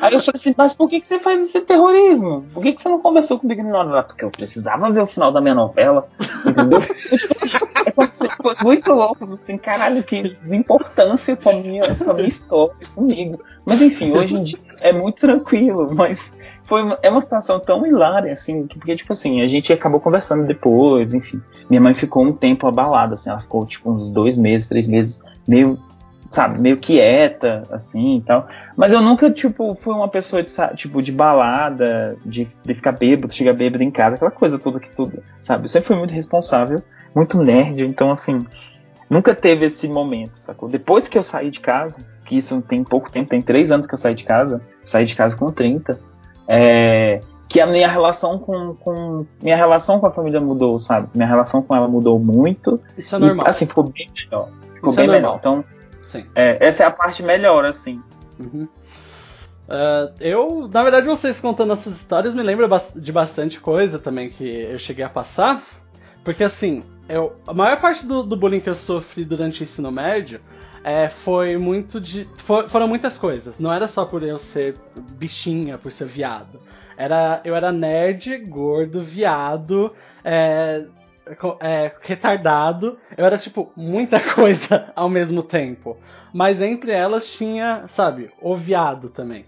Aí 0.01 0.13
eu 0.13 0.19
falei 0.21 0.31
assim, 0.35 0.55
mas 0.57 0.73
por 0.73 0.89
que, 0.89 1.01
que 1.01 1.07
você 1.07 1.19
faz 1.19 1.41
esse 1.41 1.59
terrorismo? 1.61 2.45
Por 2.53 2.63
que, 2.63 2.71
que 2.71 2.81
você 2.81 2.87
não 2.87 3.01
conversou 3.01 3.37
comigo 3.37 3.61
na 3.63 3.79
hora? 3.79 4.03
Porque 4.03 4.23
eu 4.23 4.31
precisava 4.31 4.89
ver 4.91 5.01
o 5.01 5.07
final 5.07 5.31
da 5.31 5.41
minha 5.41 5.53
novela, 5.53 6.07
entendeu? 6.45 6.79
É 7.85 7.91
foi 8.41 8.55
muito 8.61 8.93
louco, 8.93 9.33
assim, 9.33 9.57
caralho, 9.57 10.01
que 10.03 10.21
desimportância 10.21 11.35
com 11.35 11.49
a 11.49 11.53
minha, 11.53 11.95
com 11.95 12.11
a 12.11 12.13
minha 12.13 12.27
história, 12.27 12.75
comigo. 12.95 13.43
Mas 13.65 13.81
enfim, 13.81 14.11
hoje 14.17 14.35
em 14.37 14.43
dia 14.43 14.59
é 14.79 14.93
muito 14.93 15.19
tranquilo, 15.19 15.93
mas 15.93 16.31
foi 16.69 16.83
uma, 16.83 16.99
é 17.01 17.09
uma 17.09 17.19
situação 17.19 17.59
tão 17.59 17.83
hilária, 17.85 18.31
assim, 18.31 18.67
que- 18.67 18.77
porque, 18.77 18.95
tipo 18.95 19.11
assim, 19.11 19.41
a 19.41 19.47
gente 19.47 19.73
acabou 19.73 19.99
conversando 19.99 20.45
depois, 20.45 21.15
enfim. 21.15 21.41
Minha 21.67 21.81
mãe 21.81 21.95
ficou 21.95 22.23
um 22.23 22.31
tempo 22.31 22.67
abalada, 22.67 23.15
assim, 23.15 23.31
ela 23.31 23.39
ficou, 23.39 23.65
tipo, 23.65 23.91
uns 23.91 24.11
dois 24.11 24.37
meses, 24.37 24.67
três 24.67 24.87
meses, 24.87 25.19
meio, 25.47 25.79
sabe, 26.29 26.59
meio 26.59 26.77
quieta, 26.77 27.63
assim, 27.71 28.17
e 28.17 28.21
tal. 28.21 28.47
Mas 28.77 28.93
eu 28.93 29.01
nunca, 29.01 29.31
tipo, 29.31 29.73
fui 29.73 29.95
uma 29.95 30.07
pessoa, 30.07 30.43
de, 30.43 30.51
tipo, 30.75 31.01
de 31.01 31.11
balada, 31.11 32.15
de, 32.23 32.47
de 32.63 32.73
ficar 32.75 32.91
bêbado, 32.91 33.33
chegar 33.33 33.53
bêbado 33.53 33.83
em 33.83 33.89
casa, 33.89 34.15
aquela 34.15 34.29
coisa 34.31 34.59
toda 34.59 34.79
que 34.79 34.91
tudo, 34.91 35.23
sabe? 35.41 35.63
Eu 35.63 35.69
sempre 35.69 35.87
fui 35.87 35.95
muito 35.97 36.13
responsável, 36.13 36.83
muito 37.15 37.41
nerd, 37.41 37.81
então, 37.83 38.11
assim, 38.11 38.45
nunca 39.09 39.33
teve 39.33 39.65
esse 39.65 39.87
momento, 39.87 40.35
sacou? 40.35 40.69
Depois 40.69 41.07
que 41.07 41.17
eu 41.17 41.23
saí 41.23 41.49
de 41.49 41.59
casa, 41.61 42.05
que 42.25 42.37
isso 42.37 42.61
tem 42.61 42.83
pouco 42.83 43.11
tempo, 43.11 43.27
tem 43.27 43.41
três 43.41 43.71
anos 43.71 43.87
que 43.87 43.93
eu 43.95 43.97
saí 43.97 44.13
de 44.13 44.23
casa, 44.23 44.61
saí 44.85 45.03
de 45.05 45.15
casa 45.15 45.35
com 45.35 45.51
30, 45.51 45.99
é, 46.51 47.21
que 47.47 47.61
a 47.61 47.67
minha 47.67 47.87
relação 47.87 48.39
com, 48.39 48.73
com 48.75 49.25
minha 49.41 49.55
relação 49.55 49.99
com 49.99 50.07
a 50.07 50.11
família 50.11 50.41
mudou, 50.41 50.79
sabe? 50.79 51.07
Minha 51.13 51.27
relação 51.27 51.61
com 51.61 51.75
ela 51.75 51.87
mudou 51.87 52.17
muito. 52.19 52.81
Isso 52.97 53.15
é 53.15 53.19
E, 53.19 53.21
normal. 53.21 53.47
assim, 53.47 53.67
ficou 53.67 53.83
bem 53.83 54.09
melhor. 54.15 54.49
Ficou 54.73 54.89
Isso 54.89 54.99
é 54.99 55.03
bem 55.03 55.11
melhor. 55.11 55.39
normal. 55.43 55.63
Então, 56.11 56.23
é, 56.33 56.57
essa 56.59 56.83
é 56.83 56.87
a 56.87 56.91
parte 56.91 57.21
melhor, 57.21 57.65
assim. 57.65 58.01
Uhum. 58.39 58.67
Ah, 59.69 60.11
eu, 60.19 60.67
na 60.73 60.81
verdade, 60.81 61.05
vocês 61.05 61.39
contando 61.39 61.71
essas 61.73 61.95
histórias 61.95 62.33
me 62.33 62.41
lembra 62.41 62.67
de 62.95 63.11
bastante 63.11 63.59
coisa 63.59 63.99
também 63.99 64.31
que 64.31 64.43
eu 64.43 64.79
cheguei 64.79 65.05
a 65.05 65.09
passar. 65.09 65.63
Porque, 66.23 66.43
assim, 66.43 66.81
eu, 67.07 67.33
a 67.47 67.53
maior 67.53 67.79
parte 67.79 68.05
do, 68.05 68.23
do 68.23 68.35
bullying 68.35 68.59
que 68.59 68.69
eu 68.69 68.75
sofri 68.75 69.23
durante 69.23 69.61
o 69.61 69.63
ensino 69.63 69.91
médio 69.91 70.39
é, 70.83 71.09
foi 71.09 71.57
muito 71.57 71.99
de. 71.99 72.25
for- 72.37 72.69
foram 72.69 72.87
muitas 72.87 73.17
coisas. 73.17 73.59
Não 73.59 73.71
era 73.71 73.87
só 73.87 74.05
por 74.05 74.23
eu 74.23 74.39
ser 74.39 74.75
bichinha, 74.95 75.77
por 75.77 75.91
ser 75.91 76.05
viado. 76.07 76.59
Era, 76.97 77.41
eu 77.45 77.55
era 77.55 77.71
nerd, 77.71 78.37
gordo, 78.39 79.01
viado, 79.01 79.93
é, 80.23 80.85
é, 81.61 81.91
retardado. 82.01 82.97
Eu 83.17 83.25
era, 83.25 83.37
tipo, 83.37 83.71
muita 83.75 84.19
coisa 84.35 84.91
ao 84.95 85.07
mesmo 85.09 85.41
tempo. 85.43 85.97
Mas 86.33 86.61
entre 86.61 86.91
elas 86.91 87.31
tinha, 87.33 87.83
sabe, 87.87 88.31
o 88.41 88.55
viado 88.55 89.09
também. 89.09 89.45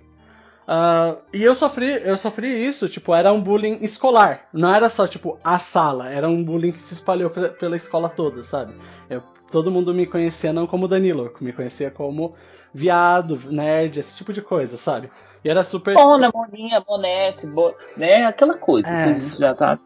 Ah, 0.68 1.18
e 1.34 1.44
eu 1.44 1.54
sofri, 1.54 2.02
eu 2.04 2.18
sofri 2.18 2.48
isso, 2.48 2.88
tipo, 2.88 3.14
era 3.14 3.34
um 3.34 3.42
bullying 3.42 3.80
escolar. 3.82 4.48
Não 4.54 4.74
era 4.74 4.90
só, 4.90 5.06
tipo, 5.08 5.38
a 5.44 5.60
sala, 5.60 6.10
era 6.10 6.30
um 6.30 6.42
bullying 6.44 6.72
que 6.72 6.82
se 6.82 6.94
espalhou 6.94 7.30
pe- 7.30 7.50
pela 7.50 7.76
escola 7.76 8.08
toda, 8.08 8.44
sabe? 8.44 8.74
Eu- 9.10 9.24
todo 9.52 9.72
mundo 9.72 9.94
me 9.94 10.06
conhecia 10.06 10.54
não 10.54 10.66
como 10.66 10.88
Danilo, 10.88 11.32
me 11.42 11.52
conhecia 11.54 11.92
como 11.92 12.34
viado, 12.74 13.40
nerd, 13.52 14.00
esse 14.00 14.16
tipo 14.16 14.32
de 14.32 14.42
coisa, 14.42 14.78
sabe? 14.78 15.12
E 15.44 15.50
era 15.50 15.64
super. 15.64 15.94
Mona, 15.96 16.32
Moninha, 16.34 16.80
Bonete, 16.80 17.48
bo... 17.48 17.74
né? 17.98 18.26
Aquela 18.26 18.54
coisa 18.56 18.88
É. 18.88 19.04
que 19.04 19.10
a 19.10 19.14
gente 19.14 19.38
já 19.40 19.54
tá. 19.54 19.80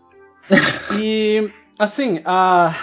E, 0.99 1.49
assim, 1.79 2.21
a... 2.25 2.75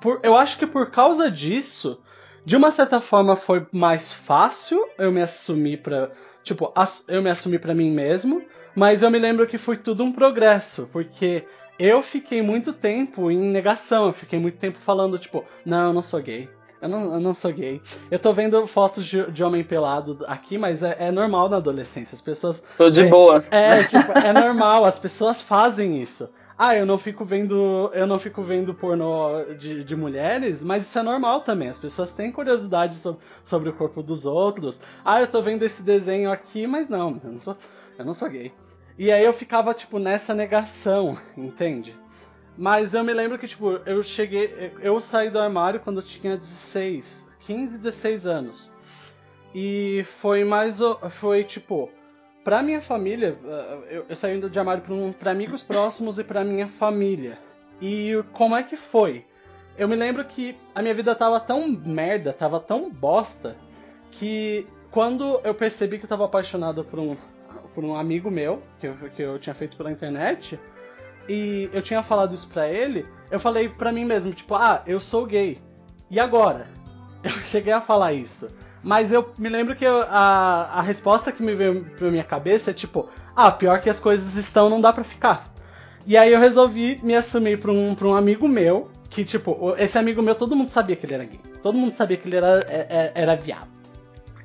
por- 0.00 0.20
eu 0.22 0.36
acho 0.36 0.58
que 0.58 0.66
por 0.66 0.90
causa 0.90 1.30
disso, 1.30 2.00
de 2.44 2.56
uma 2.56 2.70
certa 2.70 3.00
forma 3.00 3.36
foi 3.36 3.66
mais 3.72 4.12
fácil 4.12 4.86
eu 4.98 5.10
me 5.10 5.22
assumir 5.22 5.78
pra. 5.82 6.10
Tipo, 6.42 6.72
eu 7.08 7.22
me 7.22 7.30
assumir 7.30 7.60
pra 7.60 7.74
mim 7.74 7.90
mesmo, 7.90 8.42
mas 8.74 9.02
eu 9.02 9.10
me 9.10 9.18
lembro 9.18 9.46
que 9.46 9.58
foi 9.58 9.76
tudo 9.76 10.02
um 10.02 10.12
progresso, 10.12 10.88
porque 10.92 11.44
eu 11.78 12.02
fiquei 12.02 12.42
muito 12.42 12.72
tempo 12.72 13.30
em 13.30 13.38
negação, 13.38 14.06
eu 14.08 14.12
fiquei 14.12 14.38
muito 14.38 14.58
tempo 14.58 14.78
falando, 14.80 15.18
tipo, 15.18 15.44
não, 15.64 15.88
eu 15.88 15.92
não 15.92 16.02
sou 16.02 16.20
gay. 16.20 16.48
Eu 16.80 16.88
não, 16.88 17.14
eu 17.14 17.20
não 17.20 17.34
sou 17.34 17.52
gay. 17.52 17.82
Eu 18.10 18.18
tô 18.20 18.32
vendo 18.32 18.64
fotos 18.66 19.04
de, 19.04 19.30
de 19.32 19.42
homem 19.42 19.64
pelado 19.64 20.24
aqui, 20.28 20.56
mas 20.56 20.82
é, 20.84 20.96
é 21.00 21.10
normal 21.10 21.48
na 21.48 21.56
adolescência. 21.56 22.14
As 22.14 22.20
pessoas 22.20 22.64
Tô 22.76 22.88
de 22.88 23.02
Bem, 23.02 23.10
boa. 23.10 23.38
é, 23.50 23.82
tipo, 23.82 24.12
é 24.12 24.32
normal, 24.32 24.84
as 24.84 24.98
pessoas 24.98 25.40
fazem 25.42 26.00
isso. 26.00 26.28
Ah, 26.56 26.76
eu 26.76 26.86
não 26.86 26.98
fico 26.98 27.24
vendo. 27.24 27.90
Eu 27.92 28.06
não 28.06 28.18
fico 28.18 28.42
vendo 28.42 28.74
pornô 28.74 29.44
de, 29.56 29.82
de 29.84 29.96
mulheres, 29.96 30.62
mas 30.62 30.84
isso 30.84 30.98
é 30.98 31.02
normal 31.02 31.40
também. 31.42 31.68
As 31.68 31.78
pessoas 31.78 32.12
têm 32.12 32.30
curiosidade 32.32 32.96
so- 32.96 33.18
sobre 33.44 33.68
o 33.70 33.72
corpo 33.72 34.02
dos 34.02 34.26
outros. 34.26 34.80
Ah, 35.04 35.20
eu 35.20 35.26
tô 35.28 35.40
vendo 35.40 35.62
esse 35.64 35.82
desenho 35.82 36.30
aqui, 36.30 36.66
mas 36.66 36.88
não, 36.88 37.20
eu 37.24 37.32
não 37.32 37.40
sou, 37.40 37.56
eu 37.98 38.04
não 38.04 38.14
sou 38.14 38.28
gay. 38.28 38.52
E 38.98 39.12
aí 39.12 39.24
eu 39.24 39.32
ficava, 39.32 39.72
tipo, 39.72 39.98
nessa 40.00 40.34
negação, 40.34 41.16
entende? 41.38 41.96
Mas 42.56 42.92
eu 42.92 43.04
me 43.04 43.14
lembro 43.14 43.38
que, 43.38 43.46
tipo, 43.46 43.70
eu 43.86 44.02
cheguei. 44.02 44.72
Eu 44.80 45.00
saí 45.00 45.30
do 45.30 45.38
armário 45.38 45.78
quando 45.78 46.00
eu 46.00 46.04
tinha 46.04 46.36
16, 46.36 47.28
15, 47.46 47.78
16 47.78 48.26
anos. 48.26 48.70
E 49.54 50.04
foi 50.20 50.44
mais. 50.44 50.80
Foi 51.10 51.44
tipo. 51.44 51.88
Pra 52.42 52.62
minha 52.62 52.80
família, 52.80 53.38
uh, 53.44 53.84
eu, 53.90 54.06
eu 54.08 54.16
saí 54.16 54.40
do 54.40 54.58
armário 54.58 54.82
pra, 54.82 54.94
um, 54.94 55.12
pra 55.12 55.32
amigos 55.32 55.62
próximos 55.62 56.18
e 56.18 56.24
pra 56.24 56.42
minha 56.42 56.66
família. 56.66 57.38
E 57.80 58.22
como 58.32 58.56
é 58.56 58.62
que 58.62 58.74
foi? 58.74 59.24
Eu 59.76 59.86
me 59.86 59.94
lembro 59.94 60.24
que 60.24 60.56
a 60.74 60.80
minha 60.80 60.94
vida 60.94 61.14
tava 61.14 61.38
tão 61.38 61.68
merda, 61.68 62.32
tava 62.32 62.58
tão 62.58 62.90
bosta, 62.90 63.54
que 64.12 64.66
quando 64.90 65.40
eu 65.44 65.54
percebi 65.54 65.98
que 65.98 66.04
eu 66.04 66.08
tava 66.08 66.24
apaixonado 66.24 66.84
por 66.84 66.98
um, 66.98 67.16
por 67.78 67.84
um 67.84 67.94
amigo 67.94 68.28
meu, 68.28 68.60
que 68.80 68.88
eu, 68.88 68.94
que 69.14 69.22
eu 69.22 69.38
tinha 69.38 69.54
feito 69.54 69.76
pela 69.76 69.92
internet, 69.92 70.58
e 71.28 71.70
eu 71.72 71.80
tinha 71.80 72.02
falado 72.02 72.34
isso 72.34 72.48
pra 72.48 72.68
ele, 72.68 73.06
eu 73.30 73.38
falei 73.38 73.68
pra 73.68 73.92
mim 73.92 74.04
mesmo, 74.04 74.32
tipo, 74.32 74.56
ah, 74.56 74.82
eu 74.84 74.98
sou 74.98 75.24
gay. 75.24 75.58
E 76.10 76.18
agora? 76.18 76.66
Eu 77.22 77.30
cheguei 77.44 77.72
a 77.72 77.80
falar 77.80 78.12
isso. 78.14 78.50
Mas 78.82 79.12
eu 79.12 79.32
me 79.38 79.48
lembro 79.48 79.76
que 79.76 79.84
eu- 79.84 80.02
a, 80.02 80.78
a 80.78 80.82
resposta 80.82 81.30
que 81.30 81.40
me 81.42 81.54
veio 81.54 81.84
pra 81.96 82.10
minha 82.10 82.24
cabeça 82.24 82.70
é 82.72 82.74
tipo, 82.74 83.08
ah, 83.36 83.50
pior 83.52 83.80
que 83.80 83.88
as 83.90 84.00
coisas 84.00 84.34
estão, 84.34 84.68
não 84.68 84.80
dá 84.80 84.92
pra 84.92 85.04
ficar. 85.04 85.52
E 86.04 86.16
aí 86.16 86.32
eu 86.32 86.40
resolvi 86.40 86.98
me 87.02 87.14
assumir 87.14 87.60
pra 87.60 87.70
um, 87.72 87.94
pra 87.94 88.08
um 88.08 88.14
amigo 88.16 88.48
meu, 88.48 88.88
que 89.08 89.24
tipo, 89.24 89.74
esse 89.78 89.96
amigo 89.98 90.20
meu, 90.20 90.34
todo 90.34 90.56
mundo 90.56 90.68
sabia 90.68 90.96
que 90.96 91.06
ele 91.06 91.14
era 91.14 91.24
gay. 91.24 91.40
Todo 91.62 91.78
mundo 91.78 91.92
sabia 91.92 92.16
que 92.16 92.28
ele 92.28 92.36
era, 92.36 92.58
é- 92.66 92.86
é- 92.88 93.12
era 93.14 93.36
viado. 93.36 93.68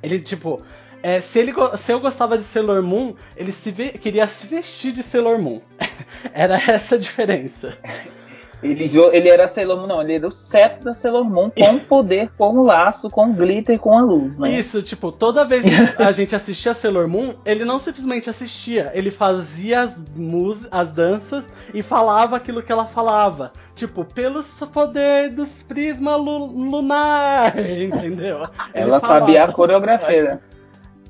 Ele, 0.02 0.20
tipo, 0.20 0.62
é, 1.04 1.20
se, 1.20 1.38
ele, 1.38 1.52
se 1.76 1.92
eu 1.92 2.00
gostava 2.00 2.38
de 2.38 2.44
Sailor 2.44 2.82
Moon, 2.82 3.14
ele 3.36 3.52
se 3.52 3.70
ve- 3.70 3.90
queria 3.92 4.26
se 4.26 4.46
vestir 4.46 4.90
de 4.92 5.02
Sailor 5.02 5.38
Moon. 5.38 5.60
era 6.32 6.56
essa 6.56 6.94
a 6.94 6.98
diferença. 6.98 7.76
Ele, 8.62 8.86
ele 9.12 9.28
era 9.28 9.46
Sailor 9.46 9.76
Moon, 9.80 9.86
não, 9.86 10.00
ele 10.00 10.14
era 10.14 10.26
o 10.26 10.30
seto 10.30 10.82
da 10.82 10.94
Sailor 10.94 11.22
Moon 11.28 11.50
com 11.50 11.78
poder, 11.86 12.30
com 12.38 12.56
o 12.56 12.62
laço, 12.62 13.10
com 13.10 13.30
glitter, 13.30 13.78
com 13.78 13.98
a 13.98 14.00
luz, 14.00 14.38
né? 14.38 14.50
Isso, 14.58 14.80
tipo, 14.80 15.12
toda 15.12 15.44
vez 15.44 15.66
que 15.66 16.02
a 16.02 16.10
gente 16.12 16.34
assistia 16.34 16.72
Sailor 16.72 17.06
Moon, 17.06 17.34
ele 17.44 17.62
não 17.62 17.78
simplesmente 17.78 18.30
assistia, 18.30 18.90
ele 18.94 19.10
fazia 19.10 19.82
as 19.82 20.02
mus 20.16 20.66
as 20.70 20.90
danças 20.90 21.46
e 21.74 21.82
falava 21.82 22.36
aquilo 22.36 22.62
que 22.62 22.72
ela 22.72 22.86
falava. 22.86 23.52
Tipo, 23.74 24.02
pelo 24.02 24.40
poder 24.72 25.28
dos 25.28 25.62
prisma 25.62 26.16
lu- 26.16 26.46
lunar, 26.46 27.58
entendeu? 27.58 28.44
Ele 28.72 28.84
Ela 28.84 28.98
falava. 28.98 29.20
sabia 29.26 29.44
a 29.44 29.52
coreografia. 29.52 30.40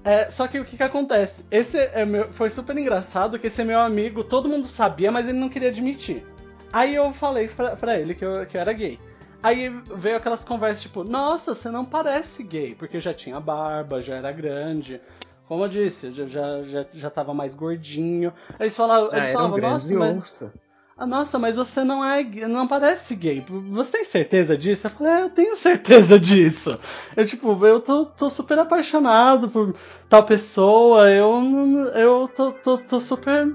É, 0.04 0.30
só 0.30 0.46
que 0.46 0.58
o 0.60 0.64
que 0.64 0.76
que 0.76 0.82
acontece? 0.82 1.46
Esse 1.50 1.78
é 1.78 2.04
meu, 2.04 2.26
foi 2.34 2.50
super 2.50 2.76
engraçado 2.76 3.38
que 3.38 3.46
esse 3.46 3.62
é 3.62 3.64
meu 3.64 3.80
amigo, 3.80 4.22
todo 4.22 4.48
mundo 4.48 4.66
sabia, 4.68 5.10
mas 5.10 5.26
ele 5.26 5.38
não 5.38 5.48
queria 5.48 5.70
admitir. 5.70 6.22
Aí 6.70 6.94
eu 6.94 7.12
falei 7.14 7.48
pra, 7.48 7.74
pra 7.74 7.98
ele 7.98 8.14
que 8.14 8.24
eu, 8.24 8.44
que 8.44 8.56
eu 8.56 8.60
era 8.60 8.72
gay. 8.72 8.98
Aí 9.42 9.68
veio 9.96 10.16
aquelas 10.16 10.44
conversas 10.44 10.82
tipo, 10.82 11.04
nossa, 11.04 11.54
você 11.54 11.70
não 11.70 11.84
parece 11.84 12.42
gay, 12.42 12.74
porque 12.74 13.00
já 13.00 13.14
tinha 13.14 13.40
barba, 13.40 14.02
já 14.02 14.16
era 14.16 14.30
grande. 14.30 15.00
Como 15.46 15.64
eu 15.64 15.68
disse, 15.68 16.12
já, 16.12 16.26
já, 16.26 16.62
já, 16.64 16.86
já 16.92 17.10
tava 17.10 17.32
mais 17.34 17.54
gordinho. 17.54 18.32
Aí 18.58 18.66
eles 18.66 18.76
falavam, 18.76 19.10
Ah, 19.12 19.18
eles 19.18 19.30
era 19.30 19.38
um 19.44 19.50
falavam 19.50 19.70
nossa, 19.70 19.94
mas. 19.94 20.63
Ah, 20.96 21.06
nossa, 21.06 21.38
mas 21.38 21.56
você 21.56 21.82
não 21.82 22.04
é 22.04 22.22
não 22.46 22.68
parece 22.68 23.16
gay. 23.16 23.44
Você 23.72 23.92
tem 23.92 24.04
certeza 24.04 24.56
disso? 24.56 24.86
Eu 24.86 24.90
falei, 24.90 25.12
é, 25.12 25.22
eu 25.22 25.30
tenho 25.30 25.56
certeza 25.56 26.18
disso. 26.20 26.78
Eu, 27.16 27.26
tipo, 27.26 27.66
eu 27.66 27.80
tô, 27.80 28.06
tô 28.06 28.30
super 28.30 28.58
apaixonado 28.58 29.48
por 29.48 29.74
tal 30.08 30.22
pessoa, 30.22 31.10
eu, 31.10 31.90
eu 31.94 32.30
tô, 32.36 32.52
tô, 32.52 32.78
tô 32.78 33.00
super 33.00 33.52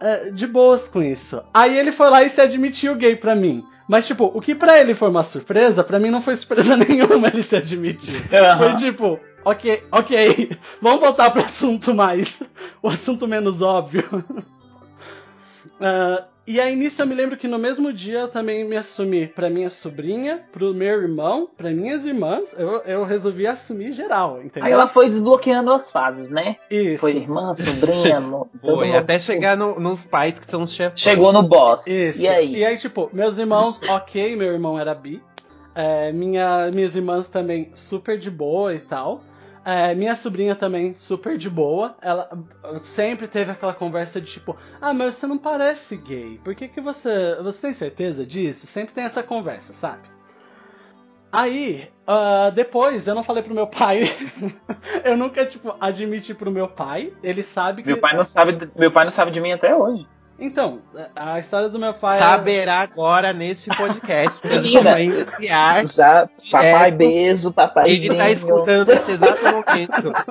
é, 0.00 0.30
de 0.30 0.46
boas 0.46 0.88
com 0.88 1.02
isso. 1.02 1.42
Aí 1.52 1.78
ele 1.78 1.92
foi 1.92 2.08
lá 2.08 2.22
e 2.22 2.30
se 2.30 2.40
admitiu 2.40 2.94
gay 2.94 3.16
pra 3.16 3.34
mim. 3.34 3.64
Mas, 3.86 4.06
tipo, 4.06 4.24
o 4.24 4.40
que 4.40 4.54
pra 4.54 4.80
ele 4.80 4.94
foi 4.94 5.10
uma 5.10 5.22
surpresa, 5.22 5.84
pra 5.84 5.98
mim 5.98 6.08
não 6.10 6.22
foi 6.22 6.34
surpresa 6.36 6.74
nenhuma 6.78 7.28
ele 7.28 7.42
se 7.42 7.56
admitir. 7.56 8.22
Foi 8.30 8.38
Aham. 8.38 8.76
tipo, 8.76 9.20
ok, 9.44 9.82
ok, 9.92 10.56
vamos 10.80 11.00
voltar 11.00 11.30
pro 11.30 11.42
assunto 11.42 11.92
mais. 11.92 12.42
O 12.82 12.88
assunto 12.88 13.28
menos 13.28 13.60
óbvio. 13.60 14.24
Ah, 15.80 16.24
e 16.46 16.60
aí 16.60 16.74
nisso 16.74 17.00
eu 17.02 17.06
me 17.06 17.14
lembro 17.14 17.36
que 17.36 17.46
no 17.46 17.58
mesmo 17.58 17.92
dia 17.92 18.20
eu 18.20 18.28
também 18.28 18.64
me 18.64 18.76
assumi 18.76 19.26
pra 19.28 19.48
minha 19.48 19.70
sobrinha, 19.70 20.42
pro 20.52 20.74
meu 20.74 21.00
irmão, 21.02 21.48
pra 21.56 21.70
minhas 21.70 22.04
irmãs. 22.04 22.54
Eu, 22.58 22.78
eu 22.82 23.04
resolvi 23.04 23.46
assumir 23.46 23.92
geral, 23.92 24.40
entendeu? 24.42 24.64
Aí 24.66 24.72
ela 24.72 24.86
foi 24.88 25.08
desbloqueando 25.08 25.72
as 25.72 25.90
fases, 25.90 26.28
né? 26.28 26.56
Isso. 26.70 27.00
Foi 27.00 27.12
irmã, 27.16 27.54
sobrinha, 27.54 28.20
Foi, 28.60 28.86
mundo. 28.88 28.96
até 28.96 29.18
chegar 29.18 29.56
no- 29.56 29.78
nos 29.78 30.04
pais 30.06 30.38
que 30.38 30.46
são 30.46 30.64
os 30.64 30.72
chefes. 30.72 31.00
Chegou 31.00 31.32
no 31.32 31.42
boss. 31.42 31.86
Isso. 31.86 32.22
E 32.22 32.28
aí? 32.28 32.56
tipo, 32.76 33.08
meus 33.12 33.38
irmãos, 33.38 33.80
ok, 33.88 34.34
meu 34.36 34.52
irmão 34.52 34.78
era 34.78 34.94
bi. 34.94 35.22
É, 35.74 36.12
minha, 36.12 36.70
minhas 36.74 36.94
irmãs 36.94 37.28
também 37.28 37.70
super 37.74 38.18
de 38.18 38.30
boa 38.30 38.74
e 38.74 38.80
tal. 38.80 39.22
É, 39.64 39.94
minha 39.94 40.16
sobrinha 40.16 40.56
também 40.56 40.94
super 40.96 41.38
de 41.38 41.48
boa. 41.48 41.96
Ela 42.00 42.28
sempre 42.82 43.28
teve 43.28 43.52
aquela 43.52 43.72
conversa 43.74 44.20
de 44.20 44.26
tipo, 44.26 44.56
ah, 44.80 44.92
mas 44.92 45.14
você 45.14 45.26
não 45.26 45.38
parece 45.38 45.96
gay. 45.96 46.40
Por 46.42 46.54
que, 46.54 46.68
que 46.68 46.80
você. 46.80 47.36
Você 47.42 47.60
tem 47.60 47.72
certeza 47.72 48.26
disso? 48.26 48.66
Sempre 48.66 48.94
tem 48.94 49.04
essa 49.04 49.22
conversa, 49.22 49.72
sabe? 49.72 50.02
Aí, 51.30 51.88
ah, 52.06 52.50
depois, 52.50 53.06
eu 53.06 53.14
não 53.14 53.22
falei 53.22 53.42
pro 53.42 53.54
meu 53.54 53.66
pai. 53.66 54.02
eu 55.04 55.16
nunca, 55.16 55.46
tipo, 55.46 55.74
admiti 55.80 56.34
pro 56.34 56.50
meu 56.50 56.68
pai. 56.68 57.12
Ele 57.22 57.42
sabe 57.42 57.82
que. 57.82 57.88
Meu 57.88 57.98
pai 57.98 58.16
não 58.16 58.24
sabe, 58.24 58.68
meu 58.76 58.90
pai 58.90 59.04
não 59.04 59.12
sabe 59.12 59.30
de 59.30 59.40
mim 59.40 59.52
até 59.52 59.74
hoje. 59.74 60.06
Então, 60.38 60.80
a 61.14 61.38
história 61.38 61.68
do 61.68 61.78
meu 61.78 61.92
pai. 61.94 62.16
é- 62.16 62.20
Saberá 62.20 62.80
agora 62.80 63.32
nesse 63.32 63.70
podcast. 63.70 64.40
Menina. 64.46 64.96
Já, 65.40 66.28
papai 66.50 66.90
Direto. 66.90 66.96
beijo, 66.96 67.52
papai. 67.52 67.90
Ele 67.90 68.14
tá 68.14 68.30
escutando 68.30 68.88
nesse 68.88 69.12
exato 69.12 69.40
momento. 69.44 70.12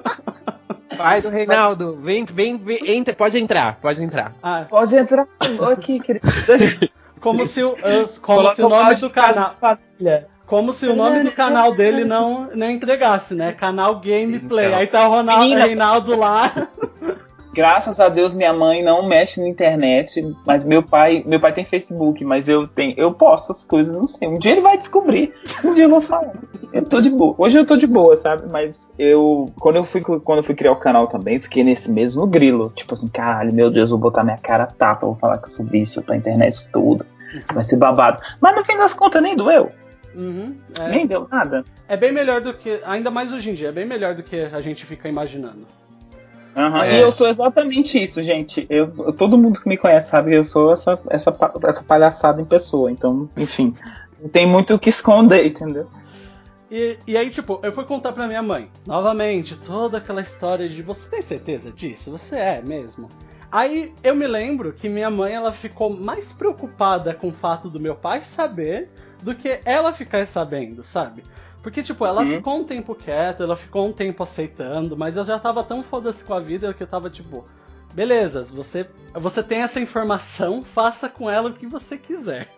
Pai 0.97 1.21
do 1.21 1.29
Reinaldo, 1.29 1.97
vem, 2.01 2.25
vem, 2.25 2.57
vem, 2.57 2.79
entra, 2.91 3.15
pode 3.15 3.39
entrar, 3.39 3.79
pode 3.81 4.03
entrar. 4.03 4.35
Ah, 4.43 4.65
Pode 4.69 4.95
entrar 4.95 5.25
aqui, 5.71 5.99
querido. 5.99 6.27
como 7.21 7.47
se 7.47 7.63
o, 7.63 7.75
como 8.21 8.49
se 8.53 8.61
o 8.61 8.69
nome 8.69 8.95
do 8.95 9.09
canal. 9.09 9.51
família. 9.51 10.27
Como 10.45 10.73
se 10.73 10.85
o 10.85 10.95
nome 10.95 11.23
do 11.23 11.31
canal 11.31 11.73
dele 11.73 12.03
não, 12.03 12.49
não 12.53 12.69
entregasse, 12.69 13.33
né? 13.33 13.53
Canal 13.53 14.01
Gameplay. 14.01 14.65
Então. 14.67 14.77
Aí 14.79 14.87
tá 14.87 15.07
o 15.07 15.11
Ronaldo, 15.11 15.43
Menina. 15.43 15.65
Reinaldo 15.65 16.15
lá. 16.15 16.51
Graças 17.53 17.99
a 17.99 18.07
Deus 18.07 18.33
minha 18.33 18.53
mãe 18.53 18.81
não 18.81 19.07
mexe 19.07 19.41
na 19.41 19.47
internet, 19.47 20.21
mas 20.45 20.63
meu 20.63 20.81
pai, 20.81 21.21
meu 21.25 21.39
pai 21.39 21.51
tem 21.51 21.65
Facebook, 21.65 22.23
mas 22.23 22.47
eu 22.47 22.67
tenho, 22.67 22.93
eu 22.97 23.13
posto 23.13 23.51
as 23.51 23.65
coisas, 23.65 23.95
não 23.95 24.07
sei. 24.07 24.27
Um 24.27 24.37
dia 24.39 24.53
ele 24.53 24.61
vai 24.61 24.77
descobrir. 24.77 25.33
Um 25.63 25.73
dia 25.73 25.83
eu 25.85 25.89
vou 25.89 26.01
falar. 26.01 26.31
Eu 26.71 26.85
tô 26.85 27.01
de 27.01 27.09
boa. 27.09 27.35
Hoje 27.37 27.57
eu 27.59 27.65
tô 27.65 27.75
de 27.75 27.85
boa, 27.85 28.15
sabe? 28.15 28.47
Mas 28.49 28.91
eu 28.97 29.51
quando 29.59 29.75
eu 29.75 29.83
fui 29.83 30.01
quando 30.01 30.37
eu 30.37 30.43
fui 30.43 30.55
criar 30.55 30.71
o 30.71 30.77
canal 30.77 31.07
também, 31.07 31.39
fiquei 31.41 31.63
nesse 31.63 31.91
mesmo 31.91 32.25
grilo, 32.25 32.69
tipo 32.73 32.93
assim, 32.93 33.09
caralho, 33.09 33.53
meu 33.53 33.69
Deus, 33.69 33.89
vou 33.89 33.99
botar 33.99 34.23
minha 34.23 34.37
cara 34.37 34.65
tapa, 34.67 35.05
vou 35.05 35.15
falar 35.15 35.37
que 35.37 35.47
eu 35.47 35.51
sou 35.51 35.65
bicho 35.65 36.01
pra 36.01 36.15
internet 36.15 36.69
tudo. 36.71 37.05
Vai 37.53 37.63
ser 37.63 37.77
babado. 37.77 38.21
Mas 38.39 38.55
no 38.55 38.63
fim 38.65 38.77
das 38.77 38.93
contas 38.93 39.21
nem 39.21 39.35
doeu, 39.35 39.71
Uhum, 40.13 40.57
nem 40.89 41.03
é, 41.03 41.07
deu 41.07 41.25
nada. 41.31 41.63
é 41.87 41.95
bem 41.95 42.11
melhor 42.11 42.41
do 42.41 42.53
que. 42.53 42.81
Ainda 42.85 43.09
mais 43.09 43.31
hoje 43.31 43.49
em 43.49 43.53
dia, 43.53 43.69
é 43.69 43.71
bem 43.71 43.85
melhor 43.85 44.13
do 44.15 44.23
que 44.23 44.35
a 44.37 44.59
gente 44.61 44.85
fica 44.85 45.07
imaginando. 45.07 45.65
Aham, 46.55 46.83
É. 46.83 46.97
E 46.97 47.01
eu 47.01 47.11
sou 47.11 47.27
exatamente 47.27 48.01
isso, 48.01 48.21
gente. 48.21 48.65
Eu, 48.69 48.91
eu- 48.97 49.13
todo 49.13 49.37
mundo 49.37 49.59
que 49.61 49.69
me 49.69 49.77
conhece 49.77 50.09
sabe 50.09 50.31
que 50.31 50.37
eu 50.37 50.43
sou 50.43 50.73
essa, 50.73 50.99
essa, 51.09 51.33
essa 51.63 51.83
palhaçada 51.83 52.41
em 52.41 52.45
pessoa. 52.45 52.91
Então, 52.91 53.29
enfim, 53.37 53.73
não 54.21 54.29
tem 54.29 54.45
muito 54.45 54.73
o 54.75 54.79
que 54.79 54.89
esconder, 54.89 55.45
entendeu? 55.45 55.87
E, 56.69 56.97
e 57.05 57.17
aí, 57.17 57.29
tipo, 57.29 57.59
eu 57.63 57.71
fui 57.73 57.83
contar 57.85 58.11
pra 58.13 58.27
minha 58.27 58.41
mãe. 58.41 58.69
Novamente, 58.85 59.55
toda 59.57 59.97
aquela 59.97 60.21
história 60.21 60.67
de 60.69 60.81
você 60.81 61.09
tem 61.09 61.21
certeza 61.21 61.71
disso? 61.71 62.11
Você 62.11 62.35
é 62.37 62.61
mesmo? 62.61 63.09
Aí 63.51 63.93
eu 64.01 64.15
me 64.15 64.25
lembro 64.25 64.71
que 64.71 64.87
minha 64.87 65.09
mãe 65.09 65.33
ela 65.33 65.51
ficou 65.51 65.89
mais 65.89 66.31
preocupada 66.31 67.13
com 67.13 67.27
o 67.27 67.33
fato 67.33 67.69
do 67.69 67.79
meu 67.81 67.95
pai 67.95 68.21
saber 68.23 68.89
do 69.21 69.35
que 69.35 69.59
ela 69.65 69.91
ficar 69.91 70.25
sabendo, 70.25 70.83
sabe? 70.83 71.23
Porque, 71.61 71.83
tipo, 71.83 72.05
ela 72.05 72.21
Uhum. 72.21 72.27
ficou 72.27 72.57
um 72.57 72.63
tempo 72.63 72.95
quieta, 72.95 73.43
ela 73.43 73.55
ficou 73.55 73.87
um 73.87 73.93
tempo 73.93 74.23
aceitando, 74.23 74.97
mas 74.97 75.15
eu 75.15 75.23
já 75.23 75.37
tava 75.37 75.63
tão 75.63 75.83
foda-se 75.83 76.23
com 76.25 76.33
a 76.33 76.39
vida 76.39 76.73
que 76.73 76.81
eu 76.81 76.87
tava 76.87 77.09
tipo, 77.09 77.45
beleza, 77.93 78.41
você, 78.43 78.89
você 79.13 79.43
tem 79.43 79.59
essa 79.61 79.79
informação, 79.79 80.63
faça 80.73 81.07
com 81.07 81.29
ela 81.29 81.49
o 81.49 81.53
que 81.53 81.67
você 81.67 81.97
quiser. 81.97 82.49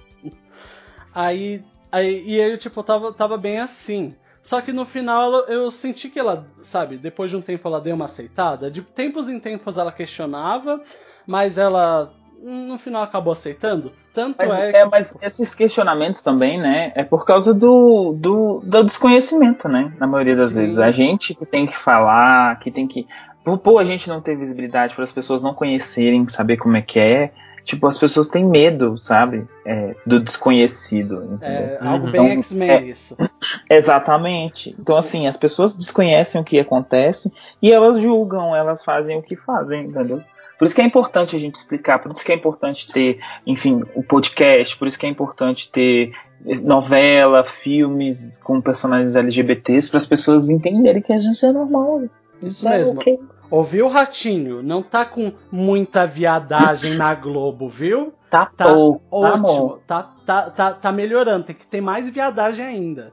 Aí, 1.14 1.64
aí 1.92 2.24
e 2.26 2.36
eu, 2.40 2.58
tipo, 2.58 2.82
tava, 2.84 3.14
tava 3.14 3.38
bem 3.38 3.60
assim. 3.60 4.16
Só 4.42 4.60
que 4.62 4.74
no 4.74 4.86
final 4.86 5.22
ela- 5.34 5.46
eu 5.48 5.72
senti 5.72 6.10
que 6.10 6.20
ela, 6.20 6.46
sabe, 6.64 6.98
depois 6.98 7.30
de 7.32 7.38
um 7.38 7.42
tempo 7.42 7.68
ela 7.68 7.80
deu 7.80 7.96
uma 7.96 8.06
aceitada. 8.06 8.70
De 8.70 8.82
tempos 8.82 9.30
em 9.30 9.40
tempos 9.40 9.78
ela 9.78 9.92
questionava, 9.92 10.82
mas 11.26 11.58
ela 11.58 12.12
no 12.44 12.78
final 12.78 13.02
acabou 13.04 13.34
aceitando. 13.34 13.92
Tanto 14.14 14.36
Mas, 14.38 14.52
é, 14.60 14.70
é, 14.70 14.84
que, 14.84 14.86
mas 14.92 15.12
tipo, 15.14 15.26
esses 15.26 15.56
questionamentos 15.56 16.22
também, 16.22 16.60
né? 16.60 16.92
É 16.96 17.04
por 17.04 17.26
causa 17.26 17.54
do, 17.54 18.14
do, 18.18 18.60
do 18.64 18.84
desconhecimento, 18.84 19.68
né? 19.68 19.92
Na 20.00 20.06
maioria 20.06 20.36
das 20.36 20.50
Sim. 20.52 20.60
vezes. 20.62 20.78
A 20.78 20.92
gente 20.92 21.34
que 21.34 21.46
tem 21.46 21.66
que 21.66 21.78
falar, 21.80 22.60
que 22.60 22.70
tem 22.70 22.88
que. 22.88 23.08
Por, 23.44 23.58
por 23.58 23.80
a 23.80 23.84
gente 23.84 24.08
não 24.10 24.22
ter 24.22 24.36
visibilidade, 24.38 24.94
para 24.94 25.04
as 25.04 25.12
pessoas 25.12 25.42
não 25.42 25.54
conhecerem, 25.54 26.28
saber 26.28 26.58
como 26.58 26.78
é 26.78 26.82
que 26.82 27.00
é. 27.00 27.32
Tipo, 27.66 27.88
as 27.88 27.98
pessoas 27.98 28.28
têm 28.28 28.44
medo, 28.46 28.98
sabe? 28.98 29.48
É, 29.66 29.96
do 30.06 30.20
desconhecido. 30.20 31.24
Entendeu? 31.24 31.78
é 31.80 31.80
algo 31.82 32.06
Uhum. 32.08 32.12
bem 32.12 32.26
Então, 32.26 32.44
X-Men 32.44 32.70
é- 32.70 32.82
isso. 32.84 33.18
Exatamente. 33.70 34.76
Então, 34.80 34.98
assim, 34.98 35.28
as 35.28 35.38
pessoas 35.38 35.76
desconhecem 35.76 36.40
o 36.42 36.44
que 36.44 36.60
acontece 36.60 37.32
e 37.62 37.72
elas 37.72 38.00
julgam, 38.00 38.56
elas 38.56 38.84
fazem 38.84 39.18
o 39.18 39.22
que 39.24 39.36
fazem, 39.36 39.86
entendeu? 39.86 40.22
Por 40.64 40.68
isso 40.68 40.76
que 40.76 40.82
é 40.82 40.86
importante 40.86 41.36
a 41.36 41.40
gente 41.40 41.56
explicar, 41.56 42.00
por 42.00 42.10
isso 42.14 42.24
que 42.24 42.32
é 42.32 42.36
importante 42.36 42.90
ter, 42.90 43.20
enfim, 43.46 43.84
o 43.94 44.02
podcast, 44.02 44.78
por 44.78 44.88
isso 44.88 44.98
que 44.98 45.06
é 45.06 45.10
importante 45.10 45.70
ter 45.70 46.14
novela, 46.62 47.44
filmes 47.44 48.38
com 48.38 48.62
personagens 48.62 49.18
LGBTs 49.18 49.90
para 49.90 49.98
as 49.98 50.06
pessoas 50.06 50.50
entenderem 50.50 51.02
que 51.02 51.12
a 51.12 51.20
gente 51.20 51.46
é 51.46 51.52
normal. 51.52 52.04
Isso 52.42 52.70
mesmo. 52.70 52.94
ok. 52.94 53.20
Ouviu, 53.52 53.90
Ratinho? 53.90 54.64
Não 54.64 54.82
tá 54.82 55.04
com 55.04 55.34
muita 55.52 56.08
viadagem 56.08 56.96
na 56.96 57.14
Globo, 57.14 57.68
viu? 57.68 58.14
Tá, 58.30 58.46
Tá 58.46 58.74
pouco, 58.74 59.02
tá 59.10 59.18
Ótimo. 59.18 59.44
bom. 59.44 59.80
Tá, 59.86 60.12
tá, 60.26 60.50
tá, 60.50 60.72
tá 60.72 60.92
melhorando. 60.94 61.44
Tem 61.44 61.56
que 61.58 61.68
ter 61.68 61.82
mais 61.82 62.08
viadagem 62.08 62.64
ainda. 62.66 63.12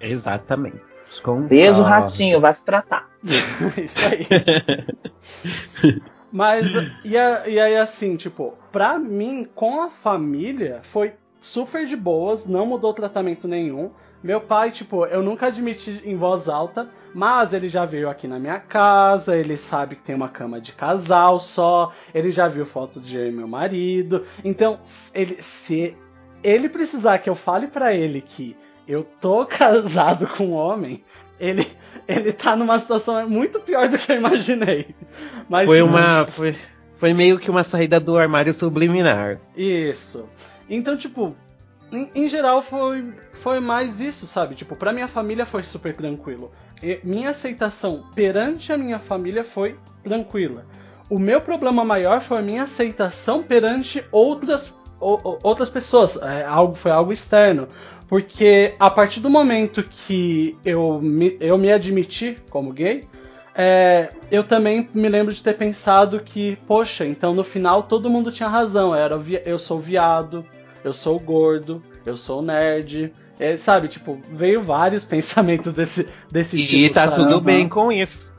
Exatamente. 0.00 0.80
Beijo, 1.46 1.82
ratinho, 1.82 2.40
vai 2.40 2.54
se 2.54 2.64
tratar. 2.64 3.06
Isso 3.76 4.00
aí. 4.06 4.26
Mas, 6.32 6.72
e, 7.04 7.16
a- 7.16 7.48
e 7.48 7.58
aí 7.58 7.76
assim, 7.76 8.16
tipo, 8.16 8.54
pra 8.70 8.98
mim, 8.98 9.46
com 9.54 9.82
a 9.82 9.90
família, 9.90 10.80
foi 10.84 11.12
super 11.40 11.86
de 11.86 11.96
boas, 11.96 12.46
não 12.46 12.66
mudou 12.66 12.92
tratamento 12.94 13.48
nenhum. 13.48 13.90
Meu 14.22 14.40
pai, 14.40 14.70
tipo, 14.70 15.06
eu 15.06 15.22
nunca 15.22 15.46
admiti 15.46 16.02
em 16.04 16.14
voz 16.14 16.46
alta, 16.46 16.90
mas 17.14 17.54
ele 17.54 17.68
já 17.68 17.86
veio 17.86 18.10
aqui 18.10 18.28
na 18.28 18.38
minha 18.38 18.60
casa, 18.60 19.34
ele 19.34 19.56
sabe 19.56 19.96
que 19.96 20.02
tem 20.02 20.14
uma 20.14 20.28
cama 20.28 20.60
de 20.60 20.72
casal 20.72 21.40
só, 21.40 21.90
ele 22.14 22.30
já 22.30 22.46
viu 22.46 22.66
foto 22.66 23.00
de 23.00 23.16
eu 23.16 23.28
e 23.28 23.32
meu 23.32 23.48
marido. 23.48 24.26
Então, 24.44 24.78
ele, 25.14 25.42
se 25.42 25.96
ele 26.42 26.68
precisar 26.68 27.18
que 27.18 27.30
eu 27.30 27.34
fale 27.34 27.66
pra 27.66 27.94
ele 27.94 28.20
que 28.20 28.54
eu 28.86 29.02
tô 29.04 29.46
casado 29.48 30.26
com 30.26 30.48
um 30.48 30.52
homem, 30.52 31.02
ele, 31.38 31.66
ele 32.10 32.32
tá 32.32 32.56
numa 32.56 32.78
situação 32.78 33.28
muito 33.28 33.60
pior 33.60 33.88
do 33.88 33.98
que 33.98 34.12
eu 34.12 34.16
imaginei. 34.16 34.94
Mas, 35.48 35.66
Foi 35.66 35.82
uma. 35.82 36.26
Foi, 36.26 36.56
foi 36.96 37.12
meio 37.12 37.38
que 37.38 37.50
uma 37.50 37.64
saída 37.64 37.98
do 37.98 38.18
armário 38.18 38.52
subliminar. 38.52 39.40
Isso. 39.56 40.28
Então, 40.68 40.96
tipo, 40.96 41.34
em, 41.92 42.10
em 42.14 42.28
geral 42.28 42.62
foi, 42.62 43.12
foi 43.32 43.60
mais 43.60 44.00
isso, 44.00 44.26
sabe? 44.26 44.54
Tipo, 44.54 44.76
pra 44.76 44.92
minha 44.92 45.08
família 45.08 45.44
foi 45.44 45.62
super 45.62 45.94
tranquilo. 45.94 46.50
E 46.82 47.00
minha 47.02 47.30
aceitação 47.30 48.04
perante 48.14 48.72
a 48.72 48.76
minha 48.76 48.98
família 48.98 49.44
foi 49.44 49.76
tranquila. 50.02 50.64
O 51.08 51.18
meu 51.18 51.40
problema 51.40 51.84
maior 51.84 52.20
foi 52.20 52.38
a 52.38 52.42
minha 52.42 52.62
aceitação 52.62 53.42
perante 53.42 54.04
outras, 54.12 54.76
outras 55.00 55.68
pessoas. 55.68 56.16
É, 56.22 56.44
algo, 56.44 56.74
foi 56.74 56.92
algo 56.92 57.12
externo. 57.12 57.66
Porque 58.10 58.74
a 58.76 58.90
partir 58.90 59.20
do 59.20 59.30
momento 59.30 59.84
que 59.84 60.58
eu 60.64 61.00
me, 61.00 61.36
eu 61.38 61.56
me 61.56 61.70
admiti 61.70 62.36
como 62.50 62.72
gay, 62.72 63.06
é, 63.54 64.10
eu 64.32 64.42
também 64.42 64.88
me 64.92 65.08
lembro 65.08 65.32
de 65.32 65.40
ter 65.40 65.56
pensado 65.56 66.18
que, 66.18 66.56
poxa, 66.66 67.06
então 67.06 67.32
no 67.32 67.44
final 67.44 67.84
todo 67.84 68.10
mundo 68.10 68.32
tinha 68.32 68.48
razão. 68.48 68.92
Era 68.92 69.16
eu 69.44 69.60
sou 69.60 69.78
viado, 69.78 70.44
eu 70.82 70.92
sou 70.92 71.20
gordo, 71.20 71.80
eu 72.04 72.16
sou 72.16 72.42
nerd. 72.42 73.12
É, 73.38 73.56
sabe, 73.56 73.86
tipo, 73.86 74.18
veio 74.32 74.64
vários 74.64 75.04
pensamentos 75.06 75.72
desse, 75.72 76.08
desse 76.28 76.60
E 76.60 76.66
tipo. 76.66 76.94
tá 76.94 77.04
sabe? 77.04 77.14
tudo 77.14 77.40
bem 77.40 77.68
com 77.68 77.92
isso. 77.92 78.34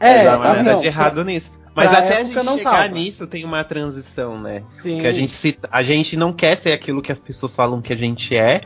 É, 0.00 0.24
não 0.24 0.42
há 0.42 0.62
nada 0.62 0.74
de 0.80 0.86
errado 0.86 1.24
nisso. 1.24 1.52
Mas 1.76 1.88
pra 1.90 2.00
até 2.00 2.20
a 2.22 2.24
gente 2.24 2.44
não 2.44 2.58
chegar 2.58 2.70
tava. 2.72 2.88
nisso 2.88 3.24
tem 3.28 3.44
uma 3.44 3.62
transição, 3.62 4.38
né? 4.38 4.60
Sim. 4.62 4.94
Porque 4.94 5.06
a 5.06 5.12
gente, 5.12 5.30
se, 5.30 5.56
a 5.70 5.82
gente 5.84 6.16
não 6.16 6.32
quer 6.32 6.56
ser 6.56 6.72
aquilo 6.72 7.00
que 7.00 7.12
as 7.12 7.20
pessoas 7.20 7.54
falam 7.54 7.80
que 7.80 7.92
a 7.92 7.96
gente 7.96 8.36
é. 8.36 8.62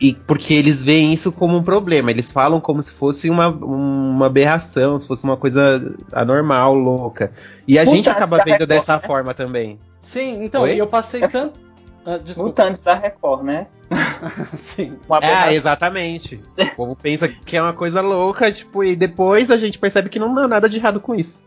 E 0.00 0.14
porque 0.14 0.54
eles 0.54 0.82
veem 0.82 1.12
isso 1.12 1.30
como 1.30 1.56
um 1.56 1.62
problema. 1.62 2.10
Eles 2.10 2.32
falam 2.32 2.60
como 2.60 2.82
se 2.82 2.92
fosse 2.92 3.28
uma, 3.28 3.48
uma 3.48 4.26
aberração, 4.26 4.98
se 4.98 5.06
fosse 5.06 5.24
uma 5.24 5.36
coisa 5.36 5.94
anormal, 6.12 6.74
louca. 6.74 7.32
E 7.66 7.78
a 7.78 7.84
Mutantes 7.84 8.04
gente 8.04 8.10
acaba 8.10 8.38
vendo 8.38 8.52
Record, 8.52 8.68
dessa 8.68 8.94
né? 8.96 9.02
forma 9.06 9.34
também. 9.34 9.78
Sim, 10.00 10.44
então, 10.44 10.62
Oi? 10.62 10.80
eu 10.80 10.86
passei 10.86 11.20
tanto. 11.28 11.58
Ah, 12.04 12.18
desculpa. 12.18 12.48
Mutantes 12.48 12.82
da 12.82 12.94
Record, 12.94 13.44
né? 13.44 13.66
Sim. 14.58 14.98
Uma 15.08 15.20
É, 15.22 15.54
exatamente. 15.54 16.42
O 16.58 16.76
povo 16.76 16.96
pensa 16.96 17.28
que 17.28 17.56
é 17.56 17.62
uma 17.62 17.72
coisa 17.72 18.00
louca, 18.00 18.50
tipo, 18.50 18.82
e 18.82 18.96
depois 18.96 19.50
a 19.50 19.56
gente 19.56 19.78
percebe 19.78 20.08
que 20.08 20.18
não 20.18 20.36
há 20.36 20.48
nada 20.48 20.68
de 20.68 20.78
errado 20.78 21.00
com 21.00 21.14
isso. 21.14 21.44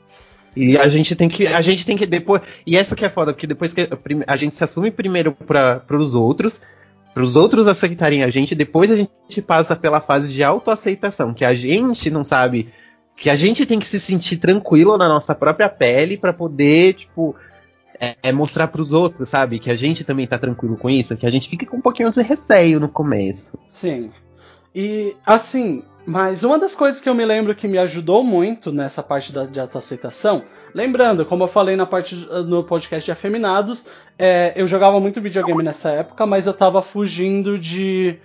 E 0.56 0.78
a 0.78 0.88
gente 0.88 1.16
tem 1.16 1.28
que, 1.28 1.46
a 1.48 1.60
gente 1.60 1.86
tem 1.86 1.98
que 1.98 2.06
depois, 2.06 2.42
e 2.66 2.78
essa 2.78 2.96
que 2.96 3.04
é 3.04 3.10
foda, 3.10 3.34
porque 3.34 3.46
depois 3.46 3.74
que 3.74 3.90
a 4.26 4.38
gente 4.38 4.56
se 4.56 4.64
assume 4.64 4.90
primeiro 4.90 5.34
para 5.34 5.84
os 5.92 6.16
outros, 6.16 6.62
para 7.16 7.24
os 7.24 7.38
outros 7.38 7.66
aceitarem 7.66 8.24
a 8.24 8.30
gente, 8.30 8.54
depois 8.54 8.92
a 8.92 8.96
gente 8.98 9.42
passa 9.42 9.74
pela 9.74 10.02
fase 10.02 10.34
de 10.34 10.44
autoaceitação, 10.44 11.34
que 11.34 11.46
a 11.46 11.54
gente 11.54 12.12
não 12.12 12.26
sabe, 12.26 12.74
que 13.16 13.30
a 13.30 13.36
gente 13.38 13.66
tem 13.66 13.80
que 13.80 13.88
se 13.88 14.02
sentir 14.02 14.36
tranquilo 14.36 14.98
na 14.98 15.08
nossa 15.08 15.34
própria 15.34 15.70
pele 15.70 16.18
para 16.18 16.34
poder, 16.34 16.94
tipo, 16.94 17.34
é, 18.02 18.18
é 18.22 18.32
mostrar 18.34 18.68
pros 18.68 18.92
outros, 18.92 19.30
sabe? 19.30 19.60
Que 19.60 19.72
a 19.72 19.78
gente 19.78 20.04
também 20.04 20.28
tá 20.28 20.38
tranquilo 20.38 20.76
com 20.76 20.90
isso, 20.90 21.16
que 21.16 21.26
a 21.26 21.30
gente 21.30 21.48
fica 21.48 21.66
com 21.66 21.78
um 21.78 21.82
pouquinho 21.82 22.12
de 22.12 22.22
receio 22.22 22.82
no 22.82 22.90
começo. 22.90 23.58
Sim. 23.70 24.12
E 24.76 25.16
assim, 25.26 25.84
mas 26.06 26.44
uma 26.44 26.60
das 26.60 26.76
coisas 26.76 27.02
que 27.02 27.10
eu 27.10 27.16
me 27.16 27.26
lembro 27.26 27.56
que 27.56 27.68
me 27.68 27.80
ajudou 27.80 28.24
muito 28.24 28.72
nessa 28.72 29.02
parte 29.02 29.34
da, 29.34 29.46
de 29.46 29.60
autoaceitação, 29.60 30.44
lembrando, 30.74 31.26
como 31.26 31.44
eu 31.44 31.48
falei 31.48 31.76
na 31.76 31.86
parte 31.86 32.16
no 32.46 32.64
podcast 32.64 33.06
de 33.06 33.12
Afeminados, 33.12 33.88
é, 34.18 34.54
eu 34.56 34.68
jogava 34.68 35.00
muito 35.00 35.20
videogame 35.20 35.64
nessa 35.64 35.90
época, 35.90 36.26
mas 36.26 36.46
eu 36.46 36.54
tava 36.54 36.82
fugindo 36.82 37.58
de. 37.58 38.20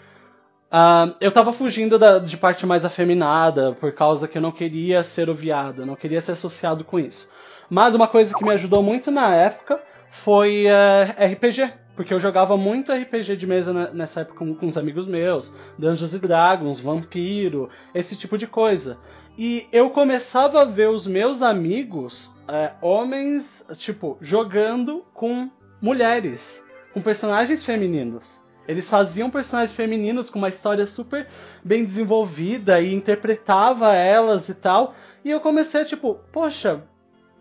ah, 0.70 1.14
eu 1.20 1.32
tava 1.32 1.52
fugindo 1.52 1.98
da, 1.98 2.18
de 2.18 2.36
parte 2.36 2.66
mais 2.66 2.84
afeminada, 2.84 3.72
por 3.72 3.92
causa 3.92 4.28
que 4.28 4.36
eu 4.36 4.42
não 4.42 4.52
queria 4.52 5.02
ser 5.02 5.30
o 5.30 5.34
viado, 5.34 5.82
eu 5.82 5.86
não 5.86 5.96
queria 5.96 6.20
ser 6.20 6.32
associado 6.32 6.84
com 6.84 6.98
isso. 6.98 7.30
Mas 7.70 7.94
uma 7.94 8.08
coisa 8.08 8.34
que 8.34 8.44
me 8.44 8.52
ajudou 8.52 8.82
muito 8.82 9.10
na 9.10 9.34
época 9.34 9.80
foi 10.10 10.66
é, 10.66 11.32
RPG. 11.32 11.79
Porque 11.96 12.14
eu 12.14 12.20
jogava 12.20 12.56
muito 12.56 12.92
RPG 12.92 13.36
de 13.36 13.46
mesa 13.46 13.72
nessa 13.92 14.20
época 14.20 14.38
com, 14.38 14.54
com 14.54 14.66
os 14.66 14.78
amigos 14.78 15.06
meus, 15.06 15.54
Dungeons 15.78 16.12
Dragons, 16.12 16.80
Vampiro, 16.80 17.68
esse 17.94 18.16
tipo 18.16 18.38
de 18.38 18.46
coisa. 18.46 18.98
E 19.36 19.66
eu 19.72 19.90
começava 19.90 20.62
a 20.62 20.64
ver 20.64 20.88
os 20.88 21.06
meus 21.06 21.42
amigos, 21.42 22.34
é, 22.48 22.72
homens, 22.80 23.66
tipo, 23.76 24.18
jogando 24.20 25.04
com 25.14 25.50
mulheres, 25.80 26.62
com 26.92 27.00
personagens 27.00 27.64
femininos. 27.64 28.40
Eles 28.68 28.88
faziam 28.88 29.30
personagens 29.30 29.74
femininos 29.74 30.30
com 30.30 30.38
uma 30.38 30.48
história 30.48 30.86
super 30.86 31.26
bem 31.64 31.82
desenvolvida 31.82 32.80
e 32.80 32.94
interpretava 32.94 33.94
elas 33.94 34.48
e 34.48 34.54
tal. 34.54 34.94
E 35.24 35.30
eu 35.30 35.40
comecei 35.40 35.80
a 35.80 35.84
tipo, 35.84 36.20
poxa, 36.30 36.82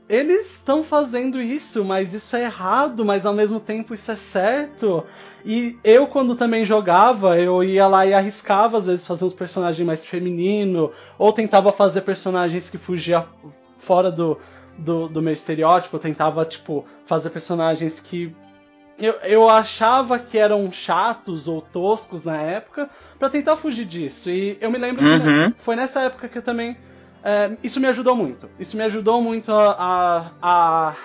eles 0.09 0.55
estão 0.55 0.83
fazendo 0.83 1.39
isso, 1.39 1.85
mas 1.85 2.13
isso 2.15 2.35
é 2.35 2.43
errado, 2.43 3.05
mas 3.05 3.25
ao 3.25 3.33
mesmo 3.33 3.59
tempo 3.59 3.93
isso 3.93 4.11
é 4.11 4.15
certo. 4.15 5.05
E 5.45 5.77
eu, 5.83 6.07
quando 6.07 6.35
também 6.35 6.65
jogava, 6.65 7.37
eu 7.37 7.63
ia 7.63 7.87
lá 7.87 8.05
e 8.05 8.13
arriscava, 8.13 8.77
às 8.77 8.87
vezes, 8.87 9.05
fazer 9.05 9.25
uns 9.25 9.33
personagens 9.33 9.85
mais 9.85 10.03
femininos, 10.05 10.89
ou 11.17 11.31
tentava 11.31 11.71
fazer 11.71 12.01
personagens 12.01 12.69
que 12.69 12.77
fugia, 12.77 13.25
fora 13.77 14.11
do, 14.11 14.37
do, 14.77 15.07
do 15.07 15.21
meu 15.21 15.33
estereótipo, 15.33 15.95
eu 15.95 15.99
tentava, 16.01 16.43
tipo, 16.43 16.85
fazer 17.05 17.29
personagens 17.29 17.99
que 17.99 18.35
eu, 18.97 19.13
eu 19.23 19.49
achava 19.49 20.19
que 20.19 20.37
eram 20.37 20.69
chatos 20.71 21.47
ou 21.47 21.61
toscos 21.61 22.23
na 22.25 22.35
época, 22.41 22.89
pra 23.17 23.29
tentar 23.29 23.55
fugir 23.55 23.85
disso. 23.85 24.29
E 24.29 24.57
eu 24.59 24.69
me 24.69 24.77
lembro 24.77 25.01
que 25.05 25.15
Uhum. 25.15 25.47
ne- 25.47 25.53
foi 25.57 25.75
nessa 25.75 26.01
época 26.01 26.27
que 26.27 26.37
eu 26.37 26.41
também. 26.41 26.75
É, 27.23 27.51
isso 27.63 27.79
me 27.79 27.87
ajudou 27.87 28.15
muito. 28.15 28.49
Isso 28.59 28.75
me 28.77 28.83
ajudou 28.83 29.21
muito 29.21 29.51
a, 29.51 29.71
a, 29.71 30.25
a 30.41 30.95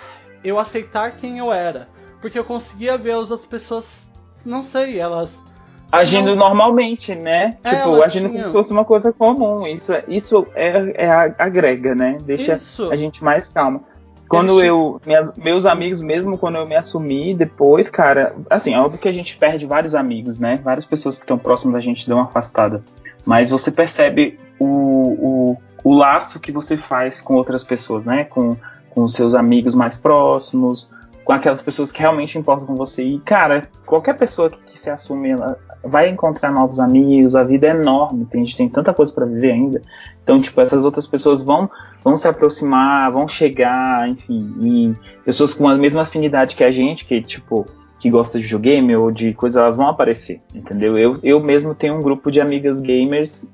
eu 0.43 0.57
aceitar 0.59 1.11
quem 1.17 1.39
eu 1.39 1.51
era. 1.51 1.87
Porque 2.21 2.37
eu 2.39 2.43
conseguia 2.43 2.97
ver 2.97 3.13
as 3.15 3.45
pessoas, 3.45 4.11
não 4.45 4.63
sei, 4.63 4.99
elas. 4.99 5.43
Agindo 5.91 6.31
Não. 6.31 6.37
normalmente, 6.37 7.13
né? 7.13 7.57
É, 7.63 7.75
tipo, 7.75 8.01
agindo 8.01 8.23
tinha- 8.27 8.31
como 8.41 8.45
se 8.45 8.51
fosse 8.51 8.71
uma 8.71 8.83
coisa 8.83 9.13
comum. 9.13 9.65
Isso, 9.67 9.93
é- 9.93 10.03
isso 10.07 10.45
é, 10.55 11.05
é 11.05 11.09
a- 11.09 11.33
agrega, 11.37 11.93
né? 11.93 12.17
Deixa 12.25 12.55
Isso. 12.55 12.89
a 12.91 12.95
gente 12.95 13.23
mais 13.23 13.49
calma. 13.49 13.81
Quando 14.27 14.59
eu. 14.63 14.99
minhas- 15.05 15.31
meus 15.37 15.67
amigos, 15.67 16.01
mesmo 16.01 16.35
quando 16.37 16.57
eu 16.57 16.65
me 16.65 16.75
assumi 16.75 17.35
depois, 17.35 17.89
cara. 17.91 18.35
Assim, 18.49 18.73
é 18.73 18.79
óbvio 18.79 18.99
que 18.99 19.07
a 19.07 19.11
gente 19.11 19.37
perde 19.37 19.67
vários 19.67 19.93
amigos, 19.93 20.39
né? 20.39 20.59
Várias 20.63 20.85
pessoas 20.85 21.17
que 21.17 21.23
estão 21.23 21.37
próximas 21.37 21.75
da 21.75 21.79
gente 21.79 22.09
dão 22.09 22.17
uma 22.17 22.25
afastada. 22.25 22.83
Mas 23.23 23.49
você 23.49 23.71
percebe 23.71 24.39
o, 24.59 24.65
o, 24.65 25.57
o 25.85 25.93
laço 25.93 26.39
que 26.39 26.51
você 26.51 26.75
faz 26.75 27.21
com 27.21 27.35
outras 27.35 27.63
pessoas, 27.63 28.05
né? 28.05 28.23
Com, 28.23 28.57
com 28.89 29.07
seus 29.07 29.35
amigos 29.35 29.75
mais 29.75 29.99
próximos, 29.99 30.91
com 31.23 31.31
aquelas 31.31 31.61
pessoas 31.61 31.91
que 31.91 31.99
realmente 31.99 32.39
importam 32.39 32.65
com 32.65 32.75
você. 32.75 33.03
E, 33.03 33.19
cara, 33.19 33.69
qualquer 33.85 34.17
pessoa 34.17 34.49
que, 34.49 34.57
que 34.65 34.79
se 34.79 34.89
assume, 34.89 35.29
ela 35.29 35.59
vai 35.83 36.09
encontrar 36.09 36.51
novos 36.51 36.79
amigos, 36.79 37.35
a 37.35 37.43
vida 37.43 37.67
é 37.67 37.69
enorme, 37.69 38.27
a 38.33 38.37
gente 38.37 38.57
tem 38.57 38.67
tanta 38.67 38.95
coisa 38.95 39.13
pra 39.13 39.27
viver 39.27 39.51
ainda. 39.51 39.79
Então, 40.23 40.41
tipo, 40.41 40.59
essas 40.59 40.85
outras 40.85 41.05
pessoas 41.05 41.43
vão, 41.43 41.69
vão 42.03 42.17
se 42.17 42.27
aproximar, 42.27 43.11
vão 43.11 43.27
chegar, 43.27 44.09
enfim, 44.09 44.55
e 44.59 44.95
pessoas 45.23 45.53
com 45.53 45.67
a 45.67 45.75
mesma 45.75 46.01
afinidade 46.01 46.55
que 46.55 46.63
a 46.63 46.71
gente, 46.71 47.05
que, 47.05 47.21
tipo, 47.21 47.67
que 47.99 48.09
gosta 48.09 48.39
de 48.39 48.45
videogame 48.45 48.95
ou 48.95 49.11
de 49.11 49.35
coisa, 49.35 49.61
elas 49.61 49.77
vão 49.77 49.87
aparecer, 49.87 50.41
entendeu? 50.51 50.97
Eu, 50.97 51.19
eu 51.21 51.39
mesmo 51.39 51.75
tenho 51.75 51.95
um 51.95 52.01
grupo 52.01 52.31
de 52.31 52.41
amigas 52.41 52.81
gamers, 52.81 53.47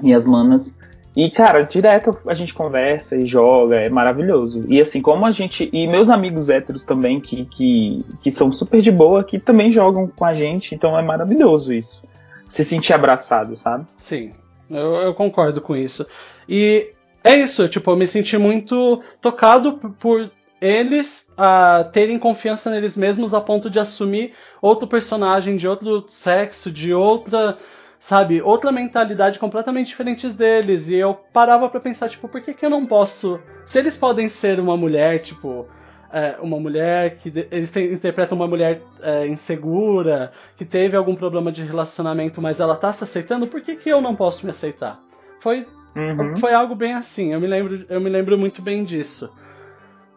minhas 0.00 0.24
manas, 0.24 0.78
e, 1.22 1.30
cara, 1.30 1.60
direto 1.60 2.16
a 2.26 2.32
gente 2.32 2.54
conversa 2.54 3.14
e 3.14 3.26
joga, 3.26 3.76
é 3.76 3.90
maravilhoso. 3.90 4.64
E 4.68 4.80
assim, 4.80 5.02
como 5.02 5.26
a 5.26 5.30
gente. 5.30 5.68
E 5.70 5.86
meus 5.86 6.08
amigos 6.08 6.48
héteros 6.48 6.82
também, 6.82 7.20
que, 7.20 7.44
que, 7.44 8.02
que 8.22 8.30
são 8.30 8.50
super 8.50 8.80
de 8.80 8.90
boa, 8.90 9.22
que 9.22 9.38
também 9.38 9.70
jogam 9.70 10.06
com 10.06 10.24
a 10.24 10.32
gente, 10.32 10.74
então 10.74 10.98
é 10.98 11.02
maravilhoso 11.02 11.74
isso. 11.74 12.02
Se 12.48 12.64
sentir 12.64 12.94
abraçado, 12.94 13.54
sabe? 13.54 13.84
Sim, 13.98 14.32
eu, 14.70 14.94
eu 14.94 15.12
concordo 15.12 15.60
com 15.60 15.76
isso. 15.76 16.06
E 16.48 16.90
é 17.22 17.36
isso, 17.36 17.68
tipo, 17.68 17.90
eu 17.90 17.96
me 17.96 18.06
senti 18.06 18.38
muito 18.38 19.02
tocado 19.20 19.74
por 19.74 20.30
eles 20.58 21.30
ah, 21.36 21.86
terem 21.92 22.18
confiança 22.18 22.70
neles 22.70 22.96
mesmos 22.96 23.34
a 23.34 23.42
ponto 23.42 23.68
de 23.68 23.78
assumir 23.78 24.32
outro 24.62 24.88
personagem 24.88 25.58
de 25.58 25.68
outro 25.68 26.06
sexo, 26.08 26.70
de 26.70 26.94
outra, 26.94 27.58
sabe, 28.00 28.42
outra 28.42 28.72
mentalidade 28.72 29.38
completamente 29.38 29.86
diferente 29.88 30.28
deles. 30.30 30.88
E 30.88 30.96
eu 30.96 31.14
parava 31.14 31.68
pra 31.68 31.78
pensar, 31.78 32.08
tipo, 32.08 32.26
por 32.28 32.40
que, 32.40 32.52
que 32.54 32.64
eu 32.66 32.70
não 32.70 32.84
posso. 32.86 33.38
Se 33.64 33.78
eles 33.78 33.96
podem 33.96 34.28
ser 34.28 34.58
uma 34.58 34.76
mulher, 34.76 35.20
tipo. 35.20 35.68
é, 36.12 36.34
uma 36.42 36.58
mulher 36.58 37.18
que 37.18 37.30
de- 37.30 37.46
eles 37.52 37.70
têm- 37.70 37.92
interpretam 37.92 38.34
uma 38.36 38.48
mulher 38.48 38.82
é, 39.00 39.28
insegura, 39.28 40.32
que 40.56 40.64
teve 40.64 40.96
algum 40.96 41.14
problema 41.14 41.52
de 41.52 41.62
relacionamento, 41.62 42.42
mas 42.42 42.58
ela 42.58 42.74
tá 42.74 42.92
se 42.92 43.04
aceitando, 43.04 43.46
por 43.46 43.60
que, 43.60 43.76
que 43.76 43.88
eu 43.88 44.00
não 44.00 44.16
posso 44.16 44.44
me 44.44 44.50
aceitar? 44.50 44.98
Foi, 45.40 45.64
Uhum. 45.94 46.34
foi 46.36 46.52
algo 46.52 46.74
bem 46.74 46.94
assim, 46.94 47.32
eu 47.32 47.40
me 47.40 47.46
lembro, 47.46 47.86
eu 47.88 48.00
me 48.00 48.10
lembro 48.10 48.36
muito 48.36 48.60
bem 48.60 48.82
disso. 48.82 49.32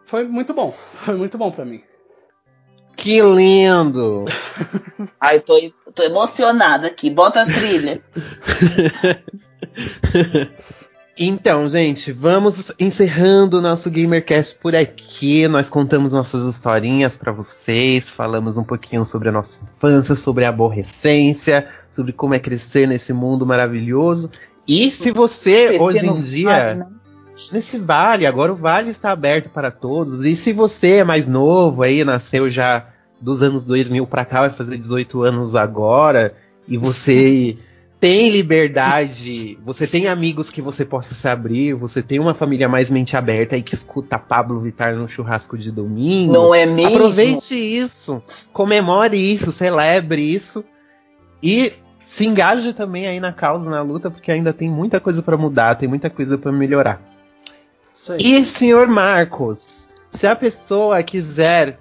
Foi 0.06 0.26
muito 0.26 0.52
bom, 0.52 0.74
foi 1.06 1.14
muito 1.14 1.38
bom 1.38 1.52
pra 1.52 1.64
mim. 1.64 1.80
Que 3.04 3.20
lindo! 3.20 4.24
Ai, 5.20 5.38
tô, 5.38 5.60
tô 5.94 6.02
emocionada 6.02 6.86
aqui. 6.86 7.10
Bota 7.10 7.42
a 7.42 7.44
trilha. 7.44 8.00
Então, 11.16 11.68
gente, 11.68 12.10
vamos 12.10 12.72
encerrando 12.76 13.58
o 13.58 13.60
nosso 13.60 13.88
GamerCast 13.88 14.58
por 14.58 14.74
aqui. 14.74 15.46
Nós 15.46 15.68
contamos 15.68 16.12
nossas 16.12 16.42
historinhas 16.42 17.16
pra 17.16 17.30
vocês, 17.30 18.08
falamos 18.08 18.56
um 18.56 18.64
pouquinho 18.64 19.04
sobre 19.04 19.28
a 19.28 19.32
nossa 19.32 19.60
infância, 19.62 20.16
sobre 20.16 20.44
a 20.44 20.48
aborrecência, 20.48 21.68
sobre 21.90 22.12
como 22.12 22.34
é 22.34 22.40
crescer 22.40 22.88
nesse 22.88 23.12
mundo 23.12 23.46
maravilhoso. 23.46 24.28
E 24.66 24.90
se 24.90 25.12
você, 25.12 25.68
Crescer 25.68 25.82
hoje 25.82 26.06
em 26.06 26.18
dia, 26.18 26.48
vale, 26.48 26.74
né? 26.80 26.86
nesse 27.52 27.78
vale, 27.78 28.26
agora 28.26 28.52
o 28.52 28.56
vale 28.56 28.90
está 28.90 29.12
aberto 29.12 29.50
para 29.50 29.70
todos. 29.70 30.24
E 30.24 30.34
se 30.34 30.52
você 30.52 30.96
é 30.96 31.04
mais 31.04 31.28
novo 31.28 31.84
aí, 31.84 32.02
nasceu 32.02 32.50
já 32.50 32.93
dos 33.24 33.42
anos 33.42 33.64
2000 33.64 34.06
para 34.06 34.24
cá, 34.24 34.40
vai 34.40 34.50
fazer 34.50 34.76
18 34.76 35.22
anos 35.22 35.56
agora, 35.56 36.34
e 36.68 36.76
você 36.76 37.56
tem 37.98 38.28
liberdade, 38.28 39.58
você 39.64 39.86
tem 39.86 40.08
amigos 40.08 40.50
que 40.50 40.60
você 40.60 40.84
possa 40.84 41.14
se 41.14 41.26
abrir, 41.26 41.72
você 41.72 42.02
tem 42.02 42.20
uma 42.20 42.34
família 42.34 42.68
mais 42.68 42.90
mente 42.90 43.16
aberta 43.16 43.56
e 43.56 43.62
que 43.62 43.74
escuta 43.74 44.18
Pablo 44.18 44.60
Vittar 44.60 44.94
no 44.94 45.08
churrasco 45.08 45.56
de 45.56 45.72
domingo. 45.72 46.30
Não 46.30 46.54
é 46.54 46.66
mesmo? 46.66 46.96
Aproveite 46.96 47.54
isso, 47.54 48.22
comemore 48.52 49.16
isso, 49.16 49.50
celebre 49.50 50.20
isso 50.20 50.62
e 51.42 51.72
se 52.04 52.26
engaje 52.26 52.74
também 52.74 53.06
aí 53.06 53.18
na 53.18 53.32
causa, 53.32 53.70
na 53.70 53.80
luta, 53.80 54.10
porque 54.10 54.30
ainda 54.30 54.52
tem 54.52 54.68
muita 54.68 55.00
coisa 55.00 55.22
pra 55.22 55.38
mudar, 55.38 55.76
tem 55.76 55.88
muita 55.88 56.10
coisa 56.10 56.36
pra 56.36 56.52
melhorar. 56.52 57.00
Isso 57.96 58.12
aí. 58.12 58.18
E 58.20 58.44
senhor 58.44 58.86
Marcos, 58.86 59.86
se 60.10 60.26
a 60.26 60.36
pessoa 60.36 61.02
quiser 61.02 61.78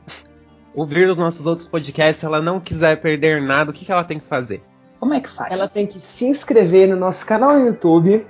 ouvir 0.75 1.07
os 1.07 1.17
nossos 1.17 1.45
outros 1.45 1.67
podcasts, 1.67 2.23
ela 2.23 2.41
não 2.41 2.59
quiser 2.59 2.99
perder 3.01 3.41
nada, 3.41 3.71
o 3.71 3.73
que, 3.73 3.85
que 3.85 3.91
ela 3.91 4.03
tem 4.03 4.19
que 4.19 4.27
fazer? 4.27 4.61
Como 4.99 5.13
é 5.13 5.19
que 5.19 5.29
faz? 5.29 5.51
Ela 5.51 5.67
tem 5.67 5.85
que 5.85 5.99
se 5.99 6.25
inscrever 6.25 6.87
no 6.87 6.95
nosso 6.95 7.25
canal 7.25 7.57
no 7.59 7.65
YouTube, 7.67 8.25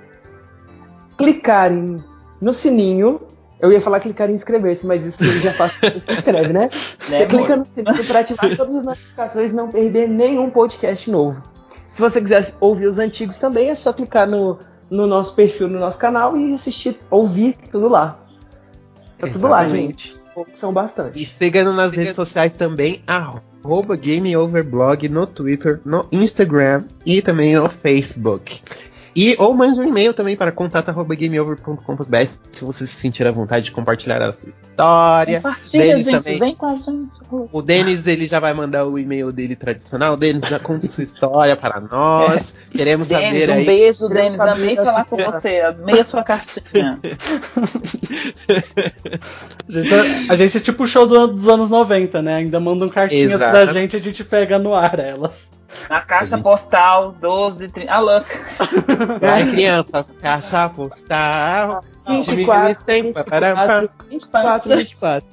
clicar 1.16 1.72
em- 1.72 2.02
no 2.40 2.52
sininho. 2.52 3.20
Eu 3.60 3.72
ia 3.72 3.80
falar 3.80 4.00
clicar 4.00 4.28
em 4.28 4.34
inscrever-se, 4.34 4.86
mas 4.86 5.06
isso 5.06 5.24
já 5.40 5.52
faz 5.52 5.72
você 5.80 6.00
se 6.00 6.12
inscreve, 6.12 6.52
né? 6.52 6.68
Né, 7.08 7.18
Você 7.20 7.26
clica 7.26 7.56
no 7.56 7.64
sininho 7.64 8.04
para 8.06 8.20
ativar 8.20 8.56
todas 8.56 8.76
as 8.76 8.84
notificações 8.84 9.52
e 9.52 9.54
não 9.54 9.70
perder 9.70 10.08
nenhum 10.08 10.50
podcast 10.50 11.10
novo. 11.10 11.42
Se 11.90 12.00
você 12.00 12.20
quiser 12.20 12.52
ouvir 12.60 12.86
os 12.86 12.98
antigos 12.98 13.38
também, 13.38 13.70
é 13.70 13.74
só 13.74 13.92
clicar 13.92 14.26
no, 14.28 14.58
no 14.90 15.06
nosso 15.06 15.34
perfil, 15.34 15.68
no 15.68 15.78
nosso 15.78 15.98
canal 15.98 16.36
e 16.36 16.52
assistir, 16.54 16.98
ouvir 17.10 17.56
tudo 17.70 17.88
lá. 17.88 18.18
Tá 19.18 19.28
tudo 19.28 19.46
lá, 19.48 19.64
Exatamente. 19.64 20.08
gente. 20.08 20.23
São 20.52 20.72
bastante. 20.72 21.22
E 21.22 21.26
siga 21.26 21.64
nas 21.64 21.92
redes 21.92 22.16
sociais 22.16 22.54
também, 22.54 23.02
arroba 23.06 23.96
GameOverblog 23.96 25.08
no 25.08 25.26
Twitter, 25.26 25.80
no 25.84 26.06
Instagram 26.10 26.84
e 27.04 27.22
também 27.22 27.54
no 27.56 27.68
Facebook. 27.68 28.62
E 29.16 29.36
ou 29.38 29.54
mande 29.54 29.80
um 29.80 29.84
e-mail 29.88 30.12
também 30.12 30.36
para 30.36 30.50
contato.gameover.com.br 30.50 32.16
se 32.50 32.64
você 32.64 32.86
se 32.86 32.94
sentir 32.96 33.26
à 33.26 33.30
vontade 33.30 33.66
de 33.66 33.70
compartilhar 33.72 34.20
a 34.20 34.32
sua 34.32 34.48
história. 34.48 35.36
Compartilha, 35.36 35.96
gente. 35.98 36.10
também. 36.24 36.38
Vem 36.38 36.54
com 36.56 36.66
a 36.66 36.74
gente. 36.76 37.20
O 37.52 37.62
Denis 37.62 38.06
ele 38.06 38.26
já 38.26 38.40
vai 38.40 38.52
mandar 38.52 38.84
o 38.86 38.98
e-mail 38.98 39.30
dele 39.32 39.54
tradicional. 39.54 40.16
Denis 40.16 40.48
já 40.48 40.58
conta 40.58 40.86
sua 40.86 41.04
história 41.04 41.54
para 41.54 41.80
nós. 41.80 42.54
Queremos 42.74 43.08
Denis, 43.08 43.40
saber 43.40 43.50
um 43.52 43.54
aí. 43.58 43.64
beijo, 43.66 44.08
Queremos 44.08 44.38
Denis. 44.38 44.52
Amei 44.52 44.76
falar 44.76 45.04
com 45.04 45.16
você. 45.16 45.60
Amei 45.60 46.00
a 46.00 46.04
sua 46.04 46.22
cartinha. 46.24 46.98
A 49.68 49.72
gente, 49.72 49.94
a 50.30 50.36
gente 50.36 50.56
é 50.58 50.60
tipo 50.60 50.84
o 50.84 50.86
show 50.86 51.06
do- 51.06 51.28
dos 51.28 51.48
anos 51.48 51.70
90, 51.70 52.20
né? 52.22 52.34
Ainda 52.36 52.60
mandam 52.60 52.88
cartinhas 52.88 53.40
pra 53.40 53.62
Exato. 53.62 53.72
gente 53.72 53.94
e 53.94 53.96
a 53.96 54.00
gente 54.02 54.22
pega 54.24 54.58
no 54.58 54.74
ar 54.74 54.98
elas. 54.98 55.50
Na 55.88 56.00
caixa 56.00 56.36
gente- 56.36 56.44
postal 56.44 57.12
12, 57.12 57.68
30. 57.68 57.92
Ah, 57.92 58.00
louca. 58.00 58.38
Ai, 59.22 59.50
crianças, 59.50 60.12
caixa 60.20 60.68
postal. 60.68 61.84
24, 62.06 62.84
2100, 62.84 63.12
parará. 63.12 63.88
24, 64.10 64.76
24. 64.76 65.28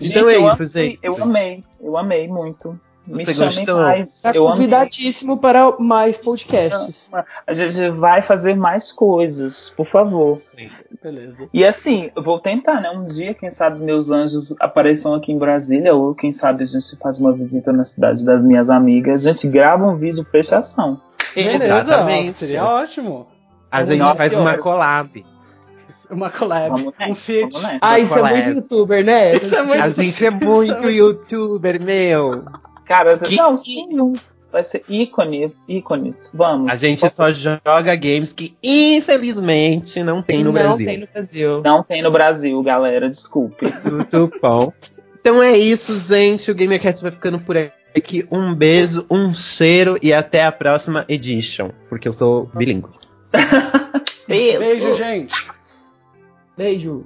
Então 0.00 0.28
é 0.28 0.36
eu 0.36 0.40
isso, 0.40 0.50
amei, 0.50 0.66
gente. 0.66 0.98
Eu 1.02 1.22
amei. 1.22 1.64
Eu 1.80 1.96
amei 1.96 2.28
muito. 2.28 2.78
Me 3.06 3.24
Você 3.24 3.34
gostou? 3.34 3.78
mais. 3.82 4.20
Tá 4.22 4.32
eu 4.34 4.44
amei. 4.46 4.56
convidadíssimo 4.56 5.38
para 5.38 5.78
mais 5.78 6.16
podcasts. 6.16 7.08
A 7.46 7.54
gente 7.54 7.88
vai 7.90 8.20
fazer 8.20 8.56
mais 8.56 8.90
coisas, 8.90 9.70
por 9.76 9.86
favor. 9.86 10.40
Beleza. 11.02 11.48
E 11.54 11.64
assim, 11.64 12.10
eu 12.16 12.22
vou 12.22 12.40
tentar, 12.40 12.80
né? 12.80 12.90
Um 12.90 13.04
dia, 13.04 13.32
quem 13.32 13.50
sabe, 13.50 13.78
meus 13.84 14.10
anjos 14.10 14.54
apareçam 14.60 15.14
aqui 15.14 15.30
em 15.32 15.38
Brasília, 15.38 15.94
ou 15.94 16.14
quem 16.14 16.32
sabe 16.32 16.64
a 16.64 16.66
gente 16.66 16.96
faz 16.96 17.20
uma 17.20 17.32
visita 17.32 17.72
na 17.72 17.84
cidade 17.84 18.24
das 18.24 18.42
minhas 18.42 18.68
amigas, 18.68 19.24
a 19.26 19.30
gente 19.32 19.48
grava 19.48 19.86
um 19.86 19.96
vídeo 19.96 20.24
fechação. 20.24 21.00
Beleza, 21.34 21.64
Exatamente. 21.64 22.32
seria 22.32 22.64
ótimo. 22.64 23.26
A 23.70 23.84
gente 23.84 23.98
Nossa 23.98 24.16
faz 24.16 24.32
uma 24.32 24.56
collab. 24.58 25.24
Uma 26.10 26.30
collab, 26.30 26.68
Vamos 26.70 26.94
um 27.10 27.14
feat. 27.14 27.56
Ah, 27.80 27.98
isso 27.98 28.12
é 28.14 28.16
collab. 28.16 28.34
muito 28.36 28.56
youtuber, 28.56 29.04
né? 29.04 29.34
Isso 29.36 29.54
é 29.54 29.62
muito- 29.62 29.82
A 29.82 29.88
gente 29.90 30.24
é 30.26 30.30
muito 30.30 30.46
muito- 30.74 30.90
youtuber, 30.90 31.80
meu. 31.82 32.44
Cara, 32.86 33.18
Que- 33.18 33.36
não, 33.36 33.56
sim, 33.56 34.00
um- 34.00 34.14
vai 34.50 34.62
ser 34.64 34.82
ícone, 34.88 35.52
ícones. 35.68 36.30
Vamos. 36.32 36.72
A 36.72 36.76
gente 36.76 37.08
só 37.10 37.32
joga 37.32 37.94
games 37.96 38.32
que 38.32 38.56
infelizmente 38.62 40.02
não 40.02 40.22
tem 40.22 40.38
no 40.38 40.44
não 40.46 40.52
Brasil. 40.52 40.86
tem 40.86 40.98
no 41.00 41.08
Brasil. 41.12 41.62
Não 41.62 41.82
tem 41.82 42.02
no 42.02 42.10
Brasil, 42.10 42.62
galera, 42.62 43.10
desculpe. 43.10 43.66
Muito 43.84 44.32
bom. 44.40 44.72
Então 45.20 45.42
é 45.42 45.58
isso, 45.58 45.98
gente. 45.98 46.50
O 46.50 46.54
GamerCast 46.54 47.02
vai 47.02 47.10
ficando 47.10 47.40
por 47.40 47.56
aqui. 47.94 48.26
Um 48.30 48.54
beijo, 48.54 49.04
um 49.10 49.32
cheiro 49.32 49.98
e 50.00 50.12
até 50.12 50.44
a 50.44 50.52
próxima 50.52 51.04
edition. 51.08 51.70
Porque 51.88 52.06
eu 52.06 52.12
sou 52.12 52.48
bilíngue. 52.54 52.88
Beijo. 54.28 54.58
Beijo, 54.58 54.94
gente. 54.96 55.34
Beijo. 56.56 57.04